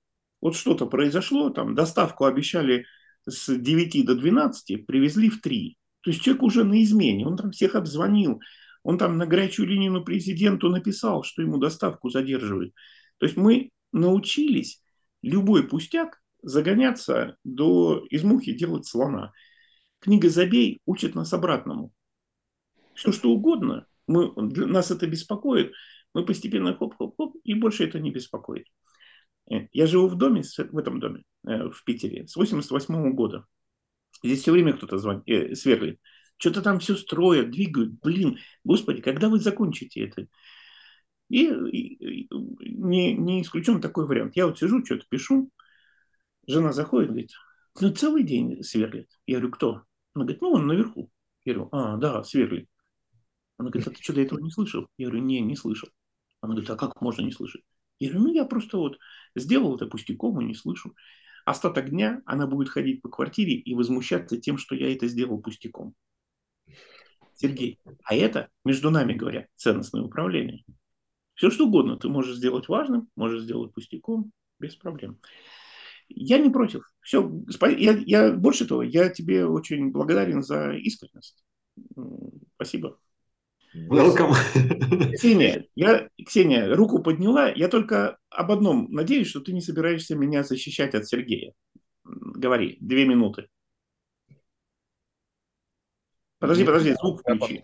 Вот 0.40 0.56
что-то 0.56 0.86
произошло, 0.86 1.50
там 1.50 1.74
доставку 1.74 2.24
обещали 2.24 2.86
с 3.26 3.54
9 3.54 4.04
до 4.04 4.14
12, 4.14 4.86
привезли 4.86 5.30
в 5.30 5.40
3. 5.40 5.76
То 6.02 6.10
есть 6.10 6.22
человек 6.22 6.42
уже 6.42 6.64
на 6.64 6.82
измене, 6.82 7.26
он 7.26 7.36
там 7.36 7.50
всех 7.52 7.74
обзвонил, 7.76 8.40
он 8.82 8.98
там 8.98 9.16
на 9.16 9.26
горячую 9.26 9.68
линию 9.68 10.04
президенту 10.04 10.68
написал, 10.68 11.22
что 11.22 11.42
ему 11.42 11.58
доставку 11.58 12.10
задерживают. 12.10 12.74
То 13.18 13.26
есть 13.26 13.36
мы 13.36 13.70
научились 13.92 14.82
любой 15.22 15.66
пустяк 15.68 16.20
загоняться 16.42 17.36
до 17.44 18.04
из 18.10 18.24
мухи 18.24 18.52
делать 18.52 18.86
слона. 18.86 19.32
Книга 20.00 20.28
«Забей» 20.28 20.80
учит 20.84 21.14
нас 21.14 21.32
обратному. 21.32 21.92
Все 22.94 23.12
что 23.12 23.30
угодно. 23.30 23.86
Мы, 24.06 24.32
нас 24.34 24.90
это 24.90 25.06
беспокоит. 25.06 25.72
Мы 26.14 26.26
постепенно 26.26 26.74
хоп-хоп-хоп, 26.74 27.36
и 27.44 27.54
больше 27.54 27.84
это 27.84 28.00
не 28.00 28.10
беспокоит. 28.10 28.66
Э, 29.50 29.68
я 29.72 29.86
живу 29.86 30.08
в 30.08 30.16
доме, 30.16 30.42
в 30.42 30.78
этом 30.78 31.00
доме, 31.00 31.22
э, 31.46 31.68
в 31.68 31.84
Питере, 31.84 32.26
с 32.26 32.36
88 32.36 33.12
года. 33.12 33.46
Здесь 34.22 34.42
все 34.42 34.52
время 34.52 34.74
кто-то 34.74 34.98
звонит, 34.98 35.22
э, 35.26 35.54
сверлит. 35.54 36.00
Что-то 36.36 36.62
там 36.62 36.80
все 36.80 36.96
строят, 36.96 37.50
двигают. 37.50 38.00
Блин, 38.00 38.38
господи, 38.64 39.00
когда 39.00 39.28
вы 39.28 39.38
закончите 39.38 40.06
это? 40.06 40.26
И, 41.28 41.48
не, 41.48 43.14
не 43.16 43.42
исключен 43.42 43.80
такой 43.80 44.06
вариант. 44.06 44.36
Я 44.36 44.46
вот 44.46 44.58
сижу, 44.58 44.84
что-то 44.84 45.06
пишу, 45.08 45.50
жена 46.46 46.72
заходит, 46.72 47.10
говорит, 47.10 47.30
ну 47.80 47.90
целый 47.90 48.22
день 48.22 48.62
сверлит. 48.62 49.08
Я 49.26 49.38
говорю, 49.38 49.52
кто? 49.52 49.82
Она 50.14 50.24
говорит, 50.24 50.42
ну 50.42 50.50
он 50.50 50.66
наверху. 50.66 51.10
Я 51.44 51.54
говорю, 51.54 51.68
а, 51.72 51.96
да, 51.96 52.22
сверлит. 52.24 52.68
Она 53.56 53.70
говорит, 53.70 53.88
а 53.88 53.92
ты 53.92 54.02
что, 54.02 54.12
до 54.12 54.20
этого 54.20 54.40
не 54.40 54.50
слышал? 54.50 54.88
Я 54.98 55.06
говорю, 55.06 55.24
не, 55.24 55.40
не 55.40 55.56
слышал. 55.56 55.88
Она 56.40 56.54
говорит, 56.54 56.70
а 56.70 56.76
как 56.76 57.00
можно 57.00 57.22
не 57.22 57.32
слышать? 57.32 57.62
Я 57.98 58.10
говорю, 58.10 58.26
ну 58.26 58.34
я 58.34 58.44
просто 58.44 58.76
вот 58.76 58.98
сделал 59.36 59.76
это 59.76 59.86
пустяком 59.86 60.40
и 60.40 60.44
не 60.44 60.54
слышу. 60.54 60.94
Остаток 61.44 61.90
дня 61.90 62.20
она 62.26 62.46
будет 62.46 62.68
ходить 62.68 63.00
по 63.00 63.08
квартире 63.08 63.54
и 63.54 63.74
возмущаться 63.74 64.38
тем, 64.38 64.58
что 64.58 64.74
я 64.74 64.92
это 64.92 65.06
сделал 65.06 65.40
пустяком. 65.40 65.94
Сергей, 67.42 67.80
а 68.04 68.14
это, 68.14 68.48
между 68.64 68.90
нами 68.90 69.14
говоря, 69.14 69.46
ценностное 69.56 70.02
управление. 70.02 70.64
Все 71.34 71.50
что 71.50 71.66
угодно 71.66 71.96
ты 71.96 72.08
можешь 72.08 72.36
сделать 72.36 72.68
важным, 72.68 73.08
можешь 73.16 73.42
сделать 73.42 73.74
пустяком, 73.74 74.30
без 74.60 74.76
проблем. 74.76 75.18
Я 76.08 76.38
не 76.38 76.50
против. 76.50 76.90
Все, 77.00 77.30
я, 77.78 77.92
я, 78.06 78.32
больше 78.32 78.66
того, 78.66 78.82
я 78.82 79.08
тебе 79.08 79.46
очень 79.46 79.90
благодарен 79.90 80.42
за 80.42 80.72
искренность. 80.72 81.42
Спасибо. 82.54 82.98
Welcome. 83.74 84.34
Ксения, 85.14 85.66
я, 85.74 86.08
Ксения, 86.24 86.74
руку 86.74 87.02
подняла. 87.02 87.48
Я 87.48 87.68
только 87.68 88.18
об 88.28 88.52
одном 88.52 88.92
надеюсь, 88.92 89.28
что 89.28 89.40
ты 89.40 89.52
не 89.52 89.62
собираешься 89.62 90.14
меня 90.14 90.42
защищать 90.42 90.94
от 90.94 91.08
Сергея. 91.08 91.54
Говори, 92.04 92.76
две 92.80 93.06
минуты. 93.06 93.48
Подожди, 96.42 96.64
подожди, 96.64 96.94
звук 96.94 97.20
включи. 97.20 97.62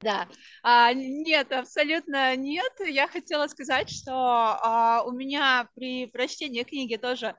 Да, 0.00 0.26
а, 0.64 0.92
нет, 0.92 1.52
абсолютно 1.52 2.34
нет. 2.34 2.72
Я 2.84 3.06
хотела 3.06 3.46
сказать, 3.46 3.88
что 3.88 4.12
а, 4.12 5.04
у 5.06 5.12
меня 5.12 5.68
при 5.76 6.06
прочтении 6.06 6.64
книги 6.64 6.96
тоже 6.96 7.36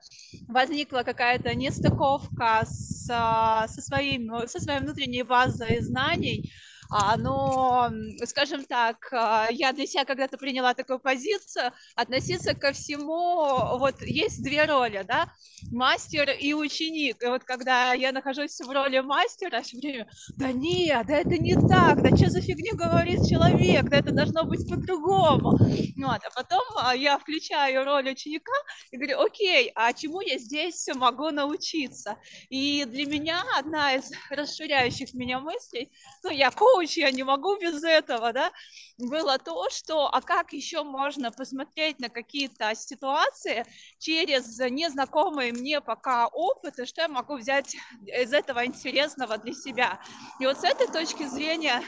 возникла 0.48 1.02
какая-то 1.02 1.54
нестыковка 1.54 2.64
с, 2.66 3.04
со, 3.06 3.82
своим, 3.82 4.48
со 4.48 4.58
своей 4.58 4.80
внутренней 4.80 5.22
базой 5.22 5.82
знаний. 5.82 6.48
А, 6.90 7.16
но, 7.16 7.88
скажем 8.24 8.64
так, 8.64 9.08
а, 9.12 9.46
я 9.50 9.72
для 9.72 9.86
себя 9.86 10.04
когда-то 10.04 10.36
приняла 10.36 10.74
такую 10.74 10.98
позицию, 10.98 11.72
относиться 11.94 12.52
ко 12.52 12.72
всему, 12.72 13.78
вот 13.78 14.02
есть 14.02 14.42
две 14.42 14.64
роли, 14.64 15.04
да, 15.06 15.28
мастер 15.70 16.30
и 16.30 16.52
ученик. 16.52 17.22
И 17.22 17.26
вот 17.26 17.44
когда 17.44 17.92
я 17.92 18.10
нахожусь 18.10 18.58
в 18.60 18.68
роли 18.68 18.98
мастера, 18.98 19.62
все 19.62 19.76
время, 19.76 20.10
да 20.36 20.50
нет, 20.50 21.06
да 21.06 21.18
это 21.18 21.38
не 21.38 21.54
так, 21.54 22.02
да 22.02 22.16
что 22.16 22.28
за 22.28 22.40
фигню 22.40 22.76
говорит 22.76 23.20
человек, 23.28 23.88
да 23.88 23.98
это 23.98 24.12
должно 24.12 24.44
быть 24.44 24.68
по-другому. 24.68 25.58
Вот, 25.96 26.20
а 26.24 26.30
потом 26.34 26.62
а, 26.76 26.96
я 26.96 27.18
включаю 27.18 27.84
роль 27.84 28.10
ученика 28.10 28.52
и 28.90 28.96
говорю, 28.96 29.20
окей, 29.20 29.70
а 29.76 29.92
чему 29.92 30.22
я 30.22 30.38
здесь 30.38 30.88
могу 30.94 31.30
научиться? 31.30 32.16
И 32.48 32.84
для 32.84 33.06
меня 33.06 33.42
одна 33.56 33.94
из 33.94 34.10
расширяющих 34.30 35.14
меня 35.14 35.38
мыслей, 35.38 35.92
ну, 36.24 36.30
я 36.30 36.50
коуч, 36.50 36.79
коуч, 36.80 36.96
я 36.96 37.10
не 37.10 37.22
могу 37.22 37.56
без 37.56 37.82
этого, 37.84 38.32
да, 38.32 38.52
было 38.98 39.38
то, 39.38 39.68
что, 39.70 40.06
а 40.06 40.20
как 40.20 40.52
еще 40.52 40.82
можно 40.82 41.30
посмотреть 41.30 41.98
на 41.98 42.08
какие-то 42.08 42.74
ситуации 42.74 43.64
через 43.98 44.58
незнакомые 44.58 45.52
мне 45.52 45.80
пока 45.80 46.26
опыты, 46.28 46.86
что 46.86 47.02
я 47.02 47.08
могу 47.08 47.36
взять 47.36 47.76
из 48.06 48.32
этого 48.32 48.64
интересного 48.64 49.38
для 49.38 49.52
себя. 49.52 50.00
И 50.38 50.46
вот 50.46 50.58
с 50.58 50.64
этой 50.64 50.86
точки 50.86 51.26
зрения 51.26 51.82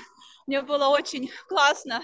мне 0.47 0.63
было 0.63 0.89
очень 0.89 1.31
классно 1.49 2.03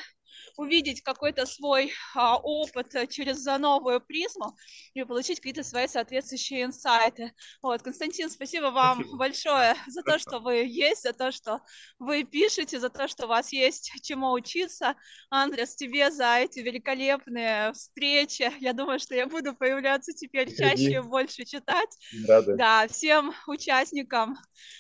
увидеть 0.59 1.03
какой-то 1.03 1.47
свой 1.47 1.93
а, 2.15 2.37
опыт 2.37 2.93
э, 2.97 3.07
через 3.07 3.45
новую 3.45 4.01
призму 4.01 4.57
и 4.93 5.05
получить 5.05 5.39
какие-то 5.39 5.63
свои 5.63 5.87
соответствующие 5.87 6.65
инсайты. 6.65 7.33
Вот, 7.63 7.81
Константин, 7.83 8.29
спасибо 8.29 8.67
вам 8.67 8.99
спасибо. 8.99 9.17
большое 9.17 9.77
за 9.87 10.03
то, 10.03 10.19
что 10.19 10.41
вы 10.41 10.65
есть, 10.67 11.05
за 11.05 11.13
то, 11.13 11.31
что 11.31 11.61
вы 12.01 12.25
пишете, 12.25 12.81
за 12.81 12.91
то, 12.91 13.07
что 13.07 13.27
у 13.27 13.29
вас 13.29 13.53
есть 13.53 13.93
чему 14.03 14.33
учиться. 14.33 14.97
Андрес, 15.31 15.77
тебе 15.77 16.11
за 16.11 16.39
эти 16.39 16.59
великолепные 16.59 17.73
встречи. 17.73 18.53
Я 18.59 18.73
думаю, 18.73 18.99
что 18.99 19.15
я 19.15 19.29
буду 19.29 19.55
появляться 19.55 20.13
теперь 20.13 20.55
чаще 20.55 20.95
и 20.95 21.01
больше 21.01 21.45
читать. 21.45 21.97
Рады. 22.27 22.57
Да, 22.57 22.89
всем 22.89 23.33
участникам 23.47 24.37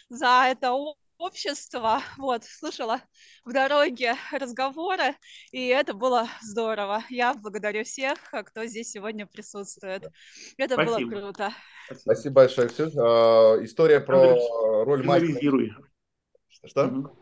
за 0.08 0.46
это 0.48 0.72
общества, 1.18 2.02
вот, 2.18 2.44
слушала 2.44 3.00
в 3.44 3.52
дороге 3.52 4.14
разговоры, 4.32 5.14
и 5.52 5.66
это 5.66 5.94
было 5.94 6.28
здорово. 6.40 7.04
Я 7.10 7.34
благодарю 7.34 7.84
всех, 7.84 8.18
кто 8.46 8.64
здесь 8.66 8.90
сегодня 8.90 9.26
присутствует. 9.26 10.04
Это 10.56 10.74
Спасибо. 10.74 10.98
было 10.98 11.20
круто. 11.20 11.52
Спасибо 11.96 12.34
большое, 12.34 12.68
Ксюш. 12.68 12.92
А, 12.96 13.56
история 13.62 14.00
про 14.00 14.30
Андрей, 14.30 14.84
роль 14.84 15.02
мастера. 15.04 15.76
Что? 16.64 17.14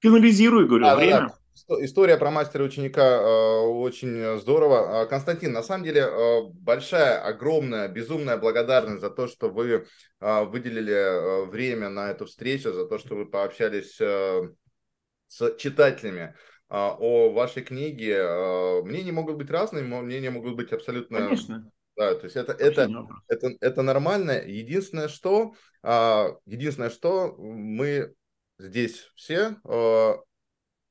Финализируй, 0.00 0.66
говорю, 0.66 0.86
а, 0.86 0.96
время. 0.96 1.20
Да, 1.20 1.28
да. 1.28 1.43
История 1.78 2.16
про 2.16 2.30
мастера 2.32 2.64
ученика 2.64 3.02
э, 3.02 3.58
очень 3.60 4.38
здорово. 4.40 5.02
А, 5.02 5.06
Константин, 5.06 5.52
на 5.52 5.62
самом 5.62 5.84
деле 5.84 6.00
э, 6.00 6.42
большая, 6.52 7.20
огромная, 7.22 7.86
безумная 7.88 8.36
благодарность 8.36 9.00
за 9.00 9.08
то, 9.08 9.28
что 9.28 9.50
вы 9.50 9.86
э, 10.20 10.44
выделили 10.44 11.46
время 11.48 11.90
на 11.90 12.10
эту 12.10 12.26
встречу, 12.26 12.72
за 12.72 12.86
то, 12.86 12.98
что 12.98 13.14
вы 13.14 13.26
пообщались 13.26 13.96
с 13.96 15.56
читателями 15.56 16.34
о 16.68 17.30
вашей 17.30 17.62
книге. 17.62 18.82
Мнения 18.82 19.12
могут 19.12 19.36
быть 19.36 19.50
разные, 19.50 19.84
мнения 19.84 20.30
могут 20.30 20.56
быть 20.56 20.72
абсолютно... 20.72 21.18
Конечно. 21.18 21.70
Да, 21.96 22.14
то 22.16 22.24
есть 22.24 22.34
это, 22.34 22.52
это, 22.52 22.90
это, 23.28 23.50
это 23.60 23.82
нормально. 23.82 24.42
Единственное, 24.44 25.06
что, 25.06 25.54
единственное, 25.82 26.90
что 26.90 27.36
мы 27.38 28.14
здесь 28.58 29.08
все 29.14 29.56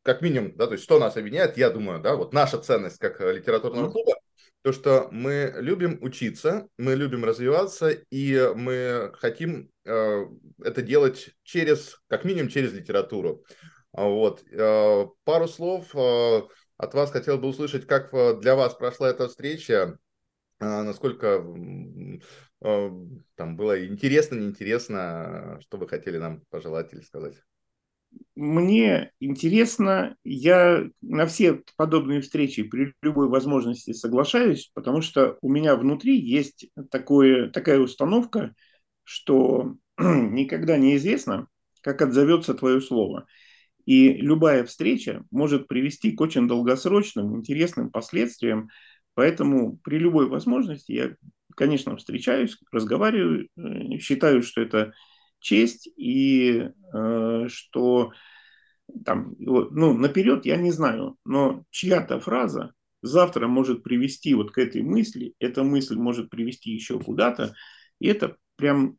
как 0.03 0.21
минимум, 0.21 0.55
да, 0.55 0.67
то 0.67 0.73
есть 0.73 0.84
что 0.84 0.99
нас 0.99 1.17
объединяет, 1.17 1.57
я 1.57 1.69
думаю, 1.69 2.01
да, 2.01 2.15
вот 2.15 2.34
наша 2.34 2.59
ценность 2.59 2.99
как 2.99 3.19
э, 3.21 3.34
литературного 3.34 3.89
клуба, 3.89 4.13
то, 4.61 4.71
что 4.71 5.07
мы 5.11 5.53
любим 5.57 5.97
учиться, 6.01 6.67
мы 6.77 6.95
любим 6.95 7.25
развиваться, 7.25 7.89
и 7.89 8.51
мы 8.55 9.11
хотим 9.15 9.69
э, 9.85 10.25
это 10.63 10.81
делать 10.81 11.31
через, 11.43 12.01
как 12.07 12.23
минимум, 12.23 12.49
через 12.49 12.73
литературу. 12.73 13.43
Вот. 13.91 14.43
Э, 14.51 15.05
пару 15.25 15.47
слов 15.47 15.93
э, 15.95 16.41
от 16.77 16.93
вас 16.93 17.11
хотел 17.11 17.38
бы 17.38 17.49
услышать, 17.49 17.85
как 17.88 18.13
э, 18.13 18.39
для 18.39 18.55
вас 18.55 18.73
прошла 18.73 19.09
эта 19.09 19.27
встреча, 19.27 19.97
э, 20.59 20.81
насколько 20.84 21.45
э, 22.61 22.89
там 23.35 23.57
было 23.57 23.85
интересно, 23.85 24.35
неинтересно, 24.35 25.59
что 25.61 25.77
вы 25.77 25.88
хотели 25.89 26.17
нам 26.17 26.41
пожелать 26.49 26.93
или 26.93 27.01
сказать 27.01 27.35
мне 28.35 29.11
интересно, 29.19 30.15
я 30.23 30.85
на 31.02 31.26
все 31.27 31.61
подобные 31.77 32.22
встречи 32.22 32.64
при 32.64 32.94
любой 33.02 33.27
возможности 33.27 33.94
соглашаюсь, 33.94 34.72
потому 34.73 35.02
что 35.02 35.38
у 35.41 35.49
меня 35.49 35.76
внутри 35.76 36.19
есть 36.19 36.68
такое, 36.90 37.49
такая 37.49 37.80
установка, 37.80 38.53
что 39.03 39.76
никогда 39.98 40.77
не 40.77 40.95
известно, 40.95 41.48
как 41.81 42.02
отзовется 42.02 42.53
твое 42.53 42.81
слово. 42.81 43.27
И 43.85 44.14
любая 44.14 44.64
встреча 44.64 45.23
может 45.30 45.68
привести 45.68 46.14
к 46.14 46.22
очень 46.22 46.48
долгосрочным, 46.48 47.35
интересным 47.35 47.91
последствиям. 47.91 48.69
Поэтому 49.14 49.77
при 49.84 49.99
любой 49.99 50.27
возможности 50.27 50.91
я, 50.94 51.15
конечно, 51.56 51.95
встречаюсь, 51.98 52.57
разговариваю, 52.72 53.49
э, 53.57 53.98
считаю, 53.99 54.41
что 54.41 54.61
это 54.61 54.94
честь 55.44 55.88
и 55.95 56.70
э, 56.94 57.48
что 57.48 58.11
там, 59.06 59.36
ну, 59.40 59.94
наперед 59.94 60.45
я 60.45 60.57
не 60.57 60.72
знаю, 60.72 61.18
но 61.26 61.64
чья-то 61.70 62.20
фраза 62.20 62.74
завтра 63.02 63.48
может 63.48 63.84
привести 63.84 64.34
вот 64.34 64.52
к 64.52 64.57
этой 64.57 64.82
мысли, 64.82 65.34
эта 65.40 65.64
мысль 65.64 65.95
может 65.95 66.30
привести 66.30 66.72
еще 66.72 66.99
куда-то, 66.99 67.53
и 67.99 68.07
это 68.07 68.38
прям 68.56 68.98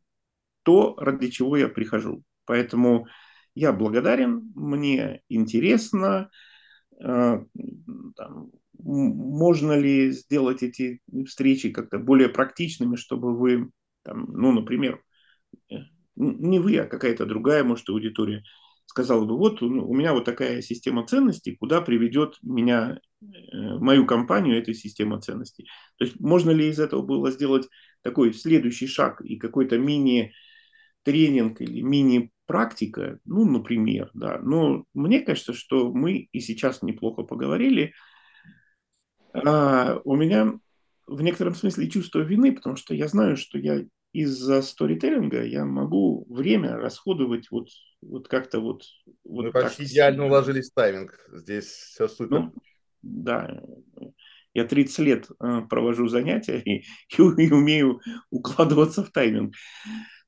то, 0.63 0.95
ради 0.97 1.29
чего 1.29 1.57
я 1.57 1.67
прихожу. 1.67 2.23
Поэтому 2.45 3.07
я 3.55 3.73
благодарен, 3.73 4.51
мне 4.55 5.21
интересно, 5.29 6.29
э, 7.01 7.43
там, 8.15 8.51
можно 8.77 9.77
ли 9.77 10.11
сделать 10.11 10.61
эти 10.61 11.01
встречи 11.25 11.71
как-то 11.71 11.97
более 11.97 12.29
практичными, 12.29 12.95
чтобы 12.95 13.35
вы, 13.35 13.71
там, 14.03 14.25
ну, 14.29 14.51
например, 14.51 15.01
не 16.15 16.59
вы, 16.59 16.77
а 16.77 16.85
какая-то 16.85 17.25
другая, 17.25 17.63
может, 17.63 17.89
аудитория, 17.89 18.43
сказала 18.85 19.25
бы, 19.25 19.37
вот 19.37 19.61
у 19.61 19.93
меня 19.93 20.13
вот 20.13 20.25
такая 20.25 20.61
система 20.61 21.05
ценностей, 21.05 21.55
куда 21.55 21.81
приведет 21.81 22.37
меня, 22.41 22.99
мою 23.21 24.05
компанию 24.05 24.57
эта 24.57 24.73
система 24.73 25.19
ценностей. 25.19 25.67
То 25.97 26.05
есть 26.05 26.19
можно 26.19 26.51
ли 26.51 26.69
из 26.69 26.79
этого 26.79 27.01
было 27.01 27.31
сделать 27.31 27.67
такой 28.03 28.33
следующий 28.33 28.87
шаг 28.87 29.21
и 29.21 29.37
какой-то 29.37 29.77
мини-тренинг 29.79 31.61
или 31.61 31.81
мини-практика, 31.81 33.19
ну, 33.25 33.45
например, 33.49 34.11
да. 34.13 34.39
Но 34.39 34.85
мне 34.93 35.21
кажется, 35.21 35.53
что 35.53 35.91
мы 35.91 36.29
и 36.31 36.39
сейчас 36.39 36.83
неплохо 36.83 37.23
поговорили. 37.23 37.93
А 39.33 39.99
у 40.05 40.15
меня 40.15 40.53
в 41.07 41.21
некотором 41.21 41.55
смысле 41.55 41.89
чувство 41.89 42.19
вины, 42.19 42.53
потому 42.53 42.75
что 42.75 42.93
я 42.93 43.07
знаю, 43.07 43.35
что 43.35 43.57
я 43.57 43.83
из-за 44.15 44.61
сторителлинга 44.61 45.43
я 45.43 45.65
могу 45.65 46.25
время 46.29 46.77
расходовать 46.77 47.51
вот, 47.51 47.67
вот 48.01 48.27
как-то 48.27 48.59
вот... 48.59 48.83
вот 49.25 49.45
Мы 49.45 49.51
почти 49.51 49.83
так. 49.83 49.91
идеально 49.91 50.25
уложились 50.25 50.71
в 50.71 50.73
тайминг. 50.73 51.19
Здесь 51.33 51.65
все 51.65 52.07
супер. 52.07 52.39
Ну, 52.39 52.53
да, 53.01 53.61
я 54.53 54.63
30 54.65 54.99
лет 54.99 55.27
э, 55.29 55.61
провожу 55.69 56.07
занятия 56.07 56.59
и, 56.59 56.85
и, 57.17 57.51
умею 57.51 57.99
укладываться 58.29 59.03
в 59.03 59.11
тайминг. 59.11 59.53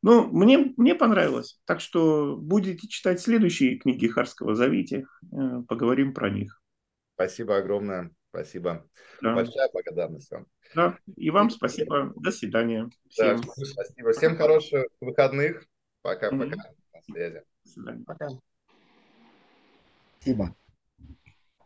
Ну, 0.04 0.28
мне, 0.28 0.74
мне 0.76 0.94
понравилось. 0.94 1.60
Так 1.66 1.80
что 1.80 2.36
будете 2.36 2.88
читать 2.88 3.22
следующие 3.22 3.78
книги 3.78 4.08
Харского, 4.08 4.54
зовите, 4.54 5.06
э, 5.32 5.62
поговорим 5.68 6.14
про 6.14 6.30
них. 6.30 6.62
Спасибо 7.16 7.58
огромное. 7.58 8.12
Спасибо. 8.38 8.88
Да. 9.20 9.34
Большая 9.34 9.68
благодарность 9.74 10.30
вам. 10.30 10.46
Да, 10.76 11.00
и 11.16 11.32
вам 11.32 11.50
спасибо. 11.50 12.14
До 12.18 12.32
свидания. 12.32 12.88
Всем. 13.10 13.42
Да, 13.42 13.66
спасибо. 13.66 14.12
Всем 14.12 14.38
хороших 14.38 14.86
выходных. 15.02 15.66
Пока-пока. 16.04 16.46
Mm-hmm. 16.46 16.76
На 16.94 17.02
связи. 17.02 17.44
До 17.64 17.72
свидания. 17.72 18.04
Пока. 18.06 18.30
Спасибо. 20.20 20.56